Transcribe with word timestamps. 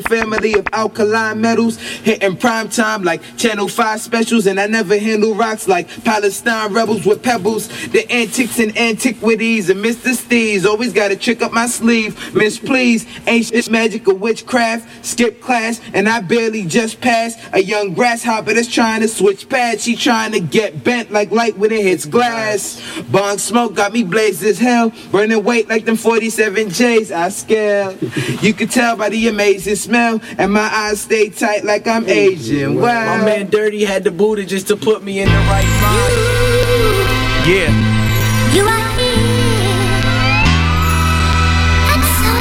family 0.00 0.54
of 0.54 0.66
alkaline 0.72 1.40
metals 1.40 1.78
hitting 1.78 2.36
prime 2.36 2.68
time 2.68 3.02
like 3.02 3.20
Channel 3.36 3.68
5 3.68 4.00
specials. 4.00 4.46
And 4.46 4.58
I 4.58 4.66
never 4.66 4.98
handle 4.98 5.34
rocks 5.34 5.68
like 5.68 5.88
Palestine 6.04 6.72
rebels 6.72 7.04
with 7.04 7.22
pebbles. 7.22 7.68
The 7.88 8.10
antics 8.10 8.58
and 8.58 8.76
antiquities 8.76 9.70
and 9.70 9.84
Mr. 9.84 10.14
Steve's 10.14 10.64
always 10.66 10.92
got 10.92 11.10
a 11.10 11.16
trick 11.16 11.42
up 11.42 11.52
my 11.52 11.66
sleeve. 11.66 12.34
Miss, 12.34 12.58
please, 12.58 13.06
shit 13.26 13.70
magic 13.70 14.08
or 14.08 14.14
witchcraft. 14.14 15.04
Skip 15.04 15.40
class, 15.40 15.80
and 15.92 16.08
I 16.08 16.20
barely 16.20 16.64
just 16.64 17.00
passed 17.00 17.38
a 17.52 17.62
young 17.62 17.94
grasshopper 17.94 18.54
that's 18.54 18.72
trying 18.72 19.00
to 19.02 19.08
switch 19.08 19.48
pads. 19.48 19.84
She 19.84 19.96
trying 19.96 20.32
to 20.32 20.40
get 20.40 20.84
bent 20.84 21.10
like 21.10 21.30
light 21.30 21.56
when 21.58 21.72
it 21.72 21.82
hits 21.82 22.04
glass. 22.04 22.80
Bong 23.10 23.38
smoke 23.38 23.74
got 23.74 23.92
me 23.92 24.04
blazed 24.04 24.42
as 24.44 24.58
hell. 24.58 24.92
Burning 25.10 25.42
weight 25.44 25.68
like 25.68 25.84
them 25.84 25.96
47 25.96 26.70
J's. 26.70 27.12
I 27.12 27.28
scale. 27.28 27.96
You 28.40 28.54
can 28.54 28.68
tell 28.68 28.96
by 28.96 29.08
the 29.08 29.28
amazing 29.28 29.76
smell, 29.82 30.20
and 30.38 30.52
my 30.52 30.68
eyes 30.72 31.00
stay 31.00 31.28
tight 31.28 31.64
like 31.64 31.86
I'm 31.86 32.06
Asian. 32.08 32.76
Wow. 32.76 33.18
My 33.18 33.24
man 33.24 33.50
Dirty 33.50 33.84
had 33.84 34.04
the 34.04 34.10
booty 34.10 34.46
just 34.46 34.68
to 34.68 34.76
put 34.76 35.02
me 35.02 35.20
in 35.20 35.28
the 35.28 35.34
right 35.34 35.66
mind. 35.82 36.14
Yeah. 37.48 37.70
You 38.54 38.62
are 38.62 38.88
here. 38.98 39.42
I'm 41.90 42.02
so 42.20 42.32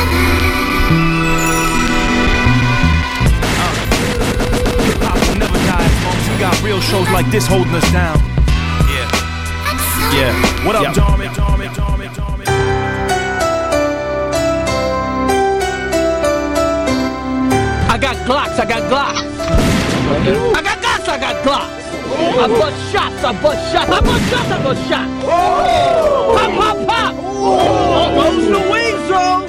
Hip 4.86 5.02
hop 5.02 5.18
will 5.28 5.40
never 5.40 5.58
die 5.66 5.86
as 5.86 6.04
long 6.06 6.18
as 6.18 6.30
we 6.30 6.36
got 6.40 6.64
real 6.64 6.82
shows 6.82 7.10
like 7.10 7.30
this 7.32 7.48
holding 7.48 7.74
us 7.74 7.92
down. 7.92 8.18
Yeah. 8.90 9.10
Yeah. 10.14 10.66
What 10.66 10.76
up, 10.76 10.84
Yeah. 10.84 10.94
Darmy? 10.94 11.28
Glocks, 18.26 18.60
I 18.60 18.66
got 18.66 18.84
Glocks. 18.92 19.18
I 20.56 20.62
got 20.62 20.78
Glocks, 20.80 21.08
I 21.10 21.18
got 21.18 21.36
Glocks. 21.44 21.82
I 22.14 22.48
bust 22.48 22.92
shots, 22.92 23.24
I 23.24 23.42
bust 23.42 23.72
shots, 23.72 23.90
I 23.90 24.02
bust 24.02 24.30
shots, 24.30 24.52
I 24.52 24.64
bust 24.64 24.90
shots. 24.90 25.26
Pop, 26.38 26.52
pop, 26.60 26.88
pop. 26.88 27.16
Oh, 27.18 28.32
those 28.32 28.46
the 28.46 28.60
wings, 28.72 29.08
though. 29.10 29.42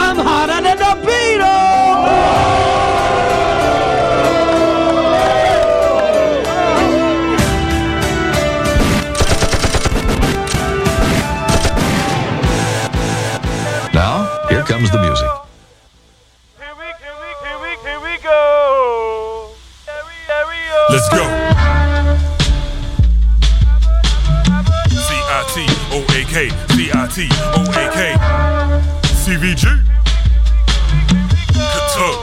I'm 0.00 0.16
hotter 0.16 0.62
than 0.62 0.78
the 0.78 1.02
Now, 1.38 2.61
Let's 20.92 21.08
go. 21.08 21.24
C 24.92 25.08
I 25.24 25.40
T 25.48 25.64
O 25.88 26.04
A 26.04 26.20
K, 26.28 26.50
C 26.76 26.90
I 26.92 27.08
T 27.08 27.28
O 27.56 27.62
A 27.64 27.84
K, 27.96 28.12
CVG. 29.24 29.64
Katuck. 31.72 32.18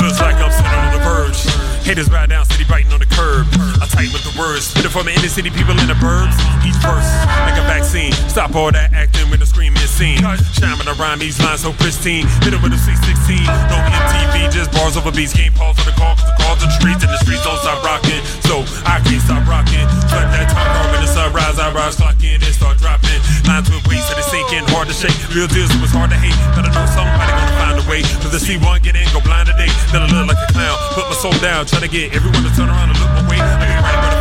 Feels 0.00 0.18
like 0.18 0.36
I'm 0.36 0.50
sitting 0.50 0.72
on 0.72 0.92
the 0.94 1.00
verge. 1.04 1.44
Haters 1.84 2.10
ride 2.10 2.30
down, 2.30 2.46
city 2.46 2.64
biting 2.66 2.90
on 2.90 3.00
the 3.00 3.06
curb. 3.06 3.46
I 3.76 3.86
tight 3.86 4.10
with 4.14 4.24
the 4.24 4.32
words, 4.40 4.64
spit 4.64 4.86
it 4.86 4.88
for 4.88 5.04
my 5.04 5.10
inner 5.10 5.28
city 5.28 5.50
people 5.50 5.78
in 5.78 5.86
the 5.86 5.98
burbs. 6.00 6.32
Each 6.64 6.80
verse 6.80 7.12
like 7.44 7.58
a 7.60 7.66
vaccine. 7.68 8.12
Stop 8.30 8.54
all 8.54 8.72
that 8.72 8.94
acting 8.94 9.28
when 10.02 10.18
the 10.18 10.42
scene. 10.42 10.62
Shining 10.62 10.88
around 10.88 11.18
these 11.20 11.38
lines 11.38 11.62
so 11.62 11.72
pristine. 11.72 12.26
It 12.42 12.54
with 12.62 12.74
a 12.74 12.78
616. 12.78 13.46
No 13.70 13.78
MTV, 13.78 14.50
just 14.50 14.70
bars 14.72 14.96
over 14.96 15.10
beats. 15.14 15.32
Game 15.32 15.52
pause 15.54 15.78
for 15.78 15.86
the 15.86 15.96
call, 15.96 16.14
cause 16.16 16.26
the 16.26 16.34
calls 16.42 16.58
the 16.60 16.70
streets 16.70 17.02
and 17.06 17.12
the 17.12 17.20
streets 17.22 17.42
don't 17.46 17.58
stop 17.62 17.82
rocking. 17.82 18.22
So 18.46 18.66
I 18.86 18.98
can't 19.06 19.22
stop 19.22 19.46
rocking. 19.46 19.86
Flip 20.10 20.26
that 20.34 20.50
top 20.50 20.66
car 20.66 20.84
when 20.90 21.00
the 21.02 21.10
sunrise, 21.10 21.58
I 21.58 21.70
rise, 21.72 21.96
clock 21.96 22.18
in 22.22 22.42
and 22.42 22.54
start 22.54 22.78
dropping. 22.78 23.18
Lines 23.46 23.70
with 23.70 23.82
weights 23.86 24.06
that 24.10 24.18
it's 24.18 24.30
sinking, 24.30 24.66
hard 24.74 24.90
to 24.90 24.94
shake. 24.94 25.14
Real 25.32 25.46
deals, 25.46 25.70
it 25.70 25.80
was 25.80 25.94
hard 25.94 26.10
to 26.10 26.18
hate. 26.18 26.36
Gotta 26.54 26.70
know 26.74 26.86
somebody 26.90 27.30
gonna 27.30 27.58
find 27.62 27.76
a 27.78 27.84
way. 27.86 28.02
For 28.22 28.30
the 28.30 28.42
C1 28.42 28.82
get 28.82 28.98
in, 28.98 29.06
go 29.14 29.22
blind 29.22 29.48
today. 29.48 29.70
Then 29.94 30.02
I 30.02 30.08
look 30.10 30.34
like 30.34 30.42
a 30.42 30.48
clown. 30.52 30.76
Put 30.98 31.06
my 31.08 31.16
soul 31.16 31.36
down, 31.40 31.66
try 31.66 31.80
to 31.80 31.90
get 31.90 32.14
everyone 32.14 32.42
to 32.42 32.52
turn 32.54 32.68
around 32.68 32.90
and 32.90 32.98
look 32.98 33.12
my 33.16 33.24
way. 33.30 33.38
I 33.38 33.54
get 33.66 33.80
right 33.82 34.11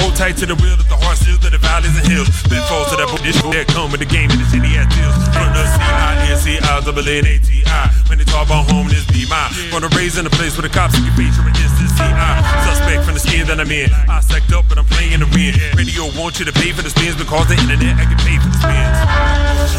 Hold 0.00 0.16
tight 0.16 0.36
to 0.42 0.46
the 0.46 0.56
wheel 0.56 0.76
that 0.76 0.88
the 0.88 0.96
heart 0.96 1.18
seals 1.18 1.38
to 1.44 1.50
the 1.50 1.58
valleys 1.58 1.96
and 1.96 2.06
hills. 2.06 2.28
Spit 2.32 2.62
falls 2.70 2.88
to 2.90 2.96
that 2.96 3.08
book. 3.08 3.22
This 3.22 3.40
that 3.40 3.66
come 3.68 3.90
with 3.90 4.00
the 4.00 4.08
game 4.08 4.30
and 4.30 4.40
the 4.40 4.48
city 4.48 4.68
has 4.78 4.88
deals. 4.92 5.14
From 5.34 5.50
the 5.54 5.64
C-I-N-C-I-double-N-A-T-I. 5.74 7.84
When 8.08 8.18
they 8.18 8.24
talk 8.24 8.46
about 8.46 8.70
home, 8.70 8.88
this 8.88 9.04
be 9.10 9.26
mine. 9.26 9.50
Wanna 9.72 9.88
raise 9.96 10.18
in 10.18 10.26
a 10.26 10.34
place 10.34 10.56
where 10.56 10.66
the 10.66 10.72
cops 10.72 10.94
can 10.94 11.10
feature 11.16 11.42
an 11.42 11.54
instant 11.56 11.90
C-I. 11.96 12.32
Suspect 12.68 13.04
from 13.04 13.14
the 13.14 13.22
skin 13.22 13.46
that 13.48 13.60
I'm 13.60 13.70
in. 13.70 13.90
I 14.08 14.20
sacked 14.20 14.52
up, 14.52 14.66
but 14.68 14.78
I'm 14.78 14.86
playing 14.86 15.20
the 15.20 15.30
wind. 15.32 15.56
Radio 15.74 16.10
want 16.18 16.38
you 16.38 16.44
to 16.44 16.54
pay 16.54 16.72
for 16.72 16.82
the 16.82 16.90
spins 16.90 17.16
because 17.16 17.48
the 17.48 17.56
internet 17.56 17.96
I 17.98 18.04
can 18.06 18.18
pay 18.22 18.38
for 18.38 18.50
the 18.50 18.60
spins. 18.60 18.98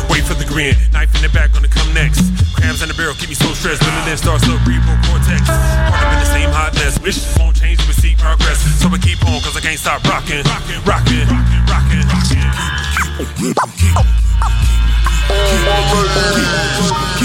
Wait 0.09 0.23
for 0.23 0.33
the 0.33 0.45
grin, 0.45 0.75
knife 0.91 1.13
in 1.16 1.22
the 1.22 1.29
back 1.29 1.53
gonna 1.53 1.67
come 1.67 1.94
next. 1.94 2.22
Crabs 2.56 2.81
in 2.81 2.89
the 2.89 2.95
barrel 2.95 3.13
keep 3.16 3.29
me 3.29 3.35
so 3.35 3.53
stressed. 3.53 3.83
When 3.83 3.94
the 3.95 4.01
then 4.06 4.17
starts 4.17 4.47
up, 4.47 4.59
cerebral 4.66 4.97
cortex. 5.06 5.45
Caught 5.45 6.01
up 6.01 6.13
in 6.13 6.19
the 6.19 6.31
same 6.31 6.50
hot 6.50 6.73
mess. 6.75 6.97
Keep 9.75 9.84
can't 9.84 10.00
stop 10.00 10.03
rocking, 10.06 10.44
rocking, 10.44 10.80
rocking, 10.86 11.28
rocking, 11.68 12.08
rocking. 12.08 12.56
Keep 12.86 13.52
it, 13.52 13.63
keep 13.86 14.00
it, 14.00 14.16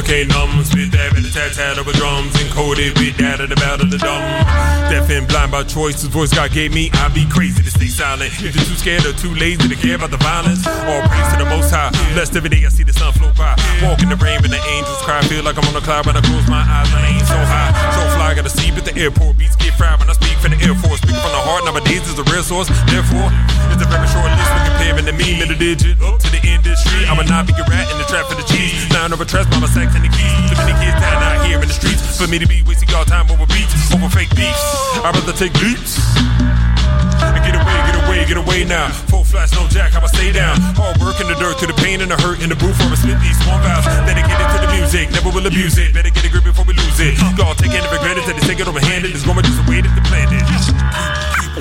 Going 0.07 0.31
over 0.31 0.31
K 0.31 0.55
numb, 0.55 0.63
spit 0.63 0.91
that 0.91 1.13
with 1.13 1.23
the 1.23 1.31
tat 1.31 1.77
over 1.77 1.91
drums, 1.91 2.33
encoded 2.35 2.97
with 2.97 3.17
that 3.17 3.39
of 3.39 3.49
the 3.49 3.55
battle 3.55 3.85
of 3.85 3.91
the 3.91 3.97
dumb. 3.97 4.23
Deaf 4.89 5.09
and 5.09 5.27
blind 5.27 5.51
by 5.51 5.63
choice, 5.63 6.01
the 6.01 6.09
voice 6.09 6.33
God 6.33 6.51
gave 6.51 6.73
me, 6.73 6.89
I'd 6.93 7.13
be 7.13 7.27
crazy 7.27 7.61
to 7.63 7.71
stay 7.71 7.87
silent. 7.87 8.31
If 8.39 8.55
you're 8.55 8.65
too 8.65 8.79
scared 8.79 9.05
or 9.05 9.13
too 9.13 9.33
lazy 9.35 9.67
to 9.67 9.75
care 9.75 9.95
about 9.95 10.11
the 10.11 10.17
violence, 10.17 10.65
all 10.65 11.03
praise 11.07 11.27
to 11.35 11.43
the 11.43 11.49
most 11.49 11.71
high. 11.71 11.91
Blessed 12.13 12.35
every 12.35 12.49
day 12.49 12.63
I 12.65 12.69
see 12.69 12.83
the 12.83 12.93
sun 12.93 13.13
flow 13.13 13.31
by. 13.35 13.55
Walk 13.83 14.01
in 14.01 14.09
the 14.09 14.17
rain 14.17 14.39
when 14.41 14.51
the 14.51 14.61
angels 14.79 15.01
cry, 15.03 15.21
feel 15.27 15.43
like 15.43 15.57
I'm 15.57 15.67
on 15.67 15.75
a 15.75 15.83
cloud 15.83 16.05
when 16.05 16.15
I 16.15 16.21
close 16.21 16.47
my 16.47 16.63
eyes, 16.63 16.89
my 16.91 17.03
aim 17.07 17.23
so 17.27 17.37
high. 17.37 17.71
So 17.91 18.01
fly, 18.15 18.33
gotta 18.33 18.49
see 18.49 18.71
at 18.71 18.85
the 18.85 18.95
airport, 18.95 19.37
beats 19.37 19.56
from 20.47 20.59
the 20.59 20.63
Air 20.63 20.75
Force. 20.79 21.03
Speaking 21.03 21.19
from 21.19 21.35
the 21.35 21.43
heart, 21.43 21.67
nowadays 21.67 22.07
is 22.07 22.15
the 22.15 22.23
real 22.31 22.43
source. 22.43 22.71
Therefore, 22.87 23.27
it's 23.67 23.83
a 23.83 23.89
very 23.91 24.07
short 24.07 24.31
list 24.31 24.47
when 24.55 24.63
comparing 24.71 25.05
to 25.05 25.15
me. 25.15 25.35
Middle 25.35 25.59
digit 25.59 25.99
up 25.99 26.23
to 26.23 26.29
the 26.31 26.39
industry. 26.39 27.03
I 27.03 27.13
would 27.19 27.27
not 27.27 27.47
be 27.47 27.53
a 27.59 27.65
rat 27.67 27.91
in 27.91 27.97
the 27.99 28.07
trap 28.07 28.31
for 28.31 28.39
the 28.39 28.47
cheese. 28.47 28.87
Nine 28.95 29.11
over 29.11 29.27
trash 29.27 29.47
by 29.51 29.59
my 29.59 29.67
sack 29.67 29.91
and 29.91 30.03
the 30.07 30.11
keys. 30.11 30.39
Too 30.47 30.55
many 30.63 30.73
kids 30.79 30.95
dying 31.03 31.19
out 31.19 31.43
here 31.43 31.59
in 31.59 31.67
the 31.67 31.75
streets. 31.75 31.99
For 32.15 32.27
me 32.31 32.39
to 32.39 32.47
be 32.47 32.63
wasting 32.63 32.87
all 32.95 33.03
time 33.03 33.27
over 33.27 33.45
beats, 33.51 33.75
over 33.91 34.07
fake 34.07 34.31
beefs. 34.39 34.63
I'd 35.03 35.11
rather 35.11 35.35
take 35.35 35.51
leaps. 35.59 35.99
And 37.19 37.43
get 37.43 37.59
away, 37.59 37.77
get 37.91 37.97
away, 38.07 38.19
get 38.23 38.37
away 38.39 38.59
now. 38.63 38.87
Full 39.11 39.27
flash, 39.27 39.51
no 39.51 39.67
jack, 39.67 39.91
how 39.91 40.01
I 40.01 40.07
stay 40.07 40.31
down. 40.31 40.55
Hard 40.79 40.95
work 41.03 41.19
in 41.19 41.27
the 41.27 41.35
dirt, 41.35 41.59
through 41.59 41.75
the 41.75 41.79
pain 41.81 41.99
and 41.99 42.09
the 42.09 42.15
hurt 42.15 42.39
in 42.39 42.47
the 42.47 42.55
booth 42.55 42.77
for 42.79 42.87
a 42.87 42.95
split 42.95 43.19
these 43.19 43.35
small 43.43 43.59
vows. 43.59 43.83
Dedicated 44.07 44.47
to 44.55 44.57
the 44.63 44.71
music, 44.71 45.11
never 45.11 45.29
will 45.29 45.45
abuse 45.45 45.75
it. 45.77 45.91
Better 45.93 46.09
get 46.09 46.23
a 46.23 46.29
grip 46.31 46.45
before 46.47 46.63
we 46.63 46.73
lose 46.73 46.86
it. 46.99 47.17
Y'all 47.37 47.55
taking 47.55 47.77
it 47.77 47.83
for 47.85 47.97
granted 47.99 48.23
that 48.25 48.37
they 48.39 48.47
take 48.47 48.59
it 48.59 48.67
overhanded. 48.67 49.13
It's 49.13 49.25
going 49.25 49.43
just 49.43 49.63
the 49.63 49.69
way 49.69 49.81
that 49.81 49.93
they 49.95 50.01
planned 50.09 50.31
it. 50.33 50.47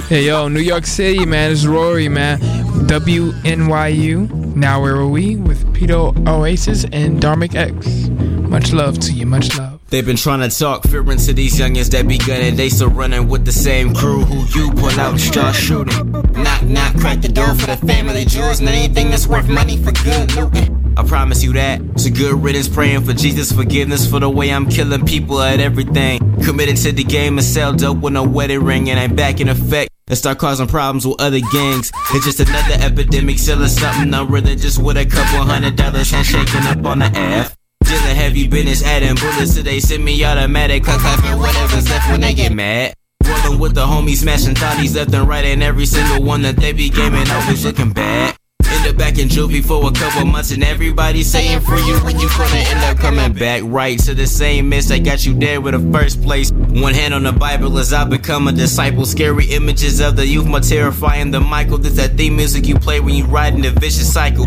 Hey 0.08 0.26
yo, 0.26 0.48
New 0.48 0.60
York 0.60 0.86
City, 0.86 1.24
man. 1.26 1.50
It's 1.50 1.64
Rory, 1.66 2.08
man. 2.08 2.38
WNYU. 2.86 4.54
Now 4.54 4.80
where 4.80 4.96
are 4.96 5.08
we? 5.08 5.36
With 5.36 5.74
Peter 5.74 5.94
Oasis 5.94 6.84
and 6.92 7.20
Dharmic 7.20 7.54
X. 7.54 8.08
Much 8.48 8.72
love 8.72 8.98
to 9.00 9.12
you. 9.12 9.26
Much 9.26 9.56
love. 9.58 9.80
They've 9.88 10.04
been 10.04 10.16
trying 10.16 10.48
to 10.48 10.56
talk 10.56 10.82
fearing 10.84 11.18
to 11.18 11.32
these 11.32 11.58
youngins 11.58 11.90
that 11.90 12.06
be 12.06 12.18
gunning. 12.18 12.56
They 12.56 12.68
still 12.68 12.90
running 12.90 13.28
with 13.28 13.44
the 13.44 13.52
same 13.52 13.94
crew 13.94 14.20
who 14.20 14.58
you 14.58 14.70
pull 14.72 14.90
out 15.00 15.12
and 15.12 15.20
start 15.20 15.54
shooting. 15.54 16.12
Knock, 16.32 16.62
knock, 16.62 16.96
crack 16.96 17.20
the 17.20 17.28
door 17.28 17.54
for 17.54 17.66
the 17.66 17.76
family 17.86 18.24
jewels 18.24 18.60
and 18.60 18.68
anything 18.68 19.10
that's 19.10 19.26
worth 19.26 19.48
money 19.48 19.76
for 19.76 19.92
good 19.92 20.34
looting. 20.34 20.85
I 20.96 21.04
promise 21.04 21.42
you 21.42 21.52
that. 21.54 21.80
A 22.06 22.10
good 22.10 22.42
riddance 22.42 22.68
praying 22.68 23.04
for 23.04 23.12
Jesus' 23.12 23.52
forgiveness 23.52 24.08
for 24.08 24.20
the 24.20 24.30
way 24.30 24.50
I'm 24.52 24.68
killing 24.68 25.04
people 25.04 25.40
at 25.42 25.60
everything. 25.60 26.20
Committed 26.42 26.76
to 26.78 26.92
the 26.92 27.04
game 27.04 27.36
and 27.36 27.44
sell 27.44 27.72
dope 27.72 27.98
with 27.98 28.12
no 28.12 28.22
wedding 28.22 28.62
ring 28.62 28.88
and 28.90 28.98
I'm 28.98 29.14
back 29.16 29.40
in 29.40 29.48
effect. 29.48 29.90
and 30.08 30.16
start 30.16 30.38
causing 30.38 30.68
problems 30.68 31.04
with 31.06 31.20
other 31.20 31.40
gangs. 31.52 31.90
It's 32.14 32.24
just 32.24 32.38
another 32.40 32.76
epidemic, 32.80 33.38
selling 33.38 33.68
something 33.68 34.14
unreligious 34.14 34.78
with 34.78 34.96
a 34.96 35.04
couple 35.04 35.44
hundred 35.44 35.74
dollars 35.74 36.10
handshaking 36.12 36.62
up 36.62 36.86
on 36.86 37.00
the 37.00 37.06
F. 37.06 37.56
Dealing 37.82 38.16
heavy 38.16 38.46
business, 38.46 38.84
adding 38.84 39.16
bullets 39.16 39.54
to 39.56 39.62
they 39.62 39.80
semi-automatic, 39.80 40.84
cut 40.84 41.00
clapping 41.00 41.38
whatever's 41.40 41.88
left 41.90 42.08
when 42.08 42.20
they 42.20 42.34
get 42.34 42.52
mad. 42.52 42.94
Rolling 43.24 43.58
with 43.58 43.74
the 43.74 43.84
homies, 43.84 44.18
smashing 44.18 44.54
thotties 44.54 44.94
left 44.94 45.12
and 45.12 45.28
right, 45.28 45.44
and 45.44 45.62
every 45.62 45.86
single 45.86 46.22
one 46.24 46.42
that 46.42 46.56
they 46.56 46.72
be 46.72 46.88
gaming 46.88 47.28
always 47.28 47.64
looking 47.64 47.92
bad. 47.92 48.36
End 48.68 48.86
up 48.86 48.96
back 48.96 49.18
in 49.18 49.28
juvie 49.28 49.64
for 49.64 49.88
a 49.88 49.92
couple 49.92 50.24
months, 50.26 50.50
and 50.50 50.62
everybody 50.62 51.22
saying 51.22 51.60
for 51.60 51.76
you 51.76 51.98
when 52.00 52.18
you 52.18 52.28
gonna 52.36 52.56
end 52.56 52.84
up 52.84 52.98
coming 52.98 53.32
back 53.32 53.62
right 53.64 53.98
to 54.00 54.14
the 54.14 54.26
same 54.26 54.68
mess 54.68 54.88
that 54.88 55.04
got 55.04 55.24
you 55.24 55.34
there 55.34 55.60
with 55.60 55.74
the 55.74 55.92
first 55.92 56.22
place. 56.22 56.50
One 56.52 56.94
hand 56.94 57.14
on 57.14 57.22
the 57.22 57.32
Bible 57.32 57.78
as 57.78 57.92
I 57.92 58.04
become 58.04 58.48
a 58.48 58.52
disciple. 58.52 59.04
Scary 59.06 59.46
images 59.46 60.00
of 60.00 60.16
the 60.16 60.26
youth, 60.26 60.46
more 60.46 60.60
terrifying 60.60 61.30
than 61.30 61.44
Michael. 61.44 61.78
This 61.78 61.96
that 61.96 62.16
theme 62.16 62.36
music 62.36 62.66
you 62.66 62.78
play 62.78 63.00
when 63.00 63.14
you 63.14 63.24
ride 63.24 63.54
in 63.54 63.62
the 63.62 63.70
vicious 63.70 64.12
cycle. 64.12 64.46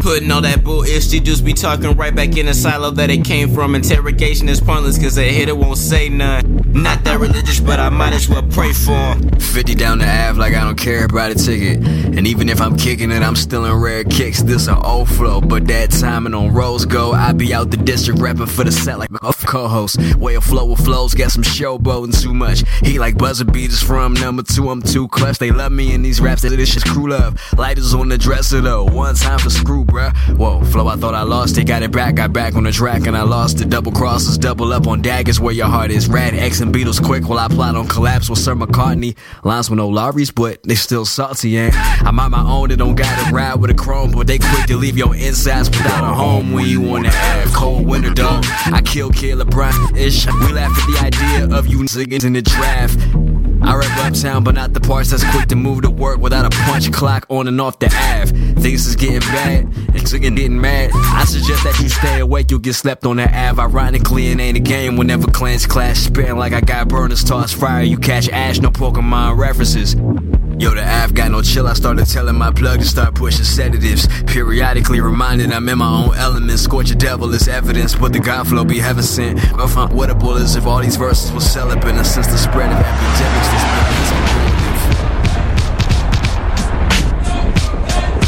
Putting 0.00 0.30
all 0.30 0.40
that 0.40 0.64
bull 0.64 0.82
ish, 0.82 1.12
you 1.12 1.20
just 1.20 1.44
be 1.44 1.52
talking 1.52 1.96
right 1.96 2.14
back 2.14 2.36
in 2.36 2.46
the 2.46 2.54
silo 2.54 2.90
that 2.92 3.10
it 3.10 3.24
came 3.24 3.52
from. 3.54 3.74
Interrogation 3.74 4.48
is 4.48 4.60
pointless, 4.60 4.98
cause 4.98 5.18
a 5.18 5.28
hitter 5.28 5.54
won't 5.54 5.78
say 5.78 6.08
none. 6.08 6.62
Not 6.72 7.04
that 7.04 7.20
religious, 7.20 7.60
but 7.60 7.78
I 7.78 7.90
might 7.90 8.14
as 8.14 8.28
well 8.28 8.42
pray 8.42 8.72
for 8.72 8.92
him. 8.92 9.30
50 9.38 9.74
down 9.74 9.98
the 9.98 10.06
Ave 10.06 10.38
like 10.38 10.54
I 10.54 10.64
don't 10.64 10.78
care 10.78 11.04
about 11.04 11.30
a 11.30 11.34
ticket. 11.34 11.86
And 11.86 12.26
even 12.26 12.48
if 12.48 12.60
I'm 12.60 12.76
kicking 12.76 13.10
it, 13.10 13.22
I'm 13.22 13.36
still 13.36 13.66
in 13.66 13.74
rare 13.74 14.04
kicks. 14.04 14.42
This 14.42 14.68
a 14.68 14.80
old 14.82 15.10
flow, 15.10 15.40
but 15.40 15.66
that 15.66 15.90
timing 15.90 16.32
on 16.32 16.52
Rose 16.52 16.86
Go, 16.86 17.12
I 17.12 17.32
be 17.32 17.52
out 17.52 17.70
the 17.70 17.76
district 17.76 18.20
rapping 18.20 18.46
for 18.46 18.64
the 18.64 18.72
set 18.72 18.98
like 18.98 19.10
a 19.10 19.32
co-host. 19.46 19.98
Way 20.16 20.36
of 20.36 20.44
flow 20.44 20.64
with 20.64 20.82
flows, 20.82 21.12
got 21.12 21.30
some 21.30 21.42
showboating 21.42 22.18
too 22.20 22.32
much. 22.32 22.64
He 22.80 22.98
like 22.98 23.18
buzzer 23.18 23.44
beaters 23.44 23.82
from 23.82 24.14
number 24.14 24.42
two, 24.42 24.70
I'm 24.70 24.80
too 24.80 25.08
clutch. 25.08 25.38
They 25.38 25.50
love 25.50 25.72
me 25.72 25.92
in 25.92 26.02
these 26.02 26.20
raps, 26.20 26.40
that 26.42 26.50
this 26.50 26.72
shit's 26.72 26.84
crew 26.84 27.10
love. 27.10 27.38
Lighters 27.58 27.92
on 27.92 28.08
the 28.08 28.16
dresser 28.16 28.62
though, 28.62 28.84
one 28.84 29.14
time 29.14 29.38
for 29.38 29.50
screw, 29.50 29.81
bruh. 29.84 30.14
Whoa, 30.36 30.62
flow, 30.64 30.88
I 30.88 30.96
thought 30.96 31.14
I 31.14 31.22
lost 31.22 31.58
it, 31.58 31.64
got 31.64 31.82
it 31.82 31.92
back, 31.92 32.16
got 32.16 32.32
back 32.32 32.54
on 32.54 32.64
the 32.64 32.72
track 32.72 33.06
and 33.06 33.16
I 33.16 33.22
lost 33.22 33.60
it. 33.60 33.68
Double 33.68 33.92
crosses, 33.92 34.38
double 34.38 34.72
up 34.72 34.86
on 34.86 35.02
daggers 35.02 35.40
where 35.40 35.54
your 35.54 35.66
heart 35.66 35.90
is. 35.90 36.08
Rad 36.08 36.34
X 36.34 36.60
and 36.60 36.74
Beatles 36.74 37.02
quick 37.02 37.28
while 37.28 37.38
I 37.38 37.48
plot 37.48 37.76
on 37.76 37.88
collapse 37.88 38.28
with 38.30 38.38
Sir 38.38 38.54
McCartney. 38.54 39.16
Lines 39.44 39.70
with 39.70 39.78
no 39.78 39.88
lorries, 39.88 40.30
but 40.30 40.62
they 40.62 40.74
still 40.74 41.04
salty, 41.04 41.56
and 41.58 41.74
I'm 41.74 42.18
on 42.18 42.30
my 42.30 42.42
own, 42.42 42.68
they 42.68 42.76
don't 42.76 42.94
gotta 42.94 43.32
ride 43.32 43.56
with 43.56 43.70
a 43.70 43.74
chrome, 43.74 44.12
but 44.12 44.26
they 44.26 44.38
quick 44.38 44.66
to 44.66 44.76
leave 44.76 44.96
your 44.96 45.14
insides 45.14 45.68
without 45.70 46.04
a 46.04 46.14
home 46.14 46.52
when 46.52 46.66
you 46.66 46.80
wanna 46.80 47.10
have 47.10 47.52
cold 47.52 47.86
winter 47.86 48.12
dog. 48.12 48.44
I 48.66 48.82
kill 48.84 49.10
Kid 49.10 49.38
LeBron 49.38 49.96
ish. 49.96 50.26
We 50.26 50.52
laugh 50.52 50.70
at 50.76 50.86
the 50.86 51.06
idea 51.06 51.56
of 51.56 51.66
you 51.66 51.78
niggas 51.78 52.24
in 52.24 52.32
the 52.34 52.42
draft. 52.42 52.98
I 53.64 53.76
rap 53.76 54.06
uptown, 54.06 54.44
but 54.44 54.54
not 54.54 54.72
the 54.72 54.80
parts 54.80 55.10
that's 55.10 55.24
quick 55.30 55.48
to 55.48 55.56
move 55.56 55.82
to 55.82 55.90
work 55.90 56.18
without 56.18 56.44
a 56.44 56.50
punch 56.64 56.92
clock 56.92 57.26
on 57.28 57.46
and 57.48 57.60
off 57.60 57.78
the 57.78 57.86
Ave. 57.86 58.32
Things 58.60 58.86
is 58.86 58.96
getting 58.96 59.20
bad, 59.20 59.64
and 59.64 59.96
it's 59.96 60.12
getting 60.12 60.60
mad. 60.60 60.90
I 60.94 61.24
suggest 61.24 61.64
that 61.64 61.78
you 61.80 61.88
stay 61.88 62.20
awake, 62.20 62.50
you'll 62.50 62.60
get 62.60 62.74
slept 62.74 63.06
on 63.06 63.16
the 63.16 63.24
Ave. 63.24 63.60
Ironically, 63.60 64.28
it 64.28 64.40
ain't 64.40 64.56
a 64.56 64.60
game 64.60 64.96
whenever 64.96 65.30
clans 65.30 65.66
clash. 65.66 65.98
Spitting 65.98 66.36
like 66.36 66.52
I 66.52 66.60
got 66.60 66.88
burners, 66.88 67.24
toss 67.24 67.52
fire, 67.52 67.82
you 67.82 67.98
catch 67.98 68.28
ash, 68.28 68.60
no 68.60 68.70
Pokemon 68.70 69.38
references. 69.38 69.94
Yo, 70.58 70.74
the 70.74 70.84
Av 70.84 71.14
got 71.14 71.30
no 71.30 71.40
chill. 71.42 71.66
I 71.66 71.72
started 71.72 72.06
telling 72.06 72.36
my 72.36 72.52
plug 72.52 72.80
to 72.80 72.84
start 72.86 73.14
pushing 73.14 73.44
sedatives. 73.44 74.06
Periodically 74.24 75.00
reminded 75.00 75.50
I'm 75.50 75.68
in 75.68 75.78
my 75.78 76.04
own 76.04 76.14
element. 76.16 76.58
Scorch 76.58 76.90
a 76.90 76.94
devil 76.94 77.32
is 77.34 77.48
evidence, 77.48 77.94
but 77.94 78.12
the 78.12 78.20
God 78.20 78.46
flow 78.46 78.64
be 78.64 78.78
heaven 78.78 79.02
sent. 79.02 79.40
Off 79.54 79.76
on 79.76 79.94
what 79.94 80.10
a 80.10 80.14
bull 80.14 80.36
is 80.36 80.54
if 80.54 80.66
all 80.66 80.80
these 80.80 80.96
verses 80.96 81.32
were 81.32 81.40
celibate. 81.40 81.84
And 81.96 82.06
since 82.06 82.26
the 82.26 82.38
spread 82.38 82.70
of 82.70 82.78
epidemics, 82.78 83.48
this 83.48 83.62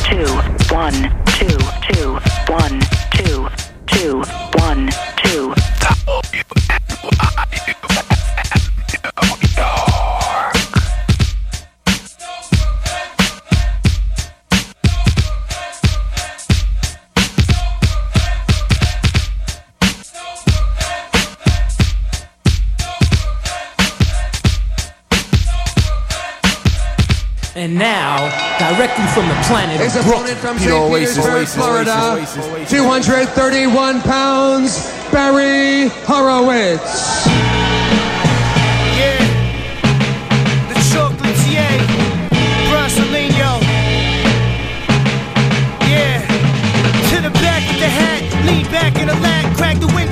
Two, 0.09 0.27
one, 0.75 0.95
two, 1.37 1.59
two, 1.93 2.19
one, 2.53 2.81
two, 3.13 3.49
two, 3.87 4.23
one, 4.59 4.91
two. 5.23 5.55
And 27.65 27.77
now, 27.77 28.29
directly 28.59 29.07
from 29.15 29.27
the 29.27 29.35
planet 29.49 29.81
His 29.81 29.97
of 29.97 30.05
Brooklyn, 30.05 30.37
from 30.37 30.59
St. 30.59 30.93
Petersburg, 30.93 31.49
Florida, 31.49 32.21
231 32.69 34.03
pounds, 34.03 34.93
Barry 35.11 35.89
Horowitz. 36.05 37.25
Yeah, 39.01 39.17
the 40.69 40.75
chocolatier, 40.93 41.81
Brasileño. 42.69 43.57
Yeah, 45.89 46.21
to 47.09 47.23
the 47.23 47.31
back 47.41 47.65
of 47.73 47.79
the 47.81 47.89
hat, 47.89 48.21
lean 48.45 48.67
back 48.67 48.99
in 49.01 49.09
the 49.09 49.15
lap, 49.15 49.57
crack 49.57 49.81
the 49.81 49.87
window, 49.87 50.04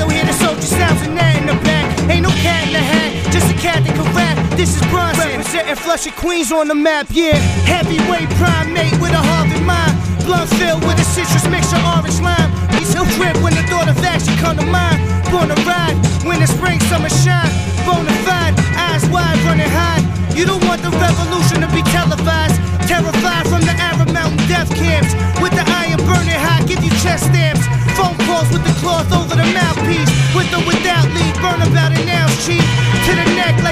This 4.63 4.79
is 4.79 4.87
Bronson, 4.95 5.27
representing 5.27 5.75
Flushing 5.75 6.15
Queens 6.15 6.53
on 6.53 6.69
the 6.69 6.75
map. 6.79 7.11
Yeah, 7.11 7.35
heavyweight 7.67 8.31
primate 8.39 8.95
with 9.03 9.11
a 9.11 9.19
Harvard 9.19 9.67
mind. 9.67 9.91
Blunt 10.23 10.47
filled 10.55 10.87
with 10.87 11.03
a 11.03 11.07
citrus 11.11 11.43
mixture, 11.51 11.83
orange 11.83 12.23
lime. 12.23 12.47
He's 12.79 12.95
he'll 12.95 13.03
grip 13.19 13.35
when 13.43 13.59
the 13.59 13.67
thought 13.67 13.91
of 13.91 13.99
action 14.07 14.39
come 14.39 14.55
to 14.55 14.67
mind. 14.71 15.03
Born 15.35 15.51
to 15.51 15.59
ride, 15.67 15.99
winter, 16.23 16.47
spring, 16.47 16.79
summer 16.87 17.11
shine. 17.11 17.51
Bonafide, 17.83 18.55
eyes 18.79 19.03
wide, 19.11 19.35
running 19.43 19.67
high. 19.67 19.99
You 20.31 20.47
don't 20.47 20.63
want 20.71 20.79
the 20.87 20.95
revolution 20.95 21.59
to 21.67 21.69
be 21.75 21.83
televised. 21.91 22.55
Terrified 22.87 23.51
from 23.51 23.67
the 23.67 23.75
Arab 23.83 24.15
Mountain 24.15 24.47
death 24.47 24.71
camps. 24.79 25.11
With 25.43 25.59
the 25.59 25.67
iron 25.67 25.99
burning 26.07 26.39
high, 26.39 26.63
give 26.71 26.79
you 26.87 26.95
chest 27.03 27.27
stamps. 27.35 27.67
Phone 27.99 28.15
calls 28.31 28.47
with 28.55 28.63
the 28.63 28.75
cloth 28.79 29.11
over 29.11 29.35
the 29.35 29.49
mouthpiece. 29.51 30.07
With 30.39 30.55
or 30.55 30.63
without 30.71 31.11
lead, 31.11 31.35
burn 31.43 31.67
about 31.67 31.91
an 31.99 32.07
ounce 32.07 32.47
cheap. 32.47 32.63
To 32.63 33.11
the 33.11 33.27
neck 33.35 33.59
like 33.67 33.72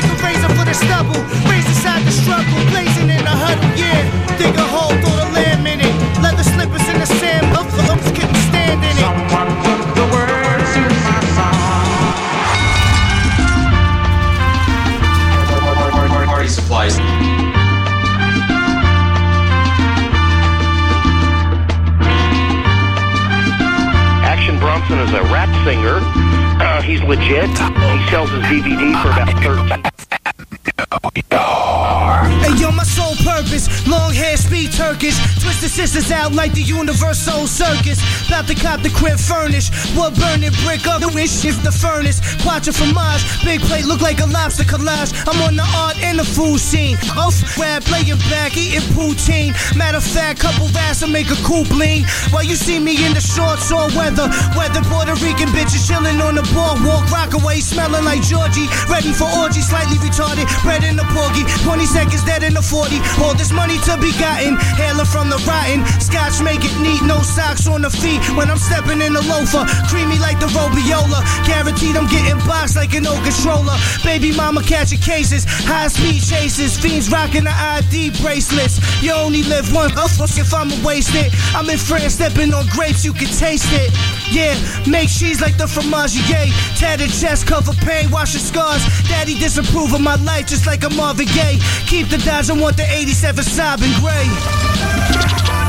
out 36.10 36.32
like 36.32 36.52
the 36.54 36.62
Universal 37.10 37.48
Circus. 37.48 37.98
About 38.28 38.46
to 38.46 38.54
cop 38.54 38.82
the 38.82 38.90
crib 38.90 39.18
furnished. 39.18 39.74
Wood 39.98 40.14
burning 40.14 40.54
brick 40.62 40.86
up, 40.86 41.02
the 41.02 41.10
wish 41.10 41.44
is 41.44 41.58
the 41.66 41.72
furnace. 41.72 42.22
Quattro 42.46 42.70
Mars, 42.94 43.26
big 43.42 43.60
plate 43.66 43.84
look 43.84 44.00
like 44.00 44.20
a 44.20 44.26
lobster 44.26 44.62
collage. 44.62 45.10
I'm 45.26 45.42
on 45.42 45.56
the 45.56 45.66
art 45.74 45.98
and 45.98 46.20
the 46.20 46.24
food 46.24 46.60
scene. 46.60 46.94
Off 47.18 47.34
rap, 47.58 47.82
laying 47.90 48.14
back, 48.30 48.56
eating 48.56 48.86
poutine. 48.94 49.50
Matter 49.74 49.98
of 49.98 50.04
fact, 50.04 50.38
couple 50.38 50.68
rats 50.70 51.02
will 51.02 51.10
make 51.10 51.26
a 51.34 51.38
cool 51.42 51.64
bling. 51.66 52.06
While 52.30 52.44
you 52.44 52.54
see 52.54 52.78
me 52.78 52.94
in 53.04 53.12
the 53.18 53.20
shorts 53.20 53.72
or 53.74 53.90
weather. 53.98 54.30
Weather 54.54 54.86
Puerto 54.86 55.18
Rican 55.18 55.50
bitches 55.50 55.90
chilling 55.90 56.22
on 56.22 56.38
the 56.38 56.46
boardwalk. 56.54 57.10
Rock 57.10 57.34
away, 57.34 57.58
smelling 57.58 58.04
like 58.04 58.22
Georgie. 58.22 58.70
Ready 58.86 59.10
for 59.10 59.26
orgy, 59.42 59.66
slightly 59.66 59.98
retarded. 59.98 60.46
Bread 60.62 60.86
in 60.86 60.94
the 60.94 61.06
porgy. 61.10 61.42
20 61.66 61.90
seconds 61.90 62.22
dead 62.22 62.46
in 62.46 62.54
the 62.54 62.62
40. 62.62 63.02
All 63.18 63.34
this 63.34 63.50
money 63.50 63.82
to 63.90 63.98
be 63.98 64.14
gotten. 64.22 64.54
Hailing 64.78 65.10
from 65.10 65.26
the 65.26 65.42
rotten. 65.42 65.82
Scotch 65.98 66.38
make 66.38 66.62
it 66.62 66.74
neat, 66.78 66.99
no 67.02 67.22
socks 67.22 67.66
on 67.66 67.82
the 67.82 67.90
feet. 67.90 68.20
When 68.36 68.50
I'm 68.50 68.58
stepping 68.58 69.00
in 69.00 69.12
the 69.12 69.22
loafer. 69.22 69.64
Creamy 69.88 70.18
like 70.18 70.40
the 70.40 70.46
Robiola. 70.46 71.20
Guaranteed 71.46 71.96
I'm 71.96 72.08
getting 72.08 72.38
boxed 72.46 72.76
like 72.76 72.94
an 72.94 73.06
old 73.06 73.22
controller. 73.24 73.76
Baby 74.04 74.32
mama 74.36 74.62
catching 74.62 75.00
cases. 75.00 75.44
High 75.46 75.88
speed 75.88 76.22
chases. 76.22 76.78
Fiends 76.78 77.10
rocking 77.10 77.44
the 77.44 77.54
ID 77.54 78.10
bracelets. 78.22 78.80
You 79.02 79.12
only 79.12 79.42
live 79.42 79.72
once, 79.72 79.92
fuck 80.16 80.30
if 80.38 80.52
I'ma 80.52 80.74
waste 80.84 81.14
it. 81.14 81.32
I'm 81.54 81.68
in 81.70 81.78
France, 81.78 82.14
stepping 82.14 82.52
on 82.52 82.66
grapes, 82.68 83.04
you 83.04 83.12
can 83.12 83.28
taste 83.28 83.72
it. 83.72 83.90
Yeah, 84.30 84.54
make 84.86 85.08
cheese 85.08 85.40
like 85.40 85.56
the 85.56 85.64
fromagier. 85.64 86.50
Tattered 86.78 87.10
chest, 87.10 87.46
cover 87.46 87.72
pain, 87.84 88.10
wash 88.10 88.34
your 88.34 88.40
scars. 88.42 88.82
Daddy 89.08 89.34
disapprove 89.38 89.92
of 89.92 90.00
my 90.00 90.16
life 90.16 90.46
just 90.46 90.66
like 90.66 90.84
a 90.84 90.90
Marvin 90.90 91.26
Gaye. 91.26 91.58
Keep 91.86 92.08
the 92.08 92.18
Dodge, 92.18 92.50
I 92.50 92.60
want 92.60 92.76
the 92.76 92.84
87 92.84 93.44
Saab 93.44 93.82
in 93.82 93.92
gray. 94.00 95.59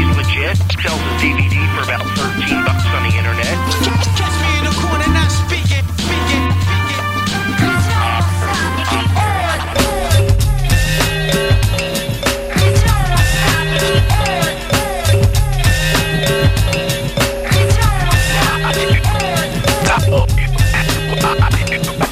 He's 0.00 0.16
legit. 0.16 0.56
Sells 0.80 1.00
his 1.00 1.16
DVD 1.20 1.56
for 1.76 1.82
about 1.84 2.04
13 2.16 2.64
bucks 2.64 2.86
on 2.96 3.02
the 3.04 3.14
internet. 3.16 3.56
Catch 4.16 4.36
me 4.40 4.50
in 4.58 4.64
the 4.64 4.74
corner, 4.80 5.08
not 5.12 5.30
speaking. 5.30 5.84
Speaking. 6.00 6.46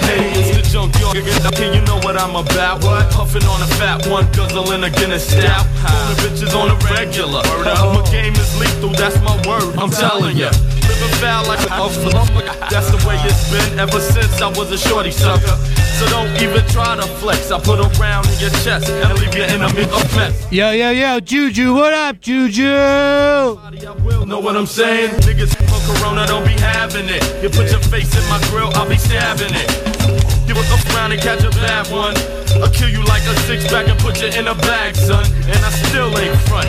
Hey, 0.09 0.33
it's 0.37 0.50
the 0.57 0.62
junkyard. 0.73 1.16
Okay, 1.16 1.66
you 1.66 1.77
know 1.77 1.77
what 2.19 2.31
I'm 2.31 2.47
about. 2.47 2.85
What? 2.85 3.11
Puffing 3.13 3.45
on 3.45 3.63
a 3.63 3.67
fat 3.79 4.07
one, 4.07 4.31
guzzling 4.33 4.83
a 4.85 4.91
Guinness 4.91 5.29
stout. 5.29 5.67
Pulling 5.83 6.19
bitches 6.23 6.55
on 6.55 6.71
a 6.71 6.77
regular. 6.95 7.43
My 7.65 8.11
game 8.11 8.35
is 8.35 8.59
lethal, 8.59 8.91
that's 8.91 9.21
my 9.23 9.37
word. 9.47 9.77
I'm 9.79 9.91
telling 9.91 10.37
ya. 10.37 10.51
Living 10.89 11.15
foul 11.21 11.47
like 11.47 11.61
a. 11.61 11.69
That's 12.69 12.91
the 12.91 12.99
way 13.09 13.17
it's 13.25 13.51
been 13.51 13.79
ever 13.79 14.01
since 14.01 14.41
I 14.43 14.49
was 14.49 14.71
a 14.71 14.79
shorty 14.79 15.11
sucker. 15.11 15.57
So 15.99 16.07
don't 16.09 16.31
even 16.43 16.65
try 16.69 16.97
to 16.97 17.03
flex. 17.03 17.51
I 17.51 17.59
put 17.61 17.79
a 17.81 17.89
round 17.99 18.27
in 18.29 18.39
your 18.39 18.51
chest 18.51 18.89
and 18.89 19.19
leave 19.19 19.35
your 19.35 19.47
enemy 19.47 19.83
a 19.83 20.17
mess. 20.17 20.53
Yo, 20.53 20.71
yo, 20.71 20.91
yo, 20.91 21.21
Juju, 21.21 21.75
what 21.75 21.93
up, 21.93 22.21
Juju? 22.21 22.63
Know 22.63 24.41
what 24.41 24.57
I'm 24.57 24.67
saying? 24.67 25.11
Niggas 25.23 25.57
Corona 25.87 26.27
don't 26.27 26.45
be 26.45 26.53
having 26.53 27.07
it. 27.09 27.23
You 27.43 27.49
put 27.49 27.71
your 27.71 27.81
face 27.81 28.15
in 28.15 28.29
my 28.29 28.41
grill, 28.51 28.71
I'll 28.75 28.89
be 28.89 28.97
stabbing 28.97 29.55
it. 29.55 30.18
A 30.59 30.75
up 30.75 30.85
around 30.93 31.12
and 31.12 31.21
catch 31.21 31.45
a 31.45 31.50
bad 31.50 31.87
one. 31.87 32.17
I'll 32.61 32.71
kill 32.71 32.88
you 32.88 33.05
like 33.05 33.23
a 33.23 33.35
six 33.47 33.65
pack 33.69 33.87
and 33.87 33.97
put 34.00 34.21
you 34.21 34.27
in 34.27 34.49
a 34.49 34.57
bag, 34.57 34.97
son. 34.97 35.25
And 35.47 35.65
I 35.65 35.71
still 35.71 36.19
ain't 36.19 36.37
front. 36.49 36.69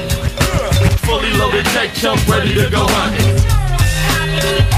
Fully 1.02 1.34
loaded 1.34 1.66
tech 1.74 1.96
chump 1.96 2.22
ready 2.28 2.54
to 2.54 2.70
go 2.70 2.86
hunting. 2.86 4.69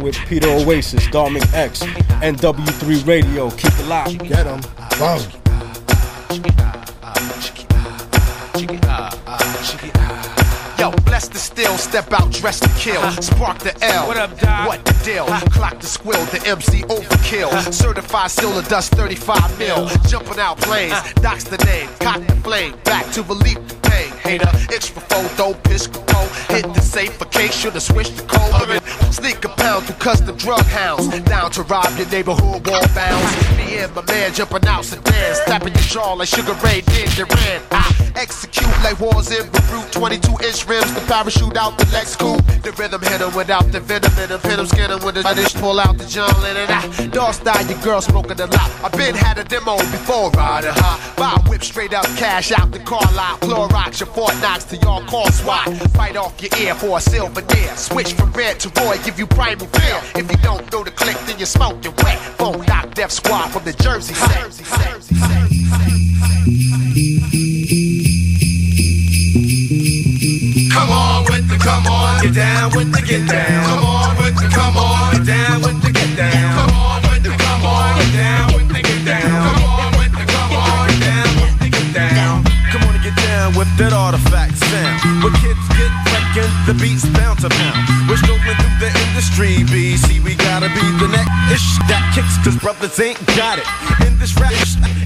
Rocking 0.00 0.04
with 0.04 0.16
Peter 0.28 0.48
Oasis, 0.48 1.06
Dharmic 1.06 1.52
X, 1.54 1.82
and 2.22 2.36
W3 2.38 3.06
Radio. 3.06 3.50
Keep 3.50 3.72
it 3.78 3.86
locked. 3.86 4.18
Get 4.18 4.44
them. 4.44 4.60
Boom. 4.98 5.20
Yo, 10.78 10.90
bless 11.04 11.28
the 11.28 11.38
still, 11.38 11.76
step 11.76 12.10
out, 12.12 12.32
dress 12.32 12.60
to 12.60 12.68
kill. 12.78 13.02
Spark 13.20 13.58
the 13.58 13.76
L. 13.84 14.06
What 14.06 14.16
up, 14.16 14.38
Doc? 14.38 14.66
What 14.66 14.84
the 14.84 14.92
deal? 15.04 15.26
Clock 15.50 15.78
the 15.78 15.86
squill, 15.86 16.24
the 16.30 16.46
MC 16.48 16.82
overkill. 16.84 17.72
Certified 17.72 18.30
silver 18.30 18.66
dust 18.68 18.92
35 18.92 19.58
mil. 19.58 19.88
Jumping 20.08 20.38
out 20.38 20.58
planes, 20.58 20.94
doc's 21.14 21.44
the 21.44 21.58
name. 21.66 21.88
Cock 22.00 22.26
the 22.26 22.34
flame, 22.36 22.74
back 22.84 23.10
to 23.12 23.22
relief 23.22 23.58
the 23.68 23.74
pain. 23.88 24.09
Hater, 24.22 24.50
extra 24.72 25.00
photo, 25.02 25.54
piss. 25.64 25.88
Hit 26.48 26.66
the 26.74 26.80
safe 26.80 27.14
for 27.16 27.26
case, 27.26 27.54
should've 27.54 27.82
switched 27.82 28.16
the 28.16 28.22
code. 28.24 28.82
Sneak 29.12 29.44
a 29.44 29.48
pound 29.48 29.84
through 29.86 29.96
custom 29.96 30.36
drug 30.36 30.64
hounds. 30.66 31.08
Down 31.24 31.50
to 31.52 31.62
rob 31.62 31.96
your 31.96 32.08
neighborhood 32.08 32.66
wall 32.66 32.86
bounds. 32.94 33.56
Me 33.56 33.78
and 33.78 33.94
my 33.94 34.02
man 34.06 34.32
jumping 34.34 34.66
out 34.66 34.84
sedans. 34.84 35.38
Tapping 35.46 35.74
your 35.74 35.82
jaw 35.84 36.14
like 36.14 36.28
Sugar 36.28 36.54
Ray 36.64 36.80
did 36.82 37.08
Duran. 37.10 37.62
I 37.70 38.12
execute 38.16 38.68
like 38.82 38.98
wars 39.00 39.30
in 39.30 39.48
Beirut. 39.50 39.92
22 39.92 40.30
inch 40.44 40.66
rims, 40.66 40.92
the 40.94 41.00
parachute 41.06 41.56
out 41.56 41.78
the 41.78 41.86
Lex 41.92 42.16
coupe. 42.16 42.44
The 42.62 42.72
rhythm 42.72 43.00
hit 43.02 43.20
'em 43.20 43.34
without 43.34 43.70
the 43.72 43.80
venom 43.80 44.12
'em. 44.18 44.40
Hit 44.40 44.58
'em, 44.58 44.66
skin 44.66 44.90
'em 44.90 45.00
with 45.04 45.14
the 45.14 45.22
dish, 45.34 45.54
pull 45.54 45.78
out 45.80 45.98
the 45.98 46.04
John 46.04 46.34
Lennon. 46.42 46.68
I 46.68 47.06
dog 47.06 47.34
style, 47.34 47.64
your 47.66 47.78
girl 47.78 48.00
smoking 48.00 48.40
a 48.40 48.46
lot. 48.46 48.70
I 48.84 48.88
been 48.96 49.14
had 49.14 49.38
a 49.38 49.44
demo 49.44 49.76
before 49.78 50.30
riding 50.32 50.74
high. 50.74 50.98
Buy 51.16 51.40
whip 51.48 51.62
straight 51.62 51.94
up, 51.94 52.06
cash 52.16 52.52
out 52.52 52.72
the 52.72 52.80
car 52.80 53.08
lot. 53.14 53.40
Clorox 53.40 54.00
your 54.00 54.09
Fort 54.14 54.34
Knox 54.40 54.64
to 54.64 54.76
y'all 54.78 55.04
call 55.04 55.30
SWAT. 55.30 55.66
Fight 55.92 56.16
off 56.16 56.40
your 56.42 56.50
ear 56.60 56.74
for 56.74 56.98
a 56.98 57.00
silver 57.00 57.42
deer. 57.42 57.76
Switch 57.76 58.12
from 58.14 58.32
red 58.32 58.58
to 58.60 58.68
Roy, 58.80 58.96
give 59.04 59.18
you 59.18 59.26
primal 59.26 59.66
fear. 59.66 60.00
If 60.16 60.30
you 60.30 60.36
don't 60.38 60.70
know 60.72 60.82
the 60.82 60.90
click, 60.90 61.16
then 61.26 61.38
you're 61.38 61.46
smoking 61.46 61.94
wet. 61.98 62.18
Phone 62.38 62.64
knock 62.66 62.94
Def 62.94 63.12
Squad 63.12 63.48
from 63.48 63.64
the 63.64 63.72
Jersey 63.72 64.14
set. 64.14 64.40
Come 70.72 70.90
on 70.90 71.24
with 71.24 71.48
the 71.48 71.58
come 71.62 71.86
on, 71.86 72.22
get 72.22 72.34
down 72.34 72.70
with 72.76 72.92
the 72.92 73.02
get 73.06 73.28
down. 73.28 73.64
Come 73.64 73.84
on 73.84 74.16
with 74.16 74.36
the 74.36 74.48
come 74.48 74.76
on, 74.76 75.12
get 75.14 75.26
down 75.26 75.62
with 75.62 75.82
the 75.82 75.92
get 75.92 76.16
down. 76.16 76.66
Come 76.66 76.74
on 76.74 76.79
that 83.80 83.94
artifact 83.94 84.58
sound. 84.58 85.24
Where 85.24 85.32
kids 85.40 85.66
get 85.72 86.09
the 86.34 86.76
beats 86.78 87.06
bound 87.10 87.40
to 87.40 87.48
pound. 87.48 88.08
We're 88.08 88.16
strolling 88.16 88.54
through 88.62 88.78
the 88.78 88.90
industry, 89.08 89.66
BC. 89.66 90.22
We 90.22 90.36
gotta 90.36 90.68
be 90.68 90.84
the 91.02 91.08
next 91.10 91.30
ish 91.50 91.78
that 91.90 92.06
kicks, 92.14 92.38
cause 92.44 92.56
brothers 92.56 92.98
ain't 93.00 93.18
got 93.34 93.58
it. 93.58 93.66
In 94.06 94.18
this 94.18 94.36
rap, 94.38 94.54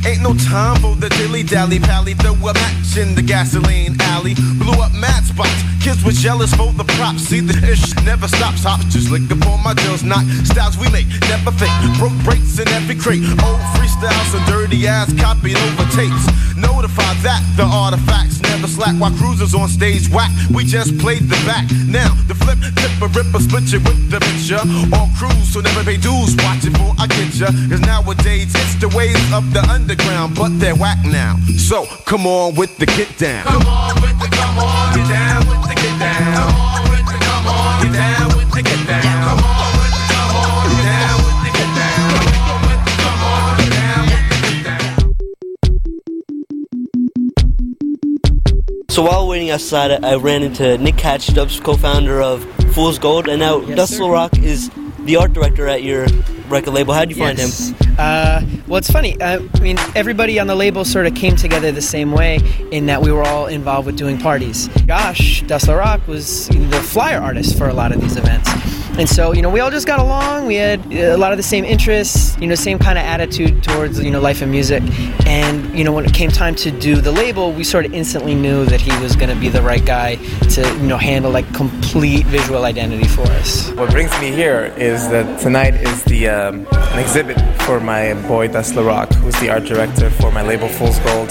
ain't 0.05 0.21
no 0.21 0.35
time 0.35 0.77
for 0.81 0.95
the 0.97 1.09
dilly 1.17 1.43
dally 1.43 1.79
pally. 1.81 2.15
Throw 2.15 2.35
a 2.35 2.53
match 2.53 2.97
in 2.97 3.15
the 3.15 3.23
gasoline 3.23 3.97
alley. 4.13 4.35
Blew 4.61 4.77
up 4.83 4.93
mad 4.93 5.25
spots. 5.25 5.65
Kids 5.81 6.05
were 6.05 6.13
jealous 6.13 6.53
for 6.55 6.73
the 6.73 6.85
props. 6.97 7.29
See, 7.29 7.41
the 7.41 7.57
ish 7.73 7.95
never 8.05 8.29
stops. 8.29 8.65
Hops 8.65 8.85
just 8.93 9.11
lick 9.11 9.25
up 9.33 9.45
on 9.49 9.63
my 9.63 9.75
deals. 9.75 10.03
Not 10.05 10.25
styles 10.45 10.77
we 10.77 10.91
make, 10.91 11.09
never 11.29 11.53
fake. 11.53 11.73
Broke 11.97 12.17
breaks 12.25 12.59
in 12.59 12.69
every 12.69 12.97
crate. 12.97 13.25
Old 13.45 13.61
freestyles 13.77 14.33
and 14.37 14.45
dirty 14.45 14.87
ass 14.87 15.13
copied 15.17 15.57
over 15.57 15.85
tapes. 15.97 16.29
Notify 16.57 17.13
that 17.25 17.43
the 17.57 17.65
artifacts 17.65 18.41
never 18.41 18.69
slack 18.69 18.95
while 19.01 19.13
cruisers 19.13 19.55
on 19.55 19.69
stage 19.69 20.09
whack. 20.09 20.31
We 20.55 20.65
just 20.65 20.97
played 21.15 21.31
the 21.31 21.39
back. 21.47 21.67
Now 21.87 22.15
the 22.27 22.35
flip, 22.35 22.59
tip 22.77 22.93
a 23.03 23.09
ripper, 23.09 23.41
split 23.41 23.71
you 23.73 23.81
with 23.81 24.11
the 24.11 24.21
picture. 24.21 24.63
All 24.95 25.09
crews, 25.19 25.53
so 25.53 25.61
never 25.61 25.85
pay 25.85 25.97
dues. 25.97 26.37
Watch 26.43 26.65
it 26.65 26.73
before 26.73 26.95
I 26.99 27.07
get 27.07 27.35
ya. 27.35 27.47
Cause 27.71 27.81
nowadays 27.81 28.53
it's 28.55 28.75
the 28.77 28.89
ways 28.89 29.21
of 29.33 29.45
the 29.53 29.63
underground, 29.71 30.35
but 30.35 30.51
they're 30.59 30.75
whack 30.75 30.99
now. 31.05 31.37
So 31.57 31.87
come 32.05 32.27
on 32.27 32.55
with 32.55 32.77
the 32.79 32.87
get 32.87 33.17
down. 33.19 33.45
Come 33.45 33.67
on 33.67 33.95
with 34.03 34.19
the 34.19 34.29
come 34.31 34.59
on, 34.59 34.95
get 34.95 35.09
down 35.09 35.41
with 35.47 35.63
the 35.69 35.75
get 35.75 35.99
down. 35.99 36.23
Come 36.35 36.57
on 36.61 36.83
with 36.91 37.07
the 37.07 37.19
come 37.27 37.47
on, 37.47 37.83
get 37.83 37.93
down 37.93 38.27
with 38.37 38.51
the 38.53 38.63
get 38.63 38.87
down. 38.87 39.39
Come 39.39 39.45
on 39.45 39.84
So 48.95 49.03
while 49.03 49.27
waiting 49.27 49.51
outside, 49.51 50.05
I 50.05 50.15
ran 50.15 50.45
into 50.45 50.79
Nick 50.79 50.95
Catchdubs 50.95 51.61
co-founder 51.61 52.23
of 52.23 52.45
Fool's 52.75 53.01
Gold, 53.01 53.27
and 53.27 53.41
now 53.41 53.59
Yes, 53.59 53.77
Dust 53.77 53.95
LaRock 53.95 54.41
is 54.41 54.71
the 55.01 55.17
art 55.17 55.33
director 55.33 55.67
at 55.67 55.83
your 55.83 56.07
record 56.47 56.75
label. 56.75 56.95
How'd 56.95 57.11
you 57.11 57.17
find 57.17 57.37
him? 57.37 57.51
Uh, 57.99 58.43
well, 58.67 58.79
it's 58.79 58.91
funny. 58.91 59.21
Uh, 59.21 59.41
I 59.55 59.61
mean, 59.61 59.79
everybody 59.95 60.39
on 60.39 60.47
the 60.47 60.55
label 60.55 60.85
sort 60.85 61.07
of 61.07 61.15
came 61.15 61.37
together 61.37 61.71
the 61.73 61.83
same 61.83 62.13
way 62.13 62.39
in 62.71 62.87
that 62.87 63.03
we 63.03 63.13
were 63.13 63.23
all 63.23 63.47
involved 63.47 63.87
with 63.87 63.97
doing 63.97 64.19
parties. 64.19 64.69
Josh 64.87 65.43
Dust 65.43 65.67
LaRock 65.67 66.07
was 66.07 66.49
the 66.49 66.81
flyer 66.83 67.21
artist 67.21 67.59
for 67.59 67.69
a 67.69 67.75
lot 67.75 67.93
of 67.93 68.01
these 68.01 68.17
events. 68.17 68.49
And 68.97 69.09
so, 69.09 69.33
you 69.33 69.43
know, 69.43 69.51
we 69.51 69.59
all 69.59 69.73
just 69.73 69.89
got 69.89 69.99
along. 69.99 70.47
We 70.47 70.55
had 70.55 70.81
uh, 70.87 71.17
a 71.17 71.17
lot 71.17 71.33
of 71.33 71.37
the 71.37 71.43
same 71.43 71.65
interests, 71.65 72.39
you 72.39 72.47
know, 72.47 72.55
same 72.55 72.79
kind 72.79 72.97
of 72.97 73.05
attitude 73.05 73.61
towards, 73.65 74.01
you 74.01 74.11
know, 74.11 74.21
life 74.21 74.41
and 74.41 74.53
music. 74.53 74.85
And, 75.27 75.77
you 75.77 75.83
know, 75.83 75.91
when 75.91 76.05
it 76.05 76.15
came 76.15 76.31
time 76.31 76.55
to 76.57 76.71
do 76.71 76.95
the 77.01 77.11
label, 77.11 77.53
we 77.53 77.65
sort 77.65 77.87
of 77.87 77.93
instantly 77.93 78.37
knew 78.37 78.65
that 78.67 78.81
he 78.81 78.97
was 79.03 79.17
going 79.17 79.31
to 79.31 79.41
be 79.41 79.49
the 79.49 79.63
right 79.63 79.85
guy 79.85 80.15
to, 80.51 80.61
you 80.61 80.87
know, 80.87 80.97
handle 80.97 81.33
like 81.33 81.53
complete 81.53 82.25
visual 82.27 82.65
identity 82.65 83.09
for 83.09 83.23
us. 83.23 83.73
What 83.73 83.91
brings 83.91 84.13
me 84.21 84.31
here 84.31 84.73
is 84.77 85.09
that 85.09 85.41
tonight 85.41 85.75
is 85.75 86.05
the 86.05 86.29
um, 86.29 86.67
an 86.71 87.01
exhibit 87.01 87.41
for 87.63 87.81
my 87.81 88.15
boy 88.29 88.47
Dust 88.55 88.75
LaRock, 88.75 89.13
who's 89.15 89.35
the 89.41 89.51
art 89.51 89.65
director 89.65 90.11
for 90.11 90.31
my 90.31 90.41
label 90.41 90.69
Fool's 90.69 91.01
Gold, 91.01 91.29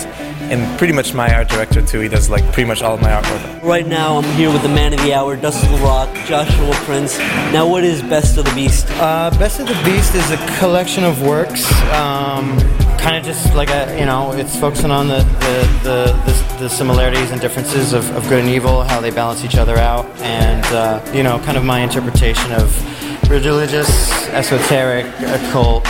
and 0.51 0.77
pretty 0.77 0.91
much 0.91 1.13
my 1.13 1.33
art 1.33 1.47
director 1.47 1.81
too. 1.81 2.01
He 2.01 2.09
does 2.09 2.29
like 2.29 2.43
pretty 2.51 2.67
much 2.67 2.81
all 2.81 2.95
of 2.95 3.01
my 3.01 3.11
artwork. 3.11 3.63
Right 3.63 3.87
now, 3.87 4.17
I'm 4.17 4.29
here 4.35 4.51
with 4.51 4.61
the 4.61 4.67
man 4.67 4.93
of 4.93 4.99
the 4.99 5.13
hour, 5.13 5.37
Dust 5.37 5.63
LaRock, 5.67 6.13
Joshua 6.25 6.71
Prince. 6.83 7.17
Now, 7.53 7.65
what 7.65 7.85
is 7.85 8.01
Best 8.01 8.37
of 8.37 8.43
the 8.43 8.53
Beast? 8.53 8.87
Uh, 8.99 9.29
Best 9.39 9.61
of 9.61 9.67
the 9.67 9.81
Beast 9.85 10.13
is 10.15 10.31
a 10.31 10.57
collection 10.59 11.05
of 11.05 11.21
works. 11.25 11.65
Um, 11.93 12.59
kind 12.99 13.15
of 13.15 13.23
just 13.23 13.55
like 13.55 13.69
a, 13.69 13.97
you 13.97 14.05
know, 14.05 14.33
it's 14.33 14.59
focusing 14.59 14.91
on 14.91 15.07
the 15.07 15.19
the, 15.19 15.79
the, 15.83 16.05
the, 16.25 16.63
the 16.63 16.69
similarities 16.69 17.31
and 17.31 17.39
differences 17.39 17.93
of, 17.93 18.13
of 18.17 18.27
good 18.27 18.41
and 18.41 18.49
evil, 18.49 18.83
how 18.83 18.99
they 18.99 19.11
balance 19.11 19.45
each 19.45 19.55
other 19.55 19.77
out, 19.77 20.05
and 20.19 20.65
uh, 20.75 21.01
you 21.13 21.23
know, 21.23 21.39
kind 21.39 21.55
of 21.55 21.63
my 21.63 21.79
interpretation 21.79 22.51
of 22.51 23.29
religious, 23.29 24.27
esoteric, 24.31 25.05
occult 25.21 25.87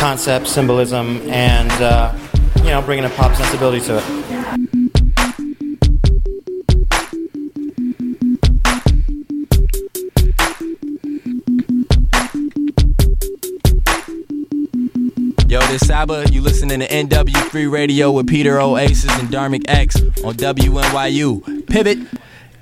concept, 0.00 0.48
symbolism, 0.48 1.20
and 1.28 1.70
uh, 1.72 2.16
you 2.56 2.70
know, 2.70 2.80
bringing 2.80 3.04
a 3.04 3.10
pop 3.10 3.36
sensibility 3.36 3.84
to 3.84 3.98
it. 3.98 4.04
Yo, 15.50 15.60
this 15.66 15.86
Saba. 15.86 16.24
You 16.32 16.40
listening 16.40 16.80
to 16.80 16.88
NW3 16.88 17.70
Radio 17.70 18.10
with 18.10 18.26
Peter 18.26 18.58
Oasis 18.58 19.10
and 19.18 19.28
Dharmic 19.28 19.64
X 19.68 20.00
on 20.24 20.34
WNYU. 20.34 21.66
Pivot. 21.66 21.98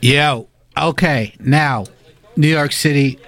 Yo, 0.00 0.48
okay, 0.76 1.36
now 1.38 1.84
New 2.34 2.48
York 2.48 2.72
City, 2.72 3.20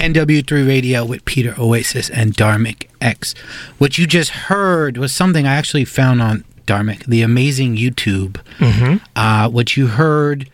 NW3 0.00 0.66
Radio 0.66 1.04
with 1.04 1.24
Peter 1.26 1.54
Oasis 1.58 2.08
and 2.10 2.34
Dharmic 2.34 2.86
X. 3.00 3.34
What 3.78 3.98
you 3.98 4.06
just 4.06 4.30
heard 4.30 4.96
was 4.96 5.12
something 5.12 5.46
I 5.46 5.54
actually 5.54 5.84
found 5.84 6.22
on 6.22 6.44
Dharmic, 6.66 7.04
the 7.04 7.20
amazing 7.22 7.76
YouTube. 7.76 8.36
Mhm. 8.58 9.00
Uh, 9.14 9.48
what 9.50 9.76
you 9.76 9.88
heard 9.88 10.48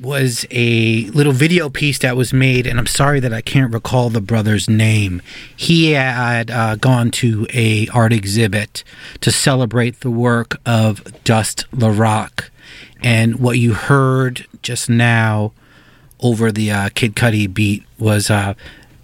was 0.00 0.46
a 0.50 1.04
little 1.10 1.32
video 1.32 1.68
piece 1.68 1.98
that 1.98 2.16
was 2.16 2.32
made, 2.32 2.66
and 2.66 2.78
I'm 2.80 2.86
sorry 2.86 3.20
that 3.20 3.32
I 3.34 3.42
can't 3.42 3.72
recall 3.72 4.08
the 4.10 4.20
brother's 4.22 4.68
name. 4.68 5.20
He 5.54 5.92
had 5.92 6.50
uh, 6.50 6.76
gone 6.76 7.10
to 7.12 7.46
a 7.52 7.86
art 7.88 8.12
exhibit 8.12 8.82
to 9.20 9.30
celebrate 9.30 10.00
the 10.00 10.10
work 10.10 10.58
of 10.66 11.02
Dust 11.24 11.66
LaRock, 11.76 12.48
and 13.02 13.36
what 13.40 13.58
you 13.58 13.74
heard 13.74 14.46
just 14.62 14.88
now 14.90 15.52
over 16.20 16.50
the 16.50 16.70
uh, 16.70 16.88
Kid 16.94 17.14
Cudi 17.14 17.52
beat 17.52 17.84
was 17.98 18.30
uh, 18.30 18.54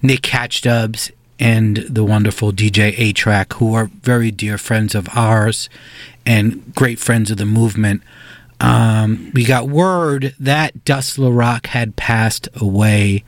Nick 0.03 0.23
Catchdubs 0.23 1.11
and 1.39 1.79
the 1.79 2.05
wonderful 2.05 2.53
DJ 2.53 2.95
A-Trak, 2.97 3.55
who 3.55 3.75
are 3.75 3.91
very 4.03 4.31
dear 4.31 4.59
friends 4.59 4.95
of 4.95 5.09
ours 5.15 5.69
and 6.25 6.75
great 6.75 6.99
friends 6.99 7.31
of 7.31 7.37
the 7.37 7.47
movement. 7.47 8.03
Um, 8.59 9.31
we 9.35 9.45
got 9.45 9.69
word 9.69 10.35
that 10.41 10.85
Dust 10.85 11.19
LaRock 11.19 11.67
had 11.67 11.97
passed 11.97 12.49
away, 12.57 13.23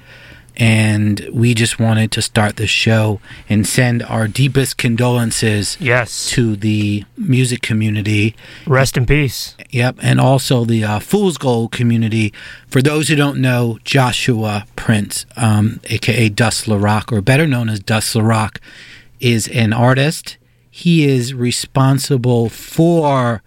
and 0.58 1.28
we 1.32 1.54
just 1.54 1.78
wanted 1.78 2.10
to 2.12 2.20
start 2.20 2.56
the 2.56 2.66
show 2.66 3.20
and 3.48 3.66
send 3.66 4.02
our 4.02 4.26
deepest 4.26 4.76
condolences 4.76 5.76
yes. 5.80 6.28
to 6.30 6.56
the 6.56 7.04
music 7.16 7.62
community. 7.62 8.34
Rest 8.66 8.96
in 8.96 9.06
peace. 9.06 9.56
Yep, 9.70 9.98
and 10.02 10.20
also 10.20 10.64
the 10.64 10.82
uh, 10.82 10.98
Fool's 10.98 11.38
Gold 11.38 11.70
community. 11.70 12.32
For 12.66 12.82
those 12.82 13.08
who 13.08 13.14
don't 13.14 13.40
know, 13.40 13.78
Joshua 13.84 14.66
Prince, 14.74 15.26
um, 15.36 15.80
aka 15.84 16.28
Dust 16.28 16.66
LaRock, 16.66 17.12
or 17.12 17.20
better 17.20 17.46
known 17.46 17.68
as 17.68 17.78
Dust 17.80 18.14
LaRock, 18.14 18.58
is 19.20 19.46
an 19.48 19.72
artist. 19.72 20.38
He 20.70 21.04
is 21.04 21.34
responsible 21.34 22.48
for 22.48 23.42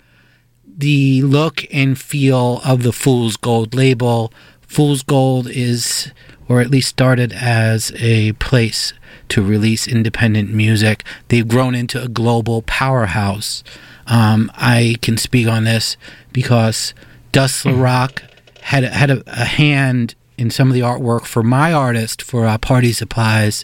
the 0.66 1.22
look 1.22 1.66
and 1.72 2.00
feel 2.00 2.62
of 2.66 2.84
the 2.84 2.94
Fool's 2.94 3.38
Gold 3.38 3.74
label. 3.74 4.34
Fool's 4.62 5.04
Gold 5.04 5.48
is, 5.48 6.12
or 6.52 6.60
at 6.60 6.70
least 6.70 6.90
started 6.90 7.32
as 7.32 7.94
a 7.96 8.34
place 8.34 8.92
to 9.30 9.42
release 9.42 9.88
independent 9.88 10.50
music. 10.54 11.04
They've 11.30 11.48
grown 11.48 11.76
into 11.76 12.04
a 12.04 12.10
global 12.10 12.62
powerhouse. 12.64 13.64
Um, 14.06 14.52
I 14.56 14.98
can 15.02 15.16
speak 15.16 15.48
on 15.48 15.64
this 15.64 15.96
because 16.34 16.94
Dust 17.32 17.64
LaRock 17.64 18.22
had 18.62 18.84
had 18.84 19.10
a, 19.10 19.24
a 19.28 19.46
hand 19.46 20.16
in 20.38 20.50
some 20.52 20.68
of 20.68 20.74
the 20.74 20.82
artwork 20.82 21.26
for 21.26 21.42
my 21.44 21.72
artist 21.72 22.22
for 22.22 22.46
uh, 22.46 22.58
Party 22.58 22.92
Supplies, 22.92 23.64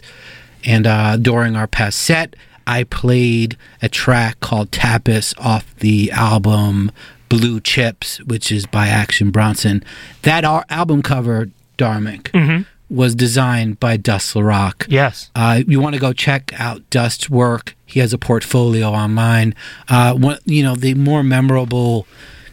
and 0.64 0.86
uh, 0.86 1.18
during 1.18 1.56
our 1.56 1.66
past 1.66 1.98
set, 1.98 2.34
I 2.66 2.84
played 2.84 3.56
a 3.82 3.88
track 3.90 4.40
called 4.40 4.72
Tapis 4.72 5.34
off 5.38 5.74
the 5.76 6.10
album 6.12 6.90
Blue 7.28 7.60
Chips, 7.60 8.18
which 8.24 8.50
is 8.50 8.64
by 8.64 8.88
Action 8.88 9.30
Bronson. 9.30 9.84
That 10.22 10.44
ar- 10.46 10.64
album 10.70 11.02
cover, 11.02 11.50
Dharmic, 11.76 12.22
Mhm. 12.32 12.64
Was 12.90 13.14
designed 13.14 13.78
by 13.80 13.96
Dust 13.96 14.34
LaRock. 14.34 14.86
Yes. 14.88 15.30
Uh, 15.34 15.62
you 15.66 15.80
want 15.80 15.94
to 15.94 16.00
go 16.00 16.12
check 16.12 16.52
out 16.58 16.88
Dust's 16.90 17.28
work. 17.28 17.76
He 17.84 18.00
has 18.00 18.12
a 18.12 18.18
portfolio 18.18 18.88
online. 18.88 19.54
Uh, 19.88 20.14
one, 20.14 20.38
you 20.44 20.62
know, 20.62 20.74
the 20.74 20.94
more 20.94 21.22
memorable 21.22 22.06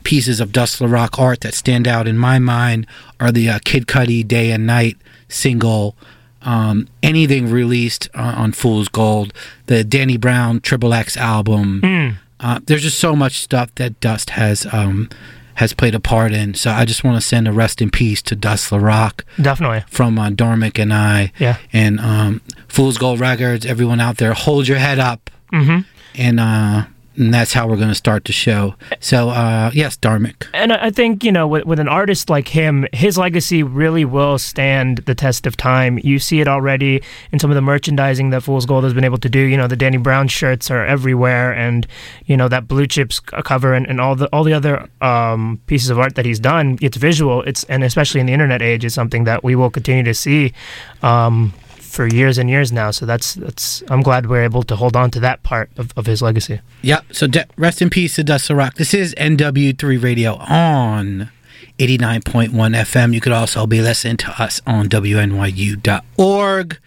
pieces 0.03 0.39
of 0.39 0.51
Dust 0.51 0.79
LaRock 0.79 1.19
art 1.19 1.41
that 1.41 1.53
stand 1.53 1.87
out 1.87 2.07
in 2.07 2.17
my 2.17 2.39
mind 2.39 2.85
are 3.19 3.31
the 3.31 3.49
uh, 3.49 3.59
Kid 3.63 3.87
Cudi 3.87 4.25
Day 4.27 4.51
and 4.51 4.67
Night 4.67 4.97
single. 5.27 5.95
Um, 6.41 6.87
anything 7.01 7.49
released 7.49 8.07
uh, 8.13 8.35
on 8.37 8.51
Fool's 8.51 8.87
Gold, 8.87 9.33
the 9.65 9.83
Danny 9.83 10.17
Brown 10.17 10.61
Triple 10.61 10.93
X 10.93 11.17
album. 11.17 11.81
Mm. 11.81 12.15
Uh, 12.39 12.59
there's 12.65 12.83
just 12.83 12.99
so 12.99 13.15
much 13.15 13.39
stuff 13.39 13.73
that 13.75 13.99
Dust 13.99 14.31
has 14.31 14.71
um, 14.71 15.09
has 15.55 15.73
played 15.73 15.95
a 15.95 15.99
part 15.99 16.31
in. 16.33 16.53
So 16.53 16.71
I 16.71 16.85
just 16.85 17.03
want 17.03 17.21
to 17.21 17.27
send 17.27 17.47
a 17.47 17.51
rest 17.51 17.81
in 17.81 17.89
peace 17.89 18.21
to 18.23 18.35
Dust 18.35 18.71
LaRock 18.71 19.21
Definitely. 19.41 19.83
from 19.87 20.17
uh, 20.19 20.29
Dharmic 20.29 20.79
and 20.81 20.93
I. 20.93 21.31
Yeah. 21.39 21.57
And 21.73 21.99
um, 21.99 22.41
Fool's 22.67 22.97
Gold 22.97 23.19
Records, 23.19 23.65
everyone 23.65 23.99
out 23.99 24.17
there, 24.17 24.33
hold 24.33 24.67
your 24.67 24.77
head 24.79 24.99
up. 24.99 25.29
hmm 25.51 25.79
And, 26.15 26.39
uh, 26.39 26.85
and 27.17 27.33
that's 27.33 27.53
how 27.53 27.67
we're 27.67 27.75
going 27.75 27.89
to 27.89 27.95
start 27.95 28.25
the 28.25 28.31
show. 28.31 28.75
So, 28.99 29.29
uh, 29.29 29.71
yes, 29.73 29.97
Dharmic. 29.97 30.47
And 30.53 30.71
I 30.71 30.85
I 30.85 30.89
think, 30.91 31.23
you 31.23 31.31
know, 31.31 31.47
with, 31.47 31.65
with 31.65 31.79
an 31.79 31.87
artist 31.87 32.29
like 32.29 32.47
him, 32.47 32.85
his 32.93 33.17
legacy 33.17 33.63
really 33.63 34.05
will 34.05 34.37
stand 34.37 34.99
the 34.99 35.15
test 35.15 35.47
of 35.47 35.57
time. 35.57 35.99
You 36.03 36.19
see 36.19 36.41
it 36.41 36.47
already 36.47 37.01
in 37.31 37.39
some 37.39 37.49
of 37.49 37.55
the 37.55 37.61
merchandising 37.61 38.29
that 38.29 38.43
Fool's 38.43 38.65
Gold 38.65 38.83
has 38.83 38.93
been 38.93 39.03
able 39.03 39.17
to 39.17 39.29
do. 39.29 39.39
You 39.39 39.57
know, 39.57 39.67
the 39.67 39.75
Danny 39.75 39.97
Brown 39.97 40.27
shirts 40.27 40.69
are 40.69 40.85
everywhere, 40.85 41.53
and, 41.53 41.87
you 42.25 42.37
know, 42.37 42.47
that 42.47 42.67
Blue 42.67 42.85
Chips 42.85 43.19
cover 43.19 43.73
and, 43.73 43.87
and 43.87 43.99
all 43.99 44.15
the 44.15 44.27
all 44.27 44.43
the 44.43 44.53
other 44.53 44.87
um, 45.01 45.59
pieces 45.65 45.89
of 45.89 45.97
art 45.97 46.15
that 46.15 46.25
he's 46.25 46.39
done. 46.39 46.77
It's 46.81 46.97
visual, 46.97 47.41
It's 47.41 47.63
and 47.65 47.83
especially 47.83 48.19
in 48.19 48.27
the 48.27 48.33
internet 48.33 48.61
age, 48.61 48.85
is 48.85 48.93
something 48.93 49.23
that 49.23 49.43
we 49.43 49.55
will 49.55 49.71
continue 49.71 50.03
to 50.03 50.13
see. 50.13 50.53
Um, 51.01 51.53
for 51.95 52.05
years 52.07 52.37
and 52.37 52.49
years 52.49 52.71
now, 52.73 52.91
so 52.91 53.05
that's 53.05 53.35
that's. 53.35 53.81
I'm 53.89 54.01
glad 54.01 54.27
we're 54.27 54.43
able 54.43 54.63
to 54.63 54.75
hold 54.75 54.95
on 54.97 55.09
to 55.11 55.19
that 55.21 55.41
part 55.43 55.69
of, 55.77 55.93
of 55.95 56.05
his 56.05 56.21
legacy. 56.21 56.59
Yep. 56.81 57.05
So 57.13 57.27
de- 57.27 57.47
rest 57.55 57.81
in 57.81 57.89
peace 57.89 58.15
to 58.15 58.23
Dust 58.23 58.49
LaRock. 58.49 58.75
This 58.75 58.93
is 58.93 59.15
NW3 59.15 60.03
Radio 60.03 60.35
on 60.35 61.31
89.1 61.79 62.51
FM. 62.51 63.13
You 63.13 63.21
could 63.21 63.31
also 63.31 63.65
be 63.65 63.81
listening 63.81 64.17
to 64.17 64.41
us 64.41 64.61
on 64.67 64.89
WNYU.org 64.89 66.77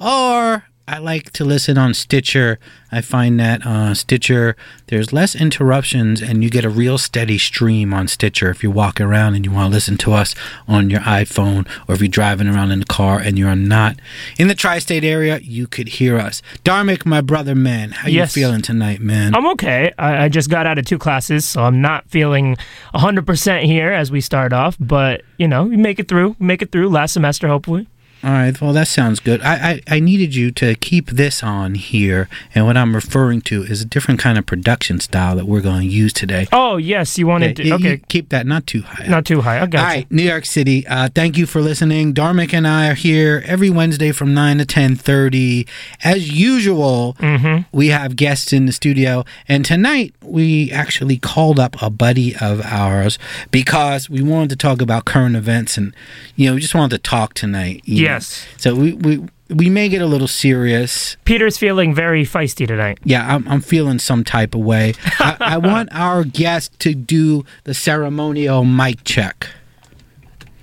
or 0.00 0.64
I 0.86 0.98
like 0.98 1.30
to 1.32 1.46
listen 1.46 1.78
on 1.78 1.94
Stitcher. 1.94 2.58
I 2.92 3.00
find 3.00 3.40
that 3.40 3.64
uh, 3.66 3.94
Stitcher, 3.94 4.54
there's 4.88 5.14
less 5.14 5.34
interruptions 5.34 6.20
and 6.20 6.44
you 6.44 6.50
get 6.50 6.62
a 6.66 6.68
real 6.68 6.98
steady 6.98 7.38
stream 7.38 7.94
on 7.94 8.06
Stitcher 8.06 8.50
if 8.50 8.62
you 8.62 8.70
walk 8.70 9.00
around 9.00 9.34
and 9.34 9.46
you 9.46 9.50
want 9.50 9.70
to 9.70 9.74
listen 9.74 9.96
to 9.98 10.12
us 10.12 10.34
on 10.68 10.90
your 10.90 11.00
iPhone 11.00 11.66
or 11.88 11.94
if 11.94 12.02
you're 12.02 12.08
driving 12.08 12.48
around 12.48 12.70
in 12.70 12.80
the 12.80 12.84
car 12.86 13.18
and 13.18 13.38
you're 13.38 13.56
not 13.56 13.96
in 14.38 14.48
the 14.48 14.54
tri 14.54 14.78
state 14.78 15.04
area, 15.04 15.38
you 15.38 15.66
could 15.66 15.88
hear 15.88 16.18
us. 16.18 16.42
Dharmic, 16.64 17.06
my 17.06 17.22
brother, 17.22 17.54
man, 17.54 17.92
how 17.92 18.08
Yes. 18.08 18.36
you 18.36 18.42
feeling 18.42 18.60
tonight, 18.60 19.00
man? 19.00 19.34
I'm 19.34 19.46
okay. 19.52 19.90
I, 19.98 20.24
I 20.24 20.28
just 20.28 20.50
got 20.50 20.66
out 20.66 20.76
of 20.78 20.84
two 20.84 20.98
classes, 20.98 21.46
so 21.46 21.62
I'm 21.64 21.80
not 21.80 22.10
feeling 22.10 22.58
100% 22.94 23.62
here 23.64 23.90
as 23.90 24.10
we 24.12 24.20
start 24.20 24.52
off, 24.52 24.76
but, 24.78 25.22
you 25.38 25.48
know, 25.48 25.64
we 25.64 25.78
make 25.78 25.98
it 25.98 26.08
through. 26.08 26.36
We 26.38 26.44
make 26.46 26.60
it 26.60 26.70
through 26.72 26.90
last 26.90 27.14
semester, 27.14 27.48
hopefully. 27.48 27.88
All 28.24 28.30
right, 28.30 28.58
well, 28.58 28.72
that 28.72 28.88
sounds 28.88 29.20
good. 29.20 29.42
I, 29.42 29.54
I, 29.72 29.80
I 29.96 30.00
needed 30.00 30.34
you 30.34 30.50
to 30.52 30.74
keep 30.76 31.10
this 31.10 31.42
on 31.42 31.74
here, 31.74 32.26
and 32.54 32.64
what 32.64 32.74
I'm 32.74 32.94
referring 32.94 33.42
to 33.42 33.62
is 33.64 33.82
a 33.82 33.84
different 33.84 34.18
kind 34.18 34.38
of 34.38 34.46
production 34.46 34.98
style 34.98 35.36
that 35.36 35.44
we're 35.46 35.60
going 35.60 35.82
to 35.82 35.94
use 35.94 36.12
today. 36.14 36.46
Oh, 36.50 36.78
yes, 36.78 37.18
you 37.18 37.26
wanted 37.26 37.58
Yeah, 37.58 37.76
to. 37.76 37.84
Okay. 37.84 38.00
keep 38.08 38.30
that 38.30 38.46
not 38.46 38.66
too 38.66 38.80
high. 38.80 39.06
Not 39.08 39.26
too 39.26 39.42
high. 39.42 39.60
I 39.60 39.66
got 39.66 39.80
All 39.84 39.90
you. 39.90 39.96
right, 39.98 40.10
New 40.10 40.22
York 40.22 40.46
City. 40.46 40.86
Uh, 40.86 41.10
thank 41.14 41.36
you 41.36 41.44
for 41.44 41.60
listening. 41.60 42.14
Dharmic 42.14 42.54
and 42.54 42.66
I 42.66 42.88
are 42.88 42.94
here 42.94 43.42
every 43.44 43.68
Wednesday 43.68 44.10
from 44.10 44.32
nine 44.32 44.56
to 44.56 44.64
ten 44.64 44.96
thirty. 44.96 45.66
As 46.02 46.32
usual, 46.32 47.14
Mm-hmm. 47.18 47.76
we 47.76 47.88
have 47.88 48.16
guests 48.16 48.52
in 48.54 48.64
the 48.64 48.72
studio, 48.72 49.24
and 49.48 49.64
tonight 49.66 50.14
we 50.22 50.70
actually 50.72 51.18
called 51.18 51.58
up 51.60 51.76
a 51.82 51.90
buddy 51.90 52.34
of 52.36 52.62
ours 52.62 53.18
because 53.50 54.08
we 54.08 54.22
wanted 54.22 54.50
to 54.50 54.56
talk 54.56 54.80
about 54.80 55.04
current 55.04 55.36
events, 55.36 55.76
and 55.76 55.94
you 56.36 56.48
know, 56.48 56.54
we 56.54 56.60
just 56.62 56.74
wanted 56.74 56.96
to 57.02 57.02
talk 57.10 57.34
tonight. 57.34 57.82
you 57.84 58.06
know. 58.06 58.13
Yes. 58.14 58.46
So 58.56 58.74
we 58.74 58.92
we 58.94 59.22
we 59.50 59.68
may 59.68 59.88
get 59.88 60.02
a 60.02 60.06
little 60.06 60.28
serious. 60.28 61.16
Peter's 61.24 61.58
feeling 61.58 61.94
very 61.94 62.24
feisty 62.24 62.66
tonight. 62.66 62.98
Yeah, 63.04 63.34
I'm, 63.34 63.46
I'm 63.48 63.60
feeling 63.60 63.98
some 63.98 64.24
type 64.24 64.54
of 64.54 64.60
way. 64.60 64.94
I, 65.18 65.36
I 65.40 65.58
want 65.58 65.90
our 65.92 66.24
guest 66.24 66.78
to 66.80 66.94
do 66.94 67.44
the 67.64 67.74
ceremonial 67.74 68.64
mic 68.64 69.04
check. 69.04 69.48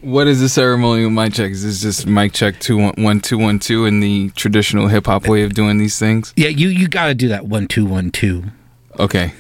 What 0.02 0.26
is 0.28 0.42
the 0.42 0.50
ceremonial 0.50 1.12
mic 1.12 1.34
check? 1.34 1.52
Is 1.52 1.64
this 1.64 1.82
just 1.82 2.08
mic 2.08 2.34
check 2.34 2.60
two 2.60 2.78
one 2.78 2.94
one 2.98 3.20
two 3.22 3.38
one 3.38 3.60
two 3.60 3.86
in 3.86 4.00
the 4.00 4.30
traditional 4.32 4.88
hip 4.88 5.06
hop 5.06 5.28
way 5.28 5.44
of 5.44 5.54
doing 5.54 5.78
these 5.78 6.00
things? 6.00 6.34
Yeah, 6.36 6.50
you 6.50 6.70
you 6.70 6.88
got 6.88 7.08
to 7.08 7.14
do 7.14 7.28
that 7.28 7.46
one 7.46 7.68
two 7.68 7.86
one 7.86 8.10
two. 8.12 8.46
Okay. 9.00 9.34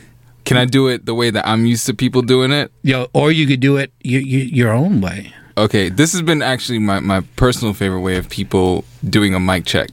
Can 0.45 0.58
I 0.58 0.65
do 0.65 0.88
it 0.88 1.06
the 1.06 1.13
way 1.13 1.30
that 1.30 1.47
I'm 1.47 1.65
used 1.65 1.86
to 1.86 1.93
people 1.93 2.21
doing 2.24 2.52
it? 2.52 2.71
Yo, 2.82 3.08
or 3.13 3.32
you 3.32 3.47
could 3.47 3.60
do 3.60 3.78
it 3.78 3.93
you, 4.04 4.19
you, 4.19 4.39
your 4.39 4.71
own 4.71 5.00
way. 5.00 5.34
Okay, 5.57 5.89
this 5.89 6.13
has 6.13 6.21
been 6.21 6.41
actually 6.41 6.79
my, 6.79 6.99
my 6.99 7.21
personal 7.35 7.73
favorite 7.73 8.01
way 8.01 8.17
of 8.17 8.29
people 8.29 8.85
doing 9.07 9.33
a 9.33 9.39
mic 9.39 9.65
check. 9.65 9.89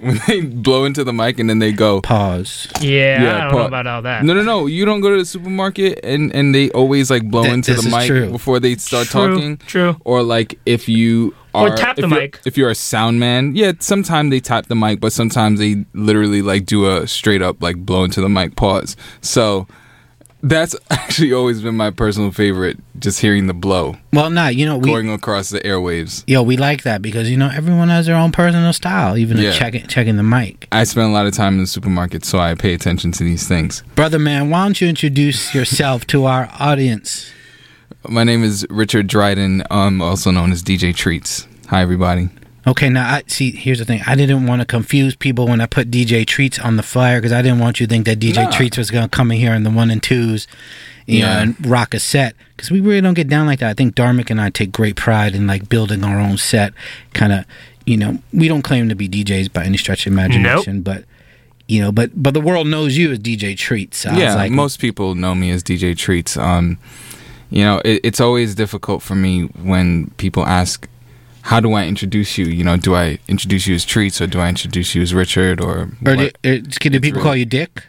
When 0.00 0.20
they 0.28 0.42
blow 0.42 0.84
into 0.84 1.02
the 1.02 1.12
mic 1.12 1.40
and 1.40 1.50
then 1.50 1.58
they 1.58 1.72
go 1.72 2.00
pause. 2.02 2.68
Yeah, 2.80 3.18
I 3.20 3.50
don't 3.50 3.58
know 3.58 3.66
about 3.66 3.86
all 3.88 4.02
that. 4.02 4.22
No, 4.24 4.32
no, 4.32 4.42
no. 4.44 4.66
You 4.66 4.84
don't 4.84 5.00
go 5.00 5.10
to 5.10 5.16
the 5.16 5.24
supermarket 5.24 5.98
and 6.04 6.32
and 6.32 6.54
they 6.54 6.70
always 6.70 7.10
like 7.10 7.28
blow 7.28 7.42
Th- 7.42 7.54
into 7.54 7.74
the 7.74 7.90
mic 7.90 8.06
true. 8.06 8.30
before 8.30 8.60
they 8.60 8.76
start 8.76 9.08
True, 9.08 9.34
talking. 9.34 9.56
true. 9.56 9.96
Or 10.04 10.22
like 10.22 10.56
if 10.66 10.88
you 10.88 11.34
Or 11.52 11.70
are 11.70 11.76
tap 11.76 11.96
the 11.96 12.04
if 12.04 12.10
mic. 12.10 12.40
If 12.46 12.56
you're 12.56 12.70
a 12.70 12.76
sound 12.76 13.18
man, 13.18 13.56
yeah, 13.56 13.72
sometimes 13.80 14.30
they 14.30 14.38
tap 14.38 14.66
the 14.66 14.76
mic, 14.76 15.00
but 15.00 15.12
sometimes 15.12 15.58
they 15.58 15.84
literally 15.94 16.42
like 16.42 16.64
do 16.64 16.86
a 16.88 17.08
straight 17.08 17.42
up 17.42 17.60
like 17.60 17.84
blow 17.84 18.04
into 18.04 18.20
the 18.20 18.28
mic 18.28 18.54
pause. 18.54 18.94
So 19.20 19.66
that's 20.42 20.76
actually 20.90 21.32
always 21.32 21.60
been 21.62 21.76
my 21.76 21.90
personal 21.90 22.30
favorite, 22.30 22.78
just 22.98 23.20
hearing 23.20 23.46
the 23.46 23.54
blow 23.54 23.96
Well, 24.12 24.30
nah, 24.30 24.48
you 24.48 24.64
know 24.66 24.78
we 24.78 24.86
going 24.90 25.10
across 25.10 25.50
the 25.50 25.60
airwaves. 25.60 26.24
yo 26.26 26.42
we 26.42 26.56
like 26.56 26.82
that 26.82 27.02
because 27.02 27.30
you 27.30 27.36
know 27.36 27.50
everyone 27.54 27.88
has 27.88 28.06
their 28.06 28.16
own 28.16 28.32
personal 28.32 28.72
style, 28.72 29.16
even 29.18 29.36
Yeah. 29.38 29.52
checking 29.52 29.86
checking 29.86 30.16
the 30.16 30.22
mic. 30.22 30.68
I 30.72 30.84
spend 30.84 31.08
a 31.08 31.12
lot 31.12 31.26
of 31.26 31.34
time 31.34 31.54
in 31.54 31.60
the 31.60 31.66
supermarket, 31.66 32.24
so 32.24 32.38
I 32.38 32.54
pay 32.54 32.74
attention 32.74 33.12
to 33.12 33.24
these 33.24 33.46
things. 33.48 33.82
Brother 33.94 34.18
man, 34.18 34.50
why 34.50 34.64
don't 34.64 34.80
you 34.80 34.88
introduce 34.88 35.54
yourself 35.54 36.06
to 36.08 36.26
our 36.26 36.48
audience? 36.58 37.30
My 38.08 38.22
name 38.24 38.44
is 38.44 38.66
Richard 38.70 39.06
Dryden, 39.08 39.64
um, 39.70 40.00
also 40.00 40.30
known 40.30 40.52
as 40.52 40.62
DJ 40.62 40.94
Treats. 40.94 41.46
Hi, 41.68 41.82
everybody. 41.82 42.28
Okay, 42.68 42.88
now 42.88 43.08
I 43.08 43.22
see. 43.26 43.50
Here's 43.52 43.78
the 43.78 43.84
thing. 43.84 44.02
I 44.06 44.14
didn't 44.14 44.46
want 44.46 44.60
to 44.60 44.66
confuse 44.66 45.16
people 45.16 45.46
when 45.46 45.60
I 45.60 45.66
put 45.66 45.90
DJ 45.90 46.26
Treats 46.26 46.58
on 46.58 46.76
the 46.76 46.82
flyer 46.82 47.18
because 47.18 47.32
I 47.32 47.40
didn't 47.42 47.58
want 47.60 47.80
you 47.80 47.86
to 47.86 47.90
think 47.90 48.06
that 48.06 48.18
DJ 48.18 48.44
Nah. 48.44 48.50
Treats 48.50 48.76
was 48.76 48.90
going 48.90 49.04
to 49.04 49.08
come 49.08 49.30
in 49.32 49.38
here 49.38 49.54
in 49.54 49.62
the 49.62 49.70
one 49.70 49.90
and 49.90 50.02
twos, 50.02 50.46
you 51.06 51.20
know, 51.20 51.26
Yeah. 51.28 51.42
and 51.42 51.66
rock 51.66 51.94
a 51.94 51.98
set. 52.00 52.34
Because 52.56 52.70
we 52.70 52.80
really 52.80 53.00
don't 53.00 53.14
get 53.14 53.28
down 53.28 53.46
like 53.46 53.60
that. 53.60 53.70
I 53.70 53.74
think 53.74 53.94
Dharmic 53.94 54.30
and 54.30 54.40
I 54.40 54.50
take 54.50 54.72
great 54.72 54.96
pride 54.96 55.34
in 55.34 55.46
like 55.46 55.68
building 55.68 56.04
our 56.04 56.18
own 56.20 56.36
set. 56.38 56.72
Kind 57.14 57.32
of, 57.32 57.44
you 57.86 57.96
know, 57.96 58.18
we 58.32 58.48
don't 58.48 58.62
claim 58.62 58.88
to 58.88 58.94
be 58.94 59.08
DJs 59.08 59.52
by 59.52 59.64
any 59.64 59.78
stretch 59.78 60.06
of 60.06 60.12
imagination, 60.12 60.82
but 60.82 61.04
you 61.68 61.80
know, 61.80 61.92
but 61.92 62.10
but 62.20 62.34
the 62.34 62.40
world 62.40 62.66
knows 62.66 62.96
you 62.96 63.12
as 63.12 63.18
DJ 63.18 63.56
Treats. 63.56 63.98
So 63.98 64.10
I 64.10 64.12
was 64.12 64.22
yeah, 64.22 64.34
like, 64.34 64.50
most 64.50 64.78
people 64.80 65.14
know 65.14 65.34
me 65.34 65.50
as 65.50 65.62
DJ 65.62 65.96
Treats. 65.96 66.36
Um, 66.36 66.78
you 67.50 67.62
know, 67.62 67.80
it, 67.84 68.00
it's 68.04 68.20
always 68.20 68.54
difficult 68.54 69.02
for 69.02 69.14
me 69.14 69.44
when 69.62 70.10
people 70.16 70.44
ask, 70.46 70.86
"How 71.50 71.60
do 71.60 71.72
I 71.72 71.86
introduce 71.86 72.38
you?" 72.38 72.46
You 72.46 72.64
know, 72.64 72.76
do 72.76 72.94
I 72.94 73.18
introduce 73.28 73.66
you 73.66 73.74
as 73.74 73.84
Treats 73.84 74.20
or 74.20 74.26
do 74.26 74.38
I 74.40 74.48
introduce 74.48 74.94
you 74.94 75.02
as 75.02 75.12
Richard 75.14 75.60
or? 75.60 75.88
or 76.06 76.14
what? 76.16 76.32
do, 76.42 76.54
uh, 76.56 76.58
can 76.80 76.92
the 76.92 77.00
people 77.00 77.22
call 77.22 77.36
you 77.36 77.44
Dick? 77.46 77.82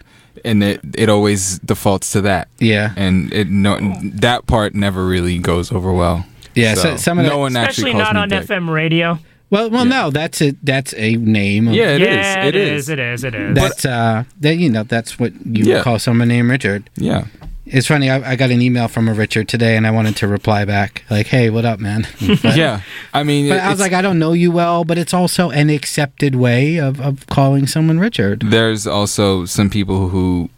and 0.45 0.63
it 0.63 0.79
it 0.95 1.09
always 1.09 1.59
defaults 1.59 2.11
to 2.13 2.21
that. 2.21 2.47
Yeah. 2.59 2.93
and 2.95 3.33
it 3.33 3.49
no 3.49 3.77
that 4.25 4.45
part 4.47 4.73
never 4.73 5.05
really 5.05 5.37
goes 5.37 5.71
over 5.71 5.91
well. 5.91 6.25
Yeah, 6.55 6.75
so 6.75 6.95
some 6.97 7.19
of 7.19 7.25
no 7.25 7.31
the- 7.31 7.37
one 7.37 7.55
actually 7.57 7.91
Especially 7.91 7.91
calls 8.03 8.13
not 8.13 8.15
me 8.15 8.21
on 8.21 8.29
Dick. 8.29 8.47
FM 8.49 8.69
radio. 8.73 9.19
Well, 9.51 9.69
well, 9.71 9.83
no, 9.85 10.11
that's 10.11 10.41
a 10.43 10.53
that's 10.63 10.93
a 10.95 11.15
name. 11.15 11.67
Of, 11.69 11.73
Yeah, 11.73 11.95
it 11.95 12.01
is. 12.03 12.07
yeah, 12.07 12.43
It 12.45 12.55
it 12.55 12.55
is. 12.55 12.83
is. 12.83 12.89
It 12.89 12.99
is. 12.99 13.23
It 13.23 13.35
is. 13.35 13.55
That's 13.55 13.83
uh, 13.83 14.23
that 14.41 14.55
you 14.57 14.69
know, 14.69 14.83
that's 14.83 15.17
what 15.19 15.33
you 15.45 15.65
Yeah. 15.65 15.75
would 15.75 15.83
call 15.83 15.97
someone 15.99 16.27
named 16.27 16.49
Richard. 16.51 16.87
Yeah. 16.95 17.25
It's 17.71 17.87
funny. 17.87 18.09
I, 18.09 18.31
I 18.31 18.35
got 18.35 18.49
an 18.49 18.61
email 18.61 18.87
from 18.87 19.07
a 19.07 19.13
Richard 19.13 19.47
today, 19.47 19.77
and 19.77 19.85
I 19.85 19.91
wanted 19.91 20.15
to 20.17 20.27
reply 20.27 20.65
back 20.65 21.03
like, 21.09 21.27
"Hey, 21.27 21.49
what 21.49 21.65
up, 21.65 21.79
man?" 21.79 22.07
But, 22.41 22.55
yeah, 22.55 22.81
I 23.13 23.23
mean, 23.23 23.49
but 23.49 23.59
I 23.59 23.69
was 23.69 23.79
like, 23.79 23.93
I 23.93 24.01
don't 24.01 24.17
know 24.19 24.33
you 24.33 24.51
well, 24.51 24.83
but 24.83 24.97
it's 24.97 25.13
also 25.13 25.49
an 25.51 25.69
accepted 25.69 26.35
way 26.35 26.77
of, 26.77 26.99
of 26.99 27.27
calling 27.27 27.67
someone 27.67 27.99
Richard. 27.99 28.41
there's 28.49 28.87
also 28.87 29.45
some 29.45 29.69
people 29.69 30.09
who, 30.09 30.49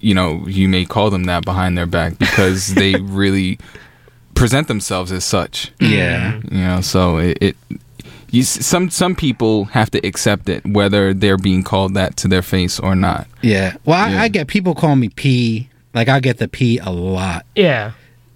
you 0.00 0.14
know, 0.14 0.44
you 0.46 0.68
may 0.68 0.84
call 0.84 1.10
them 1.10 1.24
that 1.24 1.44
behind 1.44 1.76
their 1.78 1.86
back 1.86 2.18
because 2.18 2.74
they 2.74 2.94
really 3.00 3.58
present 4.34 4.68
themselves 4.68 5.10
as 5.12 5.24
such. 5.24 5.72
Yeah. 5.80 6.40
you 6.50 6.58
know, 6.58 6.80
so 6.80 7.16
it. 7.18 7.38
it 7.40 7.56
you, 8.30 8.42
some 8.44 8.88
some 8.88 9.14
people 9.14 9.66
have 9.66 9.90
to 9.90 10.06
accept 10.06 10.48
it, 10.48 10.64
whether 10.64 11.12
they're 11.12 11.36
being 11.36 11.62
called 11.62 11.92
that 11.94 12.16
to 12.16 12.28
their 12.28 12.40
face 12.40 12.80
or 12.80 12.94
not. 12.96 13.26
Yeah. 13.42 13.76
Well, 13.84 13.98
I, 14.00 14.10
Yeah. 14.10 14.22
I 14.22 14.28
get 14.28 14.46
people 14.48 14.74
call 14.74 14.96
me 14.96 15.10
P. 15.10 15.68
Like 15.94 16.08
I 16.08 16.20
get 16.20 16.38
the 16.38 16.48
P 16.48 16.78
a 16.78 16.90
lot. 16.90 17.44
Yeah. 17.54 17.92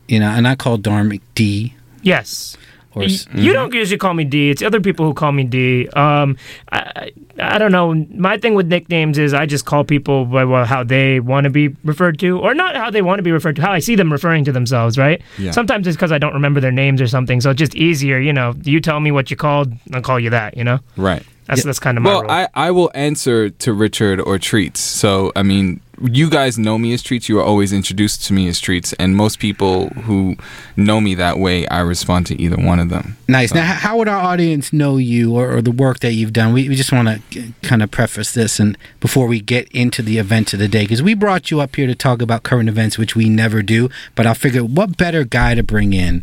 You 0.08 0.20
know, 0.20 0.28
and 0.28 0.46
I 0.46 0.54
call 0.54 0.78
Dharmic 0.78 1.20
D. 1.34 1.74
Yes. 2.02 2.56
Or 2.94 3.00
Y- 3.00 3.06
s- 3.06 3.26
you 3.34 3.52
don't 3.52 3.74
usually 3.74 3.98
call 3.98 4.14
me 4.14 4.24
D. 4.24 4.48
It's 4.50 4.62
other 4.62 4.80
people 4.80 5.04
who 5.06 5.12
call 5.14 5.32
me 5.32 5.44
D. 5.44 5.88
Um, 5.88 6.36
I, 6.72 6.78
I 6.78 7.10
I 7.38 7.58
don't 7.58 7.72
know. 7.72 7.92
My 8.14 8.38
thing 8.38 8.54
with 8.54 8.66
nicknames 8.68 9.18
is 9.18 9.34
I 9.34 9.44
just 9.44 9.66
call 9.66 9.84
people 9.84 10.24
by 10.24 10.44
well, 10.44 10.64
how 10.64 10.82
they 10.84 11.20
want 11.20 11.44
to 11.44 11.50
be 11.50 11.68
referred 11.84 12.18
to, 12.20 12.38
or 12.38 12.54
not 12.54 12.74
how 12.76 12.90
they 12.90 13.02
want 13.02 13.18
to 13.18 13.22
be 13.22 13.32
referred 13.32 13.56
to, 13.56 13.62
how 13.62 13.72
I 13.72 13.80
see 13.80 13.94
them 13.96 14.10
referring 14.10 14.44
to 14.46 14.52
themselves. 14.52 14.96
Right. 14.96 15.20
Yeah. 15.36 15.50
Sometimes 15.50 15.86
it's 15.86 15.96
because 15.96 16.12
I 16.12 16.16
don't 16.18 16.32
remember 16.32 16.60
their 16.60 16.72
names 16.72 17.02
or 17.02 17.06
something, 17.06 17.42
so 17.42 17.50
it's 17.50 17.58
just 17.58 17.74
easier. 17.74 18.18
You 18.18 18.32
know, 18.32 18.54
you 18.62 18.80
tell 18.80 19.00
me 19.00 19.10
what 19.10 19.30
you 19.30 19.36
called, 19.36 19.74
I'll 19.92 20.00
call 20.00 20.18
you 20.18 20.30
that. 20.30 20.56
You 20.56 20.64
know. 20.64 20.78
Right. 20.96 21.22
That's 21.46 21.62
that's 21.62 21.78
kind 21.78 21.98
of 21.98 22.02
my 22.04 22.10
well, 22.10 22.22
rule. 22.22 22.30
I, 22.30 22.48
I 22.54 22.70
will 22.70 22.90
answer 22.94 23.50
to 23.50 23.72
Richard 23.74 24.18
or 24.20 24.38
Treats. 24.38 24.80
So, 24.80 25.30
I 25.36 25.42
mean, 25.42 25.80
you 26.02 26.30
guys 26.30 26.58
know 26.58 26.78
me 26.78 26.92
as 26.92 27.02
Treats. 27.02 27.28
You 27.28 27.38
are 27.38 27.44
always 27.44 27.72
introduced 27.72 28.24
to 28.26 28.32
me 28.32 28.48
as 28.48 28.60
Treats. 28.60 28.92
And 28.94 29.16
most 29.16 29.38
people 29.38 29.88
who 29.90 30.36
know 30.76 31.00
me 31.00 31.14
that 31.14 31.38
way, 31.38 31.66
I 31.68 31.80
respond 31.80 32.26
to 32.26 32.40
either 32.40 32.56
one 32.56 32.78
of 32.78 32.88
them. 32.88 33.16
Nice. 33.28 33.54
Now, 33.54 33.64
how 33.64 33.96
would 33.98 34.08
our 34.08 34.18
audience 34.18 34.72
know 34.72 34.96
you 34.96 35.34
or, 35.34 35.56
or 35.56 35.62
the 35.62 35.70
work 35.70 36.00
that 36.00 36.12
you've 36.12 36.32
done? 36.32 36.52
We, 36.52 36.68
we 36.68 36.76
just 36.76 36.92
want 36.92 37.22
to 37.30 37.52
kind 37.62 37.82
of 37.82 37.90
preface 37.90 38.32
this 38.32 38.60
and 38.60 38.76
before 39.00 39.26
we 39.26 39.40
get 39.40 39.68
into 39.68 40.02
the 40.02 40.18
events 40.18 40.52
of 40.52 40.58
the 40.58 40.68
day, 40.68 40.84
because 40.84 41.02
we 41.02 41.14
brought 41.14 41.50
you 41.50 41.60
up 41.60 41.76
here 41.76 41.86
to 41.86 41.94
talk 41.94 42.22
about 42.22 42.42
current 42.42 42.68
events, 42.68 42.98
which 42.98 43.16
we 43.16 43.28
never 43.28 43.62
do. 43.62 43.88
But 44.14 44.26
I 44.26 44.34
figured, 44.34 44.76
what 44.76 44.96
better 44.96 45.24
guy 45.24 45.54
to 45.54 45.62
bring 45.62 45.92
in 45.92 46.22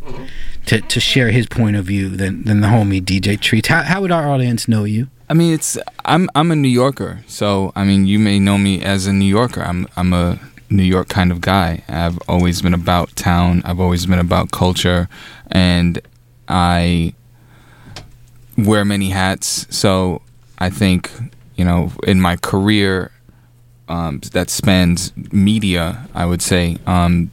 to, 0.67 0.81
to 0.81 0.99
share 0.99 1.31
his 1.31 1.47
point 1.47 1.75
of 1.75 1.85
view 1.85 2.09
than, 2.09 2.43
than 2.43 2.61
the 2.61 2.67
homie 2.67 3.01
DJ 3.01 3.39
Treats? 3.39 3.67
How, 3.67 3.83
how 3.83 4.01
would 4.01 4.11
our 4.11 4.29
audience 4.29 4.67
know 4.67 4.83
you? 4.83 5.07
I 5.29 5.33
mean, 5.33 5.53
it's 5.53 5.77
I'm 6.05 6.29
I'm 6.35 6.51
a 6.51 6.55
New 6.55 6.67
Yorker, 6.67 7.23
so 7.27 7.71
I 7.75 7.83
mean, 7.83 8.05
you 8.05 8.19
may 8.19 8.39
know 8.39 8.57
me 8.57 8.83
as 8.83 9.07
a 9.07 9.13
New 9.13 9.25
Yorker. 9.25 9.61
I'm 9.61 9.87
I'm 9.95 10.13
a 10.13 10.39
New 10.69 10.83
York 10.83 11.07
kind 11.09 11.31
of 11.31 11.41
guy. 11.41 11.83
I've 11.87 12.19
always 12.27 12.61
been 12.61 12.73
about 12.73 13.15
town. 13.15 13.61
I've 13.65 13.79
always 13.79 14.05
been 14.05 14.19
about 14.19 14.51
culture, 14.51 15.07
and 15.49 16.01
I 16.47 17.13
wear 18.57 18.83
many 18.83 19.09
hats. 19.09 19.65
So 19.75 20.21
I 20.59 20.69
think 20.69 21.09
you 21.55 21.65
know, 21.65 21.91
in 22.03 22.19
my 22.19 22.35
career 22.35 23.11
um, 23.87 24.19
that 24.31 24.49
spans 24.49 25.13
media, 25.31 26.07
I 26.13 26.25
would 26.25 26.41
say 26.41 26.77
um, 26.85 27.31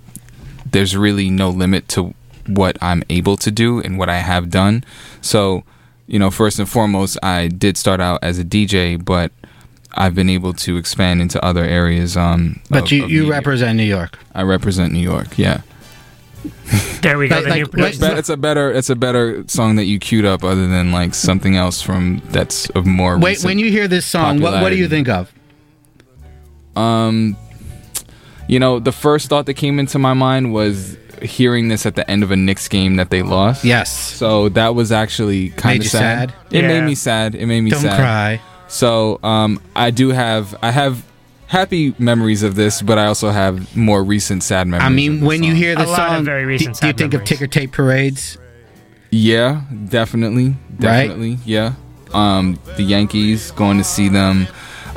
there's 0.70 0.96
really 0.96 1.31
no 1.31 1.50
limit 1.50 1.88
to 1.88 2.14
what 2.46 2.76
I'm 2.81 3.03
able 3.09 3.37
to 3.38 3.50
do 3.50 3.81
and 3.81 3.98
what 3.98 4.09
I 4.09 4.18
have 4.18 4.50
done. 4.50 4.85
So 5.20 5.64
you 6.11 6.18
know, 6.18 6.31
first 6.31 6.59
and 6.59 6.68
foremost, 6.68 7.16
I 7.23 7.46
did 7.49 7.77
start 7.79 8.01
out 8.01 8.18
as 8.23 8.38
a 8.38 8.44
DJ, 8.44 9.03
but 9.03 9.31
I've 9.94 10.14
been 10.14 10.29
able 10.29 10.53
to 10.55 10.77
expand 10.77 11.23
into 11.23 11.42
other 11.44 11.64
areas. 11.64 12.16
Um, 12.16 12.61
But 12.68 12.83
of- 12.85 12.92
you, 12.92 13.05
of 13.05 13.11
you 13.11 13.20
media. 13.23 13.33
represent 13.33 13.77
New 13.77 13.85
York. 13.85 14.18
I 14.35 14.42
represent 14.42 14.92
New 14.92 15.01
York. 15.01 15.38
Yeah, 15.38 15.61
there 17.03 17.16
we 17.16 17.29
go. 17.29 17.37
Like- 17.37 17.44
the 17.44 17.51
like- 17.51 17.75
new 17.75 17.83
like- 18.09 18.18
it's 18.18 18.29
a 18.29 18.37
better 18.37 18.70
it's 18.73 18.90
a 18.90 18.96
better 18.96 19.44
song 19.46 19.77
that 19.77 19.85
you 19.85 19.99
queued 19.99 20.25
up, 20.25 20.42
other 20.44 20.66
than 20.68 20.90
like 20.92 21.14
something 21.14 21.55
else 21.57 21.81
from 21.81 22.20
that's 22.31 22.68
of 22.70 22.87
more. 22.87 23.16
Wait, 23.18 23.31
recent 23.31 23.44
when 23.49 23.59
you 23.59 23.70
hear 23.70 23.87
this 23.88 24.05
song, 24.05 24.40
what, 24.40 24.61
what 24.62 24.70
do 24.70 24.77
you 24.77 24.88
think 24.88 25.09
of? 25.09 25.33
Um, 26.77 27.37
you 28.51 28.59
know, 28.59 28.81
the 28.81 28.93
first 28.93 29.29
thought 29.29 29.47
that 29.47 29.55
came 29.55 29.79
into 29.79 29.99
my 29.99 30.13
mind 30.13 30.53
was 30.53 30.97
hearing 31.23 31.69
this 31.69 31.87
at 31.87 31.95
the 31.95 32.11
end 32.11 32.23
of 32.25 32.31
a 32.31 32.37
Knicks 32.37 32.67
game 32.67 32.97
that 32.97 33.11
they 33.11 33.23
lost. 33.23 33.65
Yes. 33.65 33.91
So 33.97 34.49
that 34.51 34.75
was 34.75 34.91
actually 34.91 35.51
kind 35.51 35.81
of 35.83 35.87
sad. 35.89 36.31
sad? 36.31 36.35
It 36.51 36.63
Yeah. 36.63 36.69
made 36.69 36.85
me 36.85 36.95
sad. 36.95 37.35
It 37.35 37.47
made 37.47 37.61
me 37.61 37.71
Don't 37.71 37.81
sad. 37.83 37.97
cry. 37.99 38.41
So 38.69 39.21
um, 39.23 39.61
I 39.77 39.91
do 39.91 40.09
have 40.11 40.57
I 40.63 40.71
have 40.71 41.03
happy 41.47 41.95
memories 41.99 42.43
of 42.43 42.55
this, 42.55 42.81
but 42.83 42.97
I 42.99 43.07
also 43.07 43.31
have 43.31 43.77
more 43.77 44.03
recent 44.03 44.43
sad 44.43 44.67
memories. 44.67 44.87
I 44.87 44.89
mean, 44.91 45.21
the 45.21 45.27
when 45.27 45.43
you 45.45 45.55
hear 45.55 45.75
the 45.77 45.85
A 45.85 45.87
lot 45.87 46.01
of 46.11 46.17
song, 46.17 46.25
very 46.25 46.43
do, 46.43 46.49
recent 46.49 46.81
do 46.81 46.87
you 46.87 46.91
sad 46.93 46.97
think 46.99 47.15
of 47.15 47.21
memories. 47.21 47.29
ticker 47.29 47.47
tape 47.47 47.73
parades? 47.73 48.39
Yeah, 49.11 49.63
definitely, 49.89 50.57
definitely, 50.79 51.39
yeah. 51.45 51.73
Um, 52.15 52.59
the 52.77 52.83
Yankees 52.83 53.51
going 53.53 53.79
to 53.79 53.85
see 53.85 54.09
them 54.09 54.47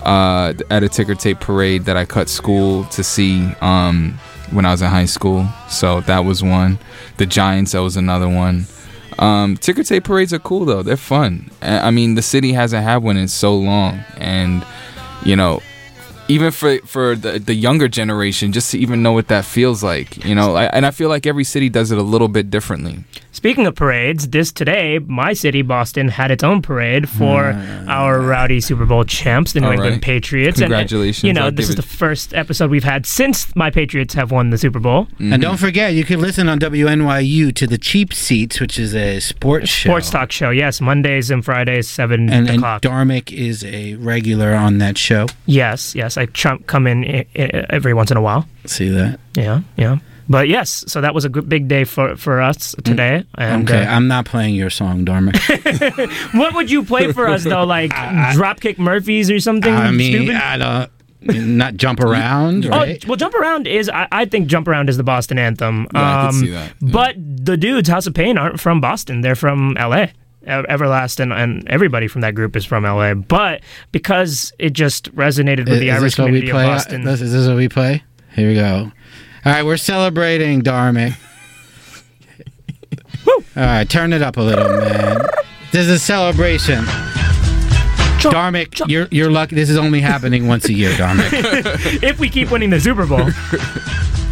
uh, 0.04 0.54
at 0.70 0.84
a 0.84 0.90
ticker 0.90 1.16
tape 1.16 1.40
parade 1.40 1.86
that 1.86 1.98
I 1.98 2.06
cut 2.06 2.30
school 2.30 2.86
to 2.86 3.04
see 3.04 3.54
um, 3.62 4.20
when 4.52 4.66
I 4.66 4.72
was 4.72 4.82
in 4.82 4.90
high 4.90 5.06
school. 5.06 5.48
So 5.70 6.02
that 6.02 6.20
was 6.26 6.44
one. 6.44 6.80
The 7.18 7.26
Giants, 7.26 7.72
that 7.72 7.82
was 7.82 7.98
another 7.98 8.30
one. 8.30 8.66
Um, 9.20 9.58
ticker 9.58 9.84
tape 9.84 10.06
parades 10.06 10.34
are 10.34 10.40
cool 10.40 10.66
though. 10.66 10.84
They're 10.84 10.98
fun. 10.98 11.52
I 11.62 11.88
I 11.88 11.92
mean, 11.92 12.16
the 12.16 12.22
city 12.22 12.54
hasn't 12.54 12.84
had 12.84 12.98
one 12.98 13.18
in 13.18 13.28
so 13.28 13.56
long, 13.56 14.04
and 14.18 14.66
you 15.24 15.36
know, 15.36 15.62
even 16.28 16.52
for 16.52 16.78
for 16.86 17.16
the 17.16 17.40
the 17.40 17.54
younger 17.54 17.88
generation, 17.88 18.52
just 18.52 18.72
to 18.72 18.80
even 18.80 19.04
know 19.04 19.12
what 19.12 19.28
that 19.28 19.46
feels 19.46 19.84
like, 19.84 20.24
you 20.26 20.36
know. 20.36 20.56
I, 20.56 20.66
and 20.66 20.86
I 20.86 20.92
feel 20.92 21.10
like 21.10 21.26
every 21.26 21.44
city 21.44 21.70
does 21.70 21.92
it 21.92 21.98
a 21.98 22.04
little 22.04 22.28
bit 22.28 22.50
differently. 22.50 23.04
Speaking 23.32 23.66
of 23.66 23.76
parades, 23.76 24.30
this 24.30 24.52
today, 24.52 25.00
my 25.00 25.34
city, 25.34 25.64
Boston, 25.64 26.08
had 26.08 26.30
its 26.30 26.44
own 26.44 26.62
parade 26.62 27.10
for 27.10 27.54
our 27.90 28.22
rowdy 28.22 28.62
Super 28.62 28.86
Bowl 28.86 29.04
champs, 29.04 29.54
the 29.54 29.60
New 29.60 29.68
All 29.68 29.74
England 29.74 29.94
right. 29.94 30.02
Patriots. 30.02 30.60
And, 30.62 30.66
uh, 30.72 30.78
Congratulations. 30.78 31.24
you 31.24 31.34
know, 31.34 31.46
I'll 31.46 31.52
this 31.52 31.66
is 31.68 31.74
it- 31.74 31.78
the 31.78 31.82
first 31.82 32.34
episode 32.36 32.70
we've 32.70 32.84
had 32.84 33.06
since 33.08 33.54
my 33.56 33.72
Patriots 33.72 34.14
have 34.14 34.32
won 34.32 34.52
the 34.52 34.58
Super 34.58 34.80
Bowl. 34.80 35.08
And 35.20 35.42
don't 35.42 35.58
forget, 35.58 35.94
you 35.94 36.06
can 36.06 36.22
listen 36.22 36.48
on 36.48 36.60
WNYU 36.60 37.52
to 37.56 37.66
the 37.68 37.80
Cheap 37.80 38.14
Seats, 38.14 38.62
which 38.62 38.78
is 38.78 38.94
a 38.96 39.20
sports 39.20 39.68
show. 39.68 39.90
Sports 39.90 40.10
talk 40.12 40.32
show, 40.32 40.52
yes, 40.52 40.80
Mondays 40.80 41.32
and 41.32 41.44
Fridays, 41.44 41.90
7 41.90 42.30
and, 42.30 42.48
and 42.48 42.58
o'clock. 42.60 42.84
Dharmic 42.84 43.32
is 43.34 43.64
a 43.66 43.96
regular 43.96 44.54
on 44.54 44.78
that 44.78 44.98
show. 44.98 45.26
Yes, 45.48 45.96
yes, 45.96 46.13
I 46.18 46.26
chum- 46.28 46.64
come 46.68 46.88
in 46.88 47.04
I- 47.04 47.26
I- 47.36 47.66
every 47.70 47.94
once 47.94 48.12
in 48.12 48.18
a 48.18 48.22
while. 48.22 48.48
See 48.66 48.90
that? 48.90 49.20
Yeah, 49.36 49.62
yeah. 49.78 49.98
But 50.30 50.48
yes, 50.48 50.86
so 50.88 51.02
that 51.02 51.14
was 51.14 51.26
a 51.26 51.30
good 51.30 51.50
big 51.50 51.68
day 51.68 51.84
for, 51.84 52.16
for 52.16 52.42
us 52.42 52.74
today. 52.86 53.26
And 53.36 53.70
okay, 53.70 53.86
uh, 53.86 53.94
I'm 53.94 54.08
not 54.08 54.26
playing 54.26 54.56
your 54.56 54.70
song, 54.70 55.04
Dharma. 55.04 55.34
what 56.34 56.56
would 56.56 56.72
you 56.72 56.84
play 56.86 57.12
for 57.12 57.28
us 57.28 57.44
though? 57.44 57.64
Like 57.74 57.92
Dropkick 57.92 58.78
Murphys 58.78 59.30
or 59.30 59.40
something? 59.40 59.74
I 59.74 59.92
mean, 59.92 60.14
stupid? 60.16 60.36
I 60.36 60.58
don't. 60.58 60.90
Not 61.58 61.76
jump 61.76 62.00
around, 62.02 62.66
right? 62.66 63.02
Oh, 63.06 63.08
well, 63.08 63.16
Jump 63.16 63.34
Around 63.34 63.66
is, 63.66 63.88
I, 63.88 64.10
I 64.12 64.26
think 64.26 64.48
Jump 64.48 64.68
Around 64.68 64.90
is 64.90 64.98
the 64.98 65.04
Boston 65.06 65.40
anthem. 65.40 65.88
Yeah, 65.94 66.02
I 66.02 66.28
Um, 66.28 66.34
see 66.34 66.50
that, 66.50 66.74
But 66.82 67.16
the 67.18 67.56
dudes, 67.56 67.88
House 67.88 68.08
of 68.08 68.14
Pain, 68.14 68.38
aren't 68.38 68.60
from 68.60 68.82
Boston. 68.82 69.22
They're 69.22 69.34
from 69.36 69.74
LA. 69.80 70.08
Ev- 70.46 70.66
Everlast 70.66 71.20
and, 71.20 71.32
and 71.34 71.68
everybody 71.70 72.08
from 72.08 72.22
that 72.22 72.36
group 72.36 72.56
is 72.56 72.66
from 72.66 72.84
LA. 72.84 73.14
But 73.14 73.62
because 73.92 74.54
it 74.60 74.74
just 74.74 75.14
resonated 75.16 75.60
with 75.60 75.70
Is- 75.76 75.80
the 75.80 75.90
is 75.90 75.96
Irish 76.02 76.16
community 76.16 76.52
play? 76.52 76.64
of 76.66 76.70
Boston. 76.72 77.04
This, 77.04 77.22
is 77.22 77.32
this 77.34 77.48
what 77.48 77.58
we 77.58 77.70
play? 77.70 78.04
Here 78.36 78.48
we 78.50 78.56
go. 78.56 78.92
All 79.46 79.52
right, 79.52 79.64
we're 79.66 79.78
celebrating 79.78 80.62
Dharmic. 80.62 81.16
All 83.28 83.42
right, 83.56 83.90
turn 83.90 84.14
it 84.14 84.22
up 84.22 84.38
a 84.38 84.42
little, 84.42 84.68
man. 84.68 85.20
This 85.72 85.88
is 85.88 85.90
a 85.92 86.00
celebration. 86.00 86.84
Dharmic, 88.24 88.82
you're 88.88 89.08
you're 89.12 89.30
lucky. 89.32 89.56
This 89.56 89.70
is 89.70 89.78
only 89.78 90.00
happening 90.00 90.48
once 90.48 90.66
a 90.70 90.74
year, 90.74 90.92
Dharmic. 90.92 91.32
if 92.04 92.20
we 92.20 92.30
keep 92.30 92.52
winning 92.52 92.70
the 92.70 92.80
Super 92.80 93.06
Bowl. 93.06 93.28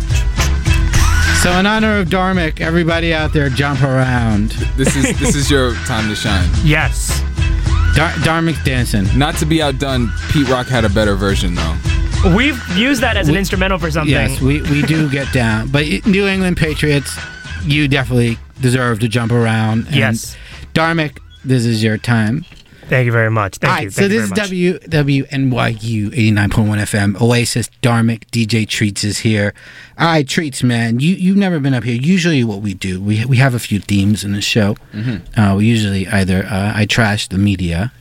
So, 1.41 1.51
in 1.53 1.65
honor 1.65 1.97
of 1.97 2.07
Dharmic, 2.09 2.61
everybody 2.61 3.15
out 3.15 3.33
there, 3.33 3.49
jump 3.49 3.81
around. 3.81 4.51
This 4.77 4.95
is 4.95 5.19
this 5.19 5.35
is 5.35 5.49
your 5.49 5.73
time 5.85 6.07
to 6.07 6.15
shine. 6.15 6.47
Yes. 6.63 7.19
Dar- 7.95 8.11
Dharmic's 8.23 8.63
dancing. 8.63 9.07
Not 9.17 9.35
to 9.37 9.47
be 9.47 9.59
outdone, 9.59 10.11
Pete 10.31 10.47
Rock 10.49 10.67
had 10.67 10.85
a 10.85 10.89
better 10.89 11.15
version 11.15 11.55
though. 11.55 11.75
We've 12.35 12.61
used 12.77 13.01
that 13.01 13.17
as 13.17 13.27
an 13.27 13.35
instrumental 13.35 13.79
for 13.79 13.89
something. 13.89 14.11
Yes, 14.11 14.39
we, 14.39 14.61
we 14.61 14.83
do 14.83 15.09
get 15.09 15.33
down. 15.33 15.69
But 15.69 15.85
New 16.05 16.27
England 16.27 16.57
Patriots, 16.57 17.17
you 17.63 17.87
definitely 17.87 18.37
deserve 18.61 18.99
to 18.99 19.07
jump 19.07 19.31
around. 19.31 19.87
And 19.87 19.95
Yes. 19.95 20.37
Dharmic, 20.75 21.17
this 21.43 21.65
is 21.65 21.81
your 21.83 21.97
time. 21.97 22.45
Thank 22.91 23.05
you 23.05 23.13
very 23.13 23.31
much. 23.31 23.55
Thank 23.55 23.71
All 23.73 23.79
you. 23.79 23.85
right, 23.87 23.93
so 23.93 24.01
you 24.01 24.07
this 24.09 24.23
is 24.23 24.29
very. 24.31 24.73
W 24.79 24.79
WNYU 24.79 26.09
89.1 26.09 26.77
FM. 26.81 27.21
Oasis, 27.21 27.69
Dharmic, 27.81 28.25
DJ 28.31 28.67
Treats 28.67 29.05
is 29.05 29.19
here. 29.19 29.53
All 29.97 30.07
right, 30.07 30.27
Treats, 30.27 30.61
man. 30.61 30.99
You, 30.99 31.15
you've 31.15 31.37
never 31.37 31.61
been 31.61 31.73
up 31.73 31.85
here. 31.85 31.95
Usually, 31.95 32.43
what 32.43 32.59
we 32.61 32.73
do, 32.73 32.99
we, 33.01 33.23
we 33.23 33.37
have 33.37 33.53
a 33.53 33.59
few 33.59 33.79
themes 33.79 34.25
in 34.25 34.33
the 34.33 34.41
show. 34.41 34.75
Mhm. 34.93 35.21
Uh, 35.37 35.55
we 35.55 35.67
usually 35.67 36.05
either 36.05 36.43
uh, 36.43 36.73
I 36.75 36.85
trash 36.85 37.29
the 37.29 37.37
media 37.37 37.93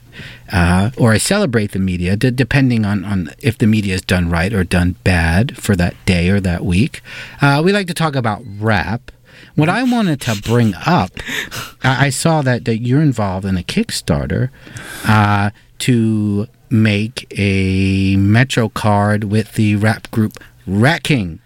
uh, 0.51 0.91
or 0.97 1.13
I 1.13 1.19
celebrate 1.19 1.71
the 1.71 1.79
media, 1.79 2.17
d- 2.17 2.29
depending 2.31 2.83
on, 2.83 3.05
on 3.05 3.31
if 3.39 3.57
the 3.57 3.67
media 3.67 3.95
is 3.95 4.01
done 4.01 4.29
right 4.29 4.51
or 4.51 4.65
done 4.65 4.97
bad 5.05 5.55
for 5.57 5.73
that 5.77 5.95
day 6.05 6.27
or 6.29 6.41
that 6.41 6.65
week. 6.65 7.01
Uh, 7.41 7.61
we 7.63 7.71
like 7.71 7.87
to 7.87 7.93
talk 7.93 8.13
about 8.17 8.43
rap. 8.59 9.09
What 9.55 9.69
I 9.69 9.83
wanted 9.83 10.21
to 10.21 10.41
bring 10.41 10.73
up, 10.85 11.11
I 11.83 12.07
I 12.07 12.09
saw 12.09 12.41
that, 12.41 12.65
that 12.65 12.79
you're 12.79 13.01
involved 13.01 13.45
in 13.45 13.57
a 13.57 13.63
Kickstarter 13.63 14.49
uh, 15.07 15.51
to 15.79 16.47
make 16.69 17.27
a 17.37 18.15
Metro 18.15 18.69
card 18.69 19.25
with 19.25 19.53
the 19.53 19.75
rap 19.75 20.09
group 20.11 20.39
Rat 20.65 21.03
King. 21.03 21.39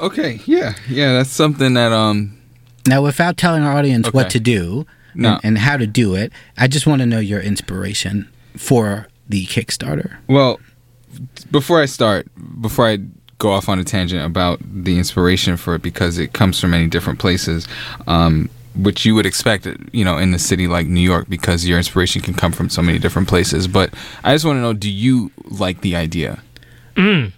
Okay, 0.00 0.40
yeah, 0.46 0.74
yeah, 0.88 1.12
that's 1.12 1.30
something 1.30 1.74
that 1.74 1.92
um. 1.92 2.38
Now, 2.86 3.02
without 3.02 3.36
telling 3.36 3.62
our 3.62 3.76
audience 3.76 4.12
what 4.12 4.28
to 4.30 4.40
do 4.40 4.86
No. 5.14 5.34
and, 5.34 5.40
and 5.44 5.58
how 5.58 5.76
to 5.76 5.86
do 5.86 6.14
it, 6.16 6.32
I 6.58 6.66
just 6.66 6.84
want 6.86 7.00
to 7.00 7.06
know 7.06 7.20
your 7.20 7.40
inspiration 7.40 8.28
for 8.56 9.06
the 9.28 9.46
Kickstarter. 9.46 10.16
Well, 10.26 10.58
before 11.52 11.80
I 11.80 11.86
start, 11.86 12.26
before 12.60 12.88
I 12.88 12.98
go 13.42 13.50
off 13.50 13.68
on 13.68 13.80
a 13.80 13.84
tangent 13.84 14.24
about 14.24 14.60
the 14.62 14.96
inspiration 14.96 15.56
for 15.56 15.74
it, 15.74 15.82
because 15.82 16.16
it 16.16 16.32
comes 16.32 16.60
from 16.60 16.70
many 16.70 16.86
different 16.86 17.18
places, 17.18 17.66
um, 18.06 18.48
which 18.76 19.04
you 19.04 19.16
would 19.16 19.26
expect, 19.26 19.66
you 19.92 20.04
know, 20.04 20.16
in 20.16 20.30
the 20.30 20.38
city 20.38 20.68
like 20.68 20.86
New 20.86 21.00
York, 21.00 21.28
because 21.28 21.66
your 21.66 21.76
inspiration 21.76 22.22
can 22.22 22.34
come 22.34 22.52
from 22.52 22.70
so 22.70 22.80
many 22.80 22.98
different 23.00 23.26
places. 23.26 23.66
But 23.66 23.92
I 24.22 24.32
just 24.32 24.44
want 24.44 24.58
to 24.58 24.60
know: 24.60 24.72
Do 24.72 24.90
you 24.90 25.32
like 25.44 25.80
the 25.80 25.96
idea? 25.96 26.40
Mm. 26.94 27.32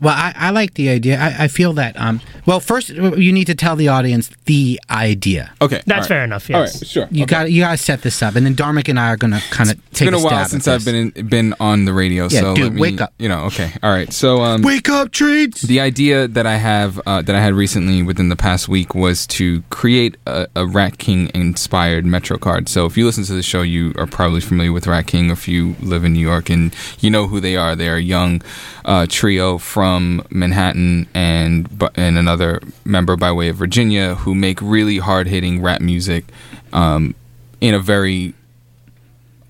Well, 0.00 0.14
I, 0.14 0.32
I 0.36 0.50
like 0.50 0.74
the 0.74 0.88
idea. 0.90 1.18
I, 1.18 1.44
I 1.44 1.48
feel 1.48 1.72
that. 1.72 1.98
Um, 2.00 2.20
well, 2.46 2.60
first 2.60 2.88
you 2.90 3.32
need 3.32 3.46
to 3.46 3.54
tell 3.56 3.74
the 3.74 3.88
audience 3.88 4.30
the 4.44 4.80
idea. 4.90 5.50
Okay, 5.60 5.82
That's 5.86 6.06
fair 6.06 6.22
enough. 6.22 6.48
Yes. 6.48 6.54
All 6.56 6.62
right, 6.62 6.86
sure. 6.86 7.08
You 7.10 7.26
got 7.26 7.50
you 7.50 7.62
got 7.62 7.72
to 7.72 7.76
set 7.78 8.02
this 8.02 8.22
up, 8.22 8.36
and 8.36 8.46
then 8.46 8.54
Dharmic 8.54 8.88
and 8.88 8.98
I 9.00 9.08
are 9.10 9.16
going 9.16 9.32
to 9.32 9.40
kind 9.50 9.70
of 9.70 9.78
It's 9.90 9.98
take 9.98 10.06
been 10.06 10.14
a 10.14 10.18
stab 10.20 10.32
while 10.32 10.44
since. 10.46 10.68
I've 10.68 10.84
been 10.84 11.12
in, 11.16 11.26
been 11.28 11.54
on 11.58 11.84
the 11.84 11.92
radio, 11.92 12.24
Yeah, 12.30 12.40
so 12.40 12.54
dude, 12.54 12.64
let 12.64 12.72
me- 12.74 12.80
wake 12.80 13.00
up. 13.00 13.12
You 13.18 13.28
know, 13.28 13.40
okay, 13.46 13.72
all 13.82 13.90
right. 13.90 14.12
So, 14.12 14.42
um, 14.42 14.62
Wake 14.62 14.88
up, 14.88 15.10
treats. 15.10 15.62
The 15.62 15.80
idea 15.80 16.28
that 16.28 16.46
I 16.46 16.56
have 16.56 17.00
uh, 17.04 17.22
that 17.22 17.34
I 17.34 17.40
had 17.40 17.54
recently 17.54 18.02
within 18.04 18.28
the 18.28 18.36
past 18.36 18.68
week 18.68 18.94
was 18.94 19.26
to 19.38 19.62
create 19.70 20.16
a, 20.26 20.46
a 20.54 20.64
Rat 20.64 20.98
King 20.98 21.28
inspired 21.34 22.06
Metro 22.06 22.38
card. 22.38 22.68
So 22.68 22.86
if 22.86 22.96
you 22.96 23.04
listen 23.04 23.24
to 23.24 23.32
the 23.34 23.42
show, 23.42 23.62
you 23.62 23.94
are 23.98 24.06
probably 24.06 24.40
familiar 24.40 24.72
with 24.72 24.86
Rat 24.86 25.08
King. 25.08 25.30
If 25.30 25.48
you 25.48 25.74
live 25.80 26.04
in 26.04 26.12
New 26.12 26.20
York 26.20 26.50
and 26.50 26.72
you 27.00 27.10
know 27.10 27.26
who 27.26 27.40
they 27.40 27.56
are, 27.56 27.74
they 27.74 27.88
are 27.88 27.96
a 27.96 28.00
young 28.02 28.42
uh, 28.84 29.06
trio 29.08 29.58
from 29.58 29.87
Manhattan 30.30 31.06
and 31.14 31.68
and 31.94 32.18
another 32.18 32.60
member 32.84 33.16
by 33.16 33.32
way 33.32 33.48
of 33.48 33.56
Virginia 33.56 34.14
who 34.16 34.34
make 34.34 34.60
really 34.60 34.98
hard 34.98 35.26
hitting 35.26 35.62
rap 35.62 35.80
music 35.80 36.24
um, 36.72 37.14
in 37.60 37.74
a 37.74 37.78
very 37.78 38.34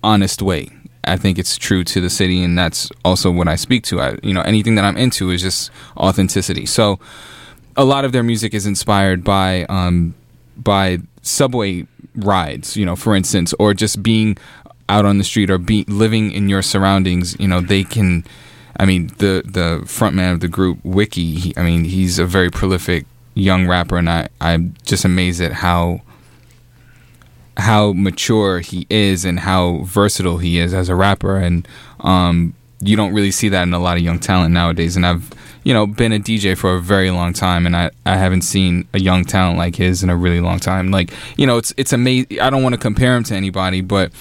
honest 0.03 0.41
way. 0.41 0.69
I 1.03 1.17
think 1.17 1.39
it's 1.39 1.57
true 1.57 1.83
to 1.85 2.01
the 2.01 2.09
city, 2.09 2.43
and 2.43 2.57
that's 2.57 2.89
also 3.03 3.31
what 3.31 3.47
I 3.47 3.55
speak 3.55 3.83
to. 3.85 3.99
I, 3.99 4.17
you 4.21 4.33
know, 4.33 4.41
anything 4.41 4.75
that 4.75 4.85
I'm 4.85 4.97
into 4.97 5.31
is 5.31 5.41
just 5.41 5.71
authenticity. 5.97 6.65
So, 6.65 6.99
a 7.75 7.83
lot 7.83 8.05
of 8.05 8.11
their 8.11 8.23
music 8.23 8.53
is 8.53 8.65
inspired 8.65 9.23
by 9.23 9.63
um, 9.65 10.13
by 10.57 10.99
subway 11.21 11.87
rides. 12.15 12.77
You 12.77 12.85
know, 12.85 12.95
for 12.95 13.15
instance, 13.15 13.53
or 13.59 13.73
just 13.73 14.03
being 14.03 14.37
out 14.87 15.05
on 15.05 15.17
the 15.17 15.23
street 15.23 15.49
or 15.49 15.57
be 15.57 15.83
living 15.85 16.31
in 16.31 16.49
your 16.49 16.61
surroundings. 16.61 17.39
You 17.39 17.47
know, 17.47 17.61
they 17.61 17.83
can. 17.83 18.23
I 18.79 18.85
mean, 18.85 19.07
the 19.17 19.43
the 19.45 19.81
frontman 19.83 20.33
of 20.33 20.39
the 20.39 20.47
group, 20.47 20.79
Wiki. 20.83 21.35
He, 21.35 21.53
I 21.57 21.63
mean, 21.63 21.83
he's 21.83 22.17
a 22.17 22.25
very 22.25 22.49
prolific 22.49 23.05
young 23.35 23.67
rapper, 23.67 23.97
and 23.97 24.09
I 24.09 24.29
I'm 24.39 24.73
just 24.85 25.05
amazed 25.05 25.41
at 25.41 25.51
how 25.51 26.01
how 27.59 27.93
mature 27.93 28.59
he 28.61 28.87
is 28.89 29.25
and 29.25 29.41
how 29.41 29.79
versatile 29.83 30.37
he 30.37 30.57
is 30.57 30.73
as 30.73 30.89
a 30.89 30.95
rapper 30.95 31.35
and 31.35 31.67
um 31.99 32.53
you 32.81 32.95
don't 32.95 33.13
really 33.13 33.31
see 33.31 33.49
that 33.49 33.63
in 33.63 33.73
a 33.73 33.79
lot 33.79 33.97
of 33.97 34.03
young 34.03 34.17
talent 34.17 34.53
nowadays 34.53 34.95
and 34.95 35.05
I've 35.05 35.29
you 35.63 35.73
know 35.73 35.85
been 35.85 36.13
a 36.13 36.19
DJ 36.19 36.57
for 36.57 36.75
a 36.75 36.81
very 36.81 37.11
long 37.11 37.33
time 37.33 37.65
and 37.65 37.75
I 37.75 37.91
I 38.05 38.15
haven't 38.15 38.43
seen 38.43 38.87
a 38.93 38.99
young 38.99 39.25
talent 39.25 39.57
like 39.57 39.75
his 39.75 40.01
in 40.01 40.09
a 40.09 40.15
really 40.15 40.39
long 40.39 40.59
time 40.59 40.89
like 40.89 41.11
you 41.37 41.45
know 41.45 41.57
it's 41.57 41.73
it's 41.75 41.91
amazing 41.91 42.39
I 42.39 42.49
don't 42.49 42.63
want 42.63 42.73
to 42.73 42.79
compare 42.79 43.15
him 43.17 43.23
to 43.25 43.35
anybody 43.35 43.81
but 43.81 44.13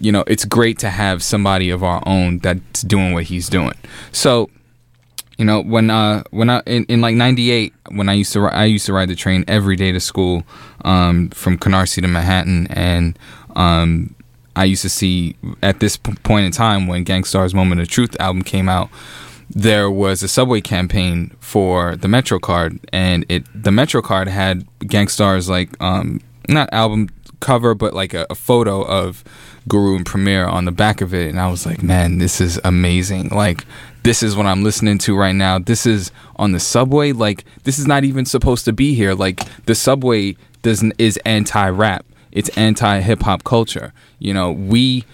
you 0.00 0.12
know 0.12 0.24
it's 0.26 0.44
great 0.44 0.78
to 0.80 0.90
have 0.90 1.22
somebody 1.22 1.70
of 1.70 1.82
our 1.82 2.02
own 2.06 2.38
that's 2.38 2.82
doing 2.82 3.12
what 3.12 3.24
he's 3.24 3.48
doing. 3.48 3.74
So 4.12 4.50
you 5.38 5.44
know 5.44 5.60
when 5.62 5.90
uh 5.90 6.22
when 6.30 6.50
I 6.50 6.62
in, 6.66 6.84
in 6.84 7.00
like 7.00 7.16
98 7.16 7.72
when 7.90 8.08
I 8.08 8.12
used 8.12 8.32
to 8.34 8.44
I 8.44 8.64
used 8.64 8.86
to 8.86 8.92
ride 8.92 9.08
the 9.08 9.16
train 9.16 9.44
every 9.48 9.76
day 9.76 9.92
to 9.92 10.00
school 10.00 10.44
um 10.84 11.30
from 11.30 11.58
Canarsie 11.58 12.02
to 12.02 12.08
Manhattan 12.08 12.66
and 12.68 13.18
um 13.56 14.14
I 14.54 14.64
used 14.64 14.82
to 14.82 14.88
see 14.90 15.34
at 15.62 15.80
this 15.80 15.96
p- 15.96 16.12
point 16.22 16.44
in 16.44 16.52
time 16.52 16.86
when 16.86 17.04
Gang 17.04 17.24
Starr's 17.24 17.54
Moment 17.54 17.80
of 17.80 17.88
Truth 17.88 18.16
album 18.20 18.42
came 18.42 18.68
out 18.68 18.90
there 19.50 19.90
was 19.90 20.22
a 20.22 20.28
subway 20.28 20.60
campaign 20.60 21.34
for 21.40 21.96
the 21.96 22.08
Metro 22.08 22.38
card 22.38 22.78
and 22.92 23.24
it 23.28 23.44
the 23.54 23.72
Metro 23.72 24.00
card 24.02 24.28
had 24.28 24.66
Gang 24.80 25.08
Starr's 25.08 25.48
like 25.48 25.80
um 25.82 26.20
not 26.48 26.68
album 26.72 27.08
cover 27.40 27.74
but 27.74 27.94
like 27.94 28.14
a, 28.14 28.26
a 28.30 28.34
photo 28.34 28.82
of 28.82 29.24
Guru 29.68 29.96
and 29.96 30.06
Premier 30.06 30.46
on 30.46 30.64
the 30.64 30.72
back 30.72 31.00
of 31.00 31.14
it 31.14 31.28
and 31.28 31.40
I 31.40 31.48
was 31.50 31.66
like 31.66 31.82
man 31.82 32.18
this 32.18 32.40
is 32.40 32.60
amazing. 32.64 33.28
Like 33.28 33.64
this 34.02 34.22
is 34.22 34.34
what 34.34 34.46
I'm 34.46 34.64
listening 34.64 34.98
to 34.98 35.16
right 35.16 35.34
now. 35.34 35.58
This 35.58 35.86
is 35.86 36.10
on 36.36 36.52
the 36.52 36.60
subway. 36.60 37.12
Like 37.12 37.44
this 37.64 37.78
is 37.78 37.86
not 37.86 38.04
even 38.04 38.24
supposed 38.24 38.64
to 38.64 38.72
be 38.72 38.94
here. 38.94 39.14
Like 39.14 39.40
the 39.66 39.74
subway 39.74 40.36
doesn't 40.62 40.94
is 40.98 41.18
anti-rap. 41.24 42.04
It's 42.32 42.48
anti 42.50 43.00
hip 43.00 43.22
hop 43.22 43.44
culture. 43.44 43.92
You 44.18 44.34
know, 44.34 44.50
we 44.52 45.04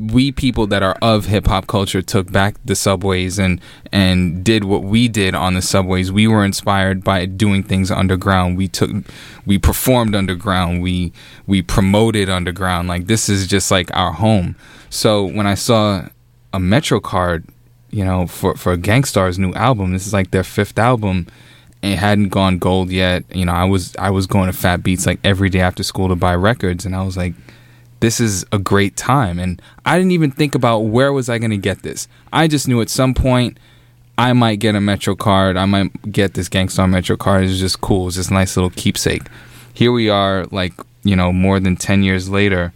we 0.00 0.32
people 0.32 0.66
that 0.68 0.82
are 0.82 0.96
of 1.02 1.26
hip 1.26 1.46
hop 1.46 1.66
culture 1.66 2.00
took 2.00 2.32
back 2.32 2.56
the 2.64 2.74
subways 2.74 3.38
and 3.38 3.60
and 3.92 4.42
did 4.42 4.64
what 4.64 4.82
we 4.82 5.06
did 5.06 5.34
on 5.34 5.54
the 5.54 5.62
subways. 5.62 6.10
We 6.10 6.26
were 6.26 6.44
inspired 6.44 7.04
by 7.04 7.26
doing 7.26 7.62
things 7.62 7.90
underground. 7.90 8.56
We 8.56 8.68
took 8.68 8.90
we 9.44 9.58
performed 9.58 10.14
underground. 10.14 10.82
We 10.82 11.12
we 11.46 11.60
promoted 11.60 12.30
underground. 12.30 12.88
Like 12.88 13.06
this 13.06 13.28
is 13.28 13.46
just 13.46 13.70
like 13.70 13.94
our 13.94 14.12
home. 14.12 14.56
So 14.88 15.24
when 15.24 15.46
I 15.46 15.54
saw 15.54 16.08
a 16.54 16.60
Metro 16.60 16.98
card, 16.98 17.44
you 17.90 18.04
know, 18.04 18.26
for 18.26 18.54
for 18.56 18.76
Gang 18.78 19.04
Starr's 19.04 19.38
new 19.38 19.52
album, 19.52 19.92
this 19.92 20.06
is 20.06 20.12
like 20.14 20.30
their 20.30 20.44
fifth 20.44 20.78
album. 20.78 21.26
It 21.82 21.96
hadn't 21.96 22.30
gone 22.30 22.58
gold 22.58 22.90
yet. 22.90 23.24
You 23.34 23.44
know, 23.44 23.52
I 23.52 23.64
was 23.64 23.94
I 23.98 24.08
was 24.08 24.26
going 24.26 24.50
to 24.50 24.56
Fat 24.56 24.82
Beats 24.82 25.04
like 25.04 25.20
every 25.22 25.50
day 25.50 25.60
after 25.60 25.82
school 25.82 26.08
to 26.08 26.16
buy 26.16 26.34
records, 26.34 26.86
and 26.86 26.96
I 26.96 27.02
was 27.04 27.18
like, 27.18 27.34
this 28.06 28.20
is 28.20 28.46
a 28.52 28.58
great 28.60 28.96
time. 28.96 29.40
And 29.40 29.60
I 29.84 29.98
didn't 29.98 30.12
even 30.12 30.30
think 30.30 30.54
about 30.54 30.78
where 30.82 31.12
was 31.12 31.28
I 31.28 31.38
going 31.38 31.50
to 31.50 31.56
get 31.56 31.82
this. 31.82 32.06
I 32.32 32.46
just 32.46 32.68
knew 32.68 32.80
at 32.80 32.88
some 32.88 33.14
point 33.14 33.58
I 34.16 34.32
might 34.32 34.60
get 34.60 34.76
a 34.76 34.80
Metro 34.80 35.16
card. 35.16 35.56
I 35.56 35.64
might 35.64 36.12
get 36.12 36.34
this 36.34 36.48
Gang 36.48 36.68
Starr 36.68 36.86
Metro 36.86 37.16
card. 37.16 37.42
It's 37.42 37.58
just 37.58 37.80
cool. 37.80 38.06
It's 38.06 38.14
just 38.14 38.30
a 38.30 38.34
nice 38.34 38.56
little 38.56 38.70
keepsake. 38.70 39.24
Here 39.74 39.90
we 39.90 40.08
are, 40.08 40.44
like 40.52 40.72
you 41.02 41.16
know, 41.16 41.32
more 41.32 41.58
than 41.58 41.74
ten 41.74 42.04
years 42.04 42.28
later, 42.28 42.72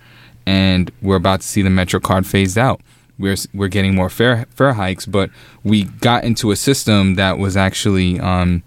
and 0.47 0.91
we're 1.01 1.15
about 1.15 1.43
to 1.43 1.47
see 1.47 1.63
the 1.63 1.71
Metro 1.71 2.01
card 2.01 2.27
phased 2.27 2.59
out. 2.59 2.81
We're 3.17 3.37
we're 3.55 3.69
getting 3.69 3.95
more 3.95 4.11
fare 4.11 4.47
fare 4.51 4.73
hikes, 4.73 5.07
but 5.07 5.31
we 5.63 5.85
got 5.85 6.25
into 6.25 6.51
a 6.51 6.57
system 6.57 7.15
that 7.15 7.39
was 7.39 7.57
actually, 7.57 8.19
um, 8.19 8.65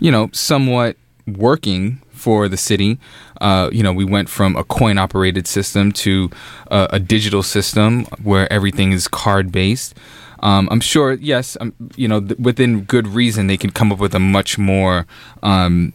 you 0.00 0.10
know, 0.10 0.28
somewhat 0.32 0.96
working 1.24 2.02
for 2.26 2.48
the 2.48 2.56
city. 2.56 2.98
Uh, 3.40 3.70
you 3.70 3.84
know, 3.84 3.92
we 3.92 4.04
went 4.04 4.28
from 4.28 4.56
a 4.56 4.64
coin 4.64 4.98
operated 4.98 5.46
system 5.46 5.92
to 5.92 6.28
uh, 6.72 6.88
a 6.90 6.98
digital 6.98 7.40
system 7.40 8.04
where 8.20 8.52
everything 8.52 8.90
is 8.90 9.06
card 9.06 9.52
based. 9.52 9.94
Um, 10.40 10.66
I'm 10.72 10.80
sure, 10.80 11.12
yes, 11.12 11.56
um, 11.60 11.72
you 11.94 12.08
know, 12.08 12.20
th- 12.20 12.36
within 12.40 12.82
good 12.82 13.06
reason, 13.06 13.46
they 13.46 13.56
can 13.56 13.70
come 13.70 13.92
up 13.92 14.00
with 14.00 14.12
a 14.12 14.18
much 14.18 14.58
more 14.58 15.06
um, 15.44 15.92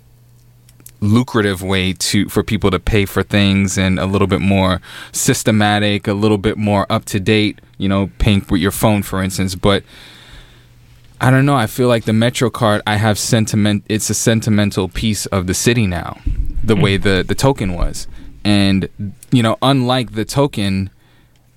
lucrative 1.01 1.61
way 1.61 1.91
to 1.91 2.29
for 2.29 2.43
people 2.43 2.71
to 2.71 2.79
pay 2.79 3.03
for 3.05 3.23
things 3.23 3.77
and 3.77 3.99
a 3.99 4.05
little 4.05 4.27
bit 4.27 4.39
more 4.39 4.79
systematic, 5.11 6.07
a 6.07 6.13
little 6.13 6.37
bit 6.37 6.57
more 6.57 6.85
up 6.89 7.03
to 7.11 7.19
date. 7.19 7.59
You 7.77 7.89
know, 7.89 8.09
paying 8.19 8.45
with 8.49 8.61
your 8.61 8.71
phone, 8.71 9.03
for 9.03 9.21
instance, 9.21 9.55
but. 9.55 9.83
I 11.21 11.29
don't 11.29 11.45
know. 11.45 11.55
I 11.55 11.67
feel 11.67 11.87
like 11.87 12.05
the 12.05 12.13
Metro 12.13 12.49
card. 12.49 12.81
I 12.87 12.95
have 12.95 13.19
sentiment. 13.19 13.83
It's 13.87 14.09
a 14.09 14.15
sentimental 14.15 14.89
piece 14.89 15.27
of 15.27 15.45
the 15.45 15.53
city 15.53 15.85
now, 15.85 16.19
the 16.63 16.75
way 16.75 16.97
the 16.97 17.23
the 17.25 17.35
token 17.35 17.73
was, 17.73 18.07
and 18.43 18.89
you 19.31 19.43
know, 19.43 19.55
unlike 19.61 20.13
the 20.13 20.25
token, 20.25 20.89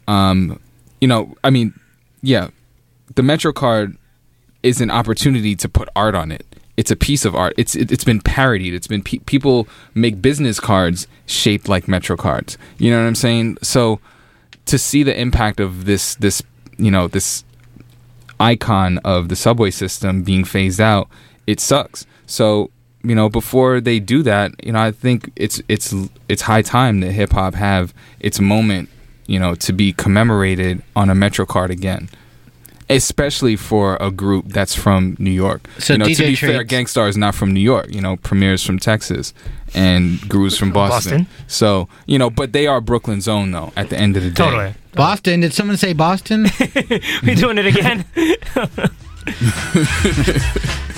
um, 0.07 0.61
you 1.01 1.09
know, 1.09 1.35
I 1.43 1.49
mean, 1.49 1.73
yeah, 2.21 2.49
the 3.15 3.23
Metro 3.23 3.55
card 3.55 3.97
is 4.63 4.83
an 4.83 4.91
opportunity 4.91 5.57
to 5.57 5.69
put 5.69 5.89
art 5.97 6.15
on 6.15 6.31
it. 6.31 6.45
It's 6.77 6.91
a 6.91 6.97
piece 6.97 7.25
of 7.25 7.35
art. 7.35 7.55
It's 7.57 7.75
it, 7.75 7.91
it's 7.91 8.05
been 8.05 8.21
parodied. 8.21 8.75
It's 8.75 8.87
been 8.87 9.03
pe- 9.03 9.21
people 9.21 9.67
make 9.95 10.21
business 10.21 10.61
cards 10.61 11.07
shaped 11.25 11.71
like 11.71 11.89
Metro 11.89 12.19
cards. 12.19 12.59
You 12.77 12.91
know 12.91 13.01
what 13.01 13.07
I'm 13.07 13.15
saying? 13.15 13.57
So 13.63 13.99
to 14.67 14.77
see 14.77 15.03
the 15.03 15.19
impact 15.19 15.59
of 15.59 15.87
this 15.87 16.17
this 16.17 16.43
you 16.77 16.91
know 16.91 17.09
this 17.09 17.45
icon 18.41 18.99
of 18.99 19.29
the 19.29 19.37
subway 19.37 19.71
system 19.71 20.23
being 20.23 20.45
phased 20.45 20.81
out, 20.81 21.09
it 21.47 21.61
sucks. 21.61 22.07
So 22.27 22.71
you 23.05 23.15
know, 23.15 23.29
before 23.29 23.81
they 23.81 24.01
do 24.01 24.23
that, 24.23 24.53
you 24.65 24.73
know, 24.73 24.81
I 24.81 24.91
think 24.91 25.31
it's 25.37 25.61
it's 25.69 25.95
it's 26.29 26.43
high 26.43 26.63
time 26.63 27.01
that 27.01 27.13
hip 27.13 27.33
hop 27.33 27.55
have 27.55 27.93
its 28.19 28.41
moment, 28.41 28.89
you 29.27 29.39
know, 29.39 29.55
to 29.57 29.73
be 29.73 29.93
commemorated 29.93 30.83
on 30.97 31.11
a 31.11 31.15
Metro 31.15 31.45
card 31.45 31.71
again. 31.71 32.09
Especially 32.91 33.57
for 33.57 33.97
a 33.99 34.11
group 34.11 34.49
that's 34.49 34.75
from 34.75 35.17
New 35.19 35.31
York. 35.31 35.67
So 35.79 35.95
you 35.95 35.99
know, 35.99 36.05
to 36.05 36.11
DJ 36.13 36.27
be 36.27 36.37
fair, 36.37 36.51
Treats- 36.57 36.69
Gang 36.71 36.87
Starr 36.87 37.09
is 37.09 37.17
not 37.17 37.35
from 37.35 37.53
New 37.55 37.61
York. 37.61 37.87
You 37.91 38.03
know, 38.03 38.17
Premier's 38.17 38.63
from 38.63 38.79
Texas, 38.79 39.33
and 39.75 40.21
Guru's 40.29 40.59
from 40.59 40.71
Boston. 40.71 41.21
Boston. 41.21 41.27
So 41.47 41.89
you 42.07 42.19
know, 42.19 42.29
but 42.29 42.53
they 42.53 42.67
are 42.67 42.83
Brooklyn's 42.83 43.27
own 43.27 43.53
though. 43.53 43.73
At 43.75 43.89
the 43.89 43.99
end 43.99 44.19
of 44.19 44.23
the 44.23 44.31
day, 44.31 44.45
Totally. 44.45 44.75
Boston. 44.95 45.41
Did 45.41 45.53
someone 45.53 45.77
say 45.77 45.93
Boston? 45.93 46.43
we 47.23 47.35
doing 47.35 47.59
it 47.59 47.67
again? 47.67 48.05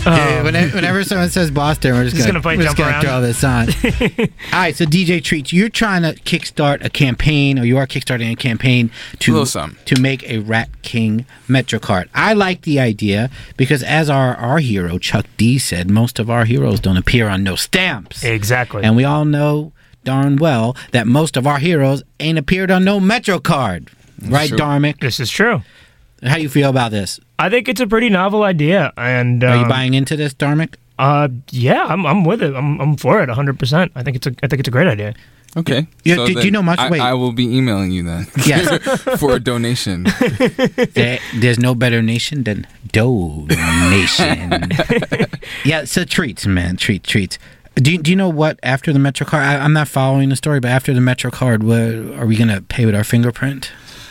Yeah, 0.06 0.38
um, 0.38 0.44
whenever, 0.44 0.76
whenever 0.76 1.02
someone 1.04 1.30
says 1.30 1.50
Boston, 1.50 1.92
we're 1.94 2.04
just, 2.04 2.14
Just 2.14 2.28
gonna, 2.28 2.40
gonna 2.40 2.56
we're 2.58 2.62
just 2.62 2.76
gonna 2.76 2.90
around. 2.92 3.02
throw 3.02 3.20
this 3.20 3.42
on. 3.42 3.68
All 4.52 4.60
right, 4.60 4.76
so 4.76 4.84
DJ 4.84 5.22
Treats, 5.22 5.52
you're 5.52 5.68
trying 5.68 6.02
to 6.02 6.14
kickstart 6.20 6.84
a 6.84 6.90
campaign, 6.90 7.58
or 7.58 7.64
you 7.64 7.76
are 7.76 7.88
kickstarting 7.88 8.30
a 8.30 8.36
campaign 8.36 8.90
to 9.18 9.32
Little 9.32 9.46
something. 9.46 9.84
to 9.86 10.00
make 10.00 10.22
a 10.30 10.38
Rat 10.38 10.68
King 10.82 11.26
Metro 11.48 11.80
card. 11.80 12.08
I 12.14 12.34
like 12.34 12.62
the 12.62 12.78
idea 12.78 13.30
because, 13.56 13.82
as 13.82 14.08
our 14.08 14.36
our 14.36 14.58
hero 14.58 14.98
Chuck 14.98 15.26
D 15.36 15.58
said, 15.58 15.90
most 15.90 16.20
of 16.20 16.30
our 16.30 16.44
heroes 16.44 16.78
don't 16.78 16.96
appear 16.96 17.28
on 17.28 17.42
no 17.42 17.56
stamps. 17.56 18.22
Exactly. 18.22 18.84
And 18.84 18.94
we 18.94 19.02
all 19.02 19.24
know 19.24 19.72
darn 20.06 20.36
well 20.36 20.74
that 20.92 21.06
most 21.06 21.36
of 21.36 21.46
our 21.46 21.58
heroes 21.58 22.02
ain't 22.20 22.38
appeared 22.38 22.70
on 22.70 22.84
no 22.84 22.98
Metro 22.98 23.38
card. 23.38 23.90
right, 24.22 24.48
true. 24.48 24.56
Dharmic? 24.56 25.00
This 25.00 25.20
is 25.20 25.30
true. 25.30 25.60
How 26.22 26.36
you 26.38 26.48
feel 26.48 26.70
about 26.70 26.92
this? 26.92 27.20
I 27.38 27.50
think 27.50 27.68
it's 27.68 27.80
a 27.82 27.86
pretty 27.86 28.08
novel 28.08 28.42
idea, 28.42 28.92
and 28.96 29.44
Are 29.44 29.56
you 29.56 29.62
um, 29.64 29.68
buying 29.68 29.92
into 29.92 30.16
this, 30.16 30.32
Dharmic? 30.32 30.76
Uh, 30.98 31.28
yeah, 31.50 31.84
I'm, 31.84 32.06
I'm 32.06 32.24
with 32.24 32.42
it. 32.42 32.54
I'm, 32.54 32.80
I'm 32.80 32.96
for 32.96 33.22
it 33.22 33.28
100. 33.28 33.58
percent 33.58 33.92
I 33.94 34.02
think 34.02 34.16
it's 34.16 34.26
a 34.26 34.34
I 34.42 34.46
think 34.48 34.60
it's 34.60 34.68
a 34.68 34.70
great 34.72 34.86
idea. 34.86 35.14
Okay. 35.56 35.86
Yeah, 36.04 36.16
So 36.16 36.26
did 36.26 36.36
then 36.36 36.44
you 36.44 36.50
know 36.50 36.62
much- 36.62 36.78
I, 36.78 36.90
wait. 36.90 37.00
I 37.00 37.14
will 37.14 37.32
be 37.32 37.44
emailing 37.56 37.90
you 37.90 38.02
then. 38.02 38.26
Yes. 38.46 39.02
for 39.20 39.34
a 39.36 39.40
donation. 39.40 40.04
there, 40.94 41.18
there's 41.36 41.58
no 41.58 41.74
better 41.74 42.02
nation 42.02 42.44
than 42.44 42.66
donation. 42.92 44.70
yeah, 45.64 45.84
so 45.84 46.04
treats, 46.04 46.46
man, 46.46 46.76
treat, 46.76 47.04
treats. 47.04 47.38
Do 47.76 47.92
you, 47.92 47.98
do 47.98 48.10
you 48.10 48.16
know 48.16 48.30
what 48.30 48.58
after 48.62 48.92
the 48.92 48.98
Metro 48.98 49.26
card? 49.26 49.42
I, 49.42 49.58
I'm 49.58 49.72
not 49.74 49.86
following 49.86 50.30
the 50.30 50.36
story, 50.36 50.60
but 50.60 50.70
after 50.70 50.94
the 50.94 51.00
Metro 51.00 51.30
card, 51.30 51.62
what 51.62 51.78
are 51.78 52.26
we 52.26 52.36
gonna 52.36 52.62
pay 52.62 52.86
with 52.86 52.94
our 52.94 53.04
fingerprint? 53.04 53.70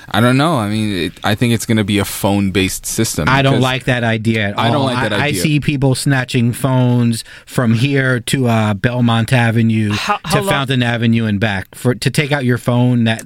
I 0.09 0.21
don't 0.21 0.37
know. 0.37 0.57
I 0.57 0.69
mean, 0.69 0.95
it, 0.95 1.13
I 1.23 1.33
think 1.33 1.53
it's 1.53 1.65
going 1.65 1.77
to 1.77 1.83
be 1.83 1.97
a 1.97 2.05
phone-based 2.05 2.85
system. 2.85 3.27
I 3.27 3.41
don't 3.41 3.59
like 3.59 3.85
that 3.85 4.03
idea 4.03 4.49
at 4.49 4.53
all. 4.57 4.63
I 4.63 4.69
don't 4.69 4.85
like 4.85 5.09
that 5.09 5.13
I, 5.13 5.25
idea. 5.27 5.41
I 5.41 5.43
see 5.43 5.59
people 5.59 5.95
snatching 5.95 6.53
phones 6.53 7.23
from 7.47 7.73
here 7.73 8.19
to 8.19 8.47
uh, 8.47 8.73
Belmont 8.75 9.33
Avenue 9.33 9.93
how 9.93 10.17
to 10.17 10.41
long- 10.41 10.47
Fountain 10.47 10.83
Avenue 10.83 11.25
and 11.25 11.39
back 11.39 11.73
for 11.73 11.95
to 11.95 12.11
take 12.11 12.31
out 12.31 12.45
your 12.45 12.59
phone. 12.59 13.05
That 13.05 13.23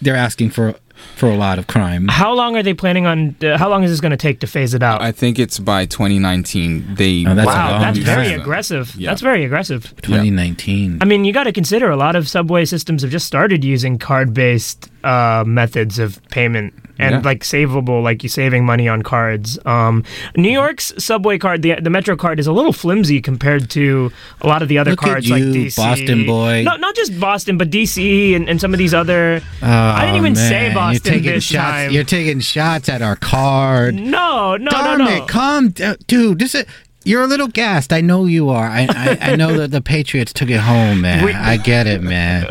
they're 0.00 0.16
asking 0.16 0.50
for 0.50 0.76
for 1.16 1.30
a 1.30 1.36
lot 1.36 1.58
of 1.58 1.66
crime. 1.66 2.08
How 2.08 2.32
long 2.34 2.56
are 2.56 2.62
they 2.62 2.74
planning 2.74 3.06
on? 3.06 3.36
Uh, 3.42 3.56
how 3.58 3.68
long 3.68 3.84
is 3.84 3.90
this 3.90 4.00
going 4.00 4.10
to 4.10 4.16
take 4.16 4.40
to 4.40 4.46
phase 4.46 4.74
it 4.74 4.82
out? 4.82 5.00
I 5.02 5.12
think 5.12 5.38
it's 5.38 5.58
by 5.58 5.86
2019. 5.86 6.94
They 6.96 7.24
Oh, 7.26 7.34
that's 7.34 7.46
wow, 7.46 7.72
long 7.72 7.80
that's 7.82 7.98
very 7.98 8.28
time. 8.30 8.40
aggressive. 8.40 8.94
Yeah. 8.96 9.10
That's 9.10 9.22
very 9.22 9.44
aggressive. 9.44 9.94
2019. 10.02 10.98
I 11.00 11.04
mean, 11.04 11.24
you 11.24 11.32
got 11.32 11.44
to 11.44 11.52
consider 11.52 11.90
a 11.90 11.96
lot 11.96 12.16
of 12.16 12.28
subway 12.28 12.64
systems 12.64 13.02
have 13.02 13.10
just 13.10 13.26
started 13.26 13.64
using 13.64 13.98
card-based 13.98 14.89
uh, 15.04 15.44
methods 15.46 15.98
of 15.98 16.20
payment 16.28 16.74
and 16.98 17.12
Yeah. 17.14 17.20
like 17.24 17.40
savable, 17.44 18.02
like 18.02 18.22
you 18.22 18.28
saving 18.28 18.66
money 18.66 18.86
on 18.86 19.00
cards. 19.02 19.58
Um, 19.64 20.04
New 20.36 20.50
York's 20.50 20.92
subway 20.98 21.38
card, 21.38 21.62
the 21.62 21.76
the 21.80 21.88
Metro 21.88 22.14
card, 22.16 22.38
is 22.38 22.46
a 22.46 22.52
little 22.52 22.72
flimsy 22.74 23.22
compared 23.22 23.70
to 23.70 24.12
a 24.42 24.46
lot 24.46 24.60
of 24.60 24.68
the 24.68 24.76
other 24.76 24.90
Look 24.90 25.00
cards 25.00 25.30
like 25.30 25.42
DC, 25.42 25.76
Boston 25.76 26.26
boy. 26.26 26.62
No, 26.64 26.76
not 26.76 26.94
just 26.94 27.18
Boston, 27.18 27.56
but 27.56 27.70
DC 27.70 28.36
and, 28.36 28.48
and 28.50 28.60
some 28.60 28.74
of 28.74 28.78
these 28.78 28.92
other. 28.92 29.40
I 29.62 30.00
didn't 30.02 30.14
Oh, 30.16 30.18
even 30.18 30.36
say 30.36 30.72
Boston 30.74 31.12
You're 31.12 31.18
taking 31.20 31.32
this 31.32 31.44
shots. 31.44 31.70
time. 31.70 31.90
You're 31.92 32.04
taking 32.04 32.40
shots 32.40 32.88
at 32.90 33.00
our 33.00 33.16
card. 33.16 33.94
no, 33.94 34.56
no, 34.56 34.70
Darn 34.70 34.98
no, 34.98 35.04
no. 35.06 35.22
it, 35.24 35.28
calm 35.28 35.70
down, 35.70 35.96
dude. 36.06 36.38
This 36.38 36.54
is. 36.54 36.66
You're 37.04 37.22
a 37.22 37.26
little 37.26 37.48
gassed. 37.48 37.92
I 37.92 38.00
know 38.02 38.26
you 38.26 38.50
are. 38.50 38.66
I 38.66 38.86
I, 38.90 39.32
I 39.32 39.36
know 39.36 39.56
that 39.58 39.70
the 39.70 39.80
Patriots 39.80 40.32
took 40.32 40.50
it 40.50 40.60
home, 40.60 41.00
man. 41.00 41.24
We- 41.24 41.32
I 41.32 41.56
get 41.56 41.86
it, 41.86 42.02
man. 42.02 42.46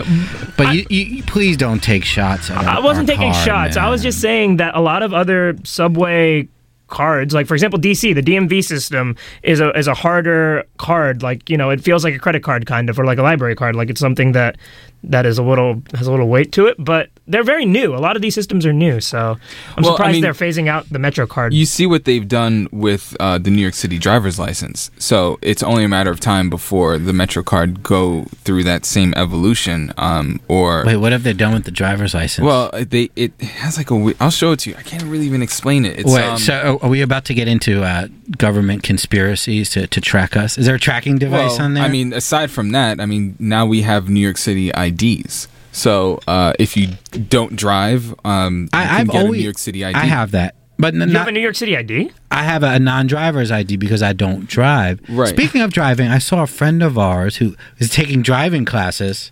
But 0.57 0.73
you, 0.73 0.85
you, 0.89 1.03
you 1.17 1.23
please 1.23 1.55
don't 1.55 1.81
take 1.83 2.03
shots. 2.03 2.49
Our, 2.49 2.57
I 2.57 2.79
wasn't 2.79 3.07
taking 3.07 3.31
shots. 3.33 3.77
I 3.77 3.89
was 3.89 4.01
just 4.01 4.19
saying 4.21 4.57
that 4.57 4.75
a 4.75 4.81
lot 4.81 5.03
of 5.03 5.13
other 5.13 5.55
subway 5.63 6.47
cards, 6.87 7.35
like 7.35 7.45
for 7.45 7.53
example 7.53 7.79
DC, 7.79 8.15
the 8.15 8.23
DMV 8.23 8.63
system 8.63 9.15
is 9.43 9.59
a 9.59 9.69
is 9.77 9.87
a 9.87 9.93
harder 9.93 10.63
card. 10.77 11.21
Like 11.21 11.47
you 11.49 11.55
know, 11.57 11.69
it 11.69 11.81
feels 11.81 12.03
like 12.03 12.15
a 12.15 12.19
credit 12.19 12.43
card 12.43 12.65
kind 12.65 12.89
of, 12.89 12.99
or 12.99 13.05
like 13.05 13.19
a 13.19 13.23
library 13.23 13.55
card. 13.55 13.75
Like 13.75 13.89
it's 13.91 13.99
something 14.01 14.31
that 14.31 14.57
that 15.03 15.25
is 15.27 15.37
a 15.37 15.43
little 15.43 15.81
has 15.93 16.07
a 16.07 16.11
little 16.11 16.27
weight 16.27 16.51
to 16.53 16.65
it. 16.65 16.75
But 16.79 17.09
they're 17.29 17.43
very 17.43 17.65
new. 17.65 17.95
A 17.95 17.97
lot 17.97 18.15
of 18.15 18.21
these 18.21 18.35
systems 18.35 18.65
are 18.65 18.73
new, 18.73 18.99
so 18.99 19.37
I'm 19.77 19.83
Well, 19.83 19.93
I 19.93 19.95
surprised 19.95 20.13
mean- 20.13 20.21
they're 20.23 20.33
phasing 20.33 20.67
out 20.67 20.89
the 20.89 20.99
Metro 20.99 21.25
card. 21.27 21.53
You 21.53 21.65
see 21.65 21.85
what 21.85 22.05
they've 22.05 22.27
done 22.27 22.67
with 22.71 23.15
uh, 23.19 23.37
the 23.37 23.51
New 23.51 23.61
York 23.61 23.75
City 23.75 23.97
driver's 23.99 24.39
license. 24.39 24.89
So 24.97 25.37
it's 25.41 25.61
only 25.63 25.83
a 25.83 25.87
matter 25.87 26.09
of 26.09 26.19
time 26.19 26.49
before 26.49 26.97
the 26.97 27.13
Metro 27.13 27.43
card 27.43 27.83
go 27.83 28.25
through 28.43 28.63
that 28.63 28.83
same 28.85 29.13
evolution. 29.15 29.93
Um, 29.97 30.41
or 30.47 30.83
Wait, 30.85 30.97
what 30.97 31.11
have 31.11 31.23
they 31.23 31.33
done 31.33 31.53
with 31.53 31.65
the 31.65 31.71
driver's 31.71 32.13
license? 32.13 32.45
well, 32.45 32.71
they 32.73 33.09
it 33.15 33.39
has 33.41 33.77
like 33.77 33.91
a. 33.91 33.95
we- 33.95 34.15
I'll 34.19 34.31
show 34.31 34.51
it 34.51 34.59
to 34.61 34.71
you. 34.71 34.75
I 34.75 34.81
can't 34.81 35.03
really 35.03 35.25
even 35.27 35.41
explain 35.41 35.85
it. 35.85 35.99
It's, 35.99 36.11
Wait, 36.11 36.23
um, 36.23 36.37
so 36.39 36.79
are 36.81 36.89
we 36.89 37.01
about 37.01 37.25
to 37.25 37.33
get 37.33 37.47
into 37.47 37.83
uh, 37.83 38.07
government 38.37 38.81
conspiracies 38.83 39.69
to, 39.71 39.87
to 39.87 40.01
track 40.01 40.35
us? 40.35 40.57
Is 40.57 40.65
there 40.65 40.75
a 40.75 40.79
tracking 40.79 41.17
device 41.17 41.57
well, 41.57 41.63
on 41.65 41.73
there? 41.75 41.83
I 41.83 41.89
mean, 41.89 42.11
aside 42.13 42.49
from 42.51 42.71
that, 42.71 42.99
I 42.99 43.05
mean, 43.05 43.35
now 43.39 43.65
we 43.65 43.83
have 43.83 44.09
New 44.09 44.19
York 44.19 44.37
City 44.37 44.71
IDs. 44.75 45.47
So 45.71 46.19
uh, 46.27 46.53
if 46.59 46.75
you 46.75 46.89
don't 47.27 47.55
drive, 47.55 48.13
um, 48.25 48.63
you 48.63 48.69
I, 48.73 48.85
can 48.85 48.95
I've 49.01 49.09
get 49.09 49.17
always 49.21 49.33
a 49.33 49.37
New 49.37 49.43
York 49.43 49.57
City 49.57 49.85
ID. 49.85 49.95
I 49.95 50.05
have 50.05 50.31
that, 50.31 50.55
but 50.77 50.93
n- 50.93 51.01
you 51.01 51.05
not, 51.07 51.19
have 51.19 51.27
a 51.27 51.31
New 51.31 51.39
York 51.41 51.55
City 51.55 51.77
ID? 51.77 52.11
I 52.31 52.43
have 52.43 52.63
a 52.63 52.79
non-driver's 52.79 53.51
ID 53.51 53.77
because 53.77 54.01
I 54.01 54.13
don't 54.13 54.47
drive. 54.47 54.99
Right. 55.09 55.29
Speaking 55.29 55.61
of 55.61 55.71
driving, 55.71 56.07
I 56.07 56.17
saw 56.17 56.43
a 56.43 56.47
friend 56.47 56.81
of 56.81 56.97
ours 56.97 57.37
who 57.37 57.55
is 57.77 57.89
taking 57.89 58.21
driving 58.21 58.65
classes. 58.65 59.31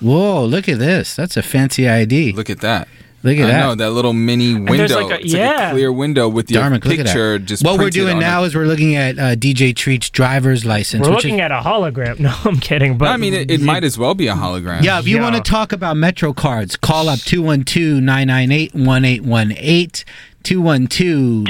Whoa! 0.00 0.44
Look 0.44 0.68
at 0.68 0.78
this. 0.78 1.14
That's 1.16 1.36
a 1.36 1.42
fancy 1.42 1.88
ID. 1.88 2.32
Look 2.32 2.50
at 2.50 2.60
that. 2.60 2.88
Look 3.24 3.38
at 3.38 3.46
I 3.46 3.52
that. 3.52 3.58
know 3.60 3.74
that 3.74 3.90
little 3.90 4.12
mini 4.12 4.54
window. 4.54 5.00
like 5.00 5.10
a- 5.20 5.24
it's 5.24 5.32
like 5.34 5.68
a 5.68 5.70
clear 5.72 5.90
window 5.92 6.28
with 6.28 6.48
your 6.50 6.62
Dharmic, 6.62 6.84
look 6.84 6.98
at 6.98 6.98
that. 6.98 7.06
picture. 7.06 7.38
Just 7.40 7.64
what 7.64 7.78
we're 7.78 7.90
doing 7.90 8.14
on 8.16 8.20
now 8.20 8.44
it. 8.44 8.48
is 8.48 8.54
we're 8.54 8.66
looking 8.66 8.94
at 8.96 9.18
uh, 9.18 9.34
DJ 9.34 9.74
Treat's 9.74 10.10
driver's 10.10 10.64
license. 10.64 11.02
We're 11.08 11.14
which 11.14 11.24
looking 11.24 11.38
is, 11.40 11.42
at 11.42 11.50
a 11.50 11.60
hologram. 11.60 12.18
No, 12.24 12.32
I'm 12.44 12.58
kidding. 12.60 12.96
But 12.98 13.08
I 13.08 13.16
mean, 13.16 13.34
it, 13.34 13.50
it 13.50 13.60
might 13.60 13.82
as 13.82 13.98
well 13.98 14.14
be 14.14 14.28
a 14.28 14.34
hologram. 14.34 14.82
yeah, 14.82 14.98
if 14.98 15.08
you 15.08 15.16
Yeah. 15.16 15.22
want 15.22 15.34
to 15.36 15.42
talk 15.42 15.72
about 15.72 15.96
Metro 15.96 16.32
cards, 16.32 16.76
call 16.76 17.08
up 17.08 17.18
212-998-1818. 17.20 20.04
212 20.42 20.88
two 20.90 21.44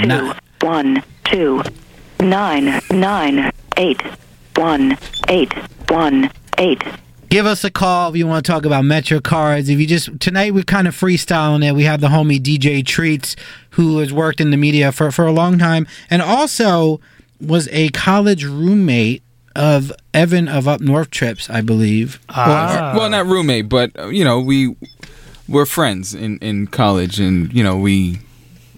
one 0.66 1.02
two 1.24 1.62
nine 2.20 2.80
nine 2.92 3.50
eight 3.76 4.00
one 4.54 4.96
eight 5.28 5.52
one 5.90 6.30
eight. 6.58 6.80
Give 7.34 7.46
us 7.46 7.64
a 7.64 7.70
call 7.72 8.10
if 8.10 8.16
you 8.16 8.28
want 8.28 8.46
to 8.46 8.52
talk 8.52 8.64
about 8.64 8.84
Metro 8.84 9.18
cards. 9.18 9.68
If 9.68 9.80
you 9.80 9.88
just 9.88 10.20
tonight 10.20 10.54
we're 10.54 10.62
kind 10.62 10.86
of 10.86 10.94
freestyling 10.94 11.66
it. 11.68 11.74
We 11.74 11.82
have 11.82 12.00
the 12.00 12.06
homie 12.06 12.40
DJ 12.40 12.86
Treats 12.86 13.34
who 13.70 13.98
has 13.98 14.12
worked 14.12 14.40
in 14.40 14.52
the 14.52 14.56
media 14.56 14.92
for, 14.92 15.10
for 15.10 15.26
a 15.26 15.32
long 15.32 15.58
time 15.58 15.88
and 16.08 16.22
also 16.22 17.00
was 17.40 17.68
a 17.72 17.88
college 17.88 18.44
roommate 18.44 19.24
of 19.56 19.90
Evan 20.14 20.46
of 20.46 20.68
Up 20.68 20.80
North 20.80 21.10
Trips, 21.10 21.50
I 21.50 21.60
believe. 21.60 22.20
Ah. 22.28 22.94
well, 22.96 23.10
not 23.10 23.26
roommate, 23.26 23.68
but 23.68 23.90
uh, 23.98 24.06
you 24.10 24.22
know, 24.22 24.38
we 24.38 24.76
were 25.48 25.66
friends 25.66 26.14
in 26.14 26.38
in 26.38 26.68
college, 26.68 27.18
and 27.18 27.52
you 27.52 27.64
know, 27.64 27.76
we 27.76 28.20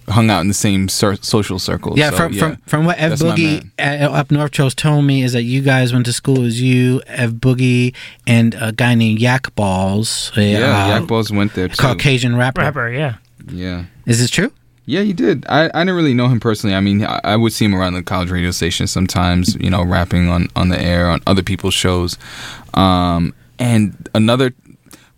hung 0.09 0.31
out 0.31 0.41
in 0.41 0.49
the 0.49 0.55
same 0.55 0.89
cir- 0.89 1.17
social 1.17 1.59
circles. 1.59 1.99
Yeah, 1.99 2.11
so, 2.11 2.17
from, 2.17 2.33
from 2.35 2.57
from 2.67 2.85
what 2.85 2.99
Ev 2.99 3.11
That's 3.11 3.23
Boogie 3.23 3.71
man. 3.79 4.03
uh, 4.03 4.13
up 4.13 4.31
North 4.31 4.53
Chose 4.53 4.75
told 4.75 5.05
me 5.05 5.23
is 5.23 5.33
that 5.33 5.43
you 5.43 5.63
guys 5.63 5.93
went 5.93 6.07
to 6.07 6.13
school 6.13 6.43
as 6.45 6.61
you, 6.61 7.03
Ev 7.07 7.33
Boogie, 7.33 7.95
and 8.27 8.55
a 8.61 8.73
guy 8.73 8.95
named 8.95 9.19
Yak 9.21 9.55
Ballz, 9.57 10.37
a, 10.37 10.43
Yeah, 10.43 10.59
uh, 10.59 10.89
Yak 10.89 11.03
Ballz 11.09 11.35
went 11.35 11.55
there 11.55 11.69
too. 11.69 11.77
Caucasian 11.77 12.37
rapper. 12.37 12.63
rapper, 12.63 12.89
yeah. 12.91 13.17
Yeah. 13.51 13.85
Is 14.07 14.19
this 14.21 14.31
true? 14.31 14.53
Yeah, 14.89 15.01
you 15.01 15.15
did. 15.15 15.45
I, 15.49 15.65
I 15.75 15.81
didn't 15.81 15.97
really 15.97 16.15
know 16.15 16.29
him 16.29 16.39
personally. 16.39 16.77
I 16.77 16.81
mean, 16.81 17.05
I, 17.05 17.21
I 17.25 17.37
would 17.37 17.53
see 17.53 17.65
him 17.65 17.75
around 17.75 17.95
the 17.95 18.05
college 18.05 18.31
radio 18.31 18.53
station 18.53 18.87
sometimes, 18.87 19.57
you 19.57 19.69
know, 19.69 19.85
rapping 19.85 20.29
on, 20.29 20.49
on 20.55 20.69
the 20.69 20.81
air 20.81 21.09
on 21.11 21.21
other 21.27 21.43
people's 21.43 21.75
shows. 21.75 22.17
Um, 22.75 23.35
and 23.59 24.09
another 24.15 24.55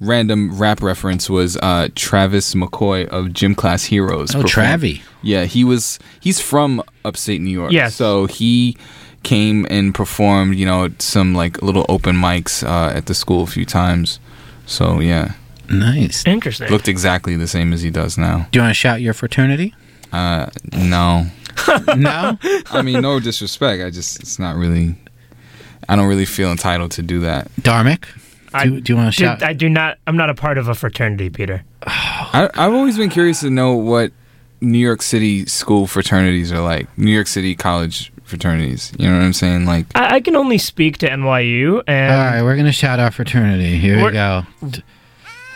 random 0.01 0.57
rap 0.59 0.83
reference 0.83 1.29
was 1.29 1.57
uh, 1.59 1.89
Travis 1.95 2.55
McCoy 2.55 3.07
of 3.09 3.33
Gym 3.33 3.55
Class 3.55 3.85
Heroes. 3.85 4.35
Oh, 4.35 4.43
performed- 4.43 4.83
Travie. 4.83 5.03
Yeah, 5.23 5.45
he 5.45 5.65
was. 5.65 5.99
He's 6.21 6.41
from 6.41 6.83
upstate 7.05 7.41
New 7.41 7.51
York. 7.51 7.73
Yes. 7.73 7.95
So 7.97 8.27
he 8.27 8.77
came 9.25 9.67
and 9.69 9.95
performed, 9.95 10.55
you 10.55 10.65
know, 10.65 10.89
some 10.99 11.35
like 11.35 11.61
little 11.63 11.85
open 11.89 12.15
mics 12.17 12.63
uh, 12.67 12.97
at 12.97 13.07
the 13.07 13.15
school 13.15 13.43
a 13.43 13.47
few 13.47 13.65
times. 13.65 14.21
So 14.67 15.01
yeah, 15.01 15.33
Nice. 15.69 16.25
Interesting. 16.27 16.69
looked 16.71 16.89
exactly 16.89 17.37
the 17.37 17.49
same 17.49 17.73
as 17.73 17.83
he 17.83 17.91
does 17.91 18.17
now. 18.17 18.47
Do 18.53 18.59
you 18.59 18.63
want 18.63 18.71
to 18.71 18.75
shout 18.75 19.01
your 19.01 19.13
fraternity? 19.15 19.75
Uh, 20.13 20.47
no. 20.73 21.27
no? 21.97 22.39
I 22.71 22.83
mean, 22.83 23.03
no 23.03 23.19
disrespect. 23.21 23.83
I 23.83 23.91
just, 23.91 24.21
it's 24.21 24.39
not 24.39 24.55
really. 24.57 24.95
I 25.89 25.97
don't 25.97 26.07
really 26.07 26.25
feel 26.27 26.51
entitled 26.53 26.93
to 26.93 27.03
do 27.03 27.21
that. 27.21 27.51
Dharmic? 27.61 28.05
I, 28.53 28.65
Do, 28.67 28.81
do 28.81 28.93
you 28.93 28.97
want 28.97 29.13
to 29.15 29.21
shout? 29.21 29.43
I 29.43 29.53
do 29.53 29.69
not. 29.69 29.99
I'm 30.07 30.17
not 30.17 30.31
a 30.31 30.35
part 30.35 30.59
of 30.59 30.69
a 30.69 30.75
fraternity, 30.75 31.31
Peter. 31.31 31.65
I, 31.87 32.49
I've 32.55 32.73
always 32.73 32.97
been 32.97 33.11
curious 33.11 33.41
to 33.41 33.51
know 33.51 33.75
what 33.75 34.13
New 34.61 34.79
York 34.79 35.03
City 35.03 35.47
school 35.47 35.87
fraternities 35.87 36.53
are 36.53 36.61
like. 36.61 36.87
New 36.99 37.11
York 37.13 37.27
City 37.27 37.55
college 37.55 38.13
fraternities. 38.25 38.93
You 38.99 39.09
know 39.09 39.17
what 39.19 39.25
I'm 39.25 39.33
saying? 39.33 39.65
Like, 39.67 39.87
I, 39.95 40.17
I 40.17 40.21
can 40.21 40.37
only 40.37 40.59
speak 40.59 40.99
to 40.99 41.09
NYU, 41.09 41.83
and 41.87 42.13
All 42.13 42.19
right, 42.19 42.43
we're 42.43 42.55
going 42.57 42.67
to 42.67 42.73
shout 42.73 42.99
out 42.99 43.15
fraternity. 43.15 43.77
Here 43.79 44.05
we 44.05 44.13
go. 44.13 44.43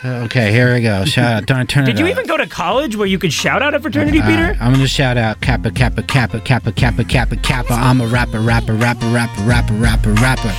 Okay, 0.04 0.50
here 0.50 0.74
we 0.74 0.80
go. 0.82 1.04
Shout 1.04 1.32
out. 1.32 1.46
Darn, 1.46 1.66
turn 1.68 1.84
did 1.84 1.94
it 1.94 2.00
you 2.00 2.06
up. 2.06 2.10
even 2.10 2.26
go 2.26 2.36
to 2.36 2.46
college 2.48 2.96
where 2.96 3.06
you 3.06 3.20
could 3.20 3.32
shout 3.32 3.62
out 3.62 3.72
a 3.72 3.78
fraternity, 3.78 4.18
All 4.20 4.26
Peter? 4.26 4.56
I'm 4.60 4.72
gonna 4.72 4.88
shout 4.88 5.16
out 5.16 5.40
Kappa 5.40 5.70
Kappa 5.70 6.02
Kappa 6.02 6.40
Kappa 6.40 6.72
Kappa 6.72 7.04
Kappa 7.04 7.36
Kappa. 7.36 7.72
I'm 7.74 8.00
a 8.00 8.06
rapper, 8.08 8.40
rapper, 8.40 8.72
rapper, 8.72 9.06
rapper, 9.06 9.42
rapper, 9.44 9.74
rapper, 9.74 10.12
rapper. 10.14 10.52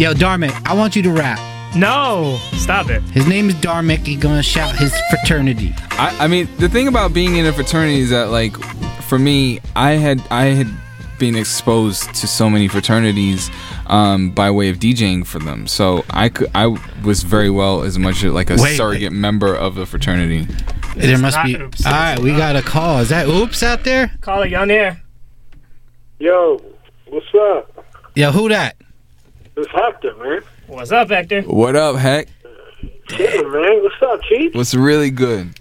Yo, 0.00 0.14
Dharmic, 0.14 0.50
I 0.66 0.74
want 0.74 0.96
you 0.96 1.02
to 1.02 1.12
rap. 1.12 1.38
No, 1.76 2.38
stop 2.54 2.88
it. 2.90 3.02
His 3.10 3.26
name 3.26 3.48
is 3.48 3.54
Dharmic. 3.56 3.98
He's 4.06 4.18
gonna 4.18 4.42
shout 4.42 4.76
his 4.76 4.92
fraternity. 5.10 5.74
I, 5.92 6.16
I 6.20 6.26
mean, 6.26 6.48
the 6.58 6.68
thing 6.68 6.88
about 6.88 7.12
being 7.12 7.36
in 7.36 7.46
a 7.46 7.52
fraternity 7.52 8.00
is 8.00 8.10
that, 8.10 8.30
like, 8.30 8.56
for 9.04 9.18
me, 9.18 9.60
I 9.76 9.92
had, 9.92 10.22
I 10.30 10.46
had 10.46 10.68
been 11.18 11.36
exposed 11.36 12.14
to 12.14 12.26
so 12.26 12.48
many 12.48 12.68
fraternities 12.68 13.50
um, 13.86 14.30
by 14.30 14.50
way 14.50 14.68
of 14.70 14.78
DJing 14.78 15.26
for 15.26 15.38
them. 15.40 15.66
So 15.66 16.04
I 16.10 16.28
could, 16.28 16.50
I 16.54 16.66
was 17.04 17.22
very 17.22 17.50
well 17.50 17.82
as 17.82 17.98
much 17.98 18.22
like 18.24 18.50
a 18.50 18.56
Wait, 18.58 18.76
surrogate 18.76 19.12
member 19.12 19.54
of 19.54 19.74
the 19.74 19.84
fraternity. 19.86 20.46
there 20.96 21.18
must 21.18 21.42
be. 21.44 21.56
oops. 21.56 21.84
All 21.84 21.92
right, 21.92 22.18
we 22.18 22.30
got 22.32 22.56
a 22.56 22.62
call. 22.62 23.00
Is 23.00 23.08
that 23.10 23.26
oops 23.28 23.62
out 23.62 23.84
there? 23.84 24.10
Call 24.20 24.42
it 24.42 24.52
on 24.54 24.70
air. 24.70 25.00
Yo, 26.18 26.60
what's 27.08 27.26
up? 27.34 27.84
Yo, 28.14 28.30
who 28.32 28.48
that? 28.48 28.76
It's 29.56 29.70
Hector, 29.70 30.14
man. 30.16 30.40
What's 30.68 30.92
up, 30.92 31.08
Hector? 31.08 31.42
What 31.42 31.76
up, 31.76 31.96
heck? 31.96 32.28
Chilling, 33.08 33.50
man. 33.52 33.82
What's 33.82 34.02
up, 34.02 34.20
Chief? 34.28 34.54
What's 34.54 34.74
really 34.74 35.10
good? 35.10 35.58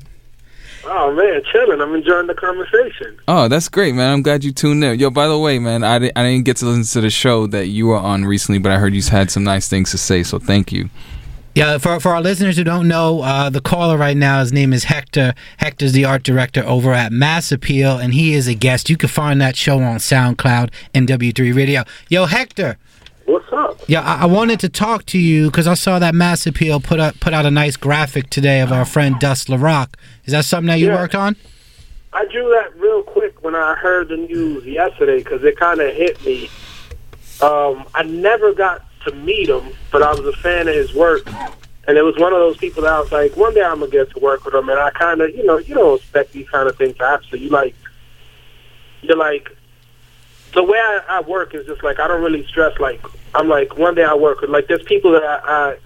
Oh, 0.84 1.14
man, 1.14 1.42
chilling. 1.52 1.82
I'm 1.82 1.96
enjoying 1.96 2.28
the 2.28 2.34
conversation. 2.36 3.18
Oh, 3.28 3.48
that's 3.48 3.70
great, 3.70 3.96
man. 3.96 4.12
I'm 4.12 4.22
glad 4.22 4.44
you 4.44 4.52
tuned 4.52 4.84
in. 4.84 5.00
Yo, 5.00 5.10
by 5.10 5.28
the 5.28 5.38
way, 5.38 5.60
man, 5.60 5.84
I, 5.84 6.00
di- 6.00 6.12
I 6.16 6.24
didn't 6.24 6.46
get 6.46 6.58
to 6.58 6.66
listen 6.66 6.84
to 7.00 7.02
the 7.06 7.10
show 7.10 7.48
that 7.48 7.68
you 7.68 7.88
were 7.88 7.98
on 7.98 8.26
recently, 8.26 8.60
but 8.60 8.72
I 8.72 8.78
heard 8.78 8.94
you 8.94 9.02
had 9.02 9.32
some 9.32 9.44
nice 9.44 9.68
things 9.70 9.92
to 9.92 9.98
say, 9.98 10.24
so 10.24 10.40
thank 10.40 10.72
you. 10.72 10.90
Yeah, 11.56 11.78
for, 11.78 12.00
for 12.00 12.10
our 12.14 12.22
listeners 12.22 12.56
who 12.58 12.64
don't 12.64 12.88
know, 12.88 13.22
uh, 13.22 13.50
the 13.50 13.62
caller 13.62 13.98
right 13.98 14.16
now, 14.16 14.42
his 14.42 14.54
name 14.54 14.74
is 14.74 14.84
Hector. 14.86 15.34
Hector's 15.58 15.94
the 15.94 16.06
art 16.06 16.24
director 16.24 16.64
over 16.66 16.94
at 16.94 17.12
Mass 17.12 17.52
Appeal, 17.52 17.98
and 17.98 18.14
he 18.14 18.34
is 18.34 18.48
a 18.48 18.54
guest. 18.54 18.90
You 18.90 18.98
can 18.98 19.10
find 19.10 19.42
that 19.42 19.56
show 19.56 19.80
on 19.80 19.98
SoundCloud 19.98 20.72
and 20.94 21.08
W3 21.08 21.56
Radio. 21.56 21.84
Yo, 22.10 22.26
Hector. 22.26 22.78
What's 23.28 23.52
up? 23.52 23.78
Yeah, 23.88 24.04
I, 24.04 24.22
I 24.24 24.26
wanted 24.26 24.62
to 24.62 24.70
talk 24.70 25.06
to 25.08 25.20
you 25.20 25.48
because 25.52 25.68
I 25.68 25.74
saw 25.74 26.00
that 26.00 26.16
Mass 26.16 26.48
Appeal 26.48 26.80
put 26.80 27.02
up 27.02 27.20
put 27.20 27.34
out 27.34 27.46
a 27.46 27.52
nice 27.52 27.76
graphic 27.76 28.30
today 28.30 28.62
of 28.62 28.72
our 28.72 28.86
friend 28.86 29.20
Dust 29.20 29.50
LaRock. 29.50 29.96
Is 30.24 30.32
that 30.32 30.46
something 30.46 30.68
that 30.68 30.80
you 30.80 30.88
Yeah. 30.88 30.96
worked 30.96 31.14
on? 31.14 31.36
I 32.14 32.24
drew 32.32 32.50
that 32.52 32.74
real 32.80 33.04
quick 33.04 33.44
when 33.44 33.54
I 33.54 33.76
heard 33.76 34.08
the 34.08 34.16
news 34.16 34.66
yesterday 34.66 35.18
because 35.18 35.44
it 35.44 35.60
kind 35.60 35.82
of 35.82 35.94
hit 35.94 36.24
me. 36.26 36.50
Um, 37.42 37.84
I 37.94 38.04
never 38.04 38.54
got 38.54 38.86
to 39.06 39.14
meet 39.14 39.50
him, 39.50 39.74
but 39.92 40.02
I 40.02 40.12
was 40.12 40.22
a 40.22 40.32
fan 40.38 40.70
of 40.70 40.76
his 40.76 40.94
work. 40.96 41.28
And 41.86 41.98
it 41.98 42.04
was 42.04 42.16
one 42.18 42.32
of 42.32 42.40
those 42.40 42.56
people 42.56 42.84
that 42.84 42.94
I 42.94 43.00
was 43.02 43.12
like, 43.12 43.36
one 43.36 43.54
day 43.54 43.62
I'm 43.62 43.80
going 43.80 43.92
to 43.92 43.98
get 43.98 44.10
to 44.12 44.20
work 44.20 44.46
with 44.46 44.54
him. 44.56 44.70
And 44.70 44.80
I 44.80 44.90
kind 44.92 45.20
of, 45.20 45.36
you 45.36 45.46
know, 45.46 45.58
you 45.58 45.76
don't 45.76 46.00
expect 46.00 46.32
these 46.32 46.48
kind 46.50 46.68
of 46.70 46.78
things 46.78 46.98
to 46.98 47.06
happen. 47.06 47.28
So 47.30 47.36
you 47.36 47.50
like, 47.50 47.76
you're 49.02 49.18
like, 49.18 49.50
the 50.58 50.64
way 50.64 50.80
I, 50.80 51.02
I 51.08 51.22
work 51.22 51.54
is 51.54 51.68
just 51.68 51.84
like, 51.84 52.00
I 52.00 52.08
don't 52.08 52.24
really 52.24 52.44
stress, 52.48 52.80
like, 52.80 53.00
I'm 53.36 53.48
like, 53.48 53.78
one 53.78 53.94
day 53.94 54.04
I 54.04 54.16
work 54.16 54.42
with, 54.42 54.50
like, 54.50 54.68
there's 54.68 54.82
people 54.82 55.12
that 55.12 55.22
I, 55.24 55.38
I 55.46 55.78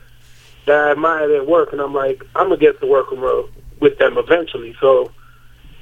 that 0.66 0.80
I 0.80 0.92
admire 0.92 1.28
their 1.28 1.44
work, 1.44 1.74
and 1.74 1.82
I'm 1.82 1.94
like, 1.94 2.24
I'm 2.36 2.48
gonna 2.48 2.58
get 2.58 2.80
to 2.80 2.88
work 2.88 3.12
with, 3.12 3.50
with 3.82 3.98
them 3.98 4.18
eventually. 4.18 4.74
So, 4.80 5.12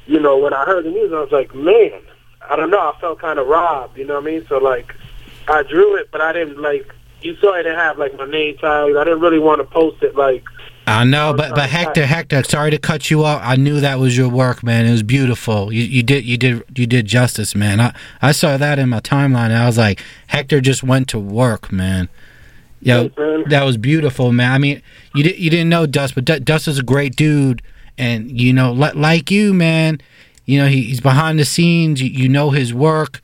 you 0.08 0.20
know, 0.20 0.40
when 0.40 0.56
I 0.56 0.66
heard 0.66 0.86
the 0.86 0.90
news, 0.90 1.14
I 1.14 1.20
was 1.20 1.32
like, 1.32 1.54
man, 1.54 2.02
I 2.50 2.56
don't 2.56 2.72
know, 2.72 2.80
I 2.80 3.00
felt 3.00 3.20
kind 3.20 3.38
of 3.38 3.46
robbed, 3.46 3.96
you 3.96 4.06
know 4.06 4.16
what 4.16 4.24
I 4.24 4.26
mean? 4.26 4.46
So 4.48 4.58
like, 4.58 4.96
I 5.48 5.62
drew 5.62 5.96
it, 5.96 6.10
but 6.12 6.22
I 6.22 6.34
didn't 6.34 6.60
like. 6.60 6.92
You 7.22 7.36
saw 7.36 7.54
it 7.54 7.64
didn't 7.64 7.78
have 7.78 8.00
like 8.00 8.18
my 8.18 8.26
name 8.26 8.58
tag. 8.58 8.96
I 8.96 9.04
didn't 9.04 9.20
really 9.20 9.40
want 9.40 9.60
to 9.60 9.66
post 9.66 10.02
it 10.02 10.16
like. 10.16 10.46
I 10.90 11.04
know, 11.04 11.34
but 11.34 11.54
but 11.54 11.70
Hector, 11.70 12.06
Hector, 12.06 12.44
sorry 12.44 12.72
to 12.72 12.78
cut 12.80 13.12
you 13.12 13.24
off. 13.24 13.42
I 13.44 13.56
knew 13.56 13.80
that 13.80 14.00
was 14.00 14.18
your 14.18 14.30
work, 14.30 14.64
man. 14.64 14.86
It 14.86 14.92
was 14.92 15.04
beautiful. 15.04 15.72
You 15.72 15.84
you 15.84 16.04
did 16.04 16.26
you 16.26 16.38
did 16.38 16.64
you 16.76 16.88
did 16.88 17.06
justice, 17.06 17.54
man. 17.54 17.80
I 17.80 17.94
I 18.22 18.32
saw 18.32 18.58
that 18.58 18.80
in 18.80 18.90
my 18.90 19.00
timeline. 19.00 19.46
And 19.52 19.58
I 19.58 19.68
was 19.68 19.78
like, 19.78 20.02
Hector 20.28 20.62
just 20.62 20.82
went 20.84 21.08
to 21.10 21.20
work, 21.20 21.72
man. 21.72 22.10
Yo, 22.82 23.10
that 23.50 23.64
was 23.64 23.78
beautiful, 23.78 24.32
man. 24.32 24.52
I 24.52 24.58
mean, 24.58 24.82
you 25.14 25.24
did 25.24 25.38
you 25.38 25.50
didn't 25.50 25.70
know 25.70 25.86
Dust, 25.86 26.16
but 26.16 26.26
D- 26.26 26.40
Dust 26.40 26.68
is 26.68 26.80
a 26.80 26.84
great 26.84 27.16
dude, 27.16 27.62
and 27.98 28.40
you 28.40 28.52
know, 28.54 28.72
li- 28.72 28.94
like 28.96 29.30
you, 29.30 29.54
man, 29.54 30.00
you 30.46 30.60
know, 30.60 30.68
he, 30.68 30.84
he's 30.84 31.02
behind 31.02 31.38
the 31.40 31.46
scenes. 31.46 32.02
You, 32.02 32.10
you 32.10 32.30
know 32.30 32.52
his 32.52 32.74
work, 32.74 33.22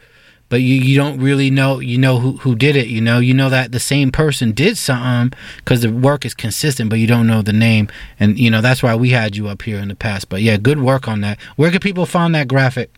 but 0.50 0.62
you, 0.62 0.76
you 0.76 0.96
don't 0.96 1.20
really 1.20 1.50
know 1.50 1.80
you 1.80 1.98
know 1.98 2.20
who 2.20 2.38
who 2.38 2.56
did 2.56 2.76
it. 2.76 2.88
You 2.88 3.02
know, 3.02 3.20
you 3.20 3.34
know 3.34 3.50
that 3.50 3.72
the 3.72 3.80
same 3.80 4.12
person 4.12 4.52
did 4.52 4.78
something 4.78 5.38
because 5.58 5.82
the 5.82 5.91
work 5.91 6.26
is 6.26 6.34
consistent, 6.34 6.89
but 6.89 7.00
you 7.00 7.08
don't 7.08 7.28
know 7.28 7.41
the 7.41 7.54
name. 7.54 7.88
And 8.20 8.38
you 8.38 8.52
know 8.52 8.62
that's 8.62 8.84
why 8.84 8.96
we 8.96 9.10
had 9.10 9.36
you 9.36 9.48
up 9.48 9.64
here 9.64 9.80
in 9.80 9.88
the 9.88 9.96
past. 9.96 10.30
But 10.30 10.41
yeah, 10.41 10.58
good 10.58 10.80
work 10.80 11.08
on 11.08 11.22
that. 11.22 11.39
Where 11.56 11.72
can 11.72 11.80
people 11.80 12.06
find 12.06 12.36
that 12.36 12.48
graphic? 12.48 12.96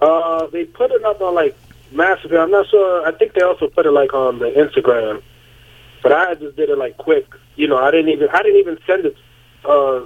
Uh, 0.00 0.46
they 0.48 0.64
put 0.64 0.90
it 0.90 1.02
up 1.04 1.20
on 1.20 1.34
like 1.34 1.56
Massacre. 1.92 2.38
I'm 2.38 2.50
not 2.50 2.68
sure. 2.68 3.06
I 3.06 3.12
think 3.12 3.32
they 3.32 3.42
also 3.42 3.68
put 3.68 3.86
it 3.86 3.92
like 3.92 4.12
on 4.12 4.38
the 4.38 4.50
Instagram, 4.50 5.22
but 6.02 6.12
I 6.12 6.34
just 6.34 6.56
did 6.56 6.68
it 6.68 6.76
like 6.76 6.98
quick. 6.98 7.26
You 7.56 7.68
know, 7.68 7.78
I 7.78 7.90
didn't 7.90 8.10
even 8.10 8.28
I 8.28 8.42
didn't 8.42 8.60
even 8.60 8.78
send 8.86 9.06
it 9.06 9.16
uh 9.64 10.02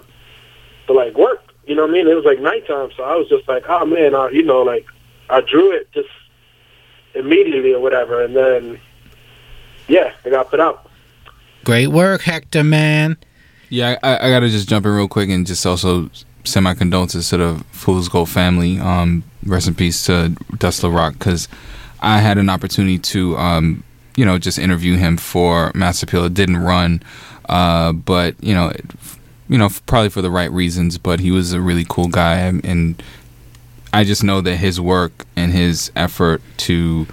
to 0.86 0.93
like 0.93 1.16
work. 1.16 1.43
You 1.66 1.74
know 1.74 1.82
what 1.82 1.91
I 1.91 1.95
mean? 1.95 2.09
It 2.09 2.14
was 2.14 2.24
like 2.24 2.41
nighttime, 2.41 2.91
so 2.97 3.03
I 3.03 3.16
was 3.16 3.28
just 3.28 3.47
like, 3.49 3.64
oh 3.68 3.84
man, 3.84 4.14
I, 4.14 4.30
you 4.30 4.43
know, 4.43 4.62
like 4.62 4.86
I 5.28 5.41
drew 5.41 5.72
it 5.72 5.91
just 5.93 6.09
immediately 7.18 7.74
or 7.74 7.80
whatever, 7.80 8.22
and 8.22 8.34
then 8.34 8.80
yeah, 9.88 10.12
it 10.24 10.30
got 10.30 10.50
put 10.50 10.60
out. 10.60 10.88
Great 11.64 11.88
work, 11.88 12.22
Hector, 12.22 12.64
man. 12.64 13.16
Yeah, 13.70 13.98
I, 14.02 14.28
I 14.28 14.30
got 14.30 14.40
to 14.40 14.48
just 14.48 14.68
jump 14.68 14.86
in 14.86 14.92
real 14.92 15.08
quick 15.08 15.28
and 15.28 15.46
just 15.46 15.66
also 15.66 16.10
send 16.44 16.64
my 16.64 16.74
condolences 16.74 17.28
to 17.30 17.36
the 17.36 17.64
Fool's 17.72 18.08
Gold 18.08 18.28
family. 18.28 18.78
Um, 18.78 19.24
rest 19.44 19.68
in 19.68 19.74
peace 19.74 20.06
to 20.06 20.34
Dust 20.56 20.82
LaRock 20.82 21.14
because 21.14 21.48
I 22.00 22.20
had 22.20 22.38
an 22.38 22.48
opportunity 22.48 22.98
to, 22.98 23.36
um, 23.36 23.82
you 24.16 24.24
know, 24.24 24.38
just 24.38 24.58
interview 24.58 24.96
him 24.96 25.16
for 25.16 25.72
Mass 25.74 26.02
Appeal. 26.02 26.24
It 26.24 26.34
didn't 26.34 26.58
run, 26.58 27.02
uh, 27.48 27.92
but 27.92 28.42
you 28.42 28.54
know, 28.54 28.68
it, 28.68 28.84
you 29.48 29.58
know, 29.58 29.68
probably 29.86 30.10
for 30.10 30.22
the 30.22 30.30
right 30.30 30.50
reasons. 30.50 30.96
But 30.98 31.20
he 31.20 31.30
was 31.30 31.52
a 31.52 31.60
really 31.60 31.84
cool 31.88 32.08
guy, 32.08 32.36
and, 32.36 32.64
and 32.64 33.02
I 33.93 34.05
just 34.05 34.22
know 34.22 34.41
that 34.41 34.57
his 34.57 34.80
work 34.80 35.24
and 35.36 35.53
his 35.53 35.91
effort 35.97 36.43
to 36.59 37.07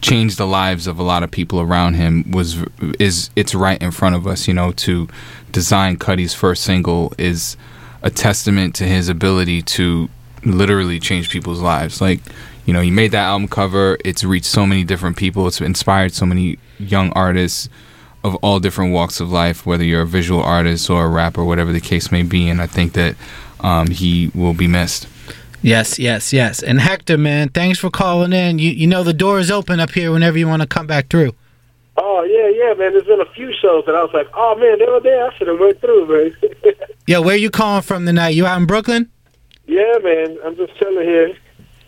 change 0.00 0.36
the 0.36 0.46
lives 0.46 0.86
of 0.86 0.98
a 0.98 1.02
lot 1.02 1.22
of 1.22 1.30
people 1.30 1.60
around 1.60 1.94
him 1.94 2.30
was 2.30 2.62
is 3.00 3.30
it's 3.36 3.54
right 3.54 3.80
in 3.82 3.90
front 3.90 4.14
of 4.14 4.26
us. 4.26 4.46
You 4.46 4.54
know, 4.54 4.72
to 4.72 5.08
design 5.50 5.96
Cudi's 5.96 6.34
first 6.34 6.62
single 6.62 7.12
is 7.18 7.56
a 8.02 8.10
testament 8.10 8.74
to 8.76 8.84
his 8.84 9.08
ability 9.08 9.62
to 9.62 10.08
literally 10.44 11.00
change 11.00 11.30
people's 11.30 11.60
lives. 11.60 12.00
Like, 12.00 12.20
you 12.66 12.74
know, 12.74 12.82
he 12.82 12.90
made 12.90 13.12
that 13.12 13.24
album 13.24 13.48
cover. 13.48 13.96
It's 14.04 14.22
reached 14.22 14.46
so 14.46 14.66
many 14.66 14.84
different 14.84 15.16
people. 15.16 15.46
It's 15.46 15.60
inspired 15.60 16.12
so 16.12 16.26
many 16.26 16.58
young 16.78 17.10
artists 17.12 17.68
of 18.22 18.34
all 18.36 18.60
different 18.60 18.92
walks 18.92 19.20
of 19.20 19.30
life, 19.30 19.66
whether 19.66 19.84
you're 19.84 20.02
a 20.02 20.06
visual 20.06 20.42
artist 20.42 20.88
or 20.90 21.04
a 21.04 21.08
rapper, 21.08 21.44
whatever 21.44 21.72
the 21.72 21.80
case 21.80 22.12
may 22.12 22.22
be. 22.22 22.48
And 22.48 22.60
I 22.60 22.66
think 22.66 22.92
that 22.92 23.16
um, 23.60 23.88
he 23.88 24.30
will 24.34 24.54
be 24.54 24.66
missed. 24.66 25.06
Yes, 25.64 25.98
yes, 25.98 26.30
yes. 26.30 26.62
And 26.62 26.78
Hector, 26.78 27.16
man, 27.16 27.48
thanks 27.48 27.78
for 27.78 27.88
calling 27.88 28.34
in. 28.34 28.58
You 28.58 28.70
you 28.70 28.86
know 28.86 29.02
the 29.02 29.14
door 29.14 29.38
is 29.40 29.50
open 29.50 29.80
up 29.80 29.90
here 29.92 30.12
whenever 30.12 30.36
you 30.36 30.46
want 30.46 30.60
to 30.60 30.68
come 30.68 30.86
back 30.86 31.08
through. 31.08 31.32
Oh 31.96 32.22
yeah, 32.22 32.48
yeah, 32.48 32.74
man. 32.74 32.92
There's 32.92 33.06
been 33.06 33.22
a 33.22 33.32
few 33.32 33.50
shows 33.62 33.84
that 33.86 33.94
I 33.94 34.02
was 34.02 34.10
like, 34.12 34.28
oh 34.34 34.56
man, 34.56 34.78
they 34.78 34.84
were 34.84 35.00
there. 35.00 35.26
I 35.26 35.34
should 35.38 35.48
have 35.48 35.58
went 35.58 35.80
through, 35.80 36.06
man. 36.06 36.52
Yo, 37.06 37.22
where 37.22 37.36
you 37.36 37.48
calling 37.48 37.80
from 37.80 38.04
tonight? 38.04 38.30
You 38.30 38.44
out 38.44 38.60
in 38.60 38.66
Brooklyn? 38.66 39.10
yeah, 39.66 39.96
man. 40.02 40.36
I'm 40.44 40.54
just 40.54 40.76
chilling 40.78 41.06
here. 41.06 41.34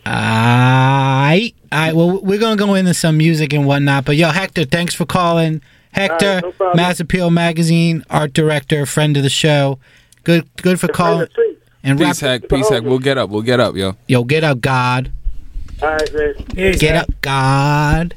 Aight. 0.07 1.53
Alright, 1.71 1.95
well, 1.95 2.19
we're 2.23 2.39
going 2.39 2.57
to 2.57 2.63
go 2.65 2.73
into 2.73 2.93
some 2.95 3.17
music 3.17 3.53
and 3.53 3.67
whatnot. 3.67 4.05
But 4.05 4.15
yo, 4.15 4.29
Hector, 4.29 4.63
thanks 4.65 4.95
for 4.95 5.05
calling. 5.05 5.61
Hector, 5.91 6.41
Alright, 6.43 6.59
no. 6.59 6.73
Mass 6.73 6.99
Appeal 6.99 7.29
Magazine, 7.29 8.03
art 8.09 8.33
director, 8.33 8.85
friend 8.85 9.17
of 9.17 9.23
the 9.23 9.29
show. 9.29 9.77
Good 10.23 10.49
good 10.57 10.79
for 10.79 10.87
calling. 10.87 11.27
And 11.87 11.99
peace, 11.99 12.21
rap- 12.21 12.41
hack, 12.41 12.49
peace, 12.49 12.69
hack. 12.69 12.83
We'll 12.83 12.99
get 12.99 13.17
up. 13.17 13.29
We'll 13.29 13.41
get 13.41 13.59
up, 13.59 13.75
yo. 13.75 13.95
Yo, 14.07 14.23
get 14.23 14.43
up, 14.43 14.61
God. 14.61 15.11
All 15.81 15.89
right, 15.89 16.13
man. 16.13 16.33
Get 16.77 16.95
up, 16.95 17.09
God. 17.21 18.13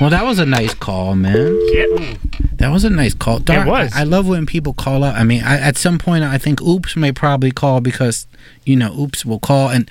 Well, 0.00 0.10
that 0.10 0.24
was 0.24 0.38
a 0.38 0.46
nice 0.46 0.74
call, 0.74 1.14
man. 1.14 1.58
Yeah. 1.72 2.16
That 2.54 2.70
was 2.70 2.84
a 2.84 2.90
nice 2.90 3.14
call. 3.14 3.40
Dar- 3.40 3.66
was. 3.66 3.92
I, 3.94 4.00
I 4.00 4.04
love 4.04 4.26
when 4.26 4.46
people 4.46 4.72
call 4.72 5.04
up. 5.04 5.14
I 5.16 5.24
mean, 5.24 5.42
I, 5.42 5.58
at 5.58 5.76
some 5.76 5.98
point, 5.98 6.24
I 6.24 6.38
think 6.38 6.60
Oops 6.62 6.96
may 6.96 7.12
probably 7.12 7.50
call 7.50 7.80
because, 7.80 8.26
you 8.64 8.76
know, 8.76 8.98
Oops 8.98 9.24
we'll 9.24 9.38
call 9.38 9.68
and 9.68 9.90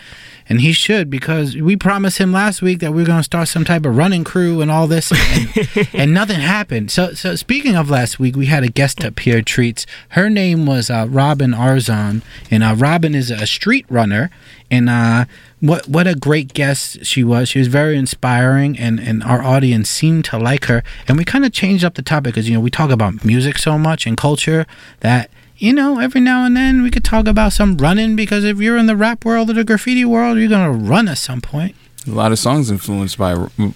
and 0.52 0.60
he 0.60 0.74
should 0.74 1.10
because 1.10 1.56
we 1.56 1.78
promised 1.78 2.18
him 2.18 2.34
last 2.34 2.62
week 2.62 2.80
that 2.80 2.92
we 2.92 3.04
are 3.04 3.06
going 3.06 3.20
to 3.20 3.24
start 3.24 3.48
some 3.48 3.64
type 3.64 3.86
of 3.86 3.96
running 3.96 4.26
crew 4.26 4.60
and 4.60 4.70
all 4.70 4.86
this, 4.86 5.10
and, 5.10 5.88
and 5.94 6.14
nothing 6.14 6.42
happened. 6.42 6.92
So, 6.92 7.14
so 7.14 7.38
speaking 7.38 7.78
of 7.78 7.90
last 7.90 8.20
week, 8.20 8.36
we 8.36 8.48
had 8.48 8.62
a 8.62 8.68
guest 8.68 9.02
up 9.06 9.18
here, 9.20 9.42
treats. 9.42 9.86
Her 10.10 10.30
name 10.30 10.66
was 10.66 10.90
uh, 10.90 11.08
Robin 11.10 11.52
Arzon, 11.52 12.22
and 12.50 12.64
uh, 12.64 12.76
Robin 12.78 13.16
is 13.16 13.32
a 13.32 13.48
street 13.48 13.86
runner, 13.88 14.30
and 14.70 14.90
uh, 14.90 15.24
what 15.62 15.88
what 15.88 16.06
a 16.06 16.16
great 16.16 16.54
guest 16.54 17.06
she 17.06 17.24
was. 17.24 17.48
She 17.48 17.60
was 17.60 17.70
very 17.70 17.98
inspiring, 17.98 18.78
and 18.78 19.00
and 19.00 19.24
our 19.24 19.42
audience 19.42 19.90
seemed 19.90 20.26
to 20.26 20.38
like 20.38 20.66
her. 20.66 20.84
And 21.08 21.18
we 21.18 21.24
kind 21.24 21.46
of 21.46 21.54
changed 21.54 21.86
up 21.86 21.94
the 21.94 22.02
topic 22.02 22.34
because 22.34 22.50
you 22.50 22.56
know 22.56 22.62
we 22.62 22.72
talk 22.72 22.90
about 22.90 23.24
music 23.24 23.58
so 23.58 23.78
much 23.78 24.06
and 24.06 24.18
culture 24.18 24.66
that 25.00 25.32
you 25.62 25.72
know, 25.74 26.00
every 26.00 26.22
now 26.22 26.44
and 26.46 26.58
then 26.58 26.82
we 26.82 26.90
could 26.90 27.04
talk 27.04 27.28
about 27.28 27.54
some 27.54 27.78
running 27.78 28.16
because 28.16 28.44
if 28.44 28.58
you're 28.60 28.78
in 28.78 28.88
the 28.88 28.96
rap 28.96 29.24
world 29.24 29.50
or 29.50 29.54
the 29.54 29.64
graffiti 29.64 30.04
world, 30.04 30.38
you're 30.40 30.50
gonna 30.50 30.72
run 30.72 31.08
at 31.08 31.18
some 31.20 31.40
point. 31.40 31.76
A 32.08 32.10
lot 32.10 32.32
of 32.32 32.40
songs 32.40 32.72
influenced 32.72 33.16
by 33.20 33.36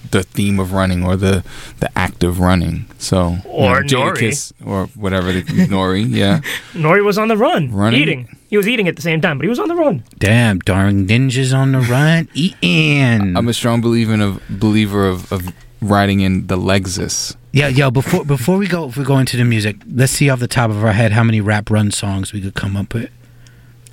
the 0.09 0.23
theme 0.23 0.59
of 0.59 0.73
running 0.73 1.03
or 1.05 1.15
the 1.15 1.43
the 1.79 1.95
act 1.95 2.23
of 2.23 2.39
running. 2.39 2.87
So 2.97 3.37
Or 3.45 3.83
you 3.83 3.97
know, 3.97 4.05
Nori. 4.05 4.17
Jadakiss 4.17 4.53
or 4.65 4.87
whatever 4.95 5.31
the 5.31 5.41
Nori, 5.69 6.07
yeah. 6.09 6.39
Nori 6.73 7.05
was 7.05 7.19
on 7.19 7.27
the 7.27 7.37
run, 7.37 7.71
Running? 7.71 8.01
eating. 8.01 8.37
He 8.49 8.57
was 8.57 8.67
eating 8.67 8.87
at 8.87 8.95
the 8.95 9.01
same 9.03 9.21
time, 9.21 9.37
but 9.37 9.43
he 9.43 9.49
was 9.49 9.59
on 9.59 9.67
the 9.67 9.75
run. 9.75 10.03
Damn, 10.17 10.57
darn 10.59 11.05
ninjas 11.05 11.55
on 11.55 11.71
the 11.73 11.81
run, 11.81 12.27
eating. 12.33 13.37
I'm 13.37 13.47
a 13.47 13.53
strong 13.53 13.81
believer 13.81 14.19
of 14.19 14.41
believer 14.49 15.07
of, 15.07 15.31
of 15.31 15.53
riding 15.81 16.21
in 16.21 16.47
the 16.47 16.57
Lexus. 16.57 17.35
Yeah, 17.55 17.69
yo, 17.69 17.89
before 17.89 18.25
before 18.25 18.57
we 18.57 18.67
go 18.67 18.89
if 18.89 18.97
we 18.97 19.05
go 19.05 19.17
into 19.17 19.37
the 19.37 19.45
music, 19.45 19.77
let's 19.89 20.11
see 20.11 20.29
off 20.29 20.39
the 20.41 20.47
top 20.47 20.69
of 20.69 20.83
our 20.83 20.91
head 20.91 21.13
how 21.13 21.23
many 21.23 21.39
rap 21.39 21.69
run 21.69 21.89
songs 21.89 22.33
we 22.33 22.41
could 22.41 22.53
come 22.53 22.75
up 22.75 22.93
with. 22.93 23.09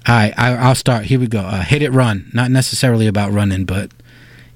All 0.08 0.16
right, 0.16 0.34
I, 0.36 0.54
I'll 0.56 0.74
start. 0.74 1.04
Here 1.04 1.20
we 1.20 1.28
go. 1.28 1.38
Uh, 1.38 1.62
Hit 1.62 1.80
it, 1.80 1.90
run. 1.92 2.28
Not 2.34 2.50
necessarily 2.50 3.06
about 3.06 3.30
running, 3.30 3.64
but 3.64 3.92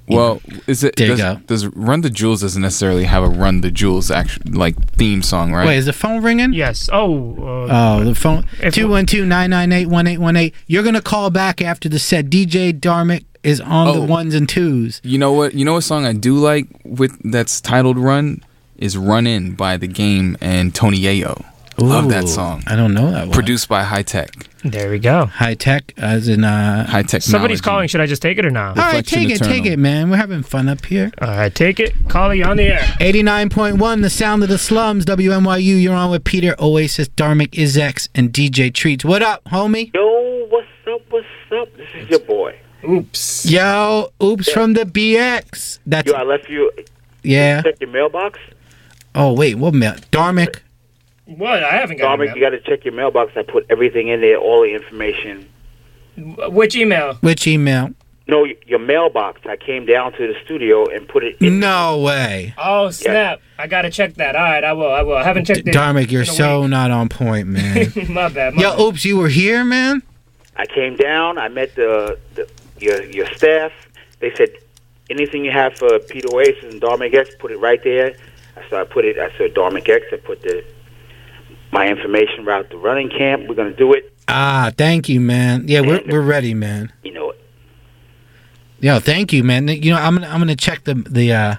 Well, 0.08 0.40
is 0.66 0.82
it 0.82 0.96
There 0.96 1.06
you 1.06 1.16
does, 1.16 1.36
go. 1.36 1.40
does 1.46 1.66
Run 1.68 2.00
the 2.00 2.10
Jewels 2.10 2.40
doesn't 2.40 2.60
necessarily 2.60 3.04
have 3.04 3.22
a 3.22 3.28
Run 3.28 3.60
the 3.60 3.70
Jewels 3.70 4.10
actual 4.10 4.42
like 4.54 4.74
theme 4.96 5.22
song, 5.22 5.52
right? 5.52 5.68
wait, 5.68 5.76
is 5.76 5.86
the 5.86 5.92
phone 5.92 6.20
ringing? 6.24 6.52
Yes. 6.52 6.90
Oh. 6.92 7.36
Uh, 7.68 7.68
Oh, 8.00 8.04
the 8.04 8.14
phone. 8.16 8.44
If- 8.60 8.74
212-998-1818. 8.74 10.52
You're 10.66 10.82
gonna 10.82 11.00
call 11.00 11.30
back 11.30 11.62
after 11.62 11.88
the 11.88 12.00
set. 12.00 12.28
DJ 12.28 12.72
Dharmic 12.72 13.24
is 13.44 13.60
on 13.60 13.86
the 13.94 14.02
Oh. 14.02 14.04
ones 14.04 14.34
and 14.34 14.48
twos. 14.48 15.00
You 15.04 15.18
know 15.18 15.32
what? 15.32 15.54
You 15.54 15.64
know 15.64 15.74
what 15.74 15.84
song 15.84 16.04
I 16.04 16.12
do 16.12 16.34
like 16.36 16.66
with 16.84 17.16
that's 17.30 17.60
titled 17.60 17.98
"Run" 17.98 18.42
is 18.78 18.96
"Run 18.96 19.26
In" 19.26 19.54
by 19.54 19.76
the 19.76 19.86
Game 19.86 20.36
and 20.40 20.74
Tony 20.74 20.98
Yayo. 20.98 21.44
Love 21.78 22.08
that 22.08 22.26
song. 22.26 22.62
I 22.66 22.74
don't 22.74 22.94
know 22.94 23.10
that 23.10 23.26
one. 23.26 23.32
Produced 23.32 23.68
by 23.68 23.82
Hi-Tek. 23.82 24.30
There 24.64 24.90
we 24.90 24.98
go. 24.98 25.26
Hi-Tek, 25.26 25.92
as 25.98 26.26
in 26.26 26.42
uh. 26.42 26.86
Hi-Tek. 26.86 27.20
Somebody's 27.20 27.60
calling. 27.60 27.86
Should 27.88 28.00
I 28.00 28.06
just 28.06 28.22
take 28.22 28.38
it 28.38 28.46
or 28.46 28.50
not? 28.50 28.78
All 28.78 28.82
right, 28.82 28.96
Reflection 29.06 29.18
take 29.28 29.30
it, 29.30 29.44
take 29.44 29.66
it, 29.66 29.78
man. 29.78 30.08
We're 30.08 30.16
having 30.16 30.42
fun 30.42 30.70
up 30.70 30.86
here. 30.86 31.12
All 31.20 31.28
right, 31.28 31.54
take 31.54 31.78
it. 31.78 31.92
Call 32.08 32.34
you 32.34 32.44
on 32.44 32.56
the 32.56 32.68
air. 32.68 32.78
89.1, 33.00 34.00
the 34.00 34.08
sound 34.08 34.42
of 34.42 34.48
the 34.48 34.56
slums, 34.56 35.04
WNYU. 35.04 35.82
You're 35.82 35.94
on 35.94 36.10
with 36.10 36.24
Peter 36.24 36.56
Oasis, 36.58 37.08
Dharmic 37.10 37.50
Izex, 37.50 38.08
and 38.14 38.32
DJ 38.32 38.72
Treats. 38.72 39.04
What 39.04 39.22
up, 39.22 39.44
homie? 39.44 39.92
Yo, 39.94 40.46
what's 40.48 40.66
up? 40.88 41.02
What's 41.10 41.26
up? 41.52 41.76
This 41.76 41.88
is 41.94 42.08
your 42.08 42.20
boy. 42.20 42.58
Oops. 42.88 43.50
Yo, 43.50 44.12
oops 44.22 44.50
from 44.50 44.72
the 44.72 44.84
BX. 44.84 45.80
That's 45.86 46.06
Yo, 46.08 46.14
I 46.14 46.22
left 46.22 46.48
you. 46.48 46.70
yeah. 47.22 47.60
Check 47.60 47.80
your 47.80 47.90
mailbox. 47.90 48.38
Oh 49.16 49.32
wait, 49.32 49.56
what 49.56 49.74
mail? 49.74 49.94
Dharmic. 50.12 50.60
What? 51.24 51.64
I 51.64 51.72
haven't 51.72 51.96
got 51.96 52.10
Dominic, 52.10 52.36
you 52.36 52.40
got 52.40 52.50
to 52.50 52.60
check 52.60 52.84
your 52.84 52.94
mailbox. 52.94 53.32
I 53.36 53.42
put 53.42 53.66
everything 53.68 54.08
in 54.08 54.20
there, 54.20 54.36
all 54.36 54.62
the 54.62 54.72
information. 54.74 55.48
Which 56.16 56.76
email? 56.76 57.14
Which 57.14 57.46
email? 57.46 57.90
No, 58.28 58.46
your 58.66 58.78
mailbox. 58.78 59.40
I 59.46 59.56
came 59.56 59.86
down 59.86 60.12
to 60.12 60.18
the 60.26 60.34
studio 60.44 60.86
and 60.88 61.08
put 61.08 61.24
it 61.24 61.36
in. 61.40 61.60
No 61.60 62.00
way. 62.00 62.54
Oh 62.58 62.90
snap! 62.90 63.40
I 63.58 63.66
gotta 63.68 63.90
check 63.90 64.14
that. 64.14 64.34
All 64.34 64.42
right, 64.42 64.64
I 64.64 64.72
will. 64.72 64.90
I 64.92 65.02
will. 65.02 65.16
I 65.16 65.22
haven't 65.22 65.44
checked 65.44 65.60
it. 65.60 65.74
Dharmic, 65.74 66.10
you're 66.10 66.22
in 66.22 66.28
a 66.28 66.32
so 66.32 66.66
not 66.66 66.90
on 66.90 67.08
point, 67.08 67.48
man. 67.48 67.92
my 68.08 68.28
bad. 68.28 68.54
My 68.54 68.62
Yo, 68.62 68.70
bad. 68.70 68.80
oops, 68.80 69.04
you 69.04 69.16
were 69.16 69.28
here, 69.28 69.64
man. 69.64 70.02
I 70.56 70.66
came 70.66 70.96
down. 70.96 71.38
I 71.38 71.48
met 71.48 71.74
the, 71.76 72.18
the 72.34 72.48
your 72.80 73.04
your 73.04 73.26
staff. 73.34 73.72
They 74.18 74.34
said 74.34 74.50
anything 75.10 75.44
you 75.44 75.52
have 75.52 75.74
for 75.74 75.98
Peter 76.00 76.28
Oasis 76.32 76.72
and 76.72 76.80
Dharmic 76.82 77.14
X, 77.14 77.34
put 77.38 77.52
it 77.52 77.58
right 77.58 77.82
there. 77.84 78.16
So 78.70 78.80
I 78.80 78.84
put 78.84 79.04
it. 79.04 79.18
I 79.18 79.36
said 79.38 79.54
Dominic 79.54 79.88
X. 79.88 80.06
I 80.12 80.16
put 80.16 80.42
the 80.42 80.64
my 81.72 81.88
information 81.88 82.44
route 82.44 82.70
the 82.70 82.76
running 82.76 83.10
camp. 83.10 83.48
We're 83.48 83.54
gonna 83.54 83.72
do 83.76 83.92
it. 83.92 84.12
Ah, 84.28 84.70
thank 84.76 85.08
you, 85.08 85.20
man. 85.20 85.64
Yeah, 85.68 85.80
we're 85.80 86.02
we're 86.08 86.22
ready, 86.22 86.54
man. 86.54 86.92
You 87.02 87.12
know 87.12 87.30
it. 87.30 87.40
Yo, 88.80 88.98
thank 89.00 89.32
you, 89.32 89.42
man. 89.42 89.68
You 89.68 89.92
know, 89.92 89.98
I'm 89.98 90.14
gonna 90.14 90.28
I'm 90.28 90.38
gonna 90.38 90.56
check 90.56 90.84
the 90.84 90.94
the 90.94 91.32
uh 91.32 91.54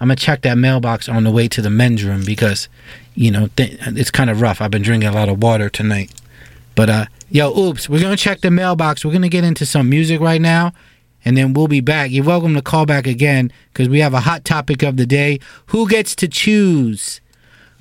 I'm 0.00 0.08
gonna 0.08 0.16
check 0.16 0.42
that 0.42 0.58
mailbox 0.58 1.08
on 1.08 1.24
the 1.24 1.30
way 1.30 1.48
to 1.48 1.62
the 1.62 1.70
men's 1.70 2.04
room 2.04 2.22
because, 2.24 2.68
you 3.14 3.30
know, 3.30 3.48
th- 3.56 3.78
it's 3.80 4.10
kind 4.10 4.28
of 4.28 4.40
rough. 4.40 4.60
I've 4.60 4.70
been 4.70 4.82
drinking 4.82 5.08
a 5.08 5.12
lot 5.12 5.28
of 5.28 5.42
water 5.42 5.70
tonight. 5.70 6.12
But 6.74 6.90
uh, 6.90 7.06
yo, 7.30 7.56
oops, 7.56 7.88
we're 7.88 8.02
gonna 8.02 8.16
check 8.16 8.40
the 8.40 8.50
mailbox. 8.50 9.04
We're 9.04 9.12
gonna 9.12 9.28
get 9.28 9.44
into 9.44 9.64
some 9.64 9.88
music 9.88 10.20
right 10.20 10.40
now, 10.40 10.72
and 11.26 11.36
then 11.36 11.52
we'll 11.52 11.66
be 11.66 11.80
back. 11.80 12.12
You're 12.12 12.24
welcome 12.24 12.54
to 12.54 12.62
call 12.62 12.86
back 12.86 13.06
again 13.06 13.52
because 13.72 13.88
we 13.88 13.98
have 13.98 14.14
a 14.14 14.20
hot 14.20 14.44
topic 14.44 14.84
of 14.84 14.96
the 14.96 15.04
day. 15.04 15.40
Who 15.66 15.88
gets 15.88 16.14
to 16.16 16.28
choose 16.28 17.20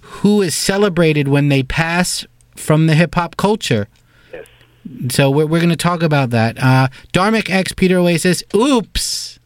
who 0.02 0.42
is 0.42 0.56
celebrated 0.56 1.28
when 1.28 1.50
they 1.50 1.62
pass 1.62 2.26
from 2.56 2.88
the 2.88 2.96
hip 2.96 3.14
hop 3.14 3.38
culture? 3.38 3.88
Yes. 4.34 4.48
So 5.10 5.30
we're, 5.30 5.46
we're 5.46 5.62
gonna 5.62 5.76
talk 5.76 6.02
about 6.02 6.32
that. 6.32 6.58
Uh, 6.58 6.88
Dharmic 7.14 7.48
X 7.52 7.72
Peter 7.72 8.00
Oasis, 8.00 8.44
oops, 8.56 9.38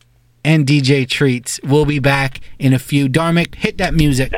and 0.46 0.66
DJ 0.66 1.06
Treats. 1.06 1.60
We'll 1.66 1.86
be 1.86 2.00
back 2.00 2.40
in 2.58 2.74
a 2.74 2.80
few. 2.80 3.10
Dharmic, 3.10 3.56
hit 3.56 3.80
that 3.80 3.94
music. 3.94 4.32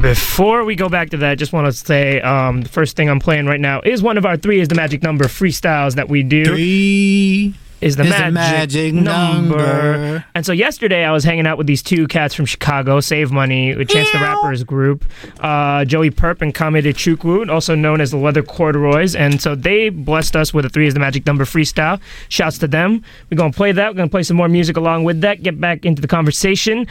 Before 0.00 0.64
we 0.64 0.76
go 0.76 0.88
back 0.88 1.10
to 1.10 1.16
that, 1.16 1.36
just 1.36 1.52
want 1.52 1.66
to 1.66 1.72
say 1.72 2.20
um, 2.20 2.60
the 2.60 2.68
first 2.68 2.94
thing 2.94 3.10
I'm 3.10 3.18
playing 3.18 3.46
right 3.46 3.60
now 3.60 3.80
is 3.80 4.04
one 4.04 4.16
of 4.16 4.24
our 4.24 4.36
three 4.36 4.60
is 4.60 4.68
the 4.68 4.76
magic 4.76 5.02
number 5.02 5.24
freestyles 5.24 5.96
that 5.96 6.08
we 6.08 6.22
do. 6.22 6.44
Three 6.44 7.54
is 7.82 7.96
the 7.96 8.04
is 8.04 8.08
the 8.10 8.30
magic, 8.30 8.34
magic 8.34 8.94
number. 8.94 9.56
number. 9.56 10.24
And 10.34 10.46
so 10.46 10.52
yesterday 10.52 11.04
I 11.04 11.10
was 11.12 11.24
hanging 11.24 11.46
out 11.46 11.58
with 11.58 11.66
these 11.66 11.82
two 11.82 12.06
cats 12.06 12.34
from 12.34 12.46
Chicago, 12.46 13.00
Save 13.00 13.32
Money, 13.32 13.74
with 13.74 13.88
Chance 13.88 14.12
the 14.12 14.18
Rapper's 14.18 14.62
group, 14.64 15.04
uh, 15.40 15.84
Joey 15.84 16.10
Purp 16.10 16.42
and 16.42 16.54
Kami 16.54 16.80
de 16.80 16.92
Chukwu, 16.92 17.50
also 17.50 17.74
known 17.74 18.00
as 18.00 18.12
the 18.12 18.16
Leather 18.16 18.42
Corduroys. 18.42 19.16
And 19.16 19.42
so 19.42 19.54
they 19.54 19.88
blessed 19.88 20.36
us 20.36 20.54
with 20.54 20.64
a 20.64 20.68
three 20.68 20.86
is 20.86 20.94
the 20.94 21.00
magic 21.00 21.26
number 21.26 21.44
freestyle. 21.44 22.00
Shouts 22.28 22.58
to 22.58 22.68
them. 22.68 23.02
We're 23.30 23.36
going 23.36 23.52
to 23.52 23.56
play 23.56 23.72
that. 23.72 23.90
We're 23.90 23.96
going 23.96 24.08
to 24.08 24.12
play 24.12 24.22
some 24.22 24.36
more 24.36 24.48
music 24.48 24.76
along 24.76 25.04
with 25.04 25.20
that, 25.22 25.42
get 25.42 25.60
back 25.60 25.84
into 25.84 26.00
the 26.00 26.08
conversation. 26.08 26.86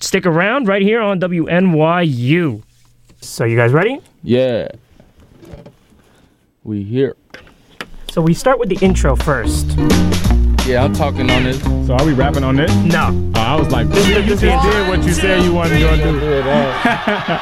Stick 0.00 0.26
around 0.26 0.68
right 0.68 0.82
here 0.82 1.00
on 1.00 1.20
WNYU. 1.20 2.62
So 3.20 3.44
you 3.44 3.56
guys 3.56 3.72
ready? 3.72 4.00
Yeah. 4.22 4.68
We 6.64 6.82
here. 6.82 7.16
So 8.16 8.22
we 8.22 8.32
start 8.32 8.58
with 8.58 8.70
the 8.70 8.78
intro 8.82 9.14
first. 9.14 9.66
Yeah, 10.66 10.82
I'm 10.82 10.94
talking 10.94 11.28
on 11.28 11.44
this. 11.44 11.60
So 11.86 11.92
are 11.96 12.02
we 12.06 12.14
rapping 12.14 12.44
on 12.44 12.56
this? 12.56 12.74
No. 12.76 13.10
Oh, 13.34 13.38
I 13.42 13.54
was 13.56 13.70
like, 13.70 13.88
This 13.90 14.08
you 14.08 14.14
this 14.14 14.40
just 14.40 14.42
is- 14.42 14.62
did 14.72 14.88
what 14.88 15.02
you 15.04 15.12
said 15.12 15.42
you 15.44 15.52
wanted 15.52 15.80
to 15.80 15.96
do. 15.98 16.18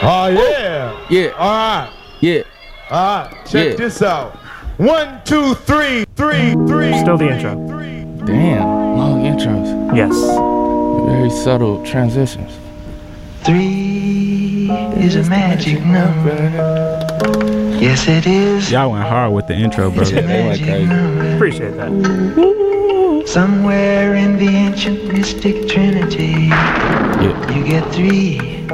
Oh 0.00 0.28
yeah. 0.28 1.06
Yeah. 1.10 1.28
All 1.36 1.50
right. 1.50 1.90
Yeah. 2.20 2.42
All 2.90 3.24
right. 3.26 3.44
Check 3.46 3.72
Yeah. 3.72 3.74
this 3.76 4.00
out. 4.00 4.36
One, 4.78 5.20
two, 5.26 5.52
three, 5.54 6.06
three, 6.16 6.52
three. 6.66 6.98
Still 7.00 7.18
the 7.18 7.28
intro. 7.28 7.54
Damn. 8.24 8.64
Long 8.96 9.20
intros. 9.24 9.94
Yes. 9.94 10.14
Very 11.12 11.28
subtle 11.44 11.84
transitions. 11.84 12.52
Three 13.44 14.70
is 14.96 15.16
a 15.16 15.24
magic 15.28 15.84
number. 15.84 17.67
Yes, 17.80 18.08
it 18.08 18.26
is. 18.26 18.70
Y'all 18.70 18.90
went 18.90 19.04
hard 19.04 19.32
with 19.32 19.46
the 19.46 19.54
intro, 19.54 19.90
bro. 19.90 20.02
It's 20.02 20.10
a 20.10 20.22
magic 20.22 20.88
number. 20.88 21.34
Appreciate 21.36 21.76
that. 21.76 23.24
Somewhere 23.26 24.14
in 24.16 24.36
the 24.36 24.48
ancient 24.48 25.12
mystic 25.12 25.68
trinity, 25.68 26.50
you 27.54 27.64
get 27.64 27.84
three 27.92 28.66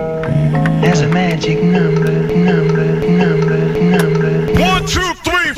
as 0.86 1.02
a 1.02 1.08
magic 1.08 1.62
number, 1.62 2.10
number, 2.34 2.84
number, 3.06 3.58
number. 3.80 4.60
One, 4.60 4.86
two, 4.86 5.12
three. 5.22 5.52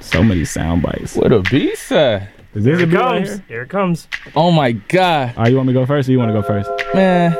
So 0.00 0.24
many 0.24 0.44
sound 0.44 0.82
bites. 0.82 1.14
What 1.14 1.30
a 1.32 1.40
beast 1.42 1.92
at? 1.92 2.22
Is 2.54 2.64
this 2.64 2.78
Here 2.78 2.80
it 2.80 2.90
beat 2.90 2.96
right 2.96 3.24
comes. 3.24 3.28
here? 3.28 3.44
Here 3.46 3.62
it 3.62 3.68
comes. 3.68 4.08
Oh 4.34 4.50
my 4.50 4.72
god. 4.72 5.36
All 5.36 5.44
right, 5.44 5.50
you 5.50 5.56
want 5.56 5.68
me 5.68 5.72
to 5.74 5.80
go 5.80 5.86
first 5.86 6.08
or 6.08 6.12
you 6.12 6.18
want 6.18 6.30
to 6.30 6.32
go 6.32 6.42
first? 6.42 6.68
Man. 6.94 7.30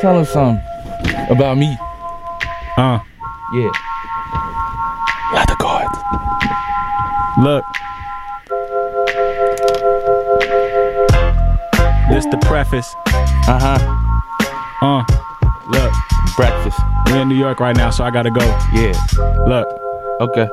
Tell 0.00 0.18
us 0.18 0.30
something 0.30 0.62
about 1.30 1.56
me. 1.56 1.78
Uh, 2.76 2.98
Yeah. 3.54 3.70
Leather 5.34 5.56
guards. 5.58 5.98
look. 7.38 7.64
This 12.10 12.26
the 12.26 12.38
preface. 12.42 12.94
Uh-huh. 13.48 13.78
Uh, 14.82 15.04
look. 15.68 15.92
Breakfast. 16.36 16.78
We're 17.06 17.20
in 17.22 17.28
New 17.28 17.36
York 17.38 17.60
right 17.60 17.76
now, 17.76 17.90
so 17.90 18.04
I 18.04 18.10
gotta 18.10 18.30
go. 18.30 18.40
Yeah. 18.72 18.92
Look. 19.46 19.68
Okay. 20.20 20.48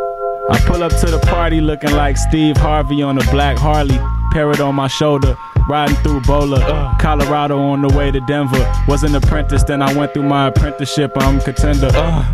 I 0.52 0.60
pull 0.66 0.84
up 0.84 0.92
to 1.00 1.06
the 1.08 1.20
party 1.20 1.62
looking 1.62 1.92
like 1.92 2.18
Steve 2.18 2.58
Harvey 2.58 3.02
on 3.02 3.18
a 3.18 3.24
black 3.32 3.58
Harley, 3.58 4.00
parrot 4.32 4.60
on 4.60 4.74
my 4.76 4.88
shoulder, 4.88 5.38
riding 5.70 5.96
through 5.98 6.22
Boulder, 6.22 6.60
Colorado 7.00 7.60
on 7.60 7.82
the 7.82 7.96
way 7.96 8.12
to 8.12 8.20
Denver. 8.22 8.60
Was 8.88 9.04
an 9.04 9.14
apprentice, 9.16 9.64
then 9.64 9.82
I 9.82 9.94
went 9.96 10.14
through 10.14 10.24
my 10.24 10.48
apprenticeship. 10.48 11.12
I'm 11.16 11.40
contender. 11.40 11.90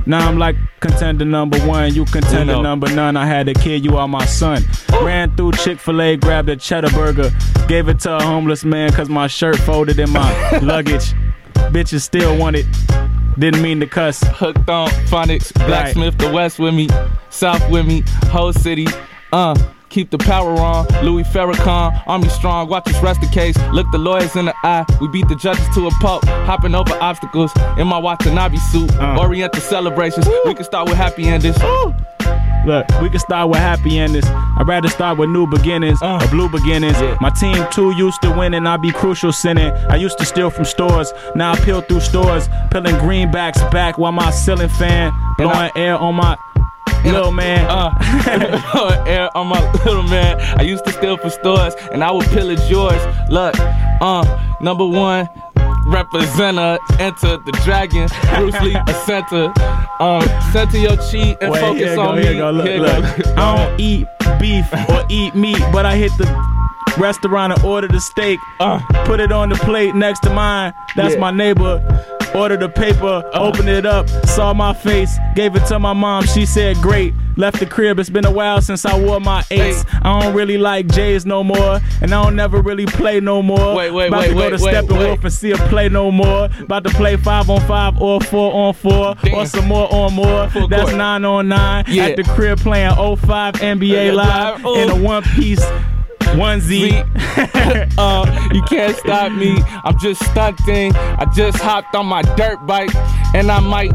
Now 0.06 0.28
I'm 0.28 0.38
like 0.38 0.56
contender 0.80 1.26
number 1.26 1.60
one, 1.60 1.94
you 1.94 2.06
contender 2.06 2.54
Uno. 2.54 2.62
number 2.62 2.94
none. 2.96 3.18
I 3.18 3.26
had 3.26 3.48
a 3.50 3.54
kid, 3.54 3.84
you 3.84 3.98
are 3.98 4.08
my 4.08 4.26
son. 4.26 4.64
Ran 5.02 5.36
through 5.36 5.52
Chick 5.54 5.80
fil 5.80 6.02
A, 6.02 6.16
grabbed 6.16 6.50
a 6.50 6.56
cheddar 6.56 6.90
burger, 6.92 7.30
gave 7.68 7.90
it 7.90 8.00
to 8.02 8.16
a 8.16 8.24
homeless 8.24 8.64
man 8.64 8.92
cause 8.94 9.10
my 9.10 9.28
shirt 9.28 9.58
folded 9.58 10.00
in 10.00 10.10
my 10.10 10.58
luggage. 10.62 11.14
Bitches 11.74 12.02
still 12.02 12.38
want 12.38 12.56
it. 12.56 12.66
Didn't 13.38 13.62
mean 13.62 13.82
to 13.82 13.88
cuss. 13.88 14.24
Hooked 14.26 14.70
on 14.70 14.88
phonics, 15.10 15.54
blacksmith 15.68 16.18
the 16.18 16.32
west 16.32 16.58
with 16.58 16.74
me, 16.74 16.88
south 17.30 17.70
with 17.70 17.86
me, 17.86 18.04
whole 18.28 18.54
city. 18.54 18.88
Uh, 19.34 19.56
keep 19.96 20.10
the 20.10 20.18
power 20.18 20.52
on. 20.60 20.86
Louis 21.06 21.24
Farrakhan, 21.24 22.04
army 22.06 22.28
strong. 22.28 22.68
Watch 22.68 22.86
us 22.90 23.02
rest 23.02 23.22
the 23.22 23.28
case. 23.28 23.58
Look 23.72 23.88
the 23.94 23.98
lawyers 23.98 24.36
in 24.36 24.46
the 24.46 24.54
eye. 24.66 24.86
We 25.00 25.08
beat 25.08 25.30
the 25.30 25.38
judges 25.38 25.66
to 25.74 25.88
a 25.88 25.92
pulp, 26.02 26.26
hopping 26.26 26.76
over 26.76 26.94
obstacles 27.02 27.54
in 27.78 27.88
my 27.88 27.98
Watanabe 27.98 28.58
suit. 28.58 28.94
Uh. 28.98 29.18
Oriental 29.18 29.62
celebrations. 29.62 30.28
We 30.44 30.54
can 30.54 30.66
start 30.66 30.90
with 30.90 30.98
happy 30.98 31.24
endings. 31.28 31.58
Look, 32.66 32.88
we 33.02 33.10
can 33.10 33.20
start 33.20 33.50
with 33.50 33.60
happy 33.60 33.98
endings. 33.98 34.26
I'd 34.28 34.68
rather 34.68 34.90
start 34.90 35.18
with 35.18 35.30
new 35.30 35.48
beginnings 35.48 36.02
uh. 36.02 36.20
or 36.22 36.28
blue 36.28 36.50
beginnings. 36.50 36.98
My 37.22 37.30
team 37.30 37.66
too 37.72 37.92
used 37.92 38.22
to 38.24 38.32
winning, 38.32 38.68
I 38.68 38.76
be 38.76 38.92
crucial 38.92 39.32
sinning. 39.32 39.72
I 39.88 39.96
used 39.96 40.18
to 40.18 40.26
steal 40.26 40.50
from 40.50 40.66
stores, 40.66 41.14
now 41.36 41.54
I 41.54 41.60
peel 41.60 41.80
through 41.80 42.02
stores, 42.02 42.50
peeling 42.70 42.96
greenbacks 42.96 43.60
back 43.72 43.98
while 43.98 44.12
my 44.12 44.30
ceiling 44.32 44.68
fan 44.68 45.14
blowing 45.38 45.72
air 45.76 45.96
on 45.96 46.16
my 46.16 46.38
little 47.04 47.32
man. 47.32 47.66
Uh, 48.76 49.04
air 49.08 49.30
on 49.38 49.48
my 49.48 49.60
little 49.86 50.04
man. 50.04 50.40
I 50.60 50.64
used 50.64 50.84
to 50.86 50.92
steal 50.92 51.18
from 51.18 51.30
stores 51.30 51.74
and 51.92 52.04
I 52.04 52.12
would 52.12 52.26
pillage 52.28 52.60
yours. 52.70 53.02
Look, 53.30 53.56
uh, 53.60 54.56
number 54.62 54.86
one. 54.86 55.30
Representer, 55.86 56.80
enter 57.00 57.38
the 57.46 57.52
dragon. 57.64 58.08
Bruce 58.36 58.60
Lee, 58.62 58.76
a 58.76 58.94
center. 59.06 59.54
Um, 60.00 60.24
center 60.52 60.78
your 60.80 60.98
chi 60.98 61.38
and 61.42 61.52
Wait, 61.52 61.60
focus 61.62 61.98
on 61.98 62.16
go, 62.16 62.16
me. 62.16 62.38
go, 62.38 62.50
look, 62.52 62.66
look. 62.66 63.24
go. 63.24 63.34
I 63.38 63.68
don't 63.68 63.80
eat 63.80 64.08
beef 64.40 64.66
or 64.90 65.06
eat 65.10 65.36
meat, 65.36 65.62
but 65.72 65.86
I 65.86 65.96
hit 65.96 66.12
the 66.18 66.26
restaurant 66.98 67.54
and 67.54 67.64
order 67.64 67.88
the 67.88 68.00
steak. 68.00 68.40
Uh, 68.60 68.80
put 69.06 69.20
it 69.20 69.32
on 69.32 69.50
the 69.50 69.56
plate 69.56 69.96
next 69.96 70.22
to 70.22 70.30
mine. 70.30 70.74
That's 70.96 71.14
Yeah. 71.16 71.20
my 71.22 71.32
neighbor. 71.32 71.82
Ordered 72.34 72.60
the 72.60 72.68
paper, 72.68 73.24
opened 73.34 73.70
it 73.70 73.86
up, 73.86 74.10
saw 74.28 74.54
my 74.54 74.74
face, 74.74 75.18
gave 75.36 75.56
it 75.56 75.66
to 75.68 75.80
my 75.80 75.94
mom. 75.94 76.26
She 76.26 76.46
said, 76.46 76.76
Great. 76.78 77.14
Left 77.38 77.60
the 77.60 77.66
crib. 77.66 77.98
It's 78.00 78.10
been 78.10 78.26
a 78.26 78.32
while 78.32 78.62
since 78.62 78.86
I 78.86 78.98
wore 79.00 79.20
my 79.22 79.44
eights. 79.52 79.86
I 80.02 80.20
don't 80.22 80.34
really 80.34 80.58
like 80.58 80.88
J's 80.88 81.26
no 81.26 81.44
more, 81.46 81.80
and 82.02 82.14
I 82.14 82.24
don't 82.24 82.36
never 82.36 82.62
really 82.62 82.86
play 82.86 83.20
no 83.22 83.42
more. 83.42 83.76
Wait, 83.76 83.92
wait, 83.92 84.08
About 84.08 84.20
wait, 84.22 84.32
About 84.32 84.44
to 84.44 84.50
go 84.50 84.58
to 84.58 84.64
Steppenwolf 84.86 85.24
and 85.24 85.34
see 85.34 85.52
a 85.52 85.58
play 85.70 85.88
no 85.90 86.12
more. 86.12 86.50
About 86.60 86.84
to 86.86 86.90
play 86.92 87.16
five 87.18 87.50
on 87.50 87.62
five 87.68 88.02
or 88.02 88.20
four 88.22 88.54
on 88.54 88.74
four 88.74 89.16
or 89.34 89.46
some 89.46 89.68
more 89.68 89.88
on 89.94 90.14
more. 90.14 90.50
Full 90.50 90.68
That's 90.70 90.84
court. 90.86 90.96
nine 90.96 91.24
on 91.26 91.48
nine. 91.50 91.86
Yeah. 91.88 92.06
At 92.08 92.16
the 92.18 92.24
crib 92.24 92.60
playing 92.60 92.92
05 92.96 93.56
NBA 93.56 94.14
Live 94.14 94.64
Live, 94.64 94.78
in 94.78 94.90
a 94.90 94.96
one 95.02 95.24
piece 95.24 95.66
onesie. 96.34 97.06
uh, 97.98 98.50
you 98.54 98.62
can't 98.64 98.96
stop 98.98 99.32
me. 99.32 99.58
I'm 99.84 99.98
just 100.00 100.24
stunting. 100.26 100.96
I 100.96 101.26
just 101.36 101.58
hopped 101.58 101.96
on 101.96 102.06
my 102.06 102.22
dirt 102.22 102.66
bike, 102.66 102.94
and 103.34 103.52
I 103.52 103.60
might 103.60 103.92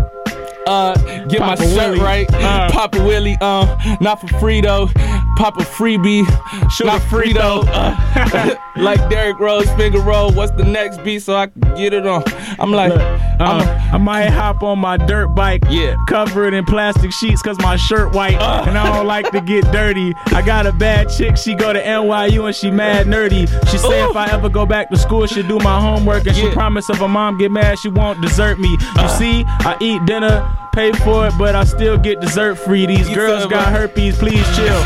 uh 0.66 0.94
get 1.26 1.40
my 1.40 1.54
shirt 1.56 1.66
Willie. 1.76 2.00
right. 2.00 2.32
Uh. 2.34 2.70
Papa 2.70 3.02
Willie, 3.04 3.36
uh, 3.40 3.96
not 4.00 4.20
for 4.20 4.28
free 4.38 4.60
though. 4.60 4.88
Papa 5.36 5.62
freebie, 5.62 6.26
Shoot 6.70 6.86
not 6.86 7.00
free 7.02 7.32
Frito. 7.32 7.64
Uh, 7.66 8.56
like 8.76 8.98
Derrick 9.08 9.38
Rose, 9.38 9.70
finger 9.72 9.98
roll. 10.00 10.30
What's 10.32 10.52
the 10.52 10.64
next 10.64 11.02
beat 11.02 11.20
so 11.20 11.34
I 11.34 11.46
can 11.46 11.60
get 11.76 11.94
it 11.94 12.06
on? 12.06 12.22
I'm 12.58 12.72
like, 12.72 12.92
I'm 12.92 13.40
Uh, 13.40 13.88
I 13.92 13.96
might 13.96 14.26
hop 14.28 14.62
on 14.62 14.78
my 14.78 14.98
dirt 14.98 15.28
bike, 15.28 15.62
Yeah. 15.70 15.94
cover 16.08 16.46
it 16.46 16.52
in 16.52 16.66
plastic 16.66 17.10
sheets 17.12 17.40
cause 17.40 17.58
my 17.60 17.76
shirt 17.76 18.12
white, 18.14 18.36
Uh. 18.38 18.64
and 18.66 18.76
I 18.76 18.94
don't 18.94 19.06
like 19.06 19.30
to 19.30 19.40
get 19.40 19.64
dirty. 19.72 20.12
I 20.26 20.42
got 20.42 20.66
a 20.66 20.72
bad 20.72 21.08
chick, 21.08 21.38
she 21.38 21.54
go 21.54 21.72
to 21.72 21.80
NYU 21.82 22.44
and 22.44 22.54
she 22.54 22.70
mad 22.70 23.06
nerdy. 23.06 23.48
She 23.70 23.78
say 23.78 24.04
if 24.04 24.14
I 24.16 24.26
ever 24.30 24.50
go 24.50 24.66
back 24.66 24.90
to 24.90 24.98
school, 24.98 25.26
she 25.26 25.42
do 25.42 25.58
my 25.60 25.80
homework, 25.80 26.26
and 26.26 26.36
she 26.36 26.50
promise 26.50 26.90
if 26.90 26.98
her 26.98 27.08
mom 27.08 27.38
get 27.38 27.50
mad, 27.50 27.78
she 27.78 27.88
won't 27.88 28.20
desert 28.20 28.58
me. 28.60 28.76
You 29.00 29.08
see, 29.08 29.44
I 29.46 29.76
eat 29.80 30.04
dinner, 30.04 30.49
pay 30.72 30.92
for 30.92 31.26
it, 31.26 31.34
but 31.38 31.54
I 31.54 31.64
still 31.64 31.96
get 31.98 32.20
dessert 32.20 32.56
free. 32.56 32.86
These 32.86 33.08
You 33.08 33.14
girls 33.14 33.46
got 33.46 33.66
what? 33.72 33.80
herpes, 33.80 34.18
please 34.18 34.44
chill. 34.56 34.80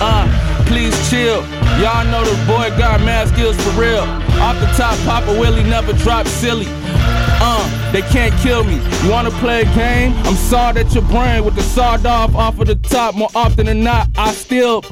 uh, 0.00 0.64
please 0.66 0.94
chill. 1.10 1.42
Y'all 1.80 2.04
know 2.06 2.24
the 2.24 2.36
boy 2.46 2.68
got 2.78 3.00
mad 3.00 3.28
skills 3.28 3.56
for 3.62 3.70
real. 3.80 4.02
Off 4.40 4.58
the 4.60 4.66
top, 4.76 4.98
Papa 5.06 5.32
Willie 5.38 5.62
never 5.64 5.92
dropped 5.92 6.28
silly. 6.28 6.66
Uh, 7.42 7.92
they 7.92 8.02
can't 8.02 8.34
kill 8.42 8.64
me. 8.64 8.74
You 9.02 9.10
wanna 9.10 9.30
play 9.30 9.62
a 9.62 9.64
game? 9.74 10.12
I'm 10.26 10.34
sawed 10.34 10.76
at 10.76 10.92
your 10.94 11.04
brain 11.04 11.44
with 11.44 11.54
the 11.54 11.62
sawed 11.62 12.04
off 12.04 12.34
off 12.34 12.58
of 12.60 12.66
the 12.66 12.74
top. 12.74 13.14
More 13.14 13.30
often 13.34 13.66
than 13.66 13.82
not, 13.82 14.08
I 14.18 14.32
still 14.32 14.82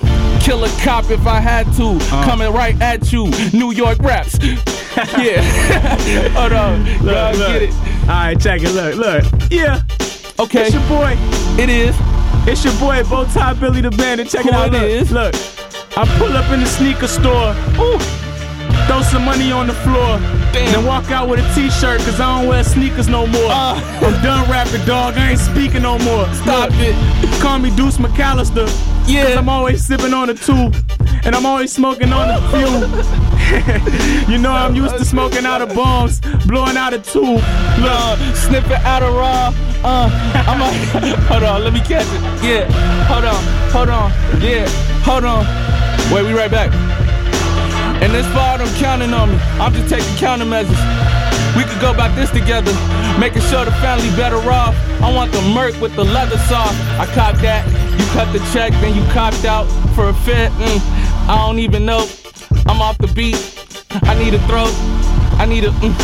kill 0.41 0.65
a 0.65 0.69
cop 0.83 1.11
if 1.11 1.27
I 1.27 1.41
had 1.41 1.67
to. 1.75 1.99
Coming 2.25 2.51
right 2.53 2.81
at 2.81 3.13
you, 3.13 3.27
New 3.53 3.73
York 3.73 3.99
raps. 3.99 4.39
yeah. 5.19 5.43
Hold 6.33 6.53
on. 6.53 6.85
Look, 7.05 7.15
Y'all 7.15 7.35
look. 7.35 7.49
get 7.49 7.63
it. 7.65 7.73
All 8.03 8.07
right, 8.09 8.41
check 8.41 8.63
it. 8.63 8.71
Look, 8.71 8.95
look. 8.97 9.25
Yeah. 9.51 9.83
Okay. 10.41 10.67
It's 10.67 10.75
your 10.75 10.87
boy. 10.89 11.15
It 11.61 11.69
is. 11.69 11.97
It's 12.47 12.65
your 12.65 12.73
boy, 12.75 13.03
Bowtie 13.03 13.59
Billy 13.59 13.81
the 13.81 13.91
Bandit. 13.91 14.29
Check 14.29 14.47
it 14.47 14.53
out. 14.53 14.69
it 14.69 14.73
look, 14.73 14.83
is? 14.83 15.11
look. 15.11 15.35
I 15.97 16.07
pull 16.17 16.37
up 16.37 16.51
in 16.53 16.61
the 16.61 16.67
sneaker 16.67 17.09
store. 17.09 17.55
Ooh. 17.81 18.28
Throw 18.87 19.03
some 19.03 19.25
money 19.25 19.51
on 19.51 19.67
the 19.67 19.75
floor. 19.75 20.19
Then 20.53 20.85
walk 20.85 21.11
out 21.11 21.29
with 21.29 21.41
a 21.41 21.55
t-shirt, 21.55 22.01
cause 22.01 22.21
I 22.21 22.39
don't 22.41 22.49
wear 22.49 22.65
sneakers 22.65 23.09
no 23.09 23.27
more. 23.27 23.51
I'm 23.51 24.23
done 24.23 24.51
rapping, 24.51 24.85
dog. 24.85 25.15
I 25.17 25.31
ain't 25.31 25.41
speaking 25.41 25.83
no 25.83 25.99
more. 25.99 26.25
Uh. 26.25 26.35
Stop 26.35 26.71
it. 26.75 27.41
Call 27.41 27.59
me 27.59 27.75
Deuce 27.75 27.99
McAllister. 27.99 28.67
Yeah. 29.07 29.27
Cause 29.27 29.37
I'm 29.37 29.49
always 29.49 29.85
sipping 29.85 30.13
on 30.13 30.29
the 30.29 30.35
two. 30.35 30.73
And 31.25 31.35
I'm 31.35 31.45
always 31.47 31.73
smoking 31.73 32.13
on 32.13 32.29
the 32.29 32.39
few. 32.49 33.29
you 34.33 34.39
know 34.39 34.53
I'm 34.53 34.75
used 34.75 34.97
to 34.97 35.05
smoking 35.05 35.45
out 35.47 35.63
of 35.63 35.75
bombs, 35.75 36.21
blowing 36.47 36.77
out 36.77 36.93
a 36.95 36.99
tube. 36.99 37.43
Look, 37.81 38.37
sniffing 38.37 38.73
out 38.85 39.03
of 39.03 39.15
raw. 39.15 39.53
Uh, 39.85 40.09
I'm 40.47 40.61
a, 40.61 41.17
hold 41.29 41.43
on, 41.43 41.65
let 41.65 41.73
me 41.73 41.81
catch 41.81 42.07
it. 42.07 42.45
Yeah, 42.45 42.71
hold 43.05 43.25
on, 43.25 43.43
hold 43.73 43.89
on, 43.89 44.11
yeah, 44.41 44.69
hold 45.03 45.25
on. 45.25 45.45
Wait, 46.13 46.25
we 46.25 46.33
right 46.33 46.51
back. 46.51 46.88
And 48.03 48.15
this 48.15 48.27
fall, 48.29 48.61
I'm 48.61 48.75
counting 48.77 49.13
on 49.13 49.31
me. 49.31 49.39
I'm 49.59 49.73
just 49.73 49.89
taking 49.89 50.15
countermeasures. 50.17 50.79
We 51.57 51.65
could 51.65 51.81
go 51.81 51.91
about 51.91 52.15
this 52.15 52.31
together, 52.31 52.73
making 53.19 53.43
sure 53.43 53.65
the 53.65 53.73
family 53.83 54.11
better 54.17 54.37
off. 54.37 54.77
I 55.03 55.13
want 55.13 55.33
the 55.33 55.43
Merc 55.43 55.81
with 55.81 55.97
the 55.97 56.05
leather 56.05 56.39
soft. 56.47 56.79
I 57.01 57.07
cop 57.15 57.37
that. 57.43 57.67
You 57.99 58.05
cut 58.15 58.33
the 58.33 58.39
check, 58.53 58.73
then 58.81 58.95
you 58.95 59.03
copped 59.13 59.45
out 59.45 59.65
for 59.95 60.09
a 60.11 60.15
fit. 60.15 60.53
Mm, 60.53 60.81
I 61.29 61.37
don't 61.45 61.59
even 61.59 61.85
know. 61.85 62.09
I'm 62.67 62.81
off 62.81 62.99
the 62.99 63.09
beat. 63.09 63.37
I 63.91 64.15
need 64.15 64.35
a 64.35 64.41
throat. 64.47 64.73
I 65.41 65.47
need 65.47 65.65
a. 65.65 65.71
Mm. 65.71 65.95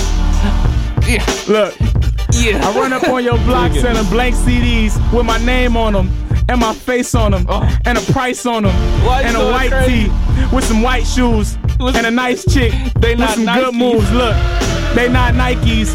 Yeah. 1.06 1.24
Look. 1.46 2.03
Yeah. 2.32 2.60
I 2.66 2.74
run 2.78 2.92
up 2.92 3.08
on 3.08 3.22
your 3.24 3.38
block 3.38 3.72
selling 3.72 4.08
blank 4.10 4.34
CDs 4.34 4.94
with 5.12 5.26
my 5.26 5.38
name 5.38 5.76
on 5.76 5.92
them. 5.92 6.10
And 6.46 6.60
my 6.60 6.74
face 6.74 7.14
on 7.14 7.30
them, 7.30 7.46
oh. 7.48 7.78
and 7.86 7.96
a 7.96 8.02
price 8.12 8.44
on 8.44 8.64
them, 8.64 8.72
Oh. 8.74 9.06
Why 9.06 9.22
and 9.22 9.34
a 9.34 9.50
white 9.50 9.70
crazy? 9.70 10.04
tee 10.08 10.12
with 10.54 10.62
some 10.64 10.82
white 10.82 11.06
shoes, 11.06 11.56
and 11.80 12.06
a 12.06 12.10
nice 12.10 12.44
chick 12.44 12.70
They 13.00 13.14
with 13.16 13.30
some 13.30 13.46
good 13.46 13.74
moves. 13.74 14.12
Look, 14.12 14.36
they 14.94 15.08
not 15.08 15.32
Nikes. 15.32 15.94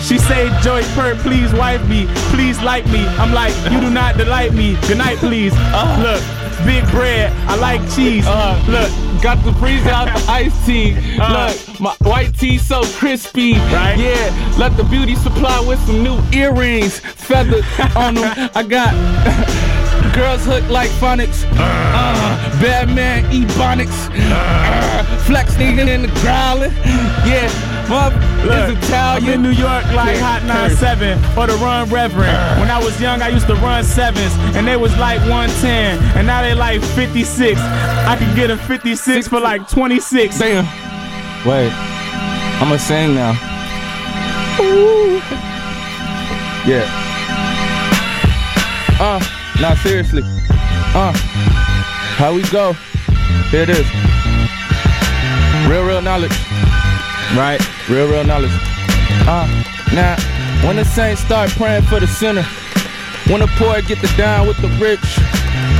She 0.00 0.18
say, 0.18 0.50
Joey 0.62 0.82
Purp, 0.94 1.18
please 1.18 1.52
wipe 1.52 1.84
me, 1.88 2.06
please 2.30 2.60
like 2.62 2.86
me. 2.86 3.06
I'm 3.18 3.32
like, 3.32 3.54
you 3.70 3.80
do 3.80 3.90
not 3.90 4.16
delight 4.16 4.52
me. 4.52 4.76
Good 4.86 4.98
night, 4.98 5.18
please. 5.18 5.52
Uh. 5.56 5.98
Look, 6.02 6.66
big 6.66 6.88
bread, 6.90 7.32
I 7.48 7.56
like 7.56 7.80
cheese. 7.94 8.26
Look, 8.68 8.90
Got 9.22 9.44
the 9.44 9.52
freeze 9.54 9.84
out 9.86 10.06
the 10.06 10.24
iced 10.30 10.64
tea. 10.64 10.96
Uh. 11.20 11.48
Look, 11.48 11.80
my 11.80 11.94
white 12.08 12.38
tea 12.38 12.56
so 12.56 12.82
crispy. 12.84 13.54
Right. 13.54 13.98
Yeah. 13.98 14.54
Let 14.56 14.76
the 14.76 14.84
beauty 14.84 15.16
supply 15.16 15.58
with 15.66 15.80
some 15.86 16.04
new 16.04 16.20
earrings, 16.32 17.00
feathered 17.00 17.64
on 17.96 18.14
them. 18.14 18.50
I 18.54 18.62
got 18.62 18.94
girls 20.18 20.44
hooked 20.44 20.68
like 20.68 20.90
phonics. 20.98 21.44
Uh, 21.52 22.60
Batman 22.60 23.24
ebonics. 23.30 24.10
Uh, 24.12 25.04
flex 25.18 25.56
needing 25.58 25.86
in 25.86 26.02
the 26.02 26.08
growling. 26.20 26.72
Yeah. 27.22 27.46
Mother 27.88 28.16
Look, 28.44 28.82
is 28.82 28.92
I'm 28.92 29.24
in 29.28 29.42
New 29.42 29.50
York 29.50 29.84
like 29.94 30.16
Yeah, 30.16 30.38
Hot 30.38 30.42
curse. 30.42 30.82
97 30.82 31.38
or 31.38 31.46
the 31.46 31.54
Run 31.64 31.88
Reverend. 31.88 32.60
When 32.60 32.70
I 32.70 32.82
was 32.82 33.00
young, 33.00 33.22
I 33.22 33.28
used 33.28 33.46
to 33.46 33.54
run 33.54 33.82
sevens, 33.84 34.34
and 34.56 34.66
they 34.66 34.76
was 34.76 34.94
like 34.98 35.20
110, 35.20 35.98
and 36.18 36.26
now 36.26 36.42
they 36.42 36.54
like 36.54 36.82
56. 36.82 37.58
I 37.60 38.16
could 38.18 38.34
get 38.34 38.50
a 38.50 38.56
56 38.56 39.28
for 39.28 39.40
like 39.40 39.68
26. 39.70 40.38
Damn. 40.38 40.64
Wait. 41.46 41.72
I'ma 42.60 42.76
sing 42.76 43.14
now. 43.14 43.32
Ooh. 44.60 45.22
Yeah. 46.68 46.84
Uh, 49.00 49.37
nah, 49.60 49.74
seriously. 49.74 50.22
Uh, 50.94 51.12
how 52.16 52.32
we 52.32 52.42
go? 52.50 52.72
Here 53.50 53.62
it 53.62 53.70
is. 53.70 53.86
Real, 55.68 55.84
real 55.84 56.02
knowledge. 56.02 56.36
Right? 57.36 57.60
Real, 57.88 58.08
real 58.08 58.24
knowledge. 58.24 58.52
Uh, 59.26 59.46
now, 59.92 60.16
when 60.66 60.76
the 60.76 60.84
saints 60.84 61.22
start 61.22 61.50
praying 61.50 61.82
for 61.82 62.00
the 62.00 62.06
sinner, 62.06 62.44
when 63.26 63.40
the 63.40 63.46
poor 63.58 63.82
get 63.82 64.00
the 64.00 64.12
down 64.16 64.46
with 64.46 64.56
the 64.62 64.68
rich, 64.80 65.00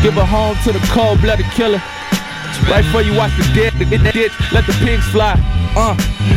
give 0.03 0.17
a 0.17 0.27
home 0.27 0.57
to 0.65 0.73
the 0.73 0.81
cold-blooded 0.93 1.47
killer. 1.53 1.81
Right 2.69 2.85
before 2.85 3.03
you 3.03 3.15
watch 3.17 3.37
the 3.37 3.45
dead, 3.55 3.73
the 3.75 3.85
the 3.85 4.13
ditch, 4.13 4.33
let 4.53 4.67
the 4.67 4.73
pigs 4.85 5.07
fly. 5.09 5.35
Uh, 5.77 5.95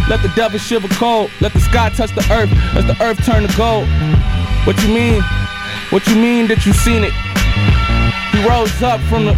let 0.09 0.21
the 0.21 0.31
devil 0.35 0.59
shiver 0.59 0.87
cold. 0.89 1.31
Let 1.41 1.53
the 1.53 1.59
sky 1.59 1.89
touch 1.89 2.13
the 2.13 2.25
earth. 2.31 2.51
Let 2.75 2.85
the 2.85 3.01
earth 3.03 3.25
turn 3.25 3.47
to 3.47 3.57
gold. 3.57 3.87
What 4.65 4.81
you 4.83 4.93
mean? 4.93 5.21
What 5.89 6.05
you 6.07 6.15
mean 6.15 6.47
that 6.47 6.65
you 6.65 6.73
seen 6.73 7.03
it? 7.03 7.13
He 8.32 8.47
rose 8.47 8.82
up 8.82 9.01
from 9.01 9.25
the 9.25 9.34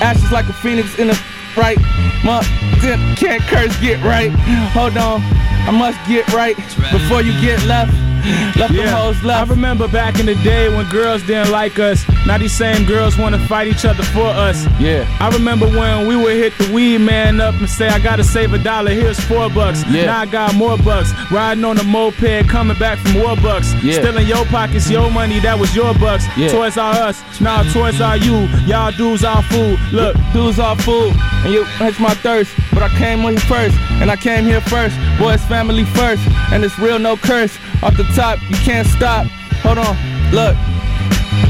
ashes 0.00 0.30
like 0.32 0.48
a 0.48 0.52
phoenix 0.52 0.98
in 0.98 1.08
the 1.08 1.20
right. 1.56 1.78
My 2.24 2.40
dip 2.80 3.00
can't 3.16 3.42
curse 3.42 3.76
get 3.80 4.02
right. 4.04 4.30
Hold 4.72 4.96
on, 4.96 5.20
I 5.66 5.70
must 5.70 5.98
get 6.08 6.30
right 6.32 6.56
before 6.92 7.22
you 7.22 7.32
get 7.40 7.62
left. 7.64 8.09
Left 8.56 8.74
the 8.74 8.90
hoes 8.90 9.24
I 9.24 9.44
remember 9.44 9.88
back 9.88 10.20
in 10.20 10.26
the 10.26 10.34
day 10.36 10.68
when 10.68 10.88
girls 10.88 11.22
didn't 11.22 11.50
like 11.50 11.78
us. 11.78 12.04
Now 12.26 12.36
these 12.38 12.52
same 12.52 12.86
girls 12.86 13.16
want 13.16 13.34
to 13.34 13.40
fight 13.46 13.68
each 13.68 13.84
other 13.84 14.02
for 14.02 14.26
us. 14.26 14.66
Yeah. 14.78 15.06
I 15.20 15.30
remember 15.30 15.66
when 15.66 16.06
we 16.06 16.16
would 16.16 16.36
hit 16.36 16.52
the 16.58 16.72
weed 16.72 16.98
man 16.98 17.40
up 17.40 17.54
and 17.54 17.68
say, 17.68 17.88
I 17.88 17.98
gotta 17.98 18.24
save 18.24 18.52
a 18.52 18.58
dollar, 18.58 18.90
here's 18.90 19.18
four 19.20 19.48
bucks. 19.48 19.84
Yeah. 19.88 20.06
Now 20.06 20.18
I 20.20 20.26
got 20.26 20.54
more 20.54 20.76
bucks. 20.78 21.12
Riding 21.30 21.64
on 21.64 21.78
a 21.78 21.84
moped, 21.84 22.48
coming 22.48 22.78
back 22.78 22.98
from 22.98 23.14
war 23.22 23.36
bucks. 23.36 23.72
Yeah. 23.82 23.94
Still 24.00 24.18
in 24.18 24.26
your 24.26 24.44
pockets, 24.46 24.90
your 24.90 25.10
money, 25.10 25.40
that 25.40 25.58
was 25.58 25.74
your 25.74 25.94
bucks. 25.94 26.24
Yeah. 26.36 26.50
Toys 26.50 26.76
are 26.76 26.94
us, 26.94 27.22
now 27.40 27.62
toys 27.72 28.00
are 28.00 28.16
you. 28.16 28.48
Y'all 28.66 28.92
dudes 28.92 29.24
are 29.24 29.42
food. 29.44 29.78
Look, 29.92 30.16
dudes 30.32 30.58
are 30.58 30.76
food, 30.76 31.14
and 31.44 31.52
you 31.52 31.64
quench 31.76 31.98
my 31.98 32.14
thirst. 32.14 32.52
But 32.72 32.82
I 32.82 32.88
came 32.98 33.24
on 33.24 33.32
here 33.32 33.40
first, 33.40 33.76
and 34.00 34.10
I 34.10 34.16
came 34.16 34.44
here 34.44 34.60
first. 34.60 34.96
Boys, 35.18 35.42
family 35.46 35.84
first, 35.84 36.22
and 36.52 36.64
it's 36.64 36.78
real, 36.78 36.98
no 36.98 37.16
curse. 37.16 37.56
Off 37.82 37.96
the 37.96 38.04
top, 38.14 38.38
you 38.48 38.56
can't 38.56 38.86
stop. 38.86 39.26
Hold 39.62 39.78
on, 39.78 39.96
look. 40.32 40.56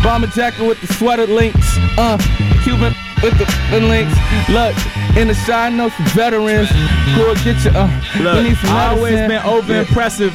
Bomber 0.02 0.28
jacket 0.28 0.66
with 0.66 0.80
the 0.80 0.86
sweater 0.94 1.26
links. 1.26 1.76
Uh, 1.98 2.16
Cuban 2.64 2.94
with 3.22 3.36
the, 3.38 3.44
the 3.70 3.80
links. 3.80 4.14
Look, 4.48 4.74
in 5.16 5.28
the 5.28 5.34
shine, 5.34 5.76
some 5.76 5.90
veterans 6.14 6.68
who 7.14 7.20
will 7.22 7.34
get 7.36 7.62
you. 7.64 7.70
Uh, 7.70 7.88
you 8.16 8.22
Look, 8.24 8.44
need 8.44 8.56
some 8.56 8.70
I 8.70 8.88
always 8.88 9.14
been 9.14 9.42
over 9.44 9.74
impressive. 9.74 10.32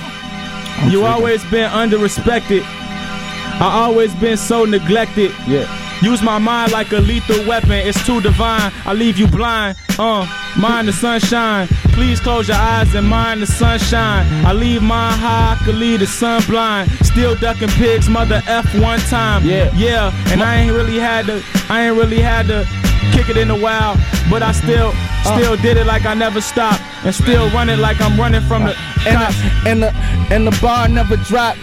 you 0.85 0.99
tripping. 0.99 1.05
always 1.05 1.43
been 1.45 1.71
under 1.71 1.97
respected. 1.97 2.63
I 2.65 3.69
always 3.85 4.13
been 4.15 4.37
so 4.37 4.65
neglected. 4.65 5.31
Yeah. 5.47 5.65
Use 6.01 6.21
my 6.21 6.37
mind 6.37 6.71
like 6.73 6.91
a 6.91 6.97
lethal 6.99 7.47
weapon. 7.47 7.71
It's 7.71 8.03
too 8.05 8.21
divine. 8.21 8.71
I 8.85 8.93
leave 8.93 9.17
you 9.17 9.27
blind. 9.27 9.77
Uh, 9.97 10.27
mind 10.59 10.87
the 10.87 10.93
sunshine. 10.93 11.67
Please 11.95 12.19
close 12.19 12.47
your 12.49 12.57
eyes 12.57 12.93
and 12.93 13.07
mind 13.07 13.41
the 13.41 13.47
sunshine. 13.47 14.25
I 14.45 14.51
leave 14.51 14.81
mine 14.81 15.17
high. 15.17 15.55
I 15.59 15.63
could 15.63 15.75
leave 15.75 15.99
the 16.01 16.07
sun 16.07 16.41
blind. 16.45 16.91
Still 17.05 17.35
ducking 17.35 17.69
pigs, 17.69 18.09
mother 18.09 18.41
F 18.47 18.65
one 18.79 18.99
time. 18.99 19.45
Yeah. 19.45 19.71
Yeah. 19.75 20.11
And 20.31 20.43
I 20.43 20.57
ain't 20.57 20.73
really 20.75 20.99
had 20.99 21.25
to. 21.27 21.41
I 21.69 21.87
ain't 21.87 21.97
really 21.97 22.19
had 22.19 22.47
to 22.47 22.67
kick 23.13 23.29
it 23.29 23.37
in 23.37 23.49
a 23.49 23.55
while. 23.57 23.95
But 24.29 24.43
I 24.43 24.51
still, 24.51 24.91
Uh. 25.25 25.37
still 25.37 25.55
did 25.55 25.77
it 25.77 25.85
like 25.87 26.05
I 26.05 26.13
never 26.15 26.41
stopped. 26.41 26.81
And 27.05 27.15
still 27.15 27.49
running 27.51 27.79
like 27.79 28.01
I'm 28.01 28.19
running 28.19 28.41
from 28.41 28.65
the 28.65 28.75
and 29.07 29.17
cops. 29.17 29.37
the, 29.41 29.69
and 29.69 29.83
the 29.83 29.91
and 30.33 30.45
the 30.47 30.59
bar 30.61 30.89
never 30.89 31.15
dropped. 31.17 31.59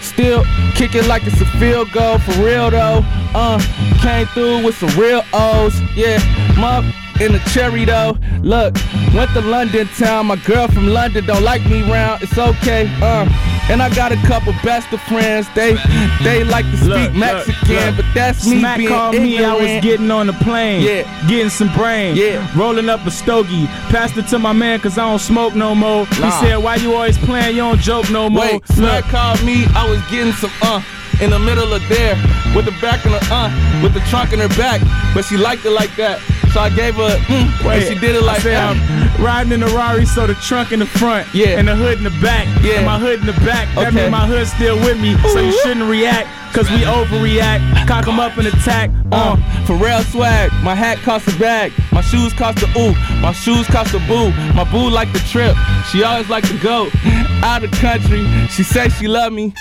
Still 0.00 0.44
kick 0.74 0.94
it 0.96 1.06
like 1.06 1.22
it's 1.26 1.40
a 1.40 1.46
field 1.60 1.92
goal 1.92 2.18
for 2.18 2.32
real 2.42 2.70
though. 2.70 3.04
Uh, 3.34 3.58
came 4.02 4.26
through 4.34 4.64
with 4.64 4.76
some 4.76 4.90
real 4.98 5.22
O's. 5.32 5.80
Yeah, 5.94 6.18
mug 6.58 6.84
in 7.20 7.34
a 7.34 7.38
cherry 7.50 7.84
though. 7.84 8.16
Look, 8.42 8.74
went 9.14 9.30
to 9.32 9.40
London 9.40 9.88
town. 9.98 10.26
My 10.26 10.36
girl 10.36 10.68
from 10.68 10.88
London 10.88 11.26
don't 11.26 11.42
like 11.42 11.64
me 11.66 11.82
round. 11.90 12.22
It's 12.22 12.36
okay. 12.38 12.90
Uh, 13.02 13.26
and 13.68 13.82
I 13.82 13.92
got 13.94 14.12
a 14.12 14.16
couple 14.28 14.52
best 14.62 14.92
of 14.92 15.00
friends. 15.02 15.46
They 15.54 15.74
they 16.22 16.44
like 16.44 16.64
to 16.66 16.76
speak 16.76 16.88
Look, 16.88 17.00
look, 17.10 17.14
Mexican, 17.14 17.74
look. 17.74 17.96
but 17.96 18.06
that's 18.14 18.46
me 18.46 18.60
Smack 18.60 18.78
being 18.78 18.88
called 18.88 19.14
me, 19.14 19.44
I 19.44 19.54
was 19.54 19.82
getting 19.82 20.10
on 20.10 20.26
the 20.28 20.32
plane. 20.34 20.82
Yeah. 20.82 21.28
Getting 21.28 21.50
some 21.50 21.72
brain. 21.74 22.16
Yeah. 22.16 22.46
Rolling 22.56 22.88
up 22.88 23.04
a 23.06 23.10
stogie. 23.10 23.66
Passed 23.90 24.16
it 24.16 24.28
to 24.28 24.38
my 24.38 24.52
man 24.52 24.78
cause 24.80 24.98
I 24.98 25.08
don't 25.08 25.18
smoke 25.18 25.54
no 25.54 25.74
more. 25.74 26.06
He 26.06 26.30
said, 26.32 26.56
Why 26.56 26.76
you 26.76 26.94
always 26.94 27.18
playing? 27.18 27.56
You 27.56 27.62
don't 27.62 27.80
joke 27.80 28.08
no 28.10 28.30
more. 28.30 28.44
Wait, 28.44 28.68
Smack 28.68 29.04
called 29.04 29.42
me. 29.44 29.64
I 29.74 29.88
was 29.88 30.00
getting 30.10 30.32
some 30.34 30.50
uh 30.62 30.82
in 31.20 31.30
the 31.30 31.38
middle 31.38 31.72
of 31.72 31.80
there 31.88 32.14
with 32.54 32.66
the 32.66 32.76
back 32.82 33.04
in 33.06 33.12
the 33.12 33.28
uh 33.30 33.80
with 33.82 33.94
the 33.94 34.00
trunk 34.10 34.32
in 34.32 34.38
her 34.38 34.48
back, 34.50 34.80
but 35.14 35.24
she 35.24 35.36
liked 35.36 35.64
it 35.64 35.70
like 35.70 35.94
that. 35.96 36.20
So 36.56 36.62
I 36.62 36.70
gave 36.70 36.94
her, 36.94 37.10
mm, 37.28 37.64
Wait, 37.68 37.82
and 37.82 37.84
she 37.84 38.00
did 38.00 38.16
it 38.16 38.22
like 38.22 38.38
I 38.38 38.42
said, 38.42 38.54
that. 38.56 38.72
I'm 39.18 39.22
riding 39.22 39.52
in 39.52 39.60
the 39.60 39.66
Rari, 39.66 40.06
so 40.06 40.26
the 40.26 40.32
trunk 40.36 40.72
in 40.72 40.78
the 40.78 40.86
front, 40.86 41.28
Yeah. 41.34 41.58
and 41.60 41.68
the 41.68 41.76
hood 41.76 41.98
in 41.98 42.04
the 42.04 42.16
back. 42.24 42.48
Yeah. 42.64 42.76
And 42.80 42.86
my 42.86 42.98
hood 42.98 43.20
in 43.20 43.26
the 43.26 43.34
back. 43.44 43.68
That 43.74 43.88
Okay. 43.88 43.96
means 43.96 44.10
my 44.10 44.26
hood's 44.26 44.50
still 44.52 44.76
with 44.76 44.98
me, 44.98 45.18
so 45.34 45.38
you 45.40 45.52
shouldn't 45.62 45.84
react, 45.84 46.28
cause 46.54 46.70
we 46.70 46.78
overreact. 46.78 47.60
Cock 47.86 48.08
'em 48.08 48.18
up 48.18 48.38
and 48.38 48.46
attack. 48.48 48.88
Uh, 49.12 49.36
Pharrell 49.66 50.02
swag, 50.10 50.50
my 50.62 50.74
hat 50.74 50.96
cost 51.02 51.28
a 51.28 51.32
bag, 51.32 51.74
my 51.92 52.00
shoes 52.00 52.32
cost 52.32 52.62
a 52.62 52.68
ooh, 52.80 52.94
my 53.20 53.32
shoes 53.32 53.66
cost 53.66 53.92
a 53.92 53.98
boo, 54.08 54.30
my 54.54 54.64
boo 54.64 54.88
like 54.88 55.12
the 55.12 55.18
trip, 55.28 55.54
she 55.92 56.04
always 56.04 56.30
like 56.30 56.48
to 56.48 56.56
go 56.56 56.88
out 57.42 57.64
of 57.64 57.70
country, 57.72 58.24
she 58.48 58.62
say 58.62 58.88
she 58.88 59.06
love 59.08 59.30
me. 59.34 59.52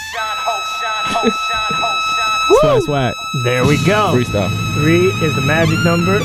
Swag, 2.62 2.82
swag. 2.84 3.14
There 3.44 3.66
we 3.66 3.76
go. 3.86 4.14
Freestyle. 4.16 4.50
Three 4.76 5.08
is 5.26 5.36
the 5.36 5.42
magic 5.42 5.80
number. 5.84 6.20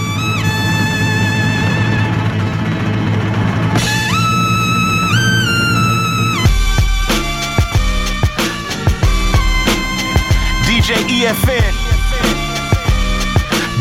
DJ 10.91 11.23
EFN. 11.23 11.73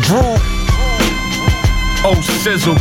Drew. 0.06 0.38
Oh, 2.06 2.14
Sizzle. 2.22 2.76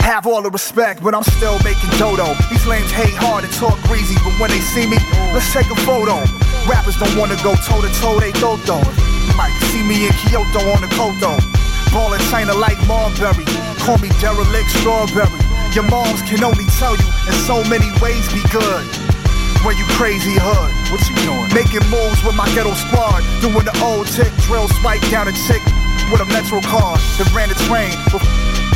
Have 0.00 0.26
all 0.26 0.40
the 0.40 0.48
respect, 0.50 1.02
but 1.02 1.14
I'm 1.14 1.22
still 1.22 1.58
making 1.62 1.90
dodo. 1.98 2.32
These 2.48 2.64
lames 2.66 2.90
hate 2.90 3.12
hard 3.12 3.44
and 3.44 3.52
talk 3.52 3.76
greasy, 3.82 4.14
but 4.24 4.32
when 4.40 4.48
they 4.48 4.60
see 4.60 4.86
me, 4.86 4.96
let's 5.34 5.52
take 5.52 5.68
a 5.68 5.76
photo. 5.84 6.24
Rappers 6.64 6.96
don't 6.96 7.14
wanna 7.18 7.36
go 7.44 7.52
toe 7.68 7.82
to 7.82 7.92
toe, 8.00 8.18
they 8.18 8.32
go 8.40 8.56
though. 8.64 8.80
Might 9.36 9.52
see 9.68 9.82
me 9.82 10.06
in 10.06 10.12
Kyoto 10.24 10.64
on 10.72 10.80
the 10.80 10.88
Kodo. 10.96 11.36
Ballin' 11.92 12.20
China 12.32 12.54
like 12.54 12.80
Marbury. 12.88 13.44
Call 13.84 13.98
me 13.98 14.08
derelict 14.16 14.70
strawberry. 14.80 15.44
Your 15.76 15.84
moms 15.84 16.22
can 16.22 16.42
only 16.42 16.64
tell 16.80 16.96
you 16.96 17.08
in 17.28 17.36
so 17.44 17.62
many 17.68 17.92
ways 18.00 18.24
be 18.32 18.40
good. 18.48 19.01
When 19.62 19.78
you 19.78 19.86
crazy 19.94 20.34
hood, 20.34 20.74
what 20.90 20.98
you 21.06 21.14
doing? 21.22 21.46
Making 21.54 21.86
moves 21.86 22.18
with 22.26 22.34
my 22.34 22.50
ghetto 22.50 22.74
squad, 22.74 23.22
doing 23.38 23.62
the 23.62 23.70
old 23.78 24.10
tick 24.10 24.34
drill, 24.42 24.66
swipe 24.82 25.02
down 25.06 25.30
a 25.30 25.34
chick 25.46 25.62
with 26.10 26.18
a 26.18 26.26
metro 26.34 26.58
car 26.66 26.98
that 26.98 27.30
ran 27.30 27.46
the 27.46 27.54
train. 27.70 27.94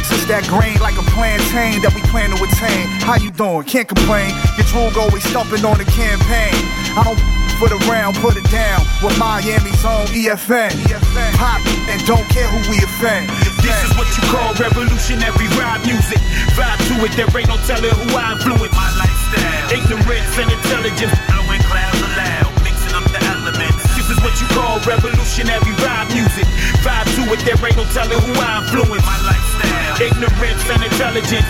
Since 0.06 0.30
that 0.30 0.46
grain 0.46 0.78
like 0.78 0.94
a 0.94 1.02
plantain 1.10 1.82
that 1.82 1.90
we 1.90 2.06
plan 2.06 2.30
to 2.30 2.38
attain. 2.38 2.86
How 3.02 3.18
you 3.18 3.34
doing? 3.34 3.66
Can't 3.66 3.90
complain. 3.90 4.30
Your 4.54 4.66
drool 4.70 4.94
always 4.94 5.26
stumping 5.26 5.66
on 5.66 5.82
the 5.82 5.88
campaign. 5.90 6.54
I 6.94 7.02
don't 7.02 7.18
for 7.58 7.72
the 7.72 7.80
round, 7.88 8.14
put 8.20 8.36
it 8.36 8.44
down 8.52 8.84
with 9.02 9.16
Miami's 9.18 9.80
own 9.82 10.06
EFN. 10.12 10.70
EFN. 10.86 11.32
Pop 11.40 11.64
and 11.88 11.98
don't 12.04 12.28
care 12.28 12.46
who 12.46 12.60
we 12.70 12.76
offend. 12.84 13.32
This 13.64 13.74
is 13.82 13.90
what 13.96 14.06
you 14.12 14.22
call 14.28 14.52
revolutionary 14.54 15.48
rap 15.56 15.80
music. 15.82 16.20
Vibe 16.52 16.78
to 16.86 16.94
it, 17.02 17.12
there 17.16 17.26
ain't 17.32 17.48
no 17.48 17.56
telling 17.64 17.90
who 17.90 18.14
I 18.14 18.36
influence. 18.36 18.76
My 18.76 19.05
lifestyle, 19.26 19.72
ignorance 19.72 20.38
and 20.38 20.50
intelligence, 20.52 21.18
blowing 21.26 21.62
clouds 21.62 22.00
aloud, 22.00 22.52
mixing 22.62 22.94
up 22.94 23.04
the 23.10 23.20
elements. 23.26 23.82
This 23.96 24.10
is 24.10 24.18
what 24.22 24.34
you 24.40 24.46
call 24.54 24.78
revolutionary 24.86 25.72
rap 25.82 26.08
music. 26.12 26.46
Vibe 26.82 27.08
to 27.16 27.22
it, 27.32 27.40
there 27.44 27.58
ain't 27.66 27.76
no 27.76 27.84
telling 27.90 28.18
who 28.20 28.32
I 28.38 28.62
influence. 28.62 29.04
My 29.04 29.18
lifestyle, 29.26 30.02
ignorance 30.02 30.64
and 30.70 30.82
intelligence, 30.84 31.46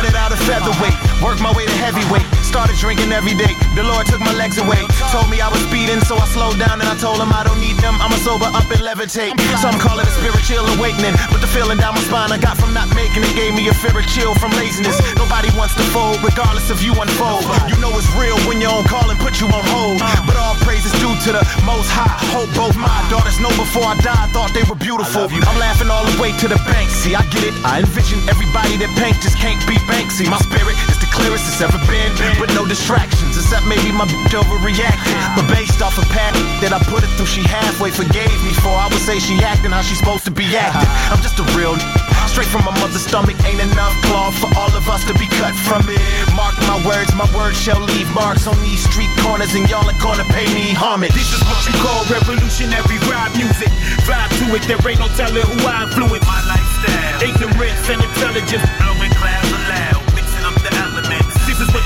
Started 0.00 0.16
out 0.16 0.32
a 0.32 0.40
featherweight, 0.48 0.96
worked 1.20 1.44
my 1.44 1.52
way 1.52 1.68
to 1.68 1.76
heavyweight. 1.76 2.24
Started 2.40 2.80
drinking 2.80 3.12
every 3.12 3.36
day. 3.36 3.52
The 3.76 3.84
Lord 3.84 4.08
took 4.08 4.20
my 4.20 4.32
legs 4.32 4.56
away. 4.56 4.88
Told 5.12 5.28
me 5.28 5.44
I 5.44 5.48
was 5.52 5.60
speeding, 5.68 6.00
so 6.08 6.16
I 6.16 6.24
slowed 6.24 6.58
down 6.58 6.80
and 6.80 6.88
I 6.88 6.96
told 6.96 7.20
him 7.20 7.28
I 7.36 7.44
don't 7.44 7.60
need 7.60 7.76
them. 7.84 8.00
I'ma 8.00 8.16
sober 8.16 8.48
up 8.48 8.64
and 8.72 8.80
levitate. 8.80 9.36
Some 9.60 9.76
call 9.76 10.00
it 10.00 10.08
a 10.08 10.14
spiritual 10.16 10.64
awakening, 10.80 11.14
but 11.28 11.44
the 11.44 11.50
feeling 11.52 11.76
down 11.76 11.94
my 11.94 12.04
spine 12.08 12.32
I 12.32 12.40
got 12.40 12.56
from 12.56 12.72
not 12.72 12.88
making 12.96 13.28
it 13.28 13.36
gave 13.36 13.52
me 13.52 13.68
a 13.68 13.74
fear 13.76 13.92
of 13.92 14.06
chill 14.08 14.34
from 14.36 14.50
laziness. 14.56 14.96
Nobody 15.20 15.52
wants 15.52 15.76
to 15.76 15.84
fold, 15.92 16.16
regardless 16.24 16.72
if 16.72 16.80
you 16.80 16.96
unfold. 16.96 17.44
You 17.68 17.76
know 17.76 17.92
it's 17.94 18.08
real 18.16 18.40
when 18.48 18.56
you're 18.56 18.72
on 18.72 18.88
call 18.88 19.04
put 19.30 19.40
you 19.40 19.46
on 19.46 19.64
hold. 19.70 20.00
But 20.26 20.36
all 20.36 20.56
praise 20.66 20.84
is 20.84 20.92
due 20.98 20.99
to 21.24 21.32
the 21.32 21.44
Most 21.68 21.92
High. 21.92 22.16
Hope 22.32 22.48
both 22.56 22.76
my 22.80 22.88
daughters 23.12 23.36
know 23.40 23.52
before 23.60 23.84
I 23.84 23.96
die. 24.00 24.32
Thought 24.32 24.56
they 24.56 24.64
were 24.64 24.78
beautiful. 24.78 25.28
I'm 25.28 25.58
laughing 25.60 25.92
all 25.92 26.04
the 26.04 26.16
way 26.16 26.32
to 26.40 26.48
the 26.48 26.56
bank. 26.64 26.88
See, 26.88 27.14
I 27.14 27.20
get 27.28 27.44
it. 27.44 27.52
I 27.60 27.84
envision 27.84 28.24
everybody 28.24 28.80
that 28.80 28.88
paint 28.96 29.20
just 29.20 29.36
can't 29.36 29.60
be 29.68 29.76
Banksy. 29.84 30.24
My 30.32 30.40
spirit 30.40 30.80
clearest 31.10 31.46
it's 31.50 31.60
ever 31.60 31.78
been, 31.90 32.10
but 32.38 32.48
no 32.54 32.64
distractions 32.66 33.36
except 33.36 33.66
maybe 33.66 33.90
my 33.92 34.06
bitch 34.06 34.34
overreacted. 34.34 35.14
But 35.36 35.46
based 35.50 35.82
off 35.82 35.98
a 35.98 36.06
pattern 36.14 36.42
that 36.62 36.72
I 36.72 36.80
put 36.90 37.02
it 37.02 37.10
through, 37.18 37.26
she 37.30 37.42
halfway 37.42 37.90
forgave 37.90 38.38
me 38.46 38.52
for. 38.62 38.70
I 38.72 38.88
would 38.88 39.02
say 39.02 39.18
she 39.18 39.38
acting 39.42 39.70
how 39.74 39.82
she's 39.82 39.98
supposed 39.98 40.24
to 40.24 40.34
be 40.34 40.46
acting. 40.56 40.88
I'm 41.10 41.20
just 41.22 41.38
a 41.38 41.46
real 41.58 41.74
n- 41.74 41.82
straight 42.30 42.48
from 42.48 42.62
my 42.64 42.74
mother's 42.78 43.02
stomach. 43.04 43.36
Ain't 43.44 43.60
enough 43.60 43.94
cloth 44.06 44.38
for 44.38 44.50
all 44.54 44.70
of 44.72 44.86
us 44.88 45.02
to 45.10 45.14
be 45.18 45.26
cut 45.40 45.54
from 45.66 45.82
it. 45.90 46.00
Mark 46.38 46.54
my 46.70 46.78
words, 46.86 47.10
my 47.18 47.26
words 47.34 47.58
shall 47.58 47.80
leave 47.80 48.08
marks 48.14 48.46
on 48.46 48.56
these 48.62 48.82
street 48.86 49.10
corners, 49.20 49.52
and 49.54 49.66
y'all 49.68 49.86
are 49.88 50.00
gonna 50.00 50.26
pay 50.30 50.46
me 50.54 50.70
homage. 50.72 51.12
This 51.12 51.34
is 51.34 51.42
what 51.44 51.60
you 51.66 51.74
call 51.82 52.06
revolutionary 52.06 52.98
rap 53.10 53.34
music. 53.34 53.68
Vibe 54.06 54.30
to 54.38 54.44
it, 54.54 54.62
there 54.70 54.78
ain't 54.86 55.00
no 55.02 55.08
telling 55.18 55.42
who 55.42 55.58
I 55.66 55.84
influence. 55.90 56.24
My 56.26 56.40
lifestyle, 56.46 57.18
ignorance 57.26 57.84
and 57.90 57.98
intelligence, 57.98 58.62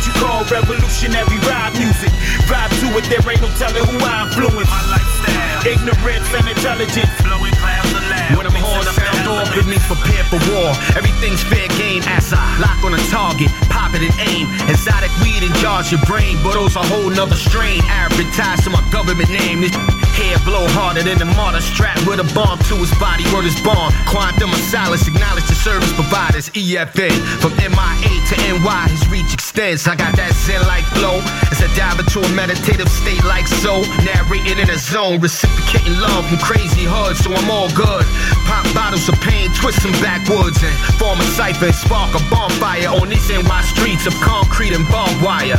you 0.07 0.13
call 0.21 0.45
revolutionary 0.47 1.39
rap 1.49 1.73
music. 1.75 2.13
Vibe 2.45 2.73
to 2.81 2.89
it, 2.99 3.05
there 3.09 3.25
ain't 3.25 3.41
no 3.41 3.51
telling 3.57 3.85
who 3.89 3.97
I 4.05 4.29
influence. 4.29 4.69
My 4.69 4.85
lifestyle, 4.93 5.61
ignorance 5.65 6.29
and 6.37 6.47
intelligence, 6.49 7.11
blowing 7.25 7.57
clouds 7.57 7.93
of 7.93 8.05
aloud. 8.05 8.37
When 8.37 8.47
I'm 8.47 8.57
horns 8.61 8.89
sound 8.93 9.29
off, 9.29 9.49
it 9.57 9.67
means 9.67 9.85
prepare 9.89 10.25
for 10.29 10.41
war. 10.53 10.77
Everything's 10.97 11.43
fair 11.45 11.69
game 11.81 12.03
as 12.07 12.33
I 12.33 12.43
lock 12.61 12.85
on 12.85 12.93
a 12.93 13.03
target, 13.09 13.49
pop 13.73 13.95
it 13.97 14.05
and 14.05 14.17
aim. 14.29 14.49
Exotic 14.69 15.13
weed 15.25 15.43
and 15.43 15.55
jars 15.57 15.91
your 15.91 16.01
brain, 16.05 16.37
but 16.45 16.53
those 16.53 16.77
a 16.77 16.85
whole 16.85 17.09
nother 17.09 17.37
strain. 17.37 17.81
Advertised 17.89 18.65
to 18.65 18.71
my 18.71 18.85
government 18.91 19.31
name. 19.31 19.63
This 19.63 19.73
hair 20.15 20.39
blow 20.47 20.63
harder 20.71 21.03
than 21.03 21.19
the 21.19 21.27
martyr 21.35 21.61
strapped 21.61 22.07
with 22.07 22.23
a 22.23 22.29
bomb 22.35 22.59
to 22.71 22.79
his 22.79 22.95
body. 23.03 23.27
Word 23.35 23.45
is 23.45 23.59
bomb. 23.67 23.91
Quantum 24.07 24.55
of 24.55 24.63
silence. 24.71 25.07
acknowledge 25.11 25.47
the 25.51 25.59
service 25.59 25.93
providers. 25.93 26.49
EFA. 26.55 27.11
from 27.43 27.53
MIA 27.59 28.13
to 28.31 28.35
NY, 28.39 28.87
his 28.95 29.03
reach 29.11 29.35
extends. 29.35 29.87
I 29.91 29.99
got 29.99 30.15
that 30.17 30.33
zen 30.47 30.63
like 30.71 30.87
flow 30.95 31.19
as 31.51 31.59
I 31.59 31.69
dive 31.75 31.99
into 31.99 32.23
a 32.23 32.31
meditative 32.33 32.89
state 32.89 33.25
like 33.27 33.47
so. 33.47 33.83
Narrating 34.07 34.63
in 34.63 34.71
a 34.71 34.79
zone, 34.79 35.19
reciprocating 35.19 35.99
love 35.99 36.23
from 36.31 36.39
crazy 36.39 36.87
hoods, 36.87 37.19
so 37.19 37.35
I'm 37.35 37.51
all 37.51 37.69
good. 37.75 38.07
Pop 38.47 38.65
bottles 38.75 39.09
of 39.11 39.19
pain, 39.21 39.51
twist 39.59 39.83
them 39.83 39.93
backwoods 39.99 40.63
and 40.63 40.75
form 40.95 41.19
a 41.19 41.27
cipher 41.35 41.73
spark 41.75 42.15
a 42.15 42.23
bonfire 42.31 42.89
on 42.89 43.11
these 43.11 43.29
NY 43.29 43.61
streets 43.75 44.07
of 44.07 44.15
concrete 44.23 44.73
and 44.73 44.87
barbed 44.89 45.19
wire. 45.23 45.59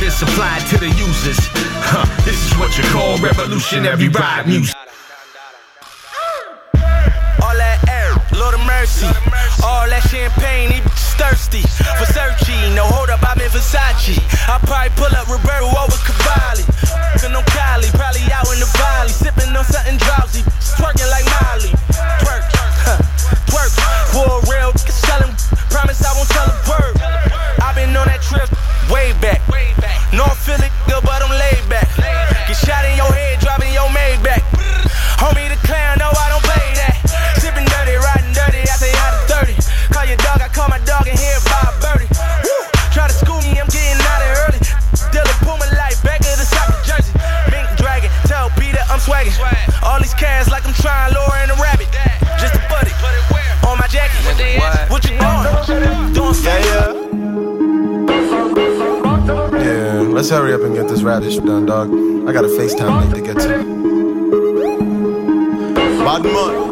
Then 0.00 0.10
supplied 0.10 0.66
to 0.68 0.78
the 0.78 0.90
users. 0.90 1.38
Huh, 1.88 2.04
this 2.24 2.36
is 2.44 2.52
what 2.58 2.76
you 2.76 2.84
call 2.92 3.18
revolutionary 3.18 4.08
rap 4.08 4.46
music. 4.46 4.76
All 7.42 7.56
that 7.56 7.80
air, 7.88 8.12
Lord 8.36 8.54
of 8.54 8.64
mercy. 8.66 9.06
All 9.64 9.88
that 9.88 10.04
champagne, 10.10 10.70
he 10.70 10.80
thirsty. 11.16 11.62
For 11.96 12.06
searching, 12.12 12.74
no 12.76 12.84
hold 12.84 13.08
up, 13.08 13.24
I'm 13.24 13.40
in 13.40 13.48
Versace. 13.48 14.20
I 14.46 14.60
probably 14.68 14.92
pull 15.00 15.12
up 15.16 15.26
Roberto 15.32 15.72
over 15.72 15.96
Cavalli. 16.04 16.64
Fucking 17.16 17.34
on 17.34 17.44
Cali, 17.48 17.88
probably 17.96 18.24
out 18.30 18.46
in 18.52 18.60
the 18.60 18.68
valley. 18.76 19.12
Sipping 19.12 19.56
on 19.56 19.64
something 19.64 19.96
drowsy. 19.96 20.44
Twerking 20.76 21.08
like 21.08 21.24
Miley. 21.40 21.72
Twerk, 22.20 22.44
huh, 22.84 23.00
twerk. 23.48 23.72
For 24.12 24.28
a 24.28 24.38
real, 24.52 24.76
selling. 24.76 25.32
Promise 25.76 26.08
I 26.08 26.12
won't 26.16 26.30
tell 26.32 26.48
a 26.48 26.56
word. 26.72 26.96
I've 27.60 27.76
been 27.76 27.92
on 27.92 28.08
that 28.08 28.24
trip 28.24 28.48
way 28.88 29.12
back. 29.20 29.44
North 30.08 30.40
Philly, 30.40 30.72
good, 30.88 31.04
but 31.04 31.20
I'm 31.20 31.28
laid 31.28 31.68
back. 31.68 31.84
Get 32.48 32.56
shot 32.56 32.88
in 32.88 32.96
your 32.96 33.12
head, 33.12 33.44
dropping 33.44 33.65
let's 60.26 60.36
hurry 60.36 60.52
up 60.52 60.62
and 60.62 60.74
get 60.74 60.88
this 60.88 61.02
radish 61.02 61.36
done, 61.36 61.66
dog. 61.66 61.88
I 62.28 62.32
got 62.32 62.44
a 62.44 62.48
FaceTime 62.48 63.00
link 63.00 63.14
to 63.14 63.20
get 63.20 63.38
to. 63.42 63.62
Bad 66.04 66.24
man. 66.24 66.66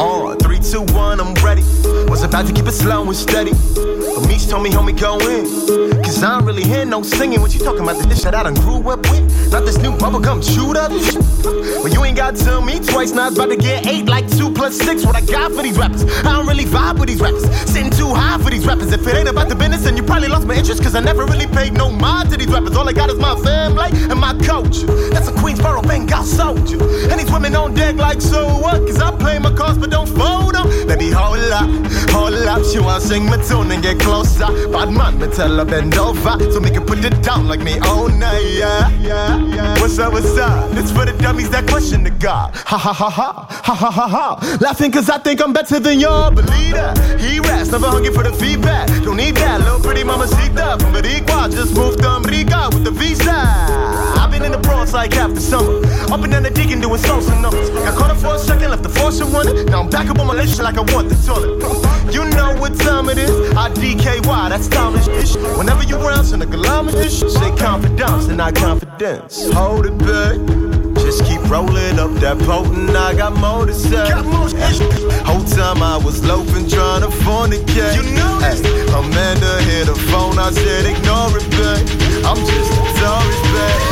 On, 0.00 0.36
three, 0.38 0.58
two, 0.58 0.82
one, 0.94 1.20
I'm 1.20 1.32
ready. 1.34 1.62
Was 2.10 2.24
about 2.24 2.48
to 2.48 2.52
keep 2.52 2.66
it 2.66 2.72
slow 2.72 3.06
and 3.06 3.14
steady. 3.14 3.52
But 3.52 4.26
Meech 4.26 4.48
told 4.48 4.64
me, 4.64 4.70
homie, 4.70 4.98
go 4.98 5.16
in. 5.20 6.02
Cause 6.02 6.24
I 6.24 6.38
don't 6.38 6.44
really 6.44 6.64
hear 6.64 6.84
no 6.84 7.04
singing. 7.04 7.40
What 7.40 7.54
you 7.54 7.60
talking 7.60 7.82
about? 7.82 8.02
The 8.02 8.08
dish 8.08 8.22
that 8.22 8.34
I 8.34 8.42
done 8.42 8.54
grew 8.54 8.90
up 8.90 9.08
with? 9.10 9.52
Not 9.52 9.64
this 9.64 9.78
new 9.78 9.92
bubblegum 9.92 10.42
chewed 10.42 10.76
up. 10.76 10.90
Well, 10.90 11.88
you 11.88 12.04
ain't 12.04 12.16
got 12.16 12.34
to 12.34 12.44
tell 12.44 12.60
me 12.60 12.80
twice. 12.80 13.12
Now 13.12 13.28
it's 13.28 13.36
about 13.36 13.50
to 13.50 13.56
get 13.56 13.86
eight 13.86 14.06
like 14.06 14.28
two 14.28 14.52
plus 14.52 14.76
six. 14.76 15.06
What 15.06 15.14
I 15.14 15.20
got 15.20 15.52
for 15.52 15.62
these 15.62 15.78
rappers? 15.78 16.02
I 16.02 16.32
don't 16.32 16.48
really 16.48 16.64
vibe 16.64 16.98
with 16.98 17.08
these 17.08 17.20
rappers. 17.20 17.48
Sitting 17.70 17.92
too 17.92 18.12
high 18.12 18.42
for 18.42 18.50
these 18.50 18.66
rappers. 18.66 18.90
If 18.90 19.06
it 19.06 19.14
ain't 19.14 19.28
about 19.28 19.50
then 19.50 19.69
you 19.69 19.69
probably 20.10 20.28
lost 20.28 20.46
my 20.46 20.56
interest. 20.56 20.82
Cause 20.82 20.94
I 20.96 21.00
never 21.00 21.24
really 21.24 21.46
paid 21.46 21.72
no 21.72 21.88
mind 21.88 22.30
to 22.30 22.36
these 22.36 22.48
rappers. 22.48 22.76
All 22.76 22.88
I 22.88 22.92
got 22.92 23.10
is 23.10 23.18
my 23.18 23.36
family 23.36 23.90
and 24.10 24.18
my 24.18 24.34
coach. 24.50 24.82
That's 25.12 25.28
a 25.28 25.34
Queensboro 25.40 25.86
Bengal 25.86 26.24
soldier. 26.24 26.82
And 27.10 27.20
these 27.20 27.30
women 27.30 27.54
on 27.54 27.74
deck 27.74 27.94
like, 27.96 28.20
so 28.20 28.48
what? 28.58 28.80
Cause 28.86 29.00
I 29.00 29.16
play 29.16 29.38
my 29.38 29.54
cards 29.54 29.78
but 29.78 29.90
don't 29.90 30.08
fold 30.08 30.54
them. 30.54 30.66
Baby, 30.88 31.10
hold 31.10 31.38
up, 31.60 31.68
hold 32.10 32.34
up. 32.34 32.64
She 32.64 32.80
wanna 32.80 33.00
sing 33.00 33.26
my 33.26 33.38
tune 33.46 33.70
and 33.70 33.82
get 33.82 34.00
closer. 34.00 34.48
Bad 34.72 34.90
man, 34.90 35.18
me 35.20 35.28
tell 35.28 35.56
her 35.56 35.64
bend 35.64 35.96
over. 35.96 36.34
So 36.52 36.58
make 36.58 36.74
her 36.74 36.80
put 36.80 37.04
it 37.04 37.22
down 37.22 37.46
like 37.46 37.60
me 37.60 37.78
all 37.78 38.08
night, 38.08 38.44
yeah, 38.58 38.90
yeah, 38.98 39.38
yeah. 39.54 39.80
What's 39.80 39.98
up, 39.98 40.12
what's 40.12 40.36
up? 40.36 40.72
It's 40.76 40.90
for 40.90 41.04
the 41.04 41.12
dummies 41.22 41.50
that 41.50 41.68
question 41.68 42.02
the 42.02 42.10
God. 42.10 42.56
Ha 42.56 42.76
ha 42.76 42.92
ha 42.92 43.08
ha, 43.08 43.46
ha 43.48 43.74
ha 43.74 43.90
ha 43.90 44.08
ha. 44.08 44.58
Laughing 44.60 44.90
cause 44.90 45.08
I 45.08 45.18
think 45.18 45.40
I'm 45.40 45.52
better 45.52 45.78
than 45.78 46.00
y'all. 46.00 46.30
Believe 46.30 46.72
that. 46.72 47.20
He 47.20 47.38
raps, 47.38 47.70
never 47.70 47.86
hungry 47.86 48.12
for 48.12 48.24
the 48.24 48.32
feedback. 48.32 48.88
Don't 49.04 49.16
need 49.16 49.36
that, 49.36 49.60
little 49.60 49.80
pretty 49.80 49.99
mama 50.04 50.26
seek 50.28 50.52
that. 50.54 50.80
From 50.80 50.92
Boricua, 50.92 51.50
just 51.50 51.74
moved 51.74 52.00
to 52.02 52.08
America 52.08 52.68
with 52.72 52.84
the 52.84 52.90
visa. 52.90 53.32
I've 54.16 54.30
been 54.30 54.44
in 54.44 54.52
the 54.52 54.58
bronze 54.58 54.92
like 54.92 55.12
half 55.12 55.34
the 55.34 55.40
summer. 55.40 55.84
Up 56.12 56.22
and 56.22 56.32
down 56.32 56.42
the 56.42 56.50
digging, 56.50 56.80
doing 56.80 57.00
songs 57.00 57.26
and 57.28 57.42
numbers. 57.42 57.70
Got 57.70 57.98
caught 57.98 58.10
up 58.10 58.18
for 58.18 58.34
a 58.34 58.38
second, 58.38 58.70
left 58.70 58.82
the 58.82 58.88
force 58.88 59.20
of 59.20 59.32
running. 59.32 59.66
Now 59.66 59.80
I'm 59.80 59.90
back 59.90 60.08
up 60.08 60.18
on 60.18 60.26
my 60.26 60.34
list 60.34 60.60
like 60.60 60.76
I 60.76 60.82
want 60.92 61.08
the 61.08 61.16
toilet. 61.26 61.60
You 62.14 62.24
know 62.30 62.54
what 62.60 62.78
time 62.78 63.08
it 63.08 63.18
is. 63.18 63.30
I 63.56 63.70
DKY, 63.70 64.48
that's 64.48 64.66
stylish 64.66 65.08
ish. 65.08 65.36
Whenever 65.56 65.84
you 65.84 65.96
round, 65.96 66.26
send 66.26 66.42
a 66.42 67.00
ish. 67.04 67.20
Say 67.20 67.56
confidence 67.56 68.26
and 68.26 68.38
not 68.38 68.54
confidence. 68.54 69.50
Hold 69.52 69.86
it 69.86 69.98
back. 69.98 70.69
Just 71.10 71.24
keep 71.24 71.42
rolling 71.50 71.98
up 71.98 72.12
that 72.22 72.38
potent. 72.46 72.94
I 72.94 73.12
got 73.16 73.34
more 73.34 73.66
to 73.66 73.74
say. 73.74 73.98
Whole 75.26 75.42
time 75.42 75.82
I 75.82 75.96
was 75.96 76.24
loafing, 76.24 76.68
trying 76.68 77.02
to 77.02 77.10
fornicate. 77.26 77.98
You 77.98 78.06
know 78.14 78.38
this. 78.38 78.62
Amanda 78.94 79.58
hit 79.66 79.86
the 79.90 79.96
phone. 80.06 80.38
I 80.38 80.52
said 80.52 80.86
ignore 80.86 81.34
it, 81.34 81.50
babe. 81.50 81.82
I'm 82.22 82.38
just 82.38 82.70
a 82.70 82.86
tourist, 82.94 83.42
babe. 83.50 83.82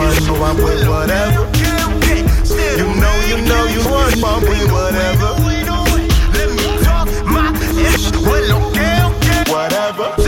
Man, 0.00 0.16
so 0.24 0.32
I'm 0.40 0.56
with 0.56 0.88
whatever. 0.88 1.44
You 2.80 2.88
know, 2.96 3.16
you 3.28 3.36
know, 3.44 3.66
you 3.68 3.84
want 3.92 4.16
I'm 4.24 4.40
with 4.40 4.72
whatever. 4.72 5.36
Let 9.96 10.25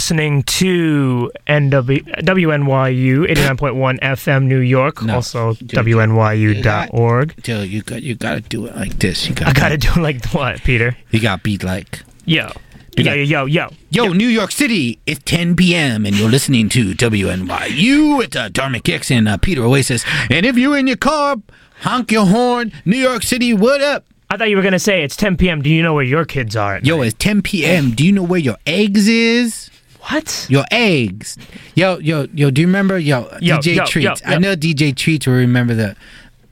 listening 0.00 0.42
to 0.44 1.30
NW, 1.46 2.00
WNYU 2.24 3.26
89.1 3.26 4.00
FM 4.16 4.44
New 4.46 4.60
York, 4.60 5.02
also 5.06 5.52
WNYU.org. 5.52 7.34
Joe, 7.42 7.60
you 7.60 7.82
got 7.82 8.02
you 8.02 8.14
got 8.14 8.36
to 8.36 8.40
do 8.40 8.64
it 8.64 8.74
like 8.74 8.98
this. 8.98 9.28
You 9.28 9.34
got. 9.34 9.48
I 9.48 9.52
gotta 9.52 9.76
do 9.76 9.90
it 9.90 9.96
like 9.98 10.24
what, 10.28 10.62
Peter? 10.62 10.96
You 11.10 11.20
got 11.20 11.36
to 11.36 11.42
be 11.42 11.58
like. 11.58 12.00
Yo. 12.24 12.50
Yo, 12.96 13.04
got- 13.04 13.16
yo, 13.18 13.22
yo, 13.22 13.44
yo. 13.44 13.68
Yo, 13.90 14.12
New 14.14 14.26
York 14.26 14.52
City, 14.52 14.98
it's 15.04 15.20
10 15.24 15.54
p.m. 15.54 16.06
and 16.06 16.16
you're 16.16 16.30
listening 16.30 16.70
to 16.70 16.94
WNYU. 16.94 18.24
It's 18.24 18.36
uh, 18.36 18.48
Dharmic 18.48 18.88
X 18.88 19.10
and 19.10 19.28
uh, 19.28 19.36
Peter 19.36 19.62
Oasis. 19.62 20.02
And 20.30 20.46
if 20.46 20.56
you're 20.56 20.78
in 20.78 20.86
your 20.86 20.96
car, 20.96 21.36
honk 21.82 22.10
your 22.10 22.24
horn. 22.24 22.72
New 22.86 22.96
York 22.96 23.22
City, 23.22 23.52
what 23.52 23.82
up? 23.82 24.06
I 24.30 24.38
thought 24.38 24.48
you 24.48 24.56
were 24.56 24.62
gonna 24.62 24.78
say 24.78 25.02
it's 25.02 25.16
10 25.16 25.36
p.m. 25.36 25.60
Do 25.60 25.68
you 25.68 25.82
know 25.82 25.92
where 25.92 26.04
your 26.04 26.24
kids 26.24 26.56
are? 26.56 26.78
Yo, 26.82 26.96
night? 26.96 27.08
it's 27.08 27.16
10 27.18 27.42
p.m. 27.42 27.90
Do 27.90 28.06
you 28.06 28.12
know 28.12 28.22
where 28.22 28.40
your 28.40 28.56
eggs 28.66 29.06
is? 29.06 29.70
What? 30.08 30.46
Your 30.48 30.64
eggs. 30.70 31.36
Yo, 31.74 31.98
yo, 31.98 32.26
yo, 32.34 32.50
do 32.50 32.60
you 32.60 32.66
remember? 32.66 32.98
Yo, 32.98 33.28
Yo, 33.40 33.58
DJ 33.58 33.76
yo, 33.76 33.84
Treats. 33.86 34.22
yo, 34.22 34.28
I 34.28 34.38
know 34.38 34.56
DJ 34.56 34.94
Treats 34.96 35.26
will 35.26 35.34
remember 35.34 35.74
the, 35.74 35.94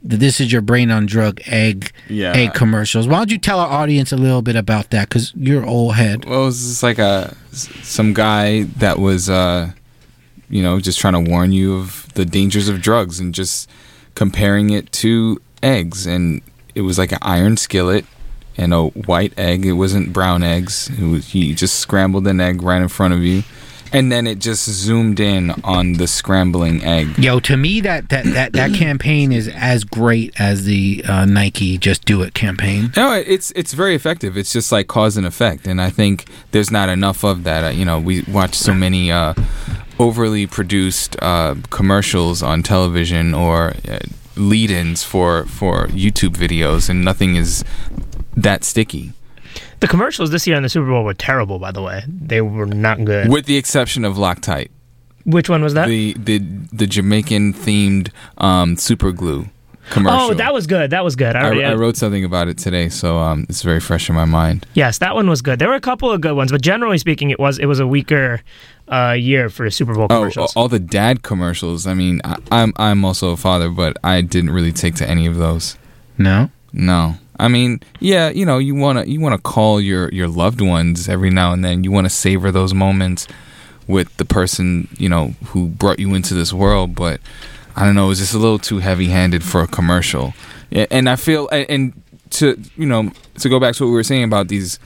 the 0.03 0.17
This 0.17 0.39
Is 0.39 0.51
Your 0.51 0.61
Brain 0.61 0.91
on 0.91 1.05
Drug 1.07 1.41
egg, 1.47 1.91
Yeah. 2.07 2.31
egg 2.33 2.53
commercials. 2.53 3.07
Why 3.07 3.17
don't 3.17 3.31
you 3.31 3.37
tell 3.37 3.59
our 3.59 3.67
audience 3.69 4.11
a 4.11 4.17
little 4.17 4.41
bit 4.41 4.55
about 4.55 4.91
that? 4.91 5.09
Because 5.09 5.33
you're 5.35 5.65
old 5.65 5.95
head. 5.95 6.25
Well, 6.25 6.43
it 6.43 6.45
was 6.45 6.59
just 6.61 6.83
like 6.83 6.99
a 6.99 7.35
some 7.51 8.13
guy 8.13 8.63
that 8.77 8.99
was, 8.99 9.29
uh, 9.29 9.71
you 10.49 10.61
know, 10.63 10.79
just 10.79 10.99
trying 10.99 11.13
to 11.13 11.29
warn 11.29 11.51
you 11.51 11.75
of 11.77 12.07
the 12.13 12.25
dangers 12.25 12.69
of 12.69 12.81
drugs 12.81 13.19
and 13.19 13.33
just 13.33 13.69
comparing 14.15 14.69
it 14.69 14.91
to 14.93 15.41
eggs. 15.63 16.05
And 16.05 16.41
it 16.75 16.81
was 16.81 16.97
like 16.97 17.11
an 17.11 17.19
iron 17.21 17.57
skillet 17.57 18.05
and 18.59 18.73
a 18.73 18.87
white 18.87 19.33
egg. 19.37 19.65
It 19.65 19.73
wasn't 19.73 20.11
brown 20.11 20.43
eggs. 20.43 20.89
It 20.99 21.05
was 21.05 21.29
he 21.29 21.55
just 21.55 21.79
scrambled 21.79 22.27
an 22.27 22.41
egg 22.41 22.61
right 22.61 22.81
in 22.81 22.89
front 22.89 23.13
of 23.13 23.21
you, 23.21 23.43
and 23.93 24.11
then 24.11 24.27
it 24.27 24.39
just 24.39 24.69
zoomed 24.69 25.19
in 25.19 25.51
on 25.63 25.93
the 25.93 26.07
scrambling 26.07 26.83
egg. 26.83 27.17
Yo, 27.17 27.39
to 27.39 27.55
me, 27.55 27.79
that 27.81 28.09
that 28.09 28.25
that, 28.25 28.53
that 28.53 28.73
campaign 28.73 29.31
is 29.31 29.47
as 29.47 29.83
great 29.85 30.39
as 30.39 30.65
the 30.65 31.03
uh, 31.07 31.25
Nike 31.25 31.77
Just 31.77 32.05
Do 32.05 32.21
It 32.21 32.33
campaign. 32.33 32.91
No, 32.97 33.13
it's 33.13 33.51
it's 33.51 33.73
very 33.73 33.95
effective. 33.95 34.37
It's 34.37 34.51
just 34.51 34.71
like 34.71 34.87
cause 34.87 35.15
and 35.17 35.25
effect, 35.25 35.65
and 35.65 35.81
I 35.81 35.89
think 35.89 36.25
there's 36.51 36.69
not 36.69 36.89
enough 36.89 37.23
of 37.23 37.43
that. 37.45 37.63
Uh, 37.63 37.69
you 37.69 37.85
know, 37.85 37.99
we 37.99 38.23
watch 38.23 38.55
so 38.55 38.73
many 38.73 39.09
uh, 39.09 39.33
overly 39.97 40.45
produced 40.47 41.15
uh, 41.21 41.55
commercials 41.69 42.43
on 42.43 42.61
television 42.61 43.33
or 43.33 43.73
uh, 43.87 43.99
lead-ins 44.35 45.03
for 45.03 45.45
for 45.45 45.87
YouTube 45.87 46.35
videos, 46.35 46.89
and 46.89 47.05
nothing 47.05 47.35
is 47.37 47.63
that 48.43 48.63
sticky. 48.63 49.13
The 49.79 49.87
commercials 49.87 50.31
this 50.31 50.45
year 50.45 50.55
in 50.57 50.63
the 50.63 50.69
Super 50.69 50.87
Bowl 50.87 51.03
were 51.03 51.13
terrible, 51.13 51.57
by 51.59 51.71
the 51.71 51.81
way. 51.81 52.03
They 52.07 52.41
were 52.41 52.65
not 52.65 53.03
good. 53.05 53.29
With 53.29 53.45
the 53.45 53.57
exception 53.57 54.05
of 54.05 54.15
Loctite, 54.15 54.69
Which 55.25 55.49
one 55.49 55.63
was 55.63 55.73
that? 55.73 55.87
the 55.87 56.13
the 56.13 56.39
the 56.71 56.85
Jamaican 56.87 57.53
themed 57.53 58.09
um, 58.37 58.75
super 58.77 59.11
glue 59.11 59.47
commercial. 59.89 60.19
Oh, 60.31 60.33
that 60.35 60.53
was 60.53 60.67
good. 60.67 60.91
That 60.91 61.03
was 61.03 61.15
good. 61.15 61.35
I, 61.35 61.39
I, 61.39 61.45
already- 61.45 61.63
I 61.65 61.73
wrote 61.73 61.97
something 61.97 62.23
about 62.23 62.47
it 62.47 62.57
today, 62.59 62.89
so 62.89 63.17
um, 63.17 63.45
it's 63.49 63.63
very 63.63 63.79
fresh 63.79 64.07
in 64.09 64.15
my 64.15 64.25
mind. 64.25 64.65
Yes, 64.75 64.99
that 64.99 65.15
one 65.15 65.27
was 65.29 65.41
good. 65.41 65.57
There 65.59 65.67
were 65.69 65.75
a 65.75 65.81
couple 65.81 66.11
of 66.11 66.21
good 66.21 66.33
ones, 66.35 66.51
but 66.51 66.61
generally 66.61 66.97
speaking, 66.99 67.29
it 67.31 67.39
was 67.39 67.57
it 67.57 67.65
was 67.65 67.79
a 67.79 67.87
weaker 67.87 68.41
uh, 68.89 69.15
year 69.17 69.49
for 69.49 69.69
Super 69.71 69.93
Bowl 69.95 70.03
Oh, 70.03 70.07
commercials. 70.19 70.55
all 70.55 70.67
the 70.67 70.79
dad 70.79 71.23
commercials. 71.23 71.87
I 71.87 71.93
mean, 71.95 72.21
I, 72.23 72.35
I'm 72.51 72.73
I'm 72.75 73.03
also 73.05 73.29
a 73.31 73.37
father, 73.37 73.69
but 73.69 73.97
I 74.03 74.21
didn't 74.21 74.51
really 74.51 74.73
take 74.73 74.95
to 74.95 75.09
any 75.09 75.25
of 75.25 75.37
those. 75.37 75.77
No, 76.17 76.49
no. 76.73 77.15
I 77.39 77.47
mean, 77.47 77.81
yeah, 77.99 78.29
you 78.29 78.45
know, 78.45 78.57
you 78.57 78.75
wanna 78.75 79.05
you 79.05 79.19
wanna 79.19 79.37
call 79.37 79.79
your 79.79 80.09
your 80.09 80.27
loved 80.27 80.61
ones 80.61 81.07
every 81.07 81.29
now 81.29 81.53
and 81.53 81.63
then. 81.63 81.83
You 81.83 81.91
wanna 81.91 82.09
savor 82.09 82.51
those 82.51 82.73
moments 82.73 83.27
with 83.87 84.15
the 84.17 84.25
person 84.25 84.87
you 84.97 85.09
know 85.09 85.29
who 85.47 85.67
brought 85.67 85.99
you 85.99 86.13
into 86.13 86.33
this 86.33 86.51
world. 86.53 86.95
But 86.95 87.21
I 87.75 87.85
don't 87.85 87.95
know, 87.95 88.05
it 88.05 88.09
was 88.09 88.19
just 88.19 88.33
a 88.33 88.37
little 88.37 88.59
too 88.59 88.79
heavy 88.79 89.07
handed 89.07 89.43
for 89.43 89.61
a 89.61 89.67
commercial. 89.67 90.33
And 90.71 91.09
I 91.09 91.15
feel 91.15 91.47
and, 91.49 91.69
and 91.69 92.03
to 92.31 92.61
you 92.75 92.85
know 92.85 93.11
to 93.39 93.49
go 93.49 93.59
back 93.59 93.75
to 93.75 93.85
what 93.85 93.89
we 93.89 93.95
were 93.95 94.03
saying 94.03 94.25
about 94.25 94.49
these 94.49 94.77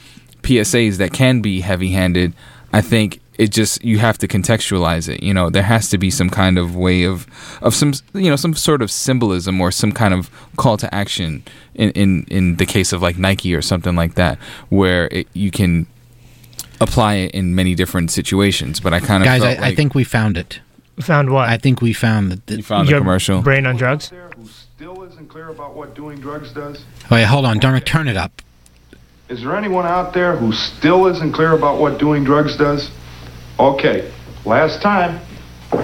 PSAs 0.44 0.98
that 0.98 1.12
can 1.12 1.42
be 1.42 1.62
heavy 1.62 1.90
handed. 1.92 2.34
I 2.72 2.82
think 2.82 3.20
it 3.38 3.52
just 3.52 3.84
you 3.84 4.00
have 4.00 4.18
to 4.20 4.28
contextualize 4.28 5.10
it. 5.10 5.24
You 5.24 5.34
know, 5.34 5.50
there 5.50 5.64
has 5.64 5.90
to 5.90 5.98
be 5.98 6.10
some 6.10 6.30
kind 6.30 6.58
of 6.58 6.76
way 6.76 7.04
of 7.04 7.28
of 7.62 7.74
some 7.74 7.94
you 8.14 8.30
know 8.30 8.36
some 8.36 8.54
sort 8.54 8.82
of 8.82 8.92
symbolism 8.92 9.60
or 9.60 9.72
some 9.72 9.92
kind 9.92 10.14
of 10.14 10.30
call 10.58 10.78
to 10.78 10.94
action 10.94 11.44
in 11.74 11.92
in, 11.92 12.26
in 12.30 12.56
the 12.58 12.66
case 12.66 12.94
of 12.94 13.02
like 13.02 13.18
Nike 13.18 13.56
or 13.56 13.62
something 13.62 13.96
like 13.96 14.16
that, 14.16 14.38
where 14.70 15.08
it, 15.12 15.28
you 15.34 15.52
can 15.52 15.88
apply 16.80 17.16
it 17.16 17.32
in 17.32 17.56
many 17.56 17.76
different 17.76 18.12
situations. 18.12 18.80
But 18.80 18.94
I 18.94 19.00
kind 19.00 19.24
of 19.24 19.26
Guys, 19.26 19.42
felt 19.42 19.58
I, 19.58 19.62
like 19.62 19.74
I 19.74 19.76
think 19.76 19.96
we 19.96 20.04
found 20.04 20.38
it. 20.38 20.60
Found 21.00 21.32
what? 21.32 21.50
I 21.50 21.58
think 21.58 21.82
we 21.82 21.92
found 21.92 22.32
the, 22.32 22.42
the 22.46 22.58
you 22.58 22.64
found 22.64 22.88
the 22.88 22.98
commercial. 23.00 23.42
Brain 23.42 23.66
on 23.66 23.78
drugs. 23.78 24.10
who 24.10 24.48
Still 24.48 25.04
isn't 25.04 25.30
clear 25.30 25.50
about 25.50 25.76
what 25.76 25.96
doing 25.96 26.20
drugs 26.20 26.52
does? 26.52 26.84
Oh, 27.06 27.16
Wait, 27.16 27.24
hold 27.24 27.46
on, 27.46 27.60
Dharmic, 27.60 27.86
turn 27.86 28.08
it 28.08 28.18
up. 28.18 28.42
Is 29.30 29.42
there 29.42 29.56
anyone 29.56 29.86
out 29.86 30.14
there 30.14 30.36
who 30.36 30.52
still 30.52 31.08
isn't 31.08 31.32
clear 31.32 31.54
about 31.54 31.80
what 31.80 31.98
doing 32.00 32.24
drugs 32.24 32.58
does? 32.58 32.92
Okay, 33.64 34.12
last 34.44 34.82
time. 34.82 35.22
All 35.72 35.80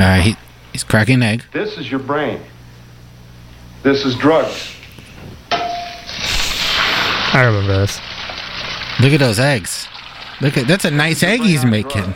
right, 0.00 0.22
he, 0.22 0.34
he's 0.72 0.82
cracking 0.82 1.14
an 1.14 1.22
egg. 1.22 1.44
This 1.52 1.78
is 1.78 1.88
your 1.88 2.00
brain. 2.00 2.40
This 3.84 4.04
is 4.04 4.16
drugs. 4.16 4.74
I 5.52 7.44
remember 7.46 7.78
this. 7.78 8.00
Look 9.00 9.12
at 9.12 9.20
those 9.20 9.38
eggs. 9.38 9.86
Look 10.40 10.56
at 10.56 10.66
that's 10.66 10.84
a 10.84 10.90
nice 10.90 11.22
egg 11.22 11.42
he's 11.42 11.64
making. 11.64 12.12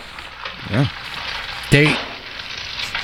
Yeah. 0.68 0.88
They. 1.70 1.94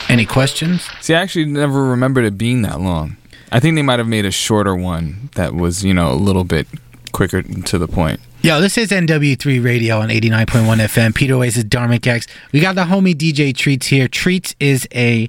Any 0.08 0.26
questions? 0.26 0.88
See, 1.00 1.14
I 1.14 1.22
actually 1.22 1.44
never 1.44 1.84
remembered 1.84 2.24
it 2.24 2.36
being 2.36 2.62
that 2.62 2.80
long. 2.80 3.16
I 3.52 3.60
think 3.60 3.76
they 3.76 3.82
might 3.82 4.00
have 4.00 4.08
made 4.08 4.24
a 4.24 4.32
shorter 4.32 4.74
one 4.74 5.30
that 5.36 5.54
was, 5.54 5.84
you 5.84 5.94
know, 5.94 6.10
a 6.10 6.18
little 6.18 6.42
bit 6.42 6.66
quicker 7.12 7.42
to 7.42 7.78
the 7.78 7.86
point. 7.86 8.18
Yo, 8.40 8.60
this 8.60 8.78
is 8.78 8.90
NW3 8.90 9.64
Radio 9.64 9.98
on 9.98 10.10
89.1 10.10 10.46
FM. 10.46 11.12
Peter 11.12 11.34
Oasis, 11.34 11.64
Dharmic 11.64 12.06
X. 12.06 12.28
We 12.52 12.60
got 12.60 12.76
the 12.76 12.84
homie 12.84 13.12
DJ 13.12 13.54
Treats 13.54 13.88
here. 13.88 14.06
Treats 14.06 14.54
is 14.60 14.86
a, 14.94 15.28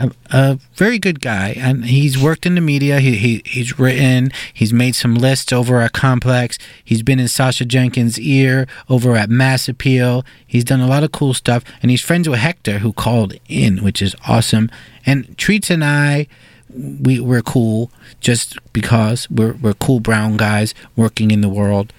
a 0.00 0.10
a 0.30 0.58
very 0.74 0.98
good 0.98 1.20
guy, 1.20 1.50
and 1.58 1.84
he's 1.84 2.16
worked 2.16 2.46
in 2.46 2.54
the 2.54 2.62
media. 2.62 2.98
He, 3.00 3.16
he 3.18 3.42
he's 3.44 3.78
written. 3.78 4.30
He's 4.54 4.72
made 4.72 4.96
some 4.96 5.14
lists 5.16 5.52
over 5.52 5.82
at 5.82 5.92
Complex. 5.92 6.58
He's 6.82 7.02
been 7.02 7.20
in 7.20 7.28
Sasha 7.28 7.66
Jenkins' 7.66 8.18
ear 8.18 8.66
over 8.88 9.14
at 9.16 9.28
Mass 9.28 9.68
Appeal. 9.68 10.24
He's 10.46 10.64
done 10.64 10.80
a 10.80 10.86
lot 10.86 11.04
of 11.04 11.12
cool 11.12 11.34
stuff, 11.34 11.62
and 11.82 11.90
he's 11.90 12.00
friends 12.00 12.26
with 12.26 12.38
Hector, 12.38 12.78
who 12.78 12.94
called 12.94 13.34
in, 13.50 13.84
which 13.84 14.00
is 14.00 14.16
awesome. 14.26 14.70
And 15.04 15.36
Treats 15.36 15.68
and 15.68 15.84
I, 15.84 16.26
we 16.74 17.20
we're 17.20 17.42
cool 17.42 17.90
just 18.22 18.56
because 18.72 19.30
we're 19.30 19.52
we're 19.52 19.74
cool 19.74 20.00
brown 20.00 20.38
guys 20.38 20.72
working 20.96 21.30
in 21.30 21.42
the 21.42 21.50
world. 21.50 21.92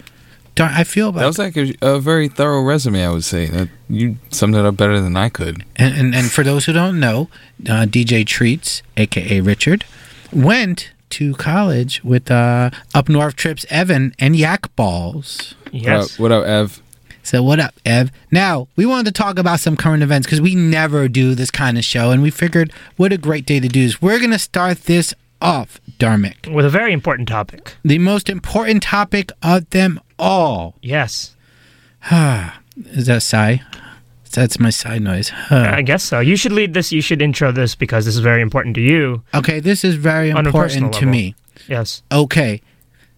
Dar- 0.58 0.72
I 0.74 0.84
feel 0.84 1.10
about 1.10 1.20
That 1.20 1.28
was 1.28 1.38
like 1.38 1.55
a, 1.55 1.74
a 1.82 1.99
very 1.99 2.28
thorough 2.28 2.64
resume, 2.64 3.05
I 3.05 3.12
would 3.12 3.24
say. 3.24 3.45
That 3.45 3.70
you 3.88 4.18
summed 4.32 4.55
it 4.55 4.66
up 4.66 4.76
better 4.76 4.99
than 4.99 5.16
I 5.16 5.30
could. 5.30 5.64
And, 5.76 5.95
and, 5.95 6.16
and 6.16 6.32
for 6.32 6.43
those 6.43 6.66
who 6.66 6.74
don't 6.74 6.99
know, 6.99 7.30
uh, 7.70 7.86
DJ 7.86 8.26
Treats, 8.26 8.82
aka 8.97 9.39
Richard, 9.39 9.86
went 10.34 10.91
to 11.12 11.36
college 11.36 12.03
with 12.03 12.30
uh, 12.32 12.72
Up 12.95 13.08
North 13.08 13.36
Trips 13.36 13.66
Evan 13.70 14.14
and 14.18 14.36
Yak 14.36 14.76
Ballz. 14.76 15.53
What 15.72 15.88
up, 15.88 16.20
what 16.20 16.32
up 16.32 16.45
Ev? 16.45 16.82
So 17.22 17.43
what 17.43 17.60
up, 17.60 17.76
Ev? 17.86 18.10
Now 18.32 18.68
we 18.76 18.86
wanted 18.86 19.14
to 19.14 19.22
talk 19.22 19.38
about 19.38 19.60
some 19.60 19.76
current 19.78 20.01
events 20.01 20.26
because 20.26 20.41
we 20.41 20.55
never 20.55 21.08
do 21.08 21.36
this 21.36 21.51
kind 21.51 21.78
of 21.78 21.84
show, 21.84 22.12
and 22.12 22.22
we 22.24 22.32
figured 22.32 22.72
what 22.95 23.14
a 23.14 23.18
great 23.18 23.45
day 23.45 23.60
to 23.60 23.68
do 23.68 23.82
is 23.82 24.01
we're 24.01 24.20
gonna 24.20 24.39
start 24.39 24.86
this 24.86 25.14
off, 25.42 25.80
Dharmic, 26.00 26.52
With 26.54 26.66
a 26.66 26.70
very 26.70 26.94
important 26.94 27.28
topic. 27.28 27.76
the 27.84 28.00
most 28.00 28.30
important 28.30 28.84
topic 28.84 29.32
of 29.44 29.70
them 29.72 30.00
all. 30.20 30.76
Yes. 30.82 31.36
is 32.12 33.06
that 33.08 33.18
a 33.18 33.22
sigh? 33.22 33.62
That's 34.34 34.60
my 34.60 34.70
side 34.70 35.02
noise. 35.02 35.30
Huh. 35.30 35.72
I 35.74 35.82
guess 35.82 36.04
so. 36.04 36.20
You 36.20 36.36
should 36.36 36.52
lead 36.52 36.74
this. 36.76 36.92
You 36.92 37.02
should 37.02 37.22
intro 37.24 37.52
this 37.52 37.74
because 37.74 38.06
this 38.06 38.14
is 38.16 38.22
very 38.22 38.42
important 38.42 38.76
to 38.76 38.82
you. 38.82 39.24
Okay, 39.34 39.60
this 39.60 39.84
is 39.84 39.96
very 39.96 40.32
On 40.32 40.46
a 40.46 40.52
personal 40.52 40.88
important 40.90 40.94
to 40.94 41.00
level. 41.06 41.12
me. 41.12 41.36
Yes. 41.68 42.04
Okay. 42.12 42.62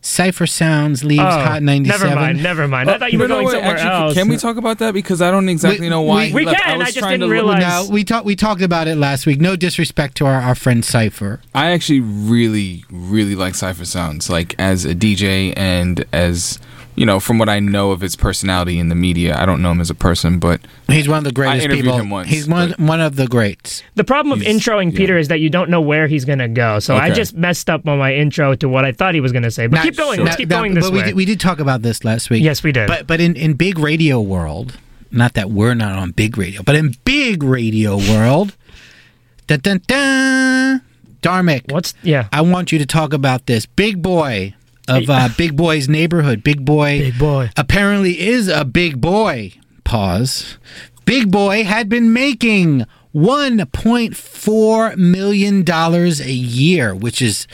Cipha 0.01 0.47
Sounds 0.49 1.03
leaves 1.03 1.21
Oh, 1.21 1.25
Hot 1.25 1.61
97. 1.61 2.07
Never 2.09 2.15
mind. 2.19 2.43
Never 2.43 2.67
mind. 2.67 2.89
I 2.89 2.95
oh, 2.95 2.99
thought 2.99 3.11
you 3.11 3.17
No, 3.17 3.23
were 3.25 3.27
no, 3.27 3.35
going 3.35 3.45
wait, 3.47 3.51
somewhere 3.53 3.71
actually, 3.75 3.89
else. 3.91 4.13
Can 4.13 4.27
we 4.29 4.37
talk 4.37 4.55
about 4.57 4.79
that? 4.79 4.93
Because 4.93 5.21
I 5.21 5.29
don't 5.29 5.49
exactly 5.49 5.89
know 5.89 6.01
why. 6.01 6.27
he 6.27 6.33
we 6.33 6.45
left. 6.45 6.61
can, 6.63 6.77
was 6.79 6.87
I 6.87 6.91
just 6.91 6.99
trying 6.99 7.19
didn't 7.19 7.29
to 7.29 7.33
realize- 7.33 7.87
No, 7.89 7.93
we 7.93 8.03
talked 8.05 8.25
we 8.25 8.35
talked 8.35 8.61
about 8.61 8.87
it 8.87 8.95
last 8.95 9.25
week. 9.25 9.41
No 9.41 9.55
disrespect 9.57 10.15
to 10.17 10.25
our, 10.25 10.41
our 10.41 10.55
friend 10.55 10.83
Cipha. 10.83 11.39
I 11.53 11.71
actually 11.71 11.99
really, 11.99 12.85
really 12.89 13.35
like 13.35 13.53
Cipha 13.55 13.85
Sounds, 13.85 14.29
like 14.29 14.55
as 14.57 14.85
a 14.85 14.95
DJ 14.95 15.53
and 15.57 16.05
as 16.13 16.59
you 16.99 17.05
know, 17.05 17.19
from 17.21 17.37
what 17.39 17.47
I 17.47 17.59
know 17.61 17.91
of 17.91 18.01
his 18.01 18.17
personality 18.17 18.77
in 18.77 18.89
the 18.89 18.95
media. 18.95 19.33
I 19.41 19.45
don't 19.45 19.61
know 19.61 19.71
him 19.71 19.79
as 19.79 19.89
a 19.89 19.95
person, 19.95 20.37
but 20.37 20.59
He's 20.89 21.07
one 21.07 21.19
of 21.19 21.23
the 21.23 21.31
greatest 21.31 21.61
I 21.61 21.63
interviewed 21.65 21.85
people. 21.85 21.99
him 21.99 22.09
once. 22.09 22.27
He's 22.27 22.45
one 22.45 22.71
one 22.77 22.99
of 22.99 23.15
the 23.15 23.25
greats. 23.25 23.81
The 23.95 24.03
problem 24.03 24.37
of 24.37 24.45
introing 24.45 24.93
Peter 24.93 25.17
is 25.17 25.29
that 25.29 25.39
you 25.39 25.49
don't 25.49 25.69
know 25.69 25.79
where 25.79 26.07
he's 26.07 26.25
going 26.25 26.39
to 26.39 26.49
go. 26.49 26.79
So 26.79 26.97
I 26.97 27.09
just 27.11 27.35
messed 27.35 27.69
up 27.69 27.87
on 27.87 27.97
my 27.99 28.13
intro 28.13 28.53
to 28.55 28.67
what 28.67 28.83
I 28.83 28.91
thought 28.91 29.13
he 29.13 29.21
was 29.21 29.31
going 29.31 29.43
to 29.43 29.51
say. 29.51 29.67
But 29.67 29.77
Now- 29.77 29.83
keep 29.83 29.95
going. 29.95 30.17
now- 30.19 30.25
Let's 30.25 30.35
keep 30.35 30.49
now- 30.49 30.57
going 30.59 30.73
this 30.73 30.83
but 30.85 30.93
way. 30.93 30.99
We 30.99 31.05
did, 31.05 31.15
we 31.15 31.25
did 31.25 31.39
talk 31.39 31.59
about 31.61 31.83
this 31.83 32.03
last 32.03 32.29
week. 32.29 32.43
Yes, 32.43 32.63
we 32.63 32.73
did. 32.73 32.87
But 32.87 33.07
but 33.07 33.21
in, 33.21 33.35
in 33.37 33.53
big 33.53 33.79
radio 33.79 34.19
world, 34.19 34.77
not 35.09 35.35
that 35.35 35.49
we're 35.49 35.75
not 35.75 35.93
on 35.93 36.11
big 36.11 36.37
radio, 36.37 36.61
but 36.63 36.75
in 36.75 36.95
big 37.05 37.43
radio 37.43 37.95
world, 37.97 38.57
dun 39.47 39.59
dun 39.61 39.81
dun, 39.87 40.81
Dharmic. 41.21 41.71
What's 41.71 41.93
yeah? 42.03 42.27
I 42.33 42.41
want 42.41 42.73
you 42.73 42.79
to 42.79 42.85
talk 42.85 43.13
about 43.13 43.45
this 43.45 43.65
big 43.65 44.01
boy 44.01 44.53
of 44.89 45.09
uh, 45.09 45.29
Big 45.37 45.55
Boy's 45.55 45.87
neighborhood. 45.87 46.43
Big 46.43 46.65
boy. 46.65 46.99
Big 46.99 47.19
boy. 47.19 47.51
Apparently 47.55 48.19
is 48.19 48.47
a 48.47 48.65
big 48.65 48.99
boy. 48.99 49.53
Pause. 49.83 50.57
Big 51.05 51.31
boy 51.31 51.63
had 51.63 51.89
been 51.89 52.13
making. 52.13 52.85
$1.4 53.15 54.97
million 54.97 55.63
a 55.69 56.31
year, 56.31 56.95
which 56.95 57.21
is 57.21 57.47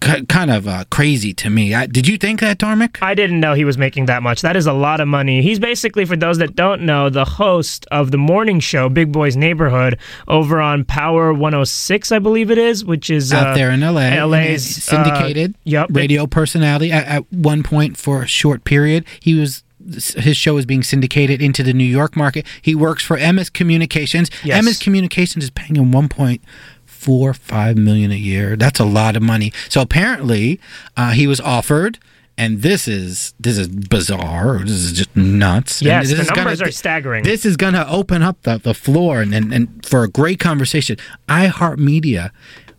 k- 0.00 0.24
kind 0.24 0.50
of 0.50 0.66
uh, 0.66 0.84
crazy 0.90 1.32
to 1.34 1.50
me. 1.50 1.74
I, 1.74 1.86
did 1.86 2.06
you 2.08 2.16
think 2.18 2.40
that, 2.40 2.58
Dharmic? 2.58 2.98
I 3.02 3.14
didn't 3.14 3.40
know 3.40 3.54
he 3.54 3.64
was 3.64 3.76
making 3.78 4.06
that 4.06 4.22
much. 4.22 4.42
That 4.42 4.56
is 4.56 4.66
a 4.66 4.72
lot 4.72 5.00
of 5.00 5.08
money. 5.08 5.42
He's 5.42 5.58
basically, 5.58 6.04
for 6.04 6.16
those 6.16 6.38
that 6.38 6.54
don't 6.56 6.82
know, 6.82 7.10
the 7.10 7.24
host 7.24 7.86
of 7.90 8.10
the 8.10 8.18
morning 8.18 8.60
show, 8.60 8.88
Big 8.88 9.12
Boy's 9.12 9.36
Neighborhood, 9.36 9.98
over 10.28 10.60
on 10.60 10.84
Power 10.84 11.32
106, 11.32 12.12
I 12.12 12.18
believe 12.18 12.50
it 12.50 12.58
is, 12.58 12.84
which 12.84 13.10
is 13.10 13.32
out 13.32 13.48
uh, 13.48 13.54
there 13.54 13.70
in 13.70 13.80
LA. 13.80 14.24
LA's 14.24 14.64
syndicated 14.64 15.54
Uh, 15.54 15.58
yep. 15.64 15.88
radio 15.90 16.26
personality. 16.26 16.90
At, 16.92 17.06
at 17.06 17.32
one 17.32 17.62
point, 17.62 17.96
for 17.96 18.22
a 18.22 18.26
short 18.26 18.64
period, 18.64 19.04
he 19.20 19.34
was 19.34 19.62
his 19.92 20.36
show 20.36 20.56
is 20.56 20.66
being 20.66 20.82
syndicated 20.82 21.42
into 21.42 21.62
the 21.62 21.72
New 21.72 21.84
York 21.84 22.16
market. 22.16 22.46
He 22.62 22.74
works 22.74 23.04
for 23.04 23.16
Emmis 23.18 23.52
Communications. 23.52 24.30
Yes. 24.42 24.64
Emmis 24.64 24.80
Communications 24.80 25.44
is 25.44 25.50
paying 25.50 25.76
him 25.76 25.92
one 25.92 26.08
point 26.08 26.42
four 26.84 27.34
five 27.34 27.76
million 27.76 28.10
a 28.10 28.16
year. 28.16 28.56
That's 28.56 28.80
a 28.80 28.84
lot 28.84 29.16
of 29.16 29.22
money. 29.22 29.52
So 29.68 29.80
apparently, 29.80 30.60
uh, 30.96 31.10
he 31.12 31.26
was 31.26 31.40
offered. 31.40 31.98
And 32.36 32.62
this 32.62 32.88
is 32.88 33.32
this 33.38 33.56
is 33.56 33.68
bizarre. 33.68 34.58
This 34.58 34.72
is 34.72 34.92
just 34.92 35.14
nuts. 35.14 35.80
Yes, 35.80 36.08
this 36.08 36.16
the 36.16 36.22
is 36.22 36.30
gonna- 36.30 36.40
numbers 36.42 36.62
are 36.62 36.72
staggering. 36.72 37.22
This 37.22 37.46
is 37.46 37.56
going 37.56 37.74
to 37.74 37.88
open 37.88 38.22
up 38.22 38.42
the, 38.42 38.58
the 38.58 38.74
floor 38.74 39.20
and, 39.22 39.32
and, 39.32 39.54
and 39.54 39.86
for 39.86 40.02
a 40.02 40.08
great 40.08 40.40
conversation. 40.40 40.96
iHeartMedia 41.28 42.30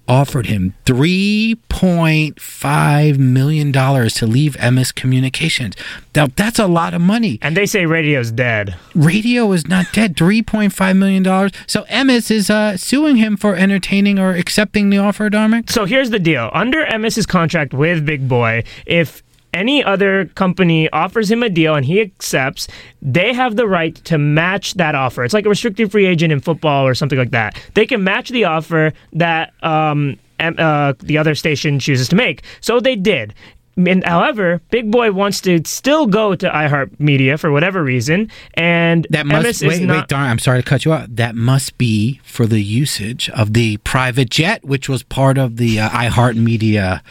offered 0.08 0.46
him 0.46 0.76
$3.5 0.86 3.18
million 3.18 3.72
to 3.72 4.28
leave 4.28 4.56
Emmis 4.58 4.94
Communications. 4.94 5.76
Now, 6.16 6.28
that's 6.28 6.60
a 6.60 6.68
lot 6.68 6.94
of 6.94 7.02
money. 7.02 7.40
And 7.42 7.58
they 7.58 7.66
say 7.66 7.86
radio's 7.86 8.32
dead. 8.32 8.76
Radio 8.94 9.52
is 9.52 9.68
not 9.68 9.92
dead. 9.92 10.16
$3.5 10.16 10.98
million. 10.98 11.24
So 11.68 11.84
Emmis 11.84 12.32
is 12.32 12.50
uh, 12.50 12.78
suing 12.78 13.18
him 13.18 13.36
for 13.38 13.56
entertaining 13.56 14.18
or 14.20 14.32
accepting 14.32 14.90
the 14.90 14.98
offer, 14.98 15.30
Dharmic? 15.30 15.70
So 15.70 15.86
here's 15.86 16.10
the 16.10 16.20
deal. 16.20 16.50
Under 16.54 16.86
Emmis's 16.86 17.26
contract 17.26 17.74
with 17.74 18.06
Big 18.06 18.30
Boy, 18.30 18.64
if 18.86 19.24
any 19.56 19.84
other 19.84 20.26
company 20.36 20.90
offers 20.92 21.32
him 21.32 21.42
a 21.42 21.50
deal 21.50 21.74
and 21.74 21.86
he 21.86 22.02
accepts, 22.02 22.68
they 23.02 23.34
have 23.34 23.56
the 23.56 23.68
right 23.68 23.96
to 24.06 24.18
match 24.18 24.76
that 24.76 24.94
offer. 24.94 25.24
It's 25.24 25.34
like 25.34 25.46
a 25.46 25.50
restricted 25.50 25.92
free 25.92 26.06
agent 26.06 26.32
in 26.32 26.42
football 26.42 26.86
or 26.86 26.94
something 26.94 27.18
like 27.18 27.32
that. 27.32 27.60
They 27.74 27.88
can 27.88 28.04
match 28.04 28.30
the 28.30 28.44
offer 28.44 28.94
that 29.14 29.54
um, 29.64 30.20
uh, 30.40 30.94
the 31.00 31.18
other 31.18 31.34
station 31.34 31.80
chooses 31.80 32.10
to 32.10 32.16
make. 32.16 32.44
So 32.62 32.80
they 32.80 32.96
did. 32.96 33.34
And, 33.78 34.06
however, 34.06 34.62
Big 34.70 34.90
Boy 34.90 35.12
wants 35.12 35.42
to 35.42 35.62
still 35.66 36.08
go 36.08 36.34
to 36.34 36.50
iHeartMedia 36.50 37.38
for 37.38 37.52
whatever 37.52 37.84
reason, 37.84 38.32
and 38.54 39.06
That 39.10 39.26
Emmis 39.26 39.44
must 39.44 39.64
is 39.64 39.64
wait, 39.64 39.82
not. 39.82 39.98
wait, 39.98 40.08
darn! 40.08 40.30
I'm 40.30 40.40
sorry 40.40 40.64
to 40.64 40.70
cut 40.70 40.86
you 40.86 40.94
off. 40.94 41.08
That 41.10 41.36
must 41.36 41.78
be 41.78 42.22
for 42.24 42.46
the 42.46 42.62
usage 42.62 43.30
of 43.32 43.54
the 43.54 43.76
private 43.78 44.30
jet, 44.30 44.64
which 44.64 44.88
was 44.88 45.04
part 45.04 45.38
of 45.38 45.58
the 45.58 45.82
uh, 45.82 45.90
iHeartMedia 45.90 47.02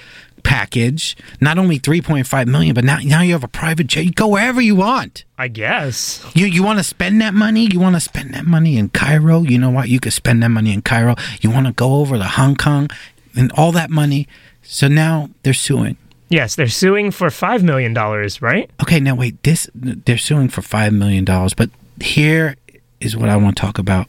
package. 0.45 1.17
Not 1.41 1.59
only 1.59 1.81
3.5 1.81 2.47
million, 2.47 2.75
but 2.75 2.85
now 2.85 2.99
now 2.99 3.23
you 3.23 3.33
have 3.33 3.43
a 3.43 3.49
private 3.49 3.89
jet. 3.89 4.05
You 4.05 4.13
go 4.13 4.29
wherever 4.29 4.61
you 4.61 4.77
want. 4.77 5.25
I 5.37 5.49
guess. 5.49 6.25
You 6.35 6.47
you 6.47 6.63
want 6.63 6.79
to 6.79 6.85
spend 6.85 7.21
that 7.21 7.35
money? 7.35 7.67
You 7.73 7.81
want 7.81 7.97
to 7.97 8.01
spend 8.01 8.33
that 8.35 8.47
money 8.47 8.79
in 8.79 8.91
Cairo? 8.91 9.43
You 9.43 9.59
know 9.59 9.71
what? 9.71 9.89
You 9.89 9.99
could 9.99 10.13
spend 10.13 10.43
that 10.45 10.51
money 10.51 10.73
in 10.73 10.83
Cairo. 10.83 11.17
You 11.41 11.51
want 11.51 11.67
to 11.67 11.73
go 11.73 11.97
over 11.97 12.17
to 12.17 12.25
Hong 12.25 12.55
Kong 12.55 12.89
and 13.35 13.51
all 13.53 13.73
that 13.73 13.91
money. 13.91 14.29
So 14.63 14.87
now 14.87 15.31
they're 15.43 15.53
suing. 15.53 15.97
Yes, 16.29 16.55
they're 16.57 16.69
suing 16.69 17.11
for 17.11 17.29
$5 17.29 17.63
million, 17.63 17.95
right? 18.41 18.71
Okay, 18.83 18.99
now 18.99 19.15
wait. 19.15 19.43
This 19.43 19.69
they're 19.75 20.19
suing 20.19 20.49
for 20.49 20.63
five 20.63 20.93
million 20.93 21.25
dollars, 21.25 21.55
but 21.55 21.71
here 22.01 22.57
is 23.01 23.17
what 23.17 23.29
I 23.29 23.37
want 23.37 23.57
to 23.57 23.61
talk 23.61 23.79
about. 23.79 24.09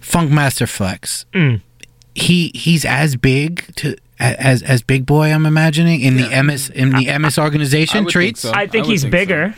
Funkmaster 0.00 0.68
Flex. 0.68 1.24
Mm. 1.32 1.60
He 2.14 2.52
he's 2.54 2.84
as 2.84 3.16
big 3.16 3.74
to 3.76 3.96
as 4.20 4.62
as 4.62 4.82
Big 4.82 5.06
Boy. 5.06 5.32
I'm 5.32 5.46
imagining 5.46 6.00
in 6.00 6.16
the 6.16 6.24
Emmis 6.24 6.70
in 6.70 6.90
the 6.90 7.06
Emmis 7.06 7.38
organization 7.42 8.06
treats. 8.06 8.44
I 8.44 8.66
think 8.66 8.86
he's 8.86 9.04
bigger, 9.04 9.54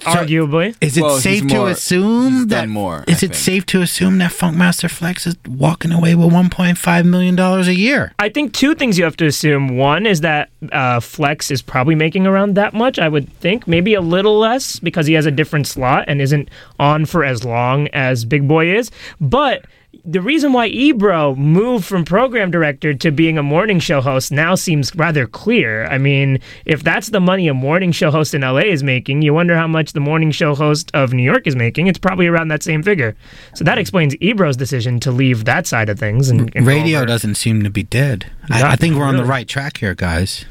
arguably. 0.00 0.76
Is 0.80 0.96
it 0.96 1.02
Well, 1.02 1.14
he's 1.14 1.22
safe 1.22 1.46
to 1.48 1.66
assume 1.66 2.32
he's 2.32 2.46
that 2.48 2.68
more, 2.68 3.04
Is 3.06 3.22
I 3.22 3.26
it 3.26 3.34
safe 3.34 3.66
to 3.66 3.82
assume 3.82 4.18
that 4.18 4.30
Funkmaster 4.30 4.90
Flex 4.90 5.26
is 5.26 5.36
walking 5.46 5.92
away 5.92 6.14
with 6.14 6.28
1.5 6.32 7.04
million 7.04 7.36
dollars 7.36 7.68
a 7.68 7.74
year? 7.74 8.12
I 8.18 8.28
think 8.28 8.52
two 8.52 8.74
things 8.74 8.98
you 8.98 9.04
have 9.04 9.16
to 9.18 9.26
assume. 9.26 9.76
One 9.76 10.06
is 10.06 10.20
that 10.22 10.50
uh, 10.72 11.00
Flex 11.00 11.50
is 11.50 11.62
probably 11.62 11.94
making 11.94 12.26
around 12.26 12.54
that 12.54 12.74
much. 12.74 12.98
I 12.98 13.08
would 13.08 13.28
think 13.34 13.66
maybe 13.66 13.94
a 13.94 14.00
little 14.00 14.38
less 14.38 14.78
because 14.78 15.06
he 15.06 15.14
has 15.14 15.26
a 15.26 15.30
different 15.30 15.66
slot 15.66 16.04
and 16.08 16.20
isn't 16.20 16.48
on 16.78 17.04
for 17.04 17.24
as 17.24 17.44
long 17.44 17.88
as 17.88 18.24
Big 18.24 18.46
Boy 18.48 18.74
is. 18.74 18.90
But 19.20 19.64
the 20.04 20.20
reason 20.20 20.52
why 20.52 20.66
Ebro 20.66 21.34
moved 21.34 21.84
from 21.84 22.04
program 22.04 22.50
director 22.50 22.94
to 22.94 23.10
being 23.10 23.38
a 23.38 23.42
morning 23.42 23.78
show 23.78 24.00
host 24.00 24.32
now 24.32 24.54
seems 24.54 24.94
rather 24.94 25.26
clear. 25.26 25.86
I 25.86 25.98
mean, 25.98 26.40
if 26.64 26.82
that's 26.82 27.08
the 27.08 27.20
money 27.20 27.48
a 27.48 27.54
morning 27.54 27.92
show 27.92 28.10
host 28.10 28.34
in 28.34 28.42
LA 28.42 28.60
is 28.60 28.82
making, 28.82 29.22
you 29.22 29.34
wonder 29.34 29.56
how 29.56 29.66
much 29.66 29.92
the 29.92 30.00
morning 30.00 30.30
show 30.30 30.54
host 30.54 30.90
of 30.94 31.12
New 31.12 31.22
York 31.22 31.46
is 31.46 31.56
making. 31.56 31.86
It's 31.86 31.98
probably 31.98 32.26
around 32.26 32.48
that 32.48 32.62
same 32.62 32.82
figure. 32.82 33.16
So 33.54 33.64
that 33.64 33.78
explains 33.78 34.14
Ebro's 34.20 34.56
decision 34.56 35.00
to 35.00 35.10
leave 35.10 35.44
that 35.44 35.66
side 35.66 35.88
of 35.88 35.98
things 35.98 36.30
and, 36.30 36.50
and 36.54 36.66
Radio 36.66 37.04
doesn't 37.04 37.34
seem 37.34 37.62
to 37.62 37.70
be 37.70 37.82
dead. 37.82 38.30
I, 38.50 38.72
I 38.72 38.76
think 38.76 38.96
we're 38.96 39.04
on 39.04 39.16
the 39.16 39.24
right 39.24 39.46
track 39.48 39.78
here, 39.78 39.94
guys. 39.94 40.44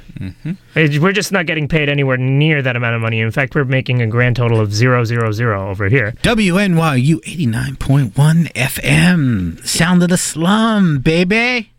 Eh, 0.75 0.97
We're 0.99 1.11
just 1.11 1.31
not 1.31 1.45
getting 1.45 1.67
paid 1.67 1.89
anywhere 1.89 2.17
near 2.17 2.61
that 2.63 2.75
amount 2.75 2.95
of 2.95 3.01
money. 3.01 3.19
In 3.19 3.29
fact, 3.31 3.53
we're 3.53 3.65
making 3.65 4.01
a 4.01 4.07
grand 4.07 4.35
total 4.35 4.59
of 4.59 4.73
zero 4.73 5.03
zero 5.03 5.31
zero 5.31 5.69
over 5.69 5.89
here. 5.89 6.13
WNYU 6.23 7.21
89.1 7.23 8.51
FM. 8.53 9.65
Sound 9.65 10.03
of 10.03 10.09
the 10.09 10.17
slum, 10.17 10.99
baby. 10.99 11.71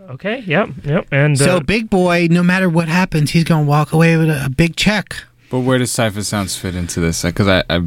Okay. 0.00 0.40
Yep. 0.46 0.68
Yep. 0.84 1.06
And 1.10 1.38
so, 1.38 1.56
uh, 1.56 1.60
Big 1.60 1.90
Boy, 1.90 2.28
no 2.30 2.42
matter 2.42 2.68
what 2.68 2.88
happens, 2.88 3.30
he's 3.32 3.44
going 3.44 3.64
to 3.64 3.68
walk 3.68 3.92
away 3.92 4.16
with 4.16 4.28
a, 4.30 4.44
a 4.46 4.48
big 4.50 4.76
check. 4.76 5.16
But 5.50 5.60
where 5.60 5.78
does 5.78 5.90
Cipha 5.90 6.22
Sounds 6.24 6.56
fit 6.56 6.74
into 6.74 7.00
this? 7.00 7.22
Because 7.22 7.48
I, 7.48 7.64
I, 7.70 7.80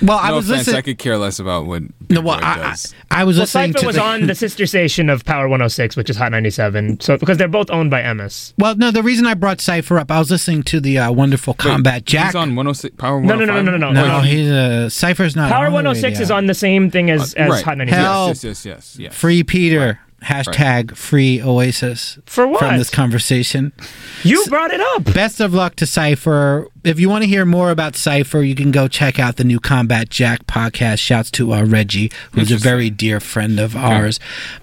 Well, 0.00 0.18
I 0.18 0.32
was 0.32 0.48
offense, 0.48 0.66
listen- 0.68 0.78
I 0.78 0.82
could 0.82 0.98
care 0.98 1.16
less 1.18 1.38
about 1.38 1.66
what. 1.66 1.82
No, 2.10 2.20
well, 2.20 2.38
Boy 2.38 2.44
I, 2.44 2.52
I, 2.52 2.56
does. 2.70 2.94
I 3.10 3.24
was 3.24 3.36
well, 3.36 3.42
listening 3.42 3.72
Cipha 3.72 3.80
to 3.80 3.86
was 3.86 3.96
the- 3.96 4.02
on 4.02 4.26
the 4.26 4.34
sister 4.34 4.66
station 4.66 5.10
of 5.10 5.24
Power 5.24 5.48
106, 5.48 5.96
which 5.96 6.08
is 6.08 6.16
Hot 6.16 6.30
97. 6.32 7.00
So 7.00 7.18
because 7.18 7.36
they're 7.36 7.48
both 7.48 7.70
owned 7.70 7.90
by 7.90 8.02
Emmis. 8.02 8.52
Well, 8.58 8.76
no, 8.76 8.90
the 8.90 9.02
reason 9.02 9.26
I 9.26 9.34
brought 9.34 9.58
Cipha 9.58 10.00
up, 10.00 10.10
I 10.10 10.18
was 10.18 10.30
listening 10.30 10.62
to 10.64 10.80
the 10.80 10.98
uh, 10.98 11.12
wonderful 11.12 11.54
Combat 11.54 12.04
Jack. 12.04 12.26
He's 12.26 12.34
on 12.36 12.50
106 12.56 12.96
Power 12.96 13.20
No, 13.20 13.34
no, 13.36 13.44
no, 13.44 13.60
no, 13.60 13.70
no, 13.72 13.76
no, 13.76 13.92
No, 13.92 14.06
no. 14.06 14.20
he's 14.20 14.48
uh, 14.50 14.88
Cipha's 14.90 15.34
not. 15.36 15.50
Power 15.50 15.66
on 15.66 15.72
106 15.74 16.04
radio. 16.04 16.22
is 16.22 16.30
on 16.30 16.46
the 16.46 16.54
same 16.54 16.90
thing 16.90 17.10
as, 17.10 17.34
Uh, 17.34 17.40
as 17.40 17.50
right. 17.50 17.64
Hot 17.64 17.78
97. 17.78 18.04
Help. 18.04 18.28
Yes, 18.28 18.44
yes, 18.44 18.64
yes, 18.66 18.96
yes. 18.98 19.14
Free 19.14 19.42
Peter. 19.42 19.98
Hashtag 20.22 20.96
free 20.96 21.40
Oasis. 21.40 22.18
For 22.26 22.46
what? 22.46 22.60
From 22.60 22.76
this 22.76 22.90
conversation. 22.90 23.72
You 24.24 24.44
brought 24.46 24.72
it 24.72 24.80
up. 24.80 25.04
Best 25.14 25.40
of 25.40 25.54
luck 25.54 25.76
to 25.76 25.84
Cipha. 25.84 26.66
If 26.84 26.98
you 26.98 27.08
want 27.08 27.22
to 27.22 27.28
hear 27.28 27.44
more 27.44 27.70
about 27.70 27.92
Cipha, 27.92 28.46
you 28.46 28.54
can 28.54 28.70
go 28.70 28.88
check 28.88 29.18
out 29.18 29.36
the 29.36 29.44
new 29.44 29.60
Combat 29.60 30.10
Jack 30.10 30.46
podcast. 30.46 30.98
Shouts 30.98 31.30
to 31.32 31.52
uh, 31.54 31.64
Reggie, 31.64 32.10
who's 32.32 32.50
a 32.50 32.56
very 32.56 32.90
dear 32.90 33.20
friend 33.20 33.60
of 33.60 33.76
ours. 33.76 34.18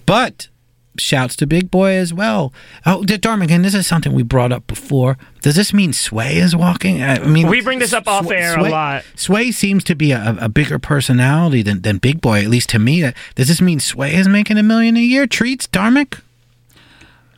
But 0.06 0.50
shouts 0.98 1.36
to 1.38 1.48
Big 1.48 1.70
Boy 1.72 1.92
as 1.94 2.14
well. 2.14 2.54
Oh, 2.86 3.04
D- 3.04 3.18
Darman, 3.18 3.50
and 3.52 3.64
this 3.64 3.74
is 3.74 3.86
something 3.88 4.14
we 4.14 4.24
brought 4.24 4.52
up 4.52 4.66
before. 4.68 5.18
Does 5.42 5.56
this 5.56 5.74
mean 5.74 5.94
Sway 5.94 6.38
is 6.38 6.56
walking? 6.56 7.04
I 7.04 7.20
mean, 7.20 7.48
We 7.48 7.62
bring 7.62 7.80
this 7.80 7.94
up 7.94 8.08
off 8.08 8.30
air 8.32 8.52
a 8.56 8.60
Sway- 8.60 8.70
lot. 8.72 9.04
Sway 9.16 9.52
seems 9.52 9.84
to 9.86 9.96
be 9.96 10.12
a, 10.12 10.36
a 10.40 10.50
bigger 10.50 10.80
personality 10.80 11.62
than, 11.62 11.82
than 11.82 11.98
Big 11.98 12.22
Boy, 12.22 12.42
at 12.42 12.48
least 12.48 12.70
to 12.70 12.80
me. 12.80 13.12
Does 13.36 13.48
this 13.48 13.62
mean 13.62 13.80
Sway 13.80 14.16
is 14.16 14.28
making 14.28 14.58
a 14.58 14.64
million 14.64 14.98
a 14.98 15.02
year? 15.02 15.28
Treats, 15.28 15.68
Dharmic? 15.68 16.22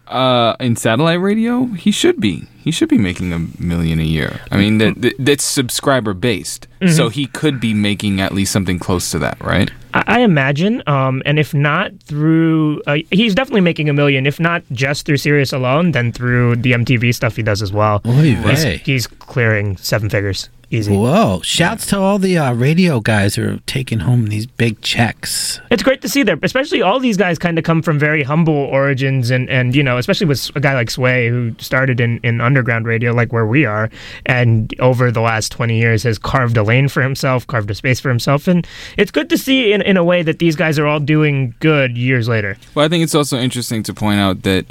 Uh, 0.10 0.56
in 0.60 0.76
satellite 0.76 1.20
radio, 1.20 1.66
he 1.66 1.92
should 1.92 2.20
be. 2.20 2.44
He 2.64 2.72
should 2.72 2.90
be 2.90 2.98
making 2.98 3.34
a 3.34 3.40
million 3.62 4.00
a 4.00 4.04
year. 4.04 4.40
I 4.52 4.58
mean, 4.58 4.78
that, 4.78 5.02
that 5.02 5.14
that's 5.20 5.44
subscriber 5.44 6.14
based, 6.14 6.68
Mhm. 6.82 6.92
so 6.96 7.10
he 7.10 7.28
could 7.28 7.60
be 7.60 7.74
making 7.74 8.20
at 8.22 8.34
least 8.34 8.52
something 8.52 8.80
close 8.80 9.10
to 9.12 9.20
that, 9.20 9.38
right? 9.44 9.70
I, 9.94 10.04
I 10.08 10.20
imagine, 10.22 10.82
um, 10.88 11.22
and 11.26 11.40
if 11.40 11.54
not 11.54 11.92
through, 12.04 12.82
uh, 12.88 12.98
he's 13.12 13.36
definitely 13.36 13.62
making 13.62 13.90
a 13.90 13.94
million. 13.94 14.26
If 14.26 14.40
not 14.40 14.64
just 14.72 15.06
through 15.06 15.18
Sirius 15.18 15.52
alone, 15.54 15.92
then 15.92 16.12
through 16.12 16.58
the 16.58 16.72
MTV 16.74 17.14
stuff 17.14 17.36
he 17.36 17.44
does 17.44 17.62
as 17.62 17.72
well. 17.74 18.02
Oy 18.06 18.36
he's, 18.36 18.64
vey. 18.64 18.82
he's 18.86 19.08
clearing 19.08 19.76
seven 19.78 20.10
figures 20.10 20.50
easy. 20.70 20.96
Whoa. 20.96 21.42
Shouts 21.44 21.86
to 21.88 22.00
all 22.00 22.20
the 22.20 22.38
uh, 22.38 22.54
radio 22.54 23.00
guys 23.00 23.36
who 23.36 23.48
are 23.48 23.60
taking 23.66 24.00
home 24.00 24.28
these 24.28 24.46
big 24.46 24.82
checks. 24.82 25.60
It's 25.72 25.84
great 25.84 26.02
to 26.02 26.10
see 26.10 26.24
there, 26.24 26.38
especially 26.44 26.82
all 26.82 27.00
these 27.00 27.18
guys 27.18 27.40
kind 27.40 27.58
of 27.58 27.64
come 27.64 27.82
from 27.82 27.98
very 28.00 28.24
humble 28.24 28.54
origins, 28.54 29.30
and, 29.30 29.50
and 29.50 29.76
you 29.76 29.84
know, 29.84 29.98
especially 29.98 30.28
with 30.28 30.52
a 30.56 30.60
guy 30.60 30.74
like 30.74 30.90
Sway 30.90 31.30
who 31.30 31.56
started 31.60 32.00
in, 32.00 32.20
in 32.24 32.42
underground 32.42 32.86
radio, 32.86 33.14
like 33.14 33.32
where 33.32 33.46
we 33.46 33.66
are, 33.66 33.90
and 34.26 34.74
over 34.80 35.12
the 35.12 35.22
last 35.22 35.52
20 35.52 35.78
years 35.78 36.04
has 36.04 36.18
carved 36.18 36.58
a 36.58 36.64
lane 36.64 36.88
for 36.88 37.02
himself, 37.02 37.46
carved 37.48 37.70
a 37.72 37.76
space 37.76 38.00
for 38.00 38.10
himself. 38.10 38.48
And 38.48 38.68
it's 38.98 39.12
good 39.12 39.30
to 39.30 39.38
see 39.38 39.74
in, 39.74 39.82
in 39.82 39.98
a 39.98 40.04
way 40.04 40.24
that 40.24 40.40
these 40.40 40.56
guys 40.56 40.78
are 40.80 40.86
all 40.86 41.00
doing 41.00 41.56
good 41.60 41.98
years 41.98 42.28
later. 42.28 42.58
Well, 42.76 42.86
I 42.86 42.90
think 42.90 43.04
it's 43.04 43.16
also 43.16 43.38
interesting 43.38 43.84
to 43.84 43.94
point 43.94 44.20
out 44.20 44.44
that 44.44 44.66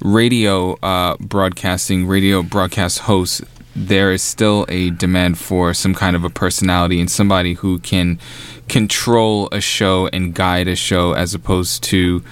radio 0.00 0.74
uh, 0.82 1.16
broadcasting, 1.18 2.06
radio 2.06 2.42
broadcast 2.42 3.00
hosts, 3.00 3.42
there 3.74 4.12
is 4.12 4.22
still 4.22 4.66
a 4.68 4.90
demand 4.90 5.38
for 5.38 5.72
some 5.72 5.94
kind 5.94 6.14
of 6.14 6.24
a 6.24 6.30
personality 6.30 7.00
and 7.00 7.10
somebody 7.10 7.54
who 7.54 7.78
can 7.78 8.18
control 8.68 9.48
a 9.52 9.60
show 9.60 10.08
and 10.12 10.34
guide 10.34 10.68
a 10.68 10.76
show 10.76 11.12
as 11.12 11.34
opposed 11.34 11.82
to 11.84 12.22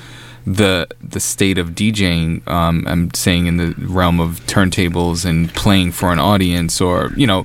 the 0.47 0.87
the 1.03 1.21
state 1.21 1.59
of 1.59 1.71
DJing. 1.71 2.47
Um, 2.49 2.87
I'm 2.87 3.13
saying 3.15 3.47
in 3.47 3.57
the 3.57 3.75
realm 3.79 4.21
of 4.21 4.41
turntables 4.47 5.25
and 5.25 5.53
playing 5.55 5.93
for 5.93 6.13
an 6.13 6.19
audience, 6.19 6.81
or 6.81 7.13
you 7.17 7.27
know, 7.27 7.45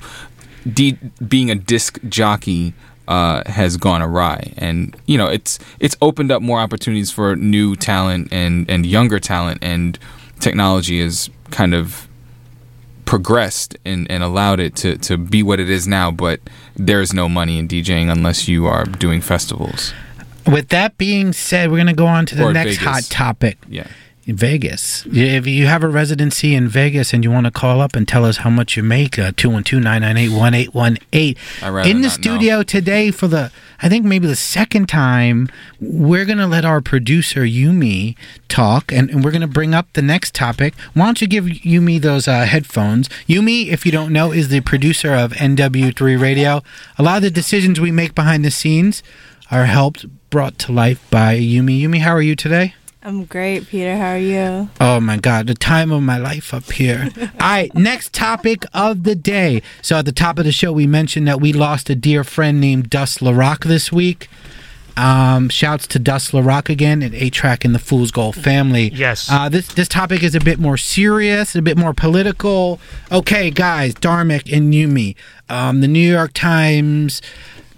being 1.27 1.51
a 1.51 1.55
disc 1.55 1.99
jockey 2.07 2.73
uh, 3.07 3.43
has 3.49 3.77
gone 3.77 4.01
awry, 4.01 4.53
and 4.57 4.95
you 5.05 5.17
know 5.17 5.27
it's 5.27 5.59
it's 5.79 5.95
opened 6.01 6.31
up 6.31 6.41
more 6.41 6.59
opportunities 6.59 7.11
for 7.11 7.35
new 7.35 7.75
talent 7.75 8.31
and 8.31 8.69
and 8.69 8.85
younger 8.85 9.19
talent, 9.19 9.59
and 9.61 9.99
technology 10.39 11.01
has 11.01 11.29
kind 11.51 11.73
of 11.73 12.07
progressed 13.05 13.77
and, 13.85 14.09
and 14.09 14.23
allowed 14.23 14.59
it 14.59 14.75
to, 14.77 14.97
to 14.99 15.17
be 15.17 15.43
what 15.43 15.59
it 15.59 15.69
is 15.69 15.87
now. 15.87 16.11
But 16.11 16.39
there's 16.75 17.13
no 17.13 17.29
money 17.29 17.57
in 17.59 17.67
DJing 17.67 18.11
unless 18.11 18.47
you 18.47 18.65
are 18.65 18.85
doing 18.85 19.21
festivals. 19.21 19.93
With 20.47 20.69
that 20.69 20.97
being 20.97 21.33
said, 21.33 21.71
we're 21.71 21.77
going 21.77 21.87
to 21.87 21.93
go 21.93 22.05
on 22.07 22.25
to 22.27 22.35
the 22.35 22.43
Or 22.43 22.53
next 22.53 22.77
Vegas. 22.77 22.83
hot 22.83 23.03
topic. 23.03 23.57
Yeah. 23.67 23.87
In 24.27 24.37
Vegas. 24.37 25.05
If 25.05 25.45
you 25.45 25.67
have 25.67 25.83
a 25.83 25.87
residency 25.87 26.55
in 26.55 26.67
Vegas 26.67 27.13
and 27.13 27.23
you 27.23 27.29
want 27.29 27.45
to 27.45 27.51
call 27.51 27.79
up 27.79 27.95
and 27.95 28.07
tell 28.07 28.25
us 28.25 28.37
how 28.37 28.49
much 28.49 28.75
you 28.75 28.81
make, 28.81 29.19
uh, 29.19 29.33
212 29.37 29.83
998 29.83 30.29
1818. 30.33 31.91
In 31.91 32.01
the 32.01 32.07
not 32.07 32.17
know. 32.17 32.21
studio 32.21 32.63
today 32.63 33.11
for 33.11 33.27
the, 33.27 33.51
I 33.83 33.87
think 33.87 34.03
maybe 34.03 34.25
the 34.25 34.35
second 34.35 34.89
time, 34.89 35.47
we're 35.79 36.25
going 36.25 36.39
to 36.39 36.47
let 36.47 36.65
our 36.65 36.81
producer 36.81 37.41
Yumi 37.41 38.17
talk 38.47 38.91
and, 38.91 39.11
and 39.11 39.23
we're 39.23 39.29
going 39.29 39.41
to 39.41 39.47
bring 39.47 39.75
up 39.75 39.93
the 39.93 40.01
next 40.01 40.33
topic. 40.33 40.73
Why 40.95 41.05
don't 41.05 41.21
you 41.21 41.27
give 41.27 41.45
Yumi 41.45 42.01
those 42.01 42.27
uh, 42.27 42.45
headphones? 42.45 43.09
Yumi, 43.27 43.67
if 43.67 43.85
you 43.85 43.91
don't 43.91 44.11
know, 44.11 44.31
is 44.31 44.47
the 44.47 44.61
producer 44.61 45.13
of 45.13 45.33
NW3 45.33 46.19
Radio. 46.19 46.63
A 46.97 47.03
lot 47.03 47.17
of 47.17 47.21
the 47.21 47.29
decisions 47.29 47.79
we 47.79 47.91
make 47.91 48.15
behind 48.15 48.43
the 48.43 48.49
scenes 48.49 49.03
are 49.51 49.65
helped, 49.65 50.07
brought 50.31 50.57
to 50.59 50.71
life 50.71 51.07
by 51.11 51.37
Yumi. 51.37 51.79
Yumi, 51.79 51.99
how 51.99 52.15
are 52.15 52.23
you 52.23 52.35
today? 52.35 52.73
I'm 53.05 53.25
great, 53.25 53.67
Peter. 53.67 53.95
How 53.95 54.13
are 54.13 54.17
you? 54.17 54.67
Oh 54.81 54.99
my 54.99 55.17
God, 55.17 55.45
the 55.45 55.53
time 55.53 55.91
of 55.91 56.01
my 56.01 56.17
life 56.17 56.55
up 56.55 56.71
here. 56.71 57.11
All 57.17 57.27
right, 57.39 57.73
next 57.75 58.13
topic 58.13 58.65
of 58.73 59.03
the 59.03 59.13
day. 59.13 59.61
So 59.83 59.97
at 59.97 60.05
the 60.05 60.11
top 60.11 60.39
of 60.39 60.45
the 60.45 60.51
show, 60.51 60.71
we 60.71 60.87
mentioned 60.87 61.27
that 61.27 61.39
we 61.39 61.53
lost 61.53 61.87
a 61.91 61.95
dear 61.95 62.23
friend 62.23 62.59
named 62.59 62.89
Dust 62.89 63.19
LaRock 63.19 63.65
this 63.65 63.91
week. 63.91 64.27
Um, 64.97 65.49
shouts 65.49 65.85
to 65.87 65.99
Dust 65.99 66.31
LaRock 66.31 66.67
again 66.67 67.03
and 67.03 67.13
A-Trak 67.13 67.63
and 67.63 67.75
the 67.75 67.79
Fool's 67.79 68.09
Gold 68.09 68.35
family. 68.35 68.89
Yes. 68.91 69.29
Uh, 69.29 69.49
this 69.49 69.67
this 69.67 69.87
topic 69.87 70.23
is 70.23 70.33
a 70.33 70.39
bit 70.39 70.57
more 70.57 70.77
serious, 70.77 71.53
a 71.55 71.61
bit 71.61 71.77
more 71.77 71.93
political. 71.93 72.79
Okay, 73.11 73.51
guys, 73.51 73.93
Dharmic 73.93 74.51
and 74.51 74.73
Yumi. 74.73 75.15
Um, 75.47 75.81
the 75.81 75.87
New 75.87 76.11
York 76.11 76.31
Times. 76.33 77.21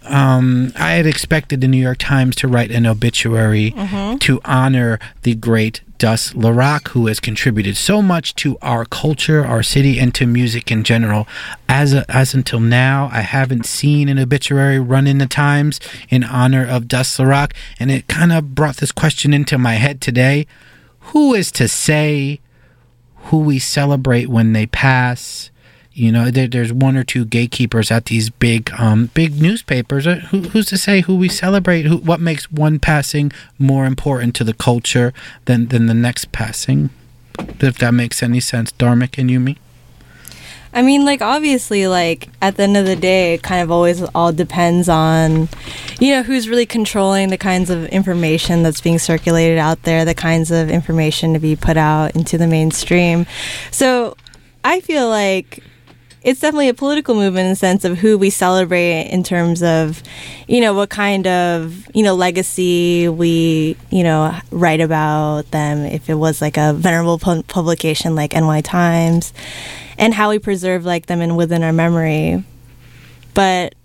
Um, 0.09 0.71
I 0.75 0.93
had 0.93 1.05
expected 1.05 1.61
the 1.61 1.67
New 1.67 1.81
York 1.81 1.97
Times 1.99 2.35
to 2.37 2.47
write 2.47 2.71
an 2.71 2.85
obituary 2.85 3.73
Mhm. 3.75 4.19
to 4.21 4.39
honor 4.45 4.99
the 5.23 5.35
great 5.35 5.81
Dust 5.97 6.35
LaRock, 6.35 6.89
who 6.89 7.07
has 7.07 7.19
contributed 7.19 7.75
so 7.75 8.03
much 8.03 8.35
to 8.35 8.55
our 8.61 8.85
culture, 8.85 9.43
our 9.45 9.63
city, 9.63 9.99
and 9.99 10.13
to 10.13 10.27
music 10.27 10.71
in 10.71 10.83
general. 10.83 11.27
As 11.67 11.93
as 11.95 12.33
until 12.35 12.59
now, 12.59 13.09
I 13.11 13.21
haven't 13.21 13.65
seen 13.65 14.07
an 14.07 14.19
obituary 14.19 14.79
run 14.79 15.07
in 15.07 15.17
the 15.17 15.25
Times 15.25 15.79
in 16.09 16.23
honor 16.23 16.63
of 16.63 16.87
Dust 16.87 17.17
LaRock, 17.17 17.53
and 17.79 17.89
it 17.89 18.07
kind 18.07 18.31
of 18.31 18.53
brought 18.53 18.77
this 18.77 18.91
question 18.91 19.33
into 19.33 19.57
my 19.57 19.73
head 19.75 19.99
today: 19.99 20.45
Who 21.11 21.33
is 21.33 21.51
to 21.53 21.67
say 21.67 22.39
who 23.31 23.37
we 23.39 23.57
celebrate 23.57 24.29
when 24.29 24.53
they 24.53 24.67
pass? 24.67 25.49
You 25.97 26.11
know, 26.11 26.29
there, 26.29 26.47
there's 26.47 26.71
one 26.71 26.95
or 26.95 27.03
two 27.03 27.25
gatekeepers 27.25 27.89
at 27.89 28.05
these 28.05 28.29
big, 28.29 28.71
um, 28.77 29.09
big 29.15 29.41
newspapers. 29.41 30.05
Uh, 30.05 30.17
Who, 30.29 30.41
who's 30.41 30.67
to 30.67 30.77
say 30.77 31.01
who 31.01 31.15
we 31.15 31.27
celebrate? 31.27 31.87
Who, 31.87 31.97
what 31.97 32.19
makes 32.19 32.51
one 32.51 32.77
passing 32.77 33.31
more 33.57 33.85
important 33.85 34.35
to 34.35 34.43
the 34.43 34.53
culture 34.53 35.11
than 35.45 35.69
than 35.69 35.87
the 35.87 35.95
next 35.95 36.31
passing? 36.31 36.91
If 37.59 37.79
that 37.79 37.95
makes 37.95 38.21
any 38.21 38.39
sense, 38.39 38.71
Dharmic 38.71 39.17
and 39.17 39.31
Yumi. 39.31 39.57
I 40.71 40.83
mean, 40.83 41.03
like, 41.03 41.23
obviously, 41.23 41.87
like, 41.87 42.29
at 42.43 42.57
the 42.57 42.63
end 42.63 42.77
of 42.77 42.85
the 42.85 42.95
day, 42.95 43.33
it 43.33 43.41
kind 43.41 43.63
of 43.63 43.71
always 43.71 44.03
all 44.13 44.31
depends 44.31 44.87
on, 44.87 45.49
you 45.99 46.11
know, 46.11 46.21
who's 46.21 46.47
really 46.47 46.67
controlling 46.67 47.29
the 47.29 47.37
kinds 47.39 47.71
of 47.71 47.85
information 47.87 48.61
that's 48.61 48.81
being 48.81 48.99
circulated 48.99 49.57
out 49.57 49.81
there, 49.81 50.05
the 50.05 50.13
kinds 50.13 50.51
of 50.51 50.69
information 50.69 51.33
to 51.33 51.39
be 51.39 51.55
put 51.55 51.77
out 51.77 52.15
into 52.15 52.37
the 52.37 52.45
mainstream. 52.45 53.25
So 53.71 54.15
I 54.63 54.79
feel 54.81 55.09
like 55.09 55.63
it's 56.27 56.41
definitely 56.41 56.67
a 56.67 56.73
political 56.73 57.15
movement 57.15 57.45
in 57.45 57.51
the 57.51 57.55
sense 57.55 57.85
of 57.85 57.97
who 57.99 58.17
we 58.17 58.29
celebrate 58.29 59.03
in 59.03 59.23
terms 59.23 59.63
of, 59.63 60.03
you 60.45 60.59
know, 60.59 60.73
what 60.73 60.89
kind 60.89 61.25
of, 61.25 61.87
you 61.95 62.03
know, 62.03 62.15
legacy 62.15 63.07
we, 63.07 63.77
you 63.91 64.03
know, 64.03 64.37
write 64.51 64.81
about 64.81 65.49
them. 65.51 65.85
If 65.85 66.09
it 66.09 66.15
was 66.15 66.41
like 66.41 66.57
a 66.57 66.73
venerable 66.73 67.17
pu- 67.17 67.43
publication 67.43 68.13
like 68.13 68.33
NY 68.33 68.59
Times, 68.59 69.31
and 69.97 70.13
how 70.13 70.29
we 70.29 70.37
preserve 70.37 70.83
like 70.83 71.05
them 71.05 71.21
and 71.21 71.37
within 71.37 71.63
our 71.63 71.71
memory. 71.71 72.43
But 73.33 73.75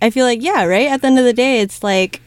I 0.00 0.10
feel 0.10 0.24
like 0.24 0.44
yeah, 0.44 0.66
right. 0.66 0.86
At 0.86 1.00
the 1.00 1.08
end 1.08 1.18
of 1.18 1.24
the 1.24 1.32
day, 1.32 1.62
it's 1.62 1.82
like 1.82 2.22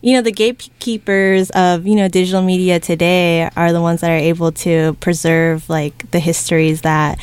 you 0.00 0.14
know 0.14 0.22
the 0.22 0.32
gatekeepers 0.32 1.50
of 1.50 1.86
you 1.86 1.96
know 1.96 2.08
digital 2.08 2.40
media 2.40 2.80
today 2.80 3.50
are 3.56 3.74
the 3.74 3.82
ones 3.82 4.00
that 4.00 4.10
are 4.10 4.14
able 4.14 4.52
to 4.52 4.94
preserve 5.00 5.68
like 5.68 6.10
the 6.12 6.18
histories 6.18 6.80
that 6.80 7.18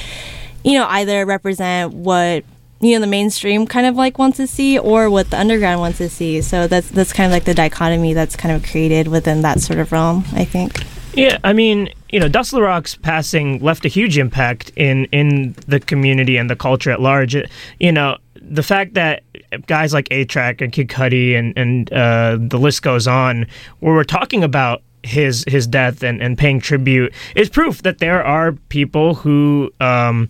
you 0.68 0.74
know 0.78 0.86
either 1.00 1.26
represent 1.26 1.94
what 1.94 2.44
you 2.80 2.94
know 2.94 3.00
the 3.02 3.08
mainstream 3.18 3.66
kind 3.66 3.88
of 3.88 3.96
like 3.96 4.20
wants 4.20 4.38
to 4.38 4.46
see 4.48 4.78
or 4.78 5.10
what 5.10 5.30
the 5.32 5.40
underground 5.40 5.80
wants 5.80 5.98
to 5.98 6.10
see 6.10 6.42
so 6.42 6.68
that's 6.68 6.90
that's 6.92 7.12
kind 7.14 7.26
of 7.26 7.32
like 7.32 7.46
the 7.46 7.54
dichotomy 7.54 8.14
that's 8.14 8.36
kind 8.36 8.54
of 8.56 8.62
created 8.70 9.08
within 9.08 9.42
that 9.42 9.60
sort 9.62 9.80
of 9.80 9.92
realm 9.92 10.24
i 10.34 10.46
think 10.46 10.72
Yeah, 11.16 11.40
I 11.44 11.52
mean, 11.54 11.90
you 12.14 12.20
know, 12.20 12.28
Dust 12.30 12.54
Rock's 12.54 12.94
passing 12.94 13.58
left 13.70 13.86
a 13.86 13.88
huge 13.90 14.20
impact 14.20 14.72
in 14.76 15.06
in 15.20 15.56
the 15.68 15.80
community 15.80 16.38
and 16.38 16.48
the 16.48 16.56
culture 16.56 16.92
at 16.92 17.02
large. 17.02 17.34
It- 17.40 17.50
you 17.80 17.92
know, 17.92 18.18
the 18.60 18.62
fact 18.62 18.94
that 18.94 19.24
guys 19.66 19.94
like 19.98 20.08
A-Trak 20.12 20.62
and 20.62 20.72
Kid 20.72 20.90
Cudi 20.90 21.34
and 21.40 21.58
and 21.58 21.92
uh, 21.92 22.38
the 22.54 22.60
list 22.60 22.84
goes 22.84 23.08
on, 23.08 23.48
where 23.82 23.96
we're 23.96 24.12
talking 24.20 24.44
about 24.44 24.84
his 25.04 25.46
his 25.48 25.68
death 25.68 26.04
and, 26.04 26.22
and 26.22 26.38
paying 26.38 26.60
tribute 26.60 27.14
is 27.36 27.50
proof 27.50 27.84
that 27.84 28.00
there 28.00 28.24
are 28.24 28.54
people 28.70 29.16
who 29.16 29.72
um, 29.80 30.30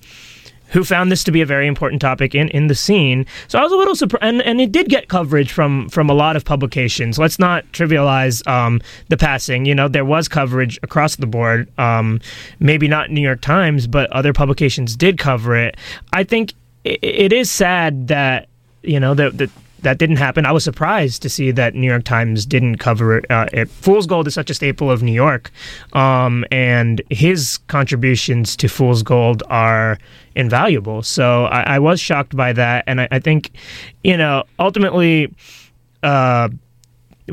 who 0.70 0.84
found 0.84 1.12
this 1.12 1.24
to 1.24 1.32
be 1.32 1.42
a 1.42 1.46
very 1.46 1.68
important 1.68 2.02
topic 2.02 2.36
in, 2.36 2.50
in 2.50 2.68
the 2.68 2.76
scene. 2.76 3.26
So 3.48 3.60
I 3.60 3.64
was 3.64 3.72
a 3.72 3.78
little 3.78 3.96
surprised, 3.96 4.24
and, 4.24 4.42
and 4.42 4.60
it 4.60 4.72
did 4.72 4.90
get 4.90 5.08
coverage 5.08 5.52
from 5.52 5.90
from 5.90 6.10
a 6.10 6.14
lot 6.14 6.36
of 6.36 6.46
publications. 6.46 7.18
Let's 7.18 7.40
not 7.40 7.66
trivialize 7.72 8.46
um, 8.48 8.82
the 9.08 9.18
passing. 9.18 9.66
You 9.66 9.76
know, 9.76 9.88
there 9.88 10.06
was 10.06 10.28
coverage 10.28 10.80
across 10.84 11.16
the 11.16 11.28
board. 11.28 11.68
Um, 11.80 12.20
maybe 12.60 12.88
not 12.88 13.12
New 13.12 13.22
York 13.22 13.42
Times, 13.42 13.88
but 13.88 14.10
other 14.12 14.34
publications 14.34 14.96
did 14.96 15.18
cover 15.18 15.56
it. 15.56 15.78
I 16.14 16.24
think 16.24 16.54
it, 16.84 17.00
it 17.02 17.34
is 17.34 17.50
sad 17.50 18.08
that 18.10 18.50
you 18.84 19.00
know 19.00 19.14
that 19.14 19.38
that. 19.38 19.50
That 19.82 20.00
didn't 20.00 20.16
happen. 20.16 20.46
I 20.46 20.52
was 20.52 20.64
surprised 20.64 21.22
to 21.22 21.30
see 21.30 21.52
that 21.52 21.76
New 21.76 21.88
York 21.88 22.04
Times 22.04 22.46
didn't 22.46 22.78
cover 22.78 23.18
it. 23.18 23.30
Uh, 23.30 23.48
it. 23.54 23.70
Fool's 23.70 24.08
Gold 24.08 24.28
is 24.28 24.34
such 24.34 24.50
a 24.50 24.54
staple 24.54 24.90
of 24.90 25.04
New 25.04 25.12
York, 25.12 25.52
um, 25.94 26.44
and 26.52 27.02
his 27.10 27.60
contributions 27.68 28.56
to 28.58 28.68
Fool's 28.68 29.04
Gold 29.04 29.44
are 29.50 30.00
invaluable. 30.36 31.04
So 31.04 31.46
I, 31.46 31.76
I 31.76 31.80
was 31.80 32.00
shocked 32.00 32.36
by 32.36 32.54
that, 32.54 32.86
and 32.88 33.02
I, 33.02 33.08
I 33.12 33.20
think, 33.20 33.52
you 34.04 34.18
know, 34.18 34.44
ultimately, 34.58 35.34
uh, 36.02 36.50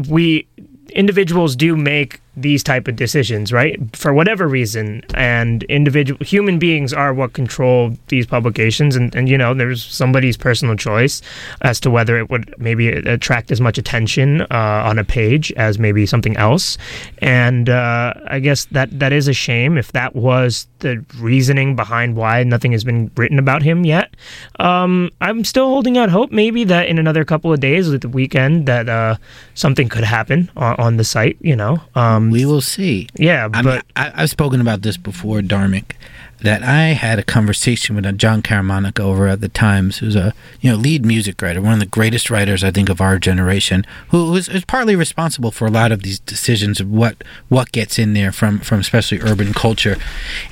we 0.09 0.47
individuals 0.95 1.57
do 1.57 1.77
make 1.77 2.21
these 2.37 2.63
type 2.63 2.89
of 2.89 2.97
decisions, 2.97 3.53
right? 3.53 3.79
For 3.97 4.13
whatever 4.13 4.49
reason, 4.49 5.03
and 5.15 5.63
individual 5.65 6.19
human 6.25 6.59
beings 6.59 6.93
are 6.93 7.15
what 7.15 7.33
control 7.33 7.97
these 8.09 8.27
publications, 8.27 8.97
and, 8.97 9.15
and 9.15 9.29
you 9.29 9.39
know, 9.39 9.55
there's 9.55 9.85
somebody's 9.85 10.37
personal 10.37 10.77
choice 10.77 11.23
as 11.63 11.81
to 11.81 11.91
whether 11.91 12.19
it 12.19 12.31
would 12.31 12.55
maybe 12.59 12.89
attract 12.89 13.51
as 13.51 13.61
much 13.61 13.79
attention 13.79 14.43
uh, 14.43 14.83
on 14.85 14.99
a 14.99 15.05
page 15.05 15.53
as 15.53 15.79
maybe 15.79 16.07
something 16.07 16.37
else, 16.37 16.79
and 17.19 17.69
uh, 17.69 18.15
I 18.27 18.41
guess 18.41 18.67
that 18.67 18.99
that 18.99 19.13
is 19.13 19.29
a 19.29 19.33
shame 19.33 19.79
if 19.79 19.93
that 19.93 20.17
was 20.17 20.67
the 20.81 21.05
reasoning 21.19 21.77
behind 21.77 22.17
why 22.17 22.43
nothing 22.43 22.73
has 22.73 22.85
been 22.85 23.11
written 23.17 23.39
about 23.39 23.63
him 23.63 23.85
yet. 23.85 24.15
Um, 24.61 25.11
I'm 25.21 25.45
still 25.45 25.69
holding 25.69 25.97
out 25.97 26.11
hope, 26.11 26.31
maybe 26.31 26.65
that 26.65 26.89
in 26.89 26.99
another 26.99 27.25
couple 27.25 27.53
of 27.53 27.61
days, 27.61 27.91
the 27.91 28.09
weekend, 28.09 28.67
that 28.67 28.89
uh, 28.89 29.17
something 29.55 29.89
could 29.89 30.05
happen 30.05 30.51
on, 30.57 30.75
on 30.77 30.97
the 30.97 31.05
site. 31.05 31.39
You 31.41 31.57
know, 31.57 31.81
um, 31.95 32.24
Um, 32.25 32.31
we 32.31 32.45
will 32.45 32.61
see. 32.61 33.09
Yeah, 33.15 33.49
I 33.53 33.63
but 33.63 33.85
I, 33.97 34.13
I've 34.15 34.31
spoken 34.31 34.61
about 34.61 34.83
this 34.83 34.97
before, 34.97 35.41
Dharmic, 35.41 35.93
that 36.41 36.63
I 36.63 36.89
had 36.89 37.19
a 37.19 37.23
conversation 37.23 37.97
with 37.97 38.05
a 38.07 38.13
Jon 38.13 38.43
Caramanica 38.43 39.01
over 39.01 39.29
at 39.29 39.41
the 39.41 39.49
Times, 39.49 39.99
who's 39.99 40.17
a 40.17 40.35
you 40.61 40.71
know 40.71 40.77
lead 40.77 41.05
music 41.05 41.41
writer, 41.41 41.61
one 41.61 41.75
of 41.75 41.81
the 41.81 41.87
greatest 41.87 42.31
writers 42.31 42.65
I 42.65 42.71
think 42.71 42.89
of 42.89 43.01
our 43.01 43.19
generation, 43.19 43.87
who 44.09 44.35
is, 44.37 44.49
is 44.49 44.65
partly 44.65 44.97
responsible 44.97 45.51
for 45.51 45.67
a 45.67 45.71
lot 45.71 45.93
of 45.93 46.03
these 46.03 46.19
decisions 46.21 46.81
of 46.81 46.91
what 46.91 47.23
what 47.49 47.73
gets 47.73 47.99
in 47.99 48.15
there 48.15 48.33
from 48.33 48.59
from 48.61 48.81
especially 48.81 49.21
urban 49.21 49.53
culture. 49.53 49.97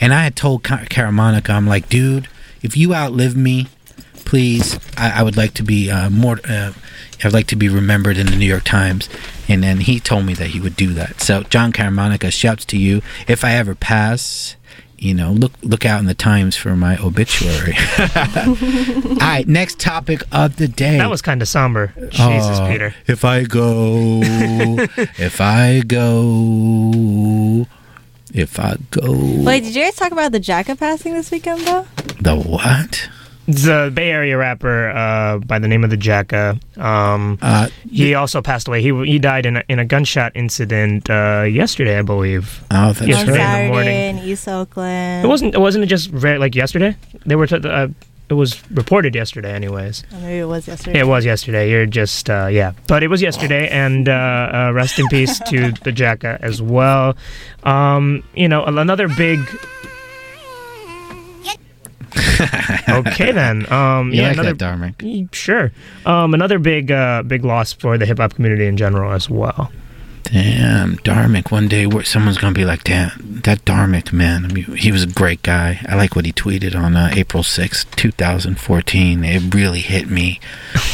And 0.00 0.12
I 0.12 0.24
had 0.24 0.36
told 0.36 0.62
Ca- 0.62 0.84
Caramanica, 0.84 1.50
I'm 1.50 1.66
like, 1.66 1.88
dude, 1.88 2.28
if 2.62 2.76
you 2.76 2.94
outlive 2.94 3.36
me, 3.36 3.68
please, 4.32 4.78
I, 4.96 5.20
I 5.20 5.22
would 5.22 5.36
like 5.36 5.52
to 5.54 5.62
be 5.62 5.90
uh, 5.90 6.08
more. 6.08 6.40
Uh, 6.48 6.72
I'd 7.22 7.34
like 7.34 7.48
to 7.48 7.56
be 7.56 7.68
remembered 7.68 8.16
in 8.16 8.28
the 8.28 8.34
New 8.36 8.46
York 8.46 8.64
Times, 8.64 9.10
and 9.46 9.62
then 9.62 9.80
he 9.80 10.00
told 10.00 10.24
me 10.24 10.32
that 10.32 10.46
he 10.48 10.58
would 10.58 10.74
do 10.74 10.94
that. 10.94 11.20
So, 11.20 11.42
Jon 11.42 11.70
Caramanica, 11.70 12.32
shouts 12.32 12.64
to 12.66 12.78
you. 12.78 13.02
If 13.28 13.44
I 13.44 13.52
ever 13.52 13.74
pass, 13.74 14.56
you 14.96 15.12
know, 15.12 15.32
look 15.32 15.52
look 15.62 15.84
out 15.84 16.00
in 16.00 16.06
the 16.06 16.14
Times 16.14 16.56
for 16.56 16.74
my 16.74 16.96
obituary. 16.96 17.74
All 18.16 19.16
right, 19.16 19.44
next 19.46 19.78
topic 19.78 20.22
of 20.32 20.56
the 20.56 20.66
day. 20.66 20.96
that 20.96 21.10
was 21.10 21.20
kind 21.20 21.42
of 21.42 21.48
somber. 21.48 21.92
Jesus, 22.08 22.58
Oh, 22.58 22.66
Peter. 22.70 22.94
If 23.06 23.26
I 23.26 23.44
go, 23.44 24.20
if 24.22 25.42
I 25.42 25.82
go, 25.86 27.66
if 28.32 28.58
I 28.58 28.76
go, 28.90 29.12
wait 29.44 29.62
did 29.64 29.74
you 29.76 29.82
guys 29.82 29.94
talk 29.96 30.10
about 30.10 30.32
the 30.32 30.40
jacka 30.40 30.74
passing 30.74 31.12
this 31.12 31.30
weekend 31.30 31.66
though 31.66 31.86
the 32.18 32.34
what? 32.34 33.10
The 33.48 33.90
Bay 33.92 34.10
Area 34.10 34.36
rapper 34.38 34.90
uh, 34.90 35.38
by 35.38 35.58
the 35.58 35.66
name 35.66 35.82
of 35.84 35.90
the 35.90 35.96
Jacka. 35.96 36.58
Um, 36.76 37.38
Uh, 37.42 37.68
he 37.90 38.14
also 38.14 38.40
passed 38.40 38.68
away. 38.68 38.82
He 38.82 38.92
he 39.04 39.18
died 39.18 39.46
in 39.46 39.56
a, 39.56 39.62
in 39.68 39.78
a 39.80 39.84
gunshot 39.84 40.32
incident 40.36 41.10
uh, 41.10 41.42
yesterday, 41.50 41.98
I 41.98 42.02
believe. 42.02 42.62
Oh, 42.70 42.92
that's 42.92 43.00
on 43.02 43.08
yesterday 43.08 43.32
in 43.32 43.32
the 43.32 43.44
saturday 43.44 43.68
morning. 43.68 44.18
in 44.18 44.18
east 44.30 44.46
oakland 44.48 45.24
It 45.24 45.28
wasn't. 45.28 45.54
It 45.54 45.60
wasn't 45.60 45.88
just 45.88 46.10
very, 46.10 46.38
like 46.38 46.54
yesterday. 46.54 46.96
They 47.26 47.34
were. 47.34 47.46
T- 47.48 47.56
uh, 47.56 47.88
it 48.30 48.34
was 48.34 48.62
reported 48.70 49.14
yesterday, 49.14 49.52
anyways. 49.52 50.04
Or 50.12 50.18
maybe 50.20 50.38
it 50.38 50.46
was 50.48 50.66
yesterday 50.66 51.00
It 51.00 51.06
was 51.06 51.24
yesterday. 51.26 51.68
You're 51.70 51.84
just 51.84 52.30
uh, 52.30 52.46
yeah, 52.46 52.72
but 52.86 53.02
it 53.02 53.08
was 53.08 53.20
yesterday, 53.20 53.68
and 53.68 54.08
uh, 54.08 54.12
uh, 54.12 54.72
rest 54.72 54.98
in 54.98 55.06
peace 55.08 55.38
to 55.50 55.72
the 55.84 55.92
Jacka 55.92 56.38
as 56.40 56.62
well. 56.62 57.14
Um, 57.64 58.22
you 58.34 58.48
know, 58.48 58.64
another 58.64 59.08
big. 59.08 59.40
okay 62.88 63.32
then. 63.32 63.70
Um, 63.72 64.12
yeah, 64.12 64.28
like 64.28 64.32
another 64.34 64.50
that? 64.50 64.58
Sure. 65.32 65.72
Um, 66.06 66.34
another 66.34 66.58
big 66.58 66.90
uh, 66.90 67.22
big 67.22 67.44
loss 67.44 67.72
for 67.72 67.98
the 67.98 68.06
hip 68.06 68.18
hop 68.18 68.34
community 68.34 68.66
in 68.66 68.76
general 68.76 69.12
as 69.12 69.30
well. 69.30 69.70
Damn, 70.24 70.96
Dharmic. 70.98 71.50
One 71.50 71.68
day, 71.68 71.86
where 71.86 72.04
someone's 72.04 72.38
gonna 72.38 72.54
be 72.54 72.64
like, 72.64 72.84
"Damn, 72.84 73.40
that 73.44 73.64
Dharmic 73.64 74.12
man. 74.12 74.44
I 74.44 74.48
mean, 74.48 74.64
he 74.76 74.92
was 74.92 75.02
a 75.02 75.06
great 75.08 75.42
guy. 75.42 75.80
I 75.88 75.96
like 75.96 76.14
what 76.16 76.24
he 76.24 76.32
tweeted 76.32 76.74
on 76.74 76.96
uh, 76.96 77.10
April 77.12 77.42
sixth, 77.42 77.94
two 77.96 78.12
thousand 78.12 78.58
fourteen. 78.58 79.24
It 79.24 79.54
really 79.54 79.80
hit 79.80 80.08
me. 80.08 80.40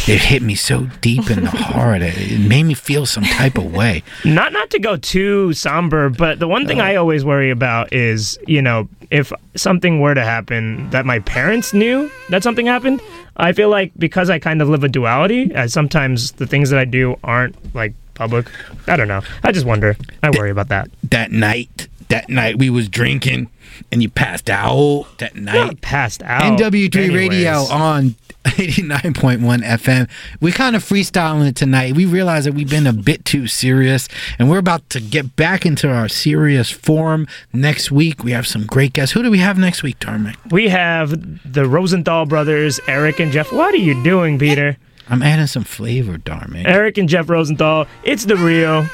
It 0.06 0.22
hit 0.22 0.42
me 0.42 0.54
so 0.54 0.88
deep 1.00 1.30
in 1.30 1.44
the 1.44 1.50
heart. 1.50 2.02
It, 2.02 2.16
it 2.16 2.40
made 2.40 2.64
me 2.64 2.74
feel 2.74 3.06
some 3.06 3.24
type 3.24 3.58
of 3.58 3.72
way. 3.72 4.02
Not 4.24 4.52
not 4.52 4.70
to 4.70 4.78
go 4.78 4.96
too 4.96 5.52
somber, 5.52 6.08
but 6.08 6.38
the 6.38 6.48
one 6.48 6.66
thing 6.66 6.80
I 6.80 6.96
always 6.96 7.24
worry 7.24 7.50
about 7.50 7.92
is, 7.92 8.38
you 8.46 8.62
know, 8.62 8.88
if 9.10 9.32
something 9.54 10.00
were 10.00 10.14
to 10.14 10.24
happen 10.24 10.88
that 10.90 11.06
my 11.06 11.18
parents 11.20 11.72
knew 11.72 12.10
that 12.30 12.42
something 12.42 12.66
happened, 12.66 13.00
I 13.36 13.52
feel 13.52 13.68
like 13.68 13.92
because 13.98 14.30
I 14.30 14.38
kind 14.38 14.60
of 14.62 14.68
live 14.68 14.84
a 14.84 14.88
duality, 14.88 15.52
as 15.54 15.72
sometimes 15.72 16.32
the 16.32 16.46
things 16.46 16.70
that 16.70 16.78
I 16.78 16.84
do 16.84 17.16
aren't 17.22 17.54
like 17.74 17.94
public. 18.18 18.50
I 18.86 18.96
don't 18.96 19.08
know. 19.08 19.22
I 19.42 19.52
just 19.52 19.64
wonder. 19.64 19.96
I 20.22 20.30
worry 20.30 20.50
about 20.50 20.68
that. 20.68 20.90
That 21.04 21.30
night, 21.32 21.88
that 22.08 22.28
night 22.28 22.58
we 22.58 22.68
was 22.68 22.88
drinking, 22.88 23.48
and 23.90 24.02
you 24.02 24.10
passed 24.10 24.50
out. 24.50 25.06
That 25.18 25.36
night, 25.36 25.80
passed 25.80 26.22
out. 26.22 26.58
NW3 26.58 27.16
Radio 27.16 27.52
on 27.70 28.16
89.1 28.44 29.38
FM. 29.62 30.08
We're 30.40 30.52
kind 30.52 30.74
of 30.74 30.82
freestyling 30.82 31.48
it 31.48 31.56
tonight. 31.56 31.94
We 31.94 32.06
realize 32.06 32.44
that 32.44 32.54
we've 32.54 32.68
been 32.68 32.86
a 32.86 32.92
bit 32.92 33.24
too 33.24 33.46
serious, 33.46 34.08
and 34.38 34.50
we're 34.50 34.58
about 34.58 34.88
to 34.90 35.00
get 35.00 35.36
back 35.36 35.64
into 35.64 35.88
our 35.88 36.08
serious 36.08 36.70
form 36.70 37.26
next 37.52 37.90
week. 37.90 38.24
We 38.24 38.32
have 38.32 38.46
some 38.46 38.66
great 38.66 38.94
guests. 38.94 39.12
Who 39.14 39.22
do 39.22 39.30
we 39.30 39.38
have 39.38 39.58
next 39.58 39.82
week, 39.82 39.98
Dharmic? 40.00 40.36
We 40.50 40.68
have 40.68 41.52
the 41.52 41.66
Rosenthal 41.66 42.26
brothers, 42.26 42.80
Eric 42.88 43.20
and 43.20 43.30
Jeff. 43.30 43.52
What 43.52 43.74
are 43.74 43.78
you 43.78 44.02
doing, 44.02 44.38
Peter? 44.38 44.76
I'm 45.08 45.22
adding 45.22 45.46
some 45.46 45.64
flavor, 45.64 46.18
Dharmic. 46.18 46.66
Eric 46.66 46.98
and 46.98 47.08
Jeff 47.08 47.28
Rosenthal. 47.28 47.86
It's 48.04 48.24
the 48.24 48.36
real. 48.36 48.86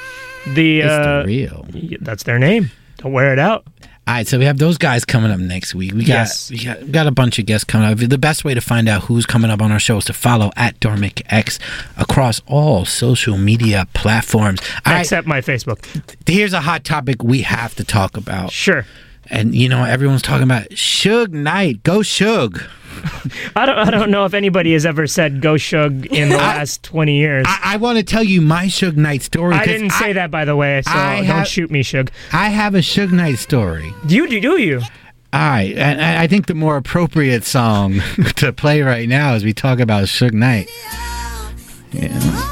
The 0.54 0.80
It's 0.80 0.88
the 0.88 1.20
uh, 1.20 1.24
real. 1.24 1.66
That's 2.00 2.22
their 2.24 2.38
name. 2.38 2.70
Don't 2.98 3.12
wear 3.12 3.32
it 3.32 3.38
out. 3.38 3.66
All 4.06 4.12
right, 4.12 4.26
so 4.26 4.38
we 4.38 4.44
have 4.44 4.58
those 4.58 4.76
guys 4.76 5.06
coming 5.06 5.30
up 5.30 5.38
next 5.40 5.74
week. 5.74 5.94
We 5.94 6.00
got 6.00 6.08
Yes. 6.08 6.50
we 6.50 6.62
got, 6.62 6.82
we 6.82 6.88
got 6.88 7.06
a 7.06 7.10
bunch 7.10 7.38
of 7.38 7.46
guests 7.46 7.64
coming 7.64 7.90
up. 7.90 7.96
The 7.96 8.18
best 8.18 8.44
way 8.44 8.52
to 8.52 8.60
find 8.60 8.86
out 8.86 9.04
who's 9.04 9.24
coming 9.24 9.50
up 9.50 9.62
on 9.62 9.72
our 9.72 9.78
show 9.78 9.96
is 9.96 10.04
to 10.04 10.12
follow 10.12 10.50
at 10.56 10.78
Dharmic 10.78 11.22
X 11.30 11.58
across 11.96 12.42
all 12.46 12.84
social 12.84 13.38
media 13.38 13.88
platforms. 13.94 14.60
Except 14.84 15.26
my 15.26 15.40
Facebook. 15.40 15.86
here's 16.28 16.52
a 16.52 16.60
hot 16.60 16.84
topic 16.84 17.22
we 17.22 17.42
have 17.42 17.74
to 17.76 17.84
talk 17.84 18.18
about. 18.18 18.52
Sure. 18.52 18.84
And 19.30 19.54
you 19.54 19.68
know, 19.68 19.84
everyone's 19.84 20.22
talking 20.22 20.42
about 20.44 20.68
Suge 20.70 21.30
Knight. 21.32 21.82
Go 21.82 21.98
Suge. 22.00 22.68
I 23.56 23.66
don't 23.66 23.76
I 23.78 23.90
don't 23.90 24.10
know 24.10 24.24
if 24.24 24.34
anybody 24.34 24.72
has 24.72 24.86
ever 24.86 25.06
said 25.06 25.40
go 25.40 25.56
Shug 25.56 26.06
in 26.06 26.28
the 26.28 26.36
last 26.36 26.82
twenty 26.84 27.16
years. 27.18 27.44
I, 27.48 27.74
I 27.74 27.76
want 27.76 27.98
to 27.98 28.04
tell 28.04 28.22
you 28.22 28.40
my 28.40 28.66
Suge 28.66 28.96
Knight 28.96 29.22
story. 29.22 29.54
I 29.54 29.64
didn't 29.64 29.90
say 29.90 30.12
that 30.12 30.30
by 30.30 30.44
the 30.44 30.54
way, 30.56 30.80
so 30.82 30.90
I 30.92 31.16
don't 31.16 31.24
have- 31.26 31.48
shoot 31.48 31.70
me, 31.70 31.82
Shug. 31.82 32.10
I 32.32 32.50
have 32.50 32.74
a 32.74 32.78
Suge 32.78 33.12
Knight 33.12 33.38
story. 33.38 33.92
Do 34.06 34.14
you 34.14 34.28
do 34.40 34.60
you? 34.60 34.80
All 35.32 35.40
right, 35.40 35.76
and 35.76 36.00
I 36.00 36.22
I 36.22 36.26
think 36.28 36.46
the 36.46 36.54
more 36.54 36.76
appropriate 36.76 37.42
song 37.44 38.00
to 38.36 38.52
play 38.52 38.82
right 38.82 39.08
now 39.08 39.32
as 39.34 39.44
we 39.44 39.52
talk 39.52 39.80
about 39.80 40.04
Suge 40.04 40.32
Knight. 40.32 40.68
I 41.92 42.50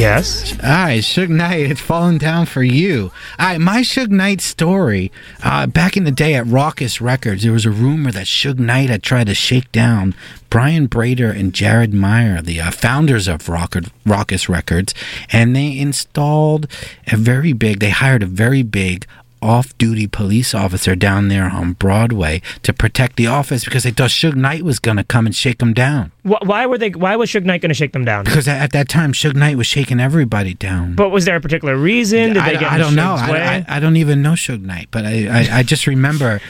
guess. 0.00 0.52
All 0.62 0.70
right, 0.70 1.02
Suge 1.02 1.28
Knight, 1.28 1.70
it's 1.70 1.80
falling 1.80 2.16
down 2.16 2.46
for 2.46 2.62
you. 2.62 3.12
All 3.38 3.46
right, 3.48 3.60
my 3.60 3.82
Suge 3.82 4.08
Knight 4.08 4.40
story. 4.40 5.12
Uh, 5.42 5.66
back 5.66 5.94
in 5.94 6.04
the 6.04 6.10
day 6.10 6.34
at 6.34 6.46
Rawkus 6.46 7.02
Records, 7.02 7.42
there 7.42 7.52
was 7.52 7.66
a 7.66 7.70
rumor 7.70 8.10
that 8.10 8.24
Suge 8.24 8.58
Knight 8.58 8.88
had 8.88 9.02
tried 9.02 9.26
to 9.26 9.34
shake 9.34 9.70
down 9.72 10.14
Brian 10.48 10.88
Brater 10.88 11.38
and 11.38 11.52
Jarret 11.52 11.92
Myer, 11.92 12.40
the 12.40 12.62
uh, 12.62 12.70
founders 12.70 13.28
of 13.28 13.42
Rawkus 13.42 14.48
Records, 14.48 14.94
and 15.30 15.54
they 15.54 15.78
installed 15.78 16.66
a 17.12 17.18
very 17.18 17.52
big, 17.52 17.80
they 17.80 17.90
hired 17.90 18.22
a 18.22 18.26
very 18.26 18.62
big 18.62 19.06
off-duty 19.42 20.06
police 20.06 20.54
officer 20.54 20.94
down 20.94 21.28
there 21.28 21.48
on 21.48 21.72
Broadway 21.74 22.40
to 22.62 22.72
protect 22.72 23.16
the 23.16 23.26
office 23.26 23.64
because 23.64 23.84
they 23.84 23.90
thought 23.90 24.10
Suge 24.10 24.34
Knight 24.34 24.62
was 24.62 24.78
going 24.78 24.96
to 24.96 25.04
come 25.04 25.26
and 25.26 25.34
shake 25.34 25.58
them 25.58 25.74
down. 25.74 26.12
Wh- 26.22 26.42
Why 26.42 26.66
were 26.66 26.78
they? 26.78 26.90
Why 26.90 27.16
was 27.16 27.30
Suge 27.30 27.44
Knight 27.44 27.60
going 27.62 27.70
to 27.70 27.74
shake 27.74 27.92
them 27.92 28.04
down? 28.04 28.24
Because 28.24 28.46
at 28.48 28.60
at 28.60 28.72
that 28.72 28.88
time, 28.88 29.12
Suge 29.12 29.34
Knight 29.34 29.56
was 29.56 29.66
shaking 29.66 30.00
everybody 30.00 30.54
down. 30.54 30.94
But 30.94 31.10
was 31.10 31.24
there 31.24 31.36
a 31.36 31.40
particular 31.40 31.76
reason? 31.76 32.34
Did 32.34 32.38
I, 32.38 32.52
they 32.52 32.58
get 32.58 32.70
I 32.72 32.78
don't 32.78 32.94
know. 32.94 33.14
I. 33.18 33.30
I, 33.40 33.76
I 33.76 33.80
don't 33.80 33.96
even 33.96 34.22
know 34.22 34.32
Suge 34.32 34.62
Knight, 34.62 34.88
but 34.90 35.04
I, 35.06 35.26
I, 35.28 35.58
I 35.58 35.62
just 35.62 35.86
remember, 35.86 36.40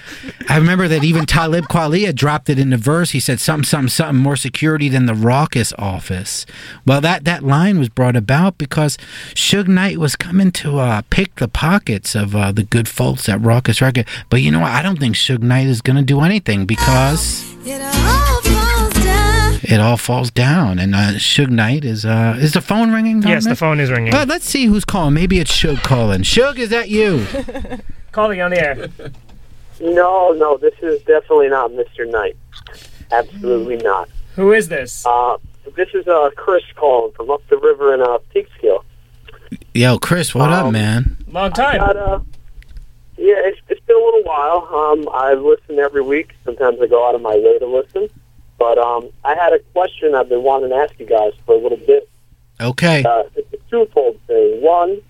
I 0.49 0.57
remember 0.57 0.89
that 0.89 1.05
even 1.05 1.25
Talib 1.27 1.67
Kweli 1.67 2.05
had 2.07 2.17
dropped 2.17 2.49
it 2.51 2.59
in 2.59 2.71
the 2.71 2.77
verse. 2.77 3.11
He 3.11 3.21
said 3.21 3.41
something, 3.41 3.65
something, 3.65 3.89
something 3.89 4.23
more 4.23 4.37
security 4.37 4.89
than 4.89 5.07
the 5.07 5.13
Rawkus 5.15 5.73
office. 5.79 6.47
Well, 6.87 7.01
that 7.01 7.25
that 7.25 7.43
line 7.45 7.79
was 7.79 7.89
brought 7.89 8.17
about 8.17 8.59
because 8.59 8.97
Suge 9.35 9.69
Knight 9.69 9.99
was 9.99 10.17
coming 10.17 10.51
to 10.53 10.79
uh, 10.79 11.03
pick 11.11 11.37
the 11.37 11.49
pockets 11.49 12.15
of 12.15 12.35
uh, 12.35 12.53
the 12.53 12.65
good 12.65 12.89
folks 12.89 13.29
at 13.29 13.41
Rawkus 13.41 13.81
Record. 13.81 14.07
But 14.29 14.43
you 14.43 14.51
know 14.51 14.61
what? 14.61 14.73
I 14.73 14.83
don't 14.83 14.99
think 14.99 15.15
Suge 15.17 15.43
Knight 15.43 15.67
is 15.67 15.81
going 15.81 15.97
to 15.97 16.03
do 16.03 16.21
anything 16.21 16.67
because. 16.67 17.47
It 19.63 19.81
all 19.81 19.97
falls 19.97 20.31
down, 20.31 20.79
and 20.79 20.95
uh, 20.95 21.13
Suge 21.15 21.51
Knight 21.51 21.85
is 21.85 22.05
uh, 22.05 22.37
is 22.39 22.53
the 22.53 22.61
phone 22.61 22.93
ringing? 22.93 23.23
Yes, 23.23 23.45
the 23.45 23.57
phone 23.57 23.81
is 23.81 23.91
ringing. 23.91 24.15
Uh, 24.15 24.25
let's 24.27 24.47
see 24.47 24.67
who's 24.67 24.85
calling. 24.85 25.15
Maybe 25.15 25.39
it's 25.39 25.53
Suge 25.53 25.83
calling. 25.83 26.23
Suge, 26.23 26.59
is 26.59 26.71
that 26.71 26.89
you? 26.89 27.27
Calling 28.13 28.41
on 28.41 28.51
the 28.51 28.61
air. 28.61 28.89
No, 29.81 30.33
no, 30.33 30.57
this 30.57 30.75
is 30.83 31.01
definitely 31.03 31.49
not 31.49 31.71
Mr. 31.71 32.11
Knight. 32.11 32.37
Absolutely 33.13 33.77
not. 33.77 34.09
Who 34.35 34.53
is 34.53 34.69
this? 34.69 35.07
Uh, 35.07 35.39
this 35.77 35.89
is 35.95 36.09
uh, 36.09 36.31
Chris 36.37 36.65
calling 36.75 37.13
from 37.13 37.31
up 37.31 37.47
the 37.49 37.57
river 37.57 37.95
in 37.95 38.01
uh, 38.01 38.19
Peekskill. 38.35 38.83
Yo, 39.75 39.99
Chris, 39.99 40.35
what 40.35 40.51
up, 40.51 40.73
man? 40.73 41.17
Long 41.29 41.53
time. 41.53 41.79
Got, 41.79 41.97
uh, 41.97 42.21
yeah, 43.17 43.35
it's, 43.39 43.61
it's 43.69 43.81
been 43.87 43.97
a 43.97 44.05
little 44.05 44.23
while. 44.25 44.69
Um, 44.73 45.09
I 45.13 45.35
listen 45.35 45.79
every 45.79 46.03
week. 46.03 46.33
Sometimes 46.45 46.81
I 46.81 46.87
go 46.87 47.09
out 47.09 47.15
of 47.15 47.21
my 47.23 47.37
way 47.37 47.59
to 47.59 47.67
listen. 47.67 48.09
But 48.61 48.77
um, 48.77 49.09
I 49.25 49.35
had 49.35 49.55
a 49.55 49.59
question 49.73 50.15
I've 50.15 50.29
been 50.29 50.43
wanting 50.43 50.69
to 50.69 50.77
ask 50.77 50.93
you 51.01 51.07
guys 51.07 51.33
for 51.47 51.55
a 51.55 51.59
little 51.59 51.79
bit. 51.79 52.07
Okay. 52.61 53.03
Uh, 53.03 53.23
it's 53.35 53.51
a 53.55 53.57
twofold 53.71 54.21
thing. 54.27 54.61
One, 54.61 55.01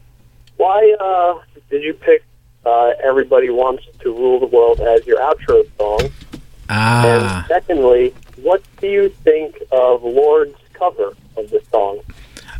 why 0.56 0.94
uh, 1.00 1.58
did 1.68 1.82
you 1.82 1.94
pick 1.94 2.22
uh, 2.64 2.92
"Everybody 3.02 3.50
Wants 3.50 3.84
to 4.02 4.14
Rule 4.14 4.38
the 4.38 4.46
World" 4.46 4.80
as 4.80 5.04
your 5.04 5.18
outro 5.18 5.68
song? 5.76 6.12
Ah. 6.68 7.40
And 7.40 7.46
secondly, 7.48 8.14
what 8.36 8.62
do 8.80 8.86
you 8.86 9.08
think 9.08 9.60
of 9.72 10.04
Lorde's 10.04 10.54
cover 10.72 11.12
of 11.36 11.50
the 11.50 11.60
song? 11.72 11.98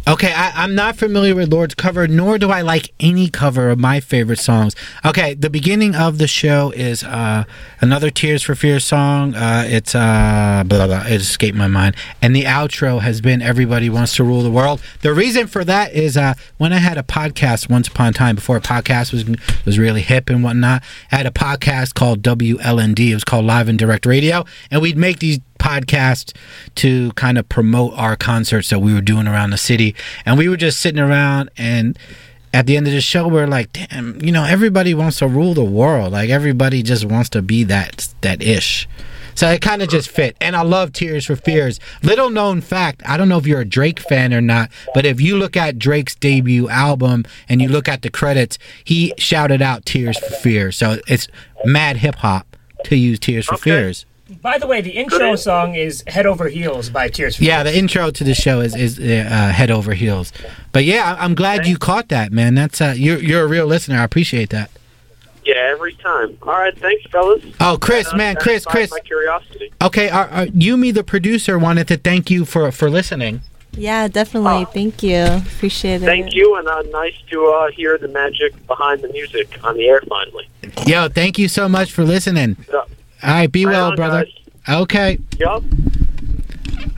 Okay, 0.09 0.33
I, 0.33 0.65
I'm 0.65 0.75
not 0.75 0.97
familiar 0.97 1.35
with 1.35 1.53
Lorde's 1.53 1.75
cover, 1.75 2.09
nor 2.09 2.39
do 2.39 2.51
I 2.51 2.63
like 2.63 2.93
any 2.99 3.29
cover 3.29 3.71
of 3.71 3.79
my 3.79 4.01
favorite 4.01 4.39
songs. 4.39 4.75
Okay, 5.05 5.35
the 5.35 5.51
beginning 5.51 5.95
of 5.95 6.19
the 6.19 6.27
show 6.27 6.73
is 6.73 7.05
uh, 7.05 7.45
another 7.81 8.11
Tears 8.11 8.43
for 8.43 8.55
Fears 8.55 8.85
song. 8.85 9.35
Uh, 9.35 9.65
it's 9.67 9.95
uh, 9.95 10.65
blah, 10.67 10.79
blah, 10.79 10.87
blah, 10.87 11.07
it 11.07 11.21
escaped 11.21 11.57
my 11.57 11.69
mind. 11.69 11.95
And 12.23 12.35
the 12.35 12.45
outro 12.45 13.01
has 13.03 13.21
been 13.21 13.43
Everybody 13.43 13.91
Wants 13.91 14.17
to 14.17 14.25
Rule 14.25 14.43
the 14.43 14.51
World. 14.51 14.81
The 15.03 15.13
reason 15.13 15.47
for 15.47 15.65
that 15.65 15.93
is 15.93 16.17
uh, 16.17 16.35
when 16.57 16.73
I 16.73 16.79
had 16.79 16.97
a 16.97 17.03
podcast 17.03 17.69
once 17.69 17.87
upon 17.87 18.09
a 18.09 18.13
time, 18.13 18.35
before 18.37 18.57
a 18.57 18.61
podcast 18.61 19.13
was, 19.13 19.25
was 19.65 19.79
really 19.79 20.03
hip 20.03 20.31
and 20.31 20.43
whatnot, 20.43 20.83
I 21.13 21.17
had 21.17 21.27
a 21.27 21.31
podcast 21.31 21.95
called 21.95 22.23
WLND. 22.23 22.99
It 23.11 23.15
was 23.15 23.25
called 23.25 23.45
Live 23.45 23.69
and 23.69 23.79
Direct 23.79 24.07
Radio. 24.07 24.45
And 24.71 24.81
we'd 24.81 24.97
make 24.97 25.19
these 25.19 25.41
podcast 25.61 26.35
to 26.77 27.13
kind 27.13 27.39
of 27.39 27.49
promote 27.49 27.93
our 27.95 28.17
concerts 28.17 28.71
that 28.71 28.81
we 28.81 28.93
were 28.93 29.01
doing 29.01 29.29
around 29.29 29.51
the 29.51 29.59
city. 29.59 29.95
And 30.27 30.37
we 30.37 30.49
were 30.49 30.57
just 30.57 30.81
sitting 30.81 31.01
around 31.01 31.51
and 31.57 31.97
at 32.53 32.67
the 32.67 32.77
end 32.77 32.87
of 32.89 32.93
the 32.93 33.01
show 33.01 33.29
we 33.29 33.41
are 33.41 33.47
like, 33.47 33.73
damn, 33.73 34.21
you 34.23 34.33
know, 34.33 34.45
everybody 34.45 34.93
wants 34.93 35.19
to 35.19 35.29
rule 35.29 35.55
the 35.55 35.65
world. 35.65 36.13
Like 36.13 36.31
everybody 36.31 36.83
just 36.83 37.05
wants 37.05 37.29
to 37.31 37.43
be 37.43 37.63
that 37.65 38.13
that 38.23 38.43
ish. 38.43 38.89
So 39.35 39.49
it 39.49 39.63
kind 39.63 39.81
of 39.81 39.89
just 39.89 40.09
fit. 40.11 40.37
And 40.41 40.57
I 40.57 40.63
love 40.63 40.93
Tears 40.93 41.27
for 41.27 41.37
Fears. 41.37 41.79
Little 42.03 42.31
known 42.31 42.61
fact, 42.61 43.03
I 43.07 43.17
don't 43.17 43.29
know 43.29 43.39
if 43.39 43.47
you're 43.47 43.61
a 43.61 43.65
Drake 43.65 44.01
fan 44.01 44.35
or 44.35 44.41
not, 44.41 44.71
but 44.93 45.07
if 45.07 45.21
you 45.21 45.39
look 45.39 45.57
at 45.57 45.79
Drake's 45.79 46.15
debut 46.15 46.69
album 46.69 47.25
and 47.49 47.63
you 47.63 47.69
look 47.69 47.89
at 47.89 48.03
the 48.03 48.11
credits, 48.11 48.59
he 48.85 49.15
shouted 49.17 49.63
out 49.63 49.87
Tears 49.87 50.19
for 50.19 50.35
Fears. 50.35 50.77
So 50.77 50.99
it's 51.07 51.29
mad 51.65 51.99
hip 51.99 52.17
hop 52.17 52.57
to 52.85 52.97
use 52.97 53.19
Tears 53.19 53.47
for 53.47 53.57
Fears. 53.57 54.05
By 54.43 54.59
the 54.59 54.67
way, 54.67 54.81
the 54.81 54.91
intro 54.91 55.35
song 55.37 55.75
is 55.75 56.05
"Head 56.07 56.25
Over 56.27 56.49
Heels" 56.49 56.89
by 56.89 57.09
Tears 57.09 57.37
for 57.37 57.45
Yeah, 57.45 57.63
the 57.63 57.77
intro 57.77 58.11
to 58.11 58.25
the 58.25 58.35
show 58.35 58.61
is 58.61 58.77
is 58.77 58.99
uh, 58.99 59.03
head 59.55 59.71
over 59.71 59.93
heels. 59.95 60.33
But 60.73 60.85
yeah, 60.85 61.17
I- 61.19 61.25
I'm 61.25 61.35
glad 61.35 61.67
you 61.67 61.77
caught 61.77 62.09
that, 62.09 62.31
man. 62.33 62.55
That's 62.55 62.81
uh, 62.81 62.95
you're 62.97 63.19
you're 63.19 63.43
a 63.43 63.47
real 63.49 63.67
listener. 63.67 63.99
I 63.99 64.05
appreciate 64.05 64.51
that. 64.51 64.71
Yeah, 65.45 65.55
every 65.73 65.95
time. 65.95 66.37
All 66.43 66.53
right, 66.53 66.77
thanks, 66.79 67.05
fellas. 67.11 67.43
Oh, 67.61 67.79
Chris, 67.81 68.07
That, 68.07 68.15
uh, 68.15 68.19
man, 68.19 68.37
Chris, 68.37 68.65
Chris. 68.65 68.91
My 68.91 69.01
curiosity. 69.01 69.73
Okay, 69.83 70.09
our, 70.11 70.29
our, 70.29 70.47
Yumi, 70.47 70.93
the 70.93 71.03
producer, 71.03 71.59
wanted 71.59 71.89
to 71.89 71.97
thank 71.97 72.31
you 72.31 72.45
for 72.45 72.71
for 72.71 72.89
listening. 72.91 73.41
Yeah, 73.73 74.07
definitely. 74.09 74.67
Thank 74.67 75.03
you. 75.03 75.23
Appreciate 75.23 76.03
it. 76.03 76.07
Thank 76.07 76.35
you, 76.35 76.57
and 76.57 76.69
uh, 76.69 76.83
nice 76.91 77.15
to 77.31 77.47
uh, 77.47 77.71
hear 77.71 77.99
the 77.99 78.09
magic 78.09 78.67
behind 78.67 79.01
the 79.01 79.09
music 79.09 79.59
on 79.65 79.77
the 79.77 79.89
air 79.89 80.03
finally. 80.09 80.49
Yo, 80.87 81.09
thank 81.09 81.39
you 81.39 81.49
so 81.49 81.69
much 81.69 81.91
for 81.91 82.05
listening. 82.05 82.57
Yeah. 82.73 82.83
All 83.23 83.31
right, 83.31 83.51
be 83.51 83.67
well, 83.67 83.91
on, 83.91 83.97
brother. 83.97 84.27
Okay. 84.69 85.19
Yup. 85.39 85.63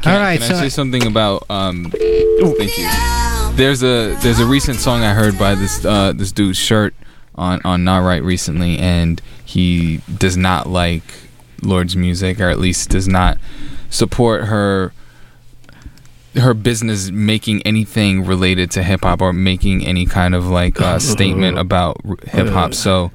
All 0.04 0.18
right, 0.18 0.40
Can 0.40 0.48
so 0.48 0.56
I 0.56 0.60
say 0.62 0.68
something 0.68 1.06
about? 1.06 1.48
Um, 1.48 1.90
thank 1.90 2.78
you. 2.78 2.88
There's 3.56 3.82
a 3.82 4.16
there's 4.20 4.40
a 4.40 4.46
recent 4.46 4.80
song 4.80 5.02
I 5.02 5.14
heard 5.14 5.38
by 5.38 5.54
this 5.54 5.84
uh, 5.84 6.12
this 6.12 6.32
dude's 6.32 6.58
shirt 6.58 6.94
on 7.34 7.60
on 7.64 7.84
Not 7.84 7.98
Right 7.98 8.22
recently, 8.22 8.78
and 8.78 9.20
he 9.44 9.98
does 10.18 10.36
not 10.36 10.68
like 10.68 11.02
Lorde's 11.62 11.94
music, 11.94 12.40
or 12.40 12.48
at 12.48 12.58
least 12.58 12.88
does 12.88 13.06
not 13.06 13.38
support 13.90 14.44
her 14.44 14.92
her 16.34 16.54
business 16.54 17.10
making 17.10 17.62
anything 17.62 18.24
related 18.24 18.70
to 18.72 18.82
hip 18.82 19.02
hop 19.02 19.20
or 19.20 19.32
making 19.32 19.84
any 19.86 20.06
kind 20.06 20.34
of 20.34 20.46
like 20.46 20.80
uh, 20.80 20.98
statement 21.00 21.58
about 21.58 22.00
hip 22.24 22.48
hop. 22.48 22.74
So 22.74 23.12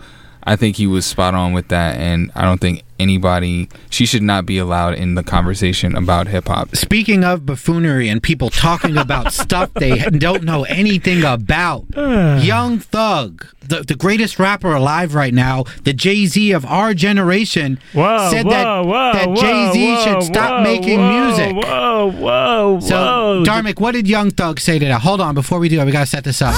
I 0.47 0.55
think 0.55 0.77
he 0.77 0.87
was 0.87 1.05
spot 1.05 1.33
on 1.33 1.51
with 1.51 1.67
that, 1.67 1.97
and 1.97 2.31
I 2.33 2.43
don't 2.43 2.61
think 2.61 2.83
anybody 2.99 3.69
she 3.89 4.05
should 4.05 4.23
not 4.23 4.45
be 4.45 4.57
allowed 4.57 4.93
in 4.95 5.15
the 5.15 5.21
conversation 5.21 5.93
about 5.93 6.27
hip 6.27 6.47
hop. 6.47 6.73
Speaking 6.73 7.25
of 7.25 7.45
buffoonery 7.45 8.07
and 8.07 8.23
people 8.23 8.49
talking 8.49 8.95
about 8.97 9.33
stuff 9.43 9.73
they 9.73 9.99
don't 10.05 10.43
know 10.43 10.63
anything 10.63 11.21
about, 11.25 11.83
Young 11.95 12.79
Thug, 12.79 13.45
the, 13.59 13.83
the 13.83 13.93
greatest 13.93 14.39
rapper 14.39 14.73
alive 14.73 15.13
right 15.13 15.33
now, 15.33 15.65
the 15.83 15.91
Jay 15.91 16.25
Z 16.25 16.53
of 16.53 16.65
our 16.65 16.93
generation, 16.93 17.77
Whoa, 17.91 18.29
said 18.31 18.45
whoa, 18.45 18.51
that, 18.51 18.85
whoa, 18.85 19.13
that 19.13 19.35
Jay 19.35 19.71
Z 19.73 20.03
should 20.03 20.23
stop 20.23 20.59
whoa, 20.59 20.63
making 20.63 20.99
whoa, 20.99 21.25
music. 21.25 21.55
Whoa, 21.57 22.11
whoa, 22.11 22.79
So. 22.79 23.43
Dharmic, 23.45 23.81
what 23.81 23.91
did 23.91 24.07
Young 24.07 24.31
Thug 24.31 24.61
say 24.61 24.79
to 24.79 24.85
that? 24.85 25.01
Hold 25.01 25.19
on, 25.19 25.35
before 25.35 25.59
we 25.59 25.67
do 25.67 25.75
that, 25.75 25.85
we 25.85 25.91
gotta 25.91 26.05
set 26.05 26.23
this 26.23 26.41
up. 26.41 26.55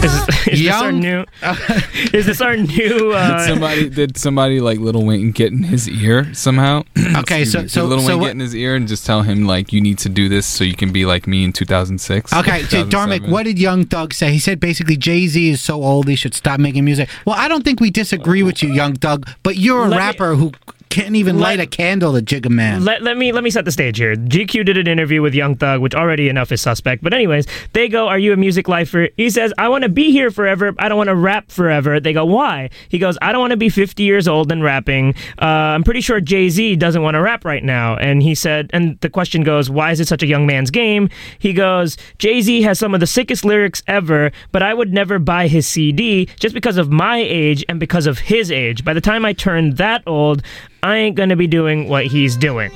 Is, 0.00 0.26
this, 0.26 0.46
is 0.48 0.60
this 0.62 0.72
our 0.74 0.90
Young- 0.90 1.00
new? 1.00 1.24
is 2.12 2.26
this 2.26 2.40
our 2.40 2.56
new? 2.56 3.12
Uh, 3.12 3.38
did 3.38 3.46
somebody 3.48 3.88
did 3.90 4.16
somebody 4.16 4.60
like 4.60 4.78
Little 4.78 5.04
Wayne 5.04 5.32
get 5.32 5.52
in 5.52 5.64
his 5.64 5.88
ear 5.88 6.32
somehow? 6.34 6.82
Okay, 7.18 7.42
Excuse 7.42 7.52
so- 7.52 7.58
me. 7.58 7.62
Did 7.64 7.70
so- 7.72 7.84
Little 7.86 8.04
so 8.04 8.10
Wayne 8.10 8.20
what- 8.20 8.26
get 8.28 8.32
in 8.32 8.40
his 8.40 8.54
ear 8.54 8.76
and 8.76 8.86
just 8.86 9.04
tell 9.04 9.22
him 9.22 9.44
like 9.46 9.72
you 9.72 9.80
need 9.80 9.98
to 9.98 10.08
do 10.08 10.28
this 10.28 10.46
so 10.46 10.62
you 10.62 10.76
can 10.76 10.92
be 10.92 11.04
like 11.04 11.26
me 11.26 11.42
in 11.44 11.52
2006. 11.52 12.32
Okay, 12.32 12.62
so 12.62 12.84
2007? 12.84 12.90
Dharmic, 12.90 13.28
what 13.30 13.42
did 13.44 13.58
Young 13.58 13.84
Thug 13.86 14.14
say? 14.14 14.30
He 14.30 14.38
said 14.38 14.60
basically 14.60 14.96
Jay 14.96 15.26
Z 15.26 15.50
is 15.50 15.60
so 15.60 15.82
old 15.82 16.06
he 16.08 16.14
should 16.16 16.34
stop 16.34 16.60
making 16.60 16.84
music. 16.84 17.08
Well, 17.26 17.36
I 17.36 17.48
don't 17.48 17.64
think 17.64 17.80
we 17.80 17.90
disagree 17.90 18.42
with 18.44 18.62
you, 18.62 18.72
Young 18.72 18.94
Thug, 18.94 19.28
but 19.42 19.56
you're 19.56 19.80
a 19.84 19.88
Let 19.88 19.90
me- 19.90 19.96
rapper 19.96 20.34
who 20.36 20.52
can't 20.88 21.16
even 21.16 21.38
light 21.38 21.60
a 21.60 21.66
candle 21.66 22.14
to 22.14 22.22
Jigga 22.22 22.50
Man. 22.50 22.84
Let, 22.84 23.02
let 23.02 23.16
me 23.16 23.32
let 23.32 23.44
me 23.44 23.50
set 23.50 23.64
the 23.64 23.72
stage 23.72 23.98
here. 23.98 24.14
GQ 24.14 24.66
did 24.66 24.78
an 24.78 24.86
interview 24.86 25.22
with 25.22 25.34
Young 25.34 25.54
Thug, 25.54 25.80
which 25.80 25.94
already 25.94 26.28
enough 26.28 26.52
is 26.52 26.60
suspect. 26.60 27.02
But 27.02 27.14
anyways, 27.14 27.46
they 27.72 27.88
go, 27.88 28.08
"Are 28.08 28.18
you 28.18 28.32
a 28.32 28.36
music 28.36 28.68
lifer?" 28.68 29.08
He 29.16 29.30
says, 29.30 29.52
"I 29.58 29.68
want 29.68 29.82
to 29.82 29.88
be 29.88 30.10
here 30.10 30.30
forever. 30.30 30.74
I 30.78 30.88
don't 30.88 30.98
want 30.98 31.08
to 31.08 31.14
rap 31.14 31.50
forever." 31.50 32.00
They 32.00 32.12
go, 32.12 32.24
"Why?" 32.24 32.70
He 32.88 32.98
goes, 32.98 33.18
"I 33.22 33.32
don't 33.32 33.40
want 33.40 33.52
to 33.52 33.56
be 33.56 33.68
50 33.68 34.02
years 34.02 34.26
old 34.26 34.50
and 34.50 34.62
rapping. 34.62 35.14
Uh, 35.40 35.46
I'm 35.74 35.84
pretty 35.84 36.00
sure 36.00 36.20
Jay 36.20 36.48
Z 36.48 36.76
doesn't 36.76 37.02
want 37.02 37.14
to 37.14 37.20
rap 37.20 37.44
right 37.44 37.64
now." 37.64 37.96
And 37.96 38.22
he 38.22 38.34
said, 38.34 38.70
and 38.72 38.98
the 39.00 39.10
question 39.10 39.42
goes, 39.42 39.70
"Why 39.70 39.90
is 39.90 40.00
it 40.00 40.08
such 40.08 40.22
a 40.22 40.26
young 40.26 40.46
man's 40.46 40.70
game?" 40.70 41.08
He 41.38 41.52
goes, 41.52 41.96
"Jay 42.18 42.40
Z 42.40 42.62
has 42.62 42.78
some 42.78 42.94
of 42.94 43.00
the 43.00 43.06
sickest 43.06 43.44
lyrics 43.44 43.82
ever, 43.86 44.32
but 44.52 44.62
I 44.62 44.74
would 44.74 44.92
never 44.92 45.18
buy 45.18 45.48
his 45.48 45.66
CD 45.66 46.28
just 46.40 46.54
because 46.54 46.76
of 46.76 46.90
my 46.90 47.18
age 47.18 47.64
and 47.68 47.78
because 47.78 48.06
of 48.06 48.18
his 48.18 48.50
age. 48.50 48.84
By 48.84 48.94
the 48.94 49.00
time 49.00 49.24
I 49.24 49.32
turn 49.32 49.74
that 49.74 50.02
old." 50.06 50.42
I 50.82 50.96
ain't 50.96 51.16
gonna 51.16 51.36
be 51.36 51.46
doing 51.46 51.88
what 51.88 52.06
he's 52.06 52.36
doing. 52.36 52.70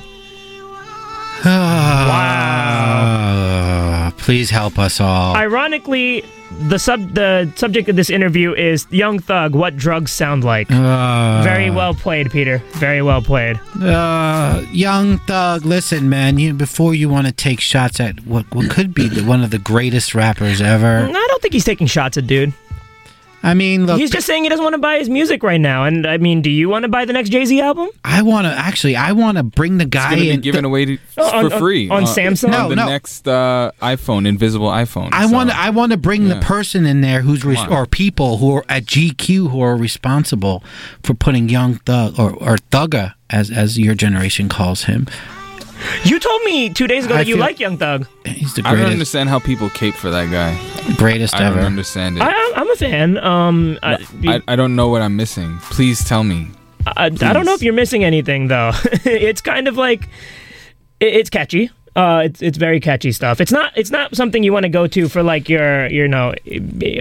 wow. 2.73 4.11
Please 4.17 4.49
help 4.49 4.79
us 4.79 4.99
all. 5.01 5.35
Ironically, 5.35 6.23
the 6.67 6.77
sub 6.77 7.13
the 7.13 7.51
subject 7.55 7.89
of 7.89 7.95
this 7.95 8.09
interview 8.09 8.53
is 8.53 8.85
Young 8.91 9.19
Thug. 9.19 9.55
What 9.55 9.75
drugs 9.75 10.11
sound 10.11 10.43
like? 10.43 10.71
Uh, 10.71 11.41
Very 11.43 11.69
well 11.69 11.93
played, 11.93 12.31
Peter. 12.31 12.59
Very 12.73 13.01
well 13.01 13.21
played. 13.21 13.59
Uh, 13.81 14.63
young 14.71 15.17
thug, 15.19 15.65
listen, 15.65 16.09
man. 16.09 16.37
You 16.37 16.53
before 16.53 16.93
you 16.93 17.09
want 17.09 17.27
to 17.27 17.33
take 17.33 17.59
shots 17.59 17.99
at 17.99 18.25
what 18.25 18.45
what 18.53 18.69
could 18.69 18.93
be 18.93 19.07
the, 19.09 19.23
one 19.23 19.43
of 19.43 19.49
the 19.51 19.59
greatest 19.59 20.13
rappers 20.15 20.61
ever. 20.61 20.99
I 21.09 21.11
don't 21.29 21.41
think 21.41 21.53
he's 21.53 21.65
taking 21.65 21.87
shots 21.87 22.17
at 22.17 22.27
dude. 22.27 22.53
I 23.45 23.53
mean, 23.55 23.85
look, 23.85 23.99
he's 23.99 24.09
just 24.09 24.25
saying 24.25 24.43
he 24.43 24.49
doesn't 24.49 24.63
want 24.63 24.73
to 24.73 24.79
buy 24.79 24.97
his 24.99 25.09
music 25.09 25.43
right 25.43 25.59
now. 25.59 25.83
And 25.83 26.07
I 26.07 26.15
mean, 26.17 26.41
do 26.41 26.49
you 26.49 26.69
want 26.69 26.83
to 26.83 26.89
buy 26.89 27.03
the 27.03 27.11
next 27.11 27.29
Jay 27.29 27.43
Z 27.43 27.59
album? 27.59 27.89
I 28.05 28.21
want 28.21 28.45
to 28.45 28.51
actually. 28.51 28.95
I 28.95 29.11
want 29.11 29.37
to 29.37 29.43
bring 29.43 29.77
the 29.79 29.85
guy 29.85 30.11
gonna 30.11 30.21
be 30.21 30.29
in. 30.29 30.39
given 30.39 30.63
away 30.63 30.85
to, 30.85 30.97
Oh, 31.17 31.49
for 31.49 31.53
on- 31.53 31.59
free 31.59 31.89
on 31.89 32.03
Samsung? 32.03 32.51
No, 32.51 32.63
on 32.63 32.69
the 32.69 32.75
no. 32.77 32.87
next 32.87 33.27
uh, 33.27 33.71
iPhone, 33.81 34.25
invisible 34.25 34.67
iPhone. 34.69 35.09
I 35.11 35.27
so- 35.27 35.33
want 35.33 35.49
to. 35.49 35.57
I 35.57 35.71
want 35.71 35.91
to 35.91 35.97
bring 35.97 36.29
the 36.29 36.39
person 36.39 36.85
in 36.85 37.01
there 37.01 37.21
who's 37.21 37.43
res- 37.43 37.59
or 37.69 37.85
people 37.85 38.37
who 38.37 38.55
are 38.55 38.65
at 38.69 38.85
GQ 38.85 39.49
who 39.51 39.59
are 39.61 39.75
responsible 39.75 40.63
for 41.03 41.13
putting 41.13 41.49
Young 41.49 41.75
Thug 41.79 42.17
or 42.17 42.31
or 42.31 42.55
Thugga 42.71 43.15
as 43.29 43.51
as 43.51 43.77
your 43.77 43.93
generation 43.95 44.47
calls 44.47 44.85
him. 44.85 45.05
You 46.03 46.19
told 46.19 46.43
me 46.43 46.69
two 46.69 46.87
days 46.87 47.05
ago 47.05 47.15
I 47.15 47.17
that 47.19 47.27
you 47.27 47.35
feel- 47.35 47.41
like 47.41 47.59
Young 47.59 47.77
Thug. 47.77 48.07
He's 48.25 48.53
the 48.53 48.61
I 48.61 48.69
don't 48.71 48.75
greatest, 48.75 48.91
understand 48.93 49.29
how 49.29 49.39
people 49.39 49.69
cape 49.69 49.95
for 49.95 50.09
that 50.09 50.29
guy. 50.31 50.57
greatest 50.95 51.35
I 51.35 51.39
don't 51.39 51.57
ever. 51.57 51.61
understand 51.61 52.17
it. 52.17 52.21
I, 52.23 52.27
I'm- 52.31 52.53
I'm 52.55 52.69
a 52.69 52.75
fan. 52.75 53.17
Um, 53.17 53.79
I, 53.83 54.05
I, 54.25 54.41
I 54.49 54.55
don't 54.55 54.75
know 54.75 54.87
what 54.89 55.01
I'm 55.01 55.15
missing. 55.15 55.57
Please 55.71 56.03
tell 56.03 56.23
me. 56.23 56.47
I, 56.85 57.05
I 57.05 57.09
don't 57.09 57.45
know 57.45 57.53
if 57.53 57.63
you're 57.63 57.73
missing 57.73 58.03
anything 58.03 58.47
though. 58.47 58.71
it's 59.05 59.41
kind 59.41 59.67
of 59.67 59.77
like 59.77 60.03
it, 60.99 61.13
it's 61.15 61.29
catchy. 61.29 61.69
Uh, 61.95 62.23
it's 62.25 62.41
it's 62.41 62.57
very 62.57 62.79
catchy 62.79 63.11
stuff. 63.11 63.39
It's 63.39 63.51
not 63.51 63.71
it's 63.77 63.91
not 63.91 64.15
something 64.15 64.43
you 64.43 64.51
want 64.51 64.63
to 64.63 64.69
go 64.69 64.87
to 64.87 65.07
for 65.07 65.21
like 65.23 65.47
your 65.47 65.87
you 65.87 66.07
know 66.07 66.33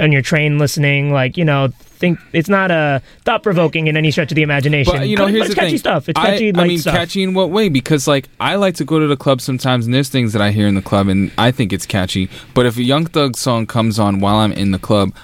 on 0.00 0.12
your 0.12 0.22
train 0.22 0.58
listening. 0.58 1.12
Like 1.12 1.36
you 1.36 1.44
know 1.44 1.68
think 2.02 2.18
it's 2.34 2.48
not 2.50 2.70
a 2.70 3.00
thought 3.24 3.42
provoking 3.42 3.86
in 3.86 3.96
any 3.96 4.10
stretch 4.10 4.30
of 4.32 4.34
the 4.36 4.42
imagination. 4.42 4.92
But 4.94 5.08
you 5.08 5.16
know, 5.16 5.24
But 5.24 5.32
here's 5.34 5.46
it's 5.46 5.54
the 5.54 5.60
catchy 5.60 5.70
thing. 5.70 5.78
stuff. 5.78 6.08
It's 6.08 6.18
I- 6.20 6.26
catchy. 6.26 6.48
I, 6.48 6.58
light 6.58 6.68
mean, 6.68 6.78
stuff. 6.78 6.94
catchy 6.94 7.22
in 7.22 7.32
what 7.32 7.48
way? 7.50 7.68
Because 7.70 8.06
like 8.06 8.28
I 8.40 8.56
like 8.56 8.74
to 8.74 8.84
go 8.84 8.98
to 8.98 9.06
the 9.06 9.16
club 9.16 9.40
sometimes, 9.40 9.86
and 9.86 9.94
there's 9.94 10.08
things 10.10 10.32
that 10.34 10.42
I 10.42 10.50
hear 10.50 10.66
in 10.66 10.74
the 10.74 10.82
club, 10.82 11.08
and 11.08 11.30
I 11.38 11.50
think 11.52 11.72
it's 11.72 11.86
catchy. 11.86 12.28
But 12.54 12.66
if 12.66 12.76
a 12.76 12.82
Young 12.82 13.06
Thug 13.06 13.36
song 13.36 13.66
comes 13.66 13.98
on 13.98 14.18
while 14.20 14.36
I'm 14.36 14.52
in 14.52 14.72
the 14.72 14.78
club, 14.78 15.14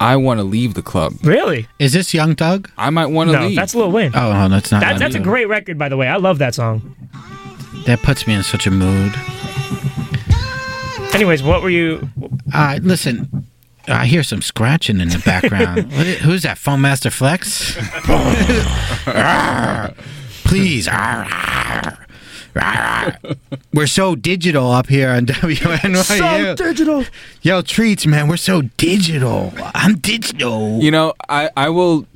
I 0.00 0.16
want 0.16 0.38
to 0.40 0.44
leave 0.44 0.74
the 0.74 0.82
club. 0.82 1.12
Really? 1.22 1.68
Is 1.78 1.92
this 1.92 2.12
Young 2.12 2.34
Thug? 2.34 2.68
I 2.76 2.90
might 2.90 3.06
want 3.06 3.30
to 3.30 3.38
No, 3.38 3.46
leave. 3.46 3.54
that's 3.56 3.74
Lil 3.74 3.92
Wayne. 3.92 4.10
Oh, 4.14 4.32
no, 4.32 4.48
that's 4.48 4.72
not. 4.72 4.80
That, 4.80 4.90
Young 4.92 4.98
that's 4.98 5.14
a 5.14 5.20
great 5.20 5.48
record, 5.48 5.78
by 5.78 5.88
the 5.88 5.96
way. 5.96 6.08
I 6.08 6.16
love 6.16 6.38
that 6.38 6.54
song. 6.56 6.96
That 7.86 8.00
puts 8.02 8.26
me 8.26 8.34
in 8.34 8.42
such 8.42 8.66
a 8.66 8.70
mood. 8.72 9.12
Anyways, 11.14 11.42
what 11.42 11.62
were 11.62 11.70
you? 11.70 12.08
Uh, 12.54 12.78
listen, 12.82 13.46
I 13.88 14.06
hear 14.06 14.22
some 14.22 14.42
scratching 14.42 15.00
in 15.00 15.08
the 15.08 15.18
background. 15.18 15.90
What 15.92 16.06
who's 16.06 16.42
that? 16.42 16.56
Funkmaster 16.56 17.12
Flex? 17.12 17.76
Please. 20.44 20.88
We're 23.72 23.86
so 23.86 24.14
digital 24.14 24.70
up 24.70 24.88
here 24.88 25.10
on 25.10 25.26
WNYU. 25.26 26.04
So 26.04 26.54
digital. 26.54 27.04
Yo, 27.42 27.62
treats, 27.62 28.06
man. 28.06 28.28
We're 28.28 28.36
so 28.36 28.62
digital. 28.76 29.52
I'm 29.74 29.98
digital. 29.98 30.82
You 30.82 30.90
know, 30.90 31.14
I 31.28 31.50
I 31.56 31.68
will. 31.70 32.06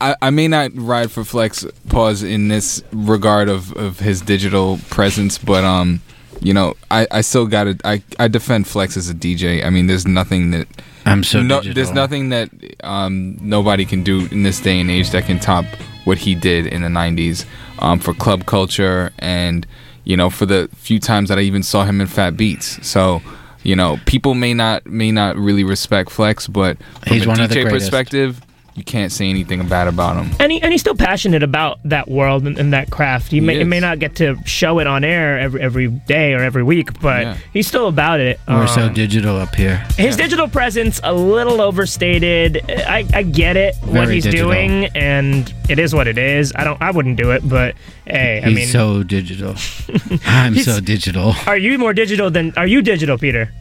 I, 0.00 0.16
I 0.20 0.30
may 0.30 0.48
not 0.48 0.72
ride 0.74 1.12
for 1.12 1.22
Flex 1.22 1.64
pause 1.88 2.24
in 2.24 2.48
this 2.48 2.82
regard 2.92 3.48
of, 3.48 3.72
of 3.76 4.00
his 4.00 4.20
digital 4.20 4.80
presence, 4.90 5.38
but 5.38 5.62
um, 5.62 6.00
you 6.40 6.52
know, 6.52 6.74
I, 6.90 7.06
I 7.12 7.20
still 7.20 7.46
got 7.46 7.64
to 7.64 7.78
I, 7.84 8.02
I 8.18 8.26
defend 8.26 8.66
Flex 8.66 8.96
as 8.96 9.08
a 9.08 9.14
DJ. 9.14 9.64
I 9.64 9.70
mean, 9.70 9.86
there's 9.86 10.06
nothing 10.06 10.50
that 10.50 10.66
I'm 11.04 11.24
so 11.24 11.42
no, 11.42 11.60
digital. 11.60 11.74
there's 11.74 11.92
nothing 11.94 12.28
that 12.30 12.50
um 12.84 13.36
nobody 13.40 13.84
can 13.84 14.02
do 14.02 14.26
in 14.30 14.42
this 14.42 14.60
day 14.60 14.80
and 14.80 14.90
age 14.90 15.10
that 15.10 15.24
can 15.24 15.38
top 15.38 15.64
what 16.04 16.18
he 16.18 16.34
did 16.34 16.66
in 16.66 16.82
the 16.82 16.88
'90s 16.88 17.44
um 17.78 17.98
for 17.98 18.14
club 18.14 18.46
culture 18.46 19.12
and 19.18 19.66
you 20.04 20.16
know 20.16 20.30
for 20.30 20.46
the 20.46 20.68
few 20.74 20.98
times 21.00 21.28
that 21.28 21.38
I 21.38 21.42
even 21.42 21.62
saw 21.62 21.84
him 21.84 22.00
in 22.00 22.06
Fat 22.06 22.36
Beats. 22.36 22.84
So. 22.86 23.22
You 23.64 23.76
know, 23.76 23.96
people 24.06 24.34
may 24.34 24.54
not 24.54 24.86
may 24.86 25.12
not 25.12 25.36
really 25.36 25.62
respect 25.62 26.10
Flex, 26.10 26.48
but 26.48 26.78
from 27.06 27.12
He's 27.12 27.24
a 27.24 27.28
one 27.28 27.36
DJ 27.36 27.44
of 27.44 27.50
the 27.50 27.62
greatest. 27.62 27.72
perspective, 27.92 28.40
you 28.74 28.82
can't 28.84 29.12
say 29.12 29.28
anything 29.28 29.66
bad 29.68 29.86
about 29.86 30.16
him. 30.16 30.30
And, 30.40 30.50
he, 30.50 30.62
and 30.62 30.72
he's 30.72 30.80
still 30.80 30.94
passionate 30.94 31.42
about 31.42 31.78
that 31.84 32.08
world 32.08 32.46
and, 32.46 32.58
and 32.58 32.72
that 32.72 32.90
craft. 32.90 33.30
He, 33.30 33.38
may, 33.40 33.52
He 33.52 33.58
he 33.60 33.64
may 33.64 33.80
not 33.80 33.98
get 33.98 34.16
to 34.16 34.36
show 34.46 34.78
it 34.78 34.86
on 34.86 35.04
air 35.04 35.38
every 35.38 35.60
every 35.60 35.88
day 35.88 36.32
or 36.32 36.42
every 36.42 36.62
week, 36.62 36.98
but 37.00 37.22
Yeah. 37.22 37.36
he's 37.52 37.66
still 37.66 37.86
about 37.88 38.20
it. 38.20 38.40
We're 38.48 38.66
so 38.66 38.86
Um, 38.86 38.94
digital 38.94 39.36
up 39.36 39.54
here. 39.54 39.76
His 39.98 40.16
digital 40.16 40.48
presence 40.48 41.00
a 41.04 41.12
little 41.12 41.60
overstated. 41.60 42.62
I, 42.70 43.04
I 43.12 43.22
get 43.24 43.56
it 43.58 43.74
what 43.84 44.08
he's 44.08 44.24
digital. 44.24 44.50
doing, 44.50 44.86
and 44.94 45.52
it 45.68 45.78
is 45.78 45.94
what 45.94 46.06
it 46.08 46.16
is. 46.16 46.52
I 46.56 46.64
don't. 46.64 46.80
I 46.80 46.90
wouldn't 46.92 47.16
do 47.18 47.32
it, 47.32 47.46
but 47.46 47.74
hey, 48.06 48.40
I 48.42 48.48
mean, 48.48 48.66
so 48.66 49.02
digital. 49.02 49.54
I'm 50.26 50.54
so 50.56 50.80
digital. 50.80 51.34
are 51.46 51.58
you 51.58 51.76
more 51.78 51.92
digital 51.92 52.30
than? 52.30 52.52
Are 52.56 52.66
you 52.66 52.80
digital, 52.80 53.18
Peter? 53.18 53.52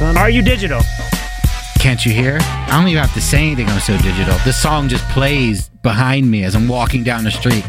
Are 0.00 0.30
you 0.30 0.42
digital? 0.42 0.80
Can't 1.80 2.04
you 2.04 2.12
hear? 2.12 2.38
I 2.42 2.68
don't 2.78 2.88
even 2.88 3.02
have 3.02 3.14
to 3.14 3.22
say 3.22 3.38
anything. 3.46 3.66
I'm 3.68 3.80
so 3.80 3.96
digital. 3.98 4.36
The 4.44 4.52
song 4.52 4.88
just 4.88 5.02
plays 5.08 5.70
behind 5.82 6.30
me 6.30 6.44
as 6.44 6.54
I'm 6.54 6.68
walking 6.68 7.02
down 7.02 7.24
the 7.24 7.30
street. 7.30 7.64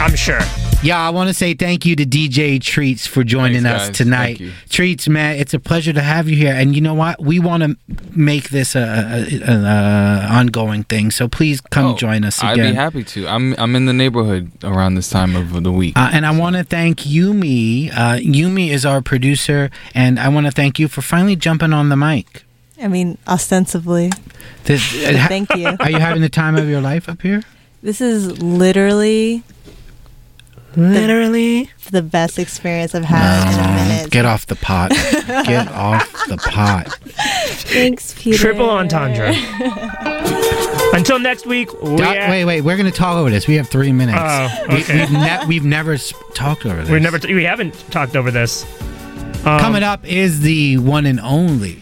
I'm 0.00 0.14
sure. 0.14 0.38
Yeah, 0.84 0.98
I 1.00 1.10
want 1.10 1.28
to 1.28 1.34
say 1.34 1.54
thank 1.54 1.84
you 1.84 1.96
to 1.96 2.04
DJ 2.06 2.60
Treats 2.60 3.06
for 3.06 3.24
joining 3.24 3.62
Thanks, 3.64 3.82
us 3.82 3.88
guys. 3.88 3.96
tonight. 3.98 4.40
Treats, 4.68 5.08
man, 5.08 5.36
it's 5.38 5.54
a 5.54 5.58
pleasure 5.58 5.92
to 5.92 6.00
have 6.00 6.28
you 6.28 6.36
here. 6.36 6.54
And 6.54 6.74
you 6.76 6.80
know 6.80 6.94
what? 6.94 7.20
We 7.20 7.40
want 7.40 7.62
to 7.64 7.76
make 8.16 8.50
this 8.50 8.74
a, 8.76 8.80
a, 8.80 9.40
a, 9.44 9.54
a 9.54 10.26
ongoing 10.30 10.84
thing. 10.84 11.10
So 11.10 11.26
please 11.28 11.60
come 11.60 11.86
Oh, 11.86 11.96
join 11.96 12.24
us 12.24 12.38
again. 12.40 12.50
I'd 12.60 12.70
be 12.70 12.74
happy 12.74 13.04
to. 13.04 13.26
I'm 13.28 13.54
I'm 13.58 13.74
in 13.76 13.86
the 13.86 13.92
neighborhood 13.92 14.52
around 14.64 14.94
this 14.94 15.08
time 15.10 15.34
of 15.36 15.62
the 15.64 15.72
week. 15.72 15.96
Uh, 15.96 16.10
and 16.12 16.24
I 16.26 16.36
want 16.36 16.56
to 16.56 16.62
thank 16.64 17.00
Yumi. 17.00 17.90
Uh, 17.92 18.16
Yumi 18.18 18.70
is 18.70 18.86
our 18.86 19.02
producer, 19.02 19.68
and 19.94 20.18
I 20.20 20.28
want 20.28 20.46
to 20.46 20.52
thank 20.52 20.78
you 20.78 20.86
for 20.88 21.02
finally 21.02 21.34
jumping 21.36 21.72
on 21.72 21.88
the 21.90 21.96
mic. 21.96 22.44
I 22.82 22.88
mean, 22.88 23.18
ostensibly. 23.28 24.10
This, 24.64 24.82
uh, 25.04 25.24
Thank 25.28 25.54
you. 25.54 25.68
Are 25.80 25.90
you 25.90 25.98
having 25.98 26.22
the 26.22 26.28
time 26.28 26.56
of 26.56 26.68
your 26.68 26.80
life 26.80 27.08
up 27.08 27.22
here? 27.22 27.42
This 27.82 28.00
is 28.00 28.40
literally, 28.42 29.42
literally 30.76 31.70
the 31.90 32.02
best 32.02 32.38
experience 32.38 32.94
I've 32.94 33.04
had 33.04 33.52
in 33.52 33.58
a 33.58 33.74
minute. 33.96 34.10
Get 34.10 34.24
off 34.24 34.46
the 34.46 34.56
pot. 34.56 34.90
Get 35.46 35.68
off 35.68 36.10
the 36.28 36.36
pot. 36.36 36.88
Thanks, 37.04 38.14
Peter. 38.18 38.38
Triple 38.38 38.70
entendre. 38.70 39.32
Until 40.94 41.18
next 41.18 41.46
week. 41.46 41.72
We 41.82 41.96
Doc- 41.96 42.14
wait, 42.28 42.44
wait. 42.44 42.60
We're 42.60 42.76
going 42.76 42.90
to 42.90 42.96
talk 42.96 43.16
over 43.16 43.30
this. 43.30 43.46
We 43.48 43.54
have 43.56 43.68
three 43.68 43.92
minutes. 43.92 44.18
Oh, 44.20 44.66
We- 44.68 44.82
okay. 44.82 45.00
we've, 45.00 45.10
ne- 45.12 45.46
we've 45.46 45.64
never 45.64 45.94
s- 45.94 46.12
talked 46.34 46.66
over 46.66 46.80
this. 46.82 46.90
We've 46.90 47.02
never. 47.02 47.18
T- 47.18 47.34
we 47.34 47.44
haven't 47.44 47.72
talked 47.90 48.14
over 48.16 48.30
this. 48.30 48.64
Um, 49.44 49.58
Coming 49.58 49.82
up 49.82 50.04
is 50.06 50.40
the 50.40 50.78
one 50.78 51.04
and 51.06 51.18
only 51.18 51.81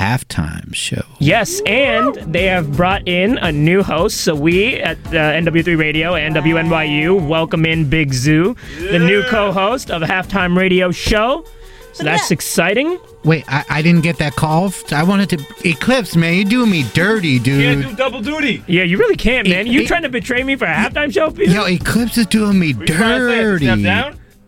halftime 0.00 0.74
show. 0.74 1.02
Yes, 1.18 1.60
and 1.66 2.14
they 2.32 2.44
have 2.44 2.74
brought 2.74 3.06
in 3.06 3.36
a 3.38 3.52
new 3.52 3.82
host. 3.82 4.22
So 4.22 4.34
we 4.34 4.76
at 4.76 4.96
uh, 5.08 5.10
NW3 5.10 5.78
Radio 5.78 6.14
and 6.14 6.34
WNYU 6.34 7.28
welcome 7.28 7.66
in 7.66 7.88
Big 7.90 8.14
Zoo, 8.14 8.56
the 8.78 8.98
new 8.98 9.22
co-host 9.24 9.90
of 9.90 10.00
a 10.00 10.06
halftime 10.06 10.56
radio 10.56 10.90
show. 10.90 11.44
So 11.92 12.04
that's 12.04 12.30
exciting. 12.30 12.98
Wait, 13.24 13.44
I, 13.48 13.64
I 13.68 13.82
didn't 13.82 14.02
get 14.02 14.16
that 14.18 14.36
call. 14.36 14.72
I 14.92 15.02
wanted 15.02 15.28
to 15.30 15.68
Eclipse, 15.68 16.16
man. 16.16 16.34
You're 16.34 16.44
doing 16.44 16.70
me 16.70 16.84
dirty, 16.94 17.38
dude. 17.38 17.82
Can't 17.82 17.90
do 17.90 17.96
double 17.96 18.22
duty. 18.22 18.64
Yeah, 18.66 18.84
you 18.84 18.96
really 18.96 19.16
can't, 19.16 19.46
man. 19.48 19.66
You 19.66 19.86
trying 19.86 20.02
to 20.02 20.08
betray 20.08 20.42
me 20.42 20.56
for 20.56 20.64
a 20.64 20.74
halftime 20.74 21.12
show? 21.12 21.30
Peter? 21.30 21.50
Yo, 21.50 21.66
Eclipse 21.66 22.16
is 22.16 22.26
doing 22.26 22.58
me 22.58 22.72
dirty. 22.72 23.66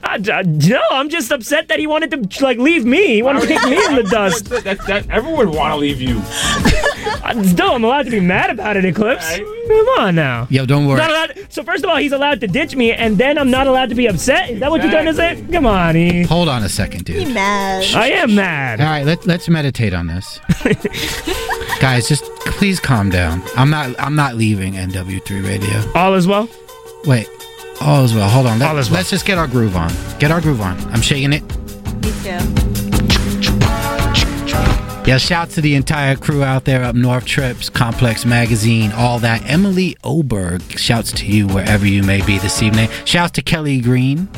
I, 0.05 0.19
I- 0.33 0.43
no, 0.43 0.81
I'm 0.91 1.09
just 1.09 1.31
upset 1.31 1.69
that 1.69 1.79
he 1.79 1.87
wanted 1.87 2.31
to 2.31 2.45
like 2.45 2.59
leave 2.59 2.85
me. 2.85 3.07
He 3.15 3.23
wanted 3.23 3.43
to 3.43 3.47
kick 3.49 3.63
me 3.65 3.85
in 3.87 3.95
the 3.97 4.03
dust. 4.05 4.47
That, 4.51 4.79
that, 4.87 5.09
everyone 5.11 5.47
would 5.47 5.57
want 5.57 5.73
to 5.73 5.77
leave 5.79 6.01
you. 6.01 6.21
Still, 7.45 7.73
I'm 7.73 7.85
allowed 7.85 8.05
to 8.05 8.11
be 8.11 8.21
mad 8.21 8.51
about 8.51 8.77
it, 8.77 8.85
Eclipse. 8.85 9.37
Come 9.39 9.89
on 10.01 10.15
now. 10.15 10.47
Yo, 10.51 10.67
don't 10.67 10.87
worry. 10.87 10.99
Not 10.99 11.11
allowed- 11.11 11.53
so 11.53 11.63
first 11.63 11.85
of 11.85 11.91
all, 11.91 11.97
he's 11.97 12.13
allowed 12.13 12.41
to 12.41 12.47
ditch 12.47 12.75
me, 12.77 12.93
and 12.93 13.17
then 13.17 13.39
I'm 13.39 13.51
not 13.51 13.67
allowed 13.67 13.89
to 13.91 13.95
be 13.95 14.07
upset. 14.07 14.51
Is 14.51 14.61
that 14.61 14.71
what 14.71 14.83
you're 14.83 14.91
trying 14.91 15.07
to 15.07 15.15
say? 15.15 15.43
Come 15.53 15.67
on, 15.67 15.97
E. 15.97 16.25
Hold 16.25 16.49
on 16.49 16.63
a 16.63 16.69
second, 16.69 17.05
dude. 17.05 17.27
Be 17.27 17.33
mad. 17.33 17.85
I 17.95 18.09
am 18.11 18.35
mad. 18.35 18.81
All 18.81 18.87
right, 18.87 19.05
let, 19.07 19.27
let's 19.27 19.49
meditate 19.49 19.95
on 19.95 20.09
this. 20.09 20.41
Guys, 21.81 22.09
just 22.09 22.25
please 22.47 22.79
calm 22.81 23.11
down. 23.11 23.43
I'm 23.57 23.71
not 23.71 23.99
I'm 23.99 24.15
not 24.15 24.35
leaving 24.37 24.75
NW3 24.75 25.45
Radio. 25.45 25.93
All 25.95 26.15
is 26.15 26.27
well. 26.27 26.49
Wait. 27.07 27.29
All 27.81 28.05
is 28.05 28.15
well. 28.15 28.29
Hold 28.29 28.47
on. 28.47 28.59
Let, 28.59 28.71
All 28.71 28.79
is 28.79 28.91
well. 28.91 28.99
Let's 28.99 29.11
just 29.11 29.27
get 29.27 29.39
our 29.39 29.47
groove 29.47 29.77
on. 29.77 29.91
Get 30.19 30.31
our 30.31 30.41
groove 30.41 30.61
on. 30.61 30.79
I'm 30.93 31.01
shaking 31.01 31.33
it. 31.33 31.43
Me 32.03 32.13
too. 32.23 32.39
Yeah, 35.05 35.19
shout 35.19 35.51
to 35.51 35.61
the 35.61 35.75
entire 35.75 36.15
crew 36.15 36.45
out 36.45 36.65
there 36.65 36.85
up 36.85 36.95
North 36.95 37.25
Trips, 37.25 37.69
Complex 37.69 38.25
Magazine, 38.25 38.93
all 38.93 39.19
that. 39.19 39.43
Emily 39.51 39.97
Oberg, 40.05 40.63
shouts 40.79 41.11
to 41.13 41.27
you 41.27 41.49
wherever 41.49 41.85
you 41.85 42.05
may 42.05 42.25
be 42.25 42.39
this 42.39 42.63
evening. 42.63 42.89
Shouts 43.05 43.33
to 43.33 43.43
Kelly 43.43 43.81
Green 43.81 44.29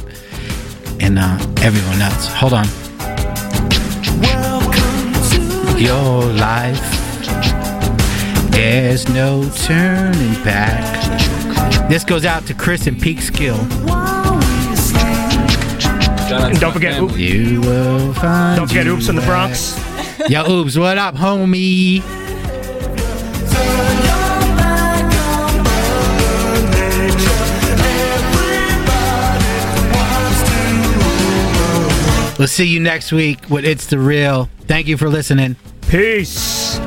and 1.01 1.19
uh, 1.19 1.37
everyone 1.61 2.01
else. 2.01 2.29
Hold 2.29 2.55
on. 2.55 2.65
Your 5.79 6.23
life, 6.33 6.81
there's 8.51 9.07
no 9.11 9.47
turning 9.67 10.33
back. 10.45 11.44
This 11.89 12.05
goes 12.05 12.25
out 12.25 12.47
to 12.47 12.55
Chris 12.55 12.87
and 12.87 12.97
Peekskill. 12.97 13.59
And 16.33 16.59
don't 16.59 16.73
forget, 16.73 17.01
Oop- 17.01 17.17
You 17.17 17.61
will 17.61 18.13
find. 18.15 18.57
don't 18.59 18.67
forget 18.69 18.87
Oops 18.87 19.09
in 19.09 19.17
the 19.17 19.21
back. 19.23 19.29
Bronx. 19.31 19.79
Yo, 20.31 20.49
Oops, 20.51 20.77
what 20.79 20.99
up, 20.99 21.15
homie? 21.15 22.03
We'll 32.37 32.49
see 32.49 32.67
you 32.67 32.81
next 32.81 33.13
week 33.13 33.49
with 33.49 33.65
It's 33.65 33.87
the 33.87 33.99
Real. 33.99 34.51
Thank 34.67 34.89
you 34.89 34.97
for 34.97 35.09
listening. 35.09 35.55
Peace. 35.89 36.79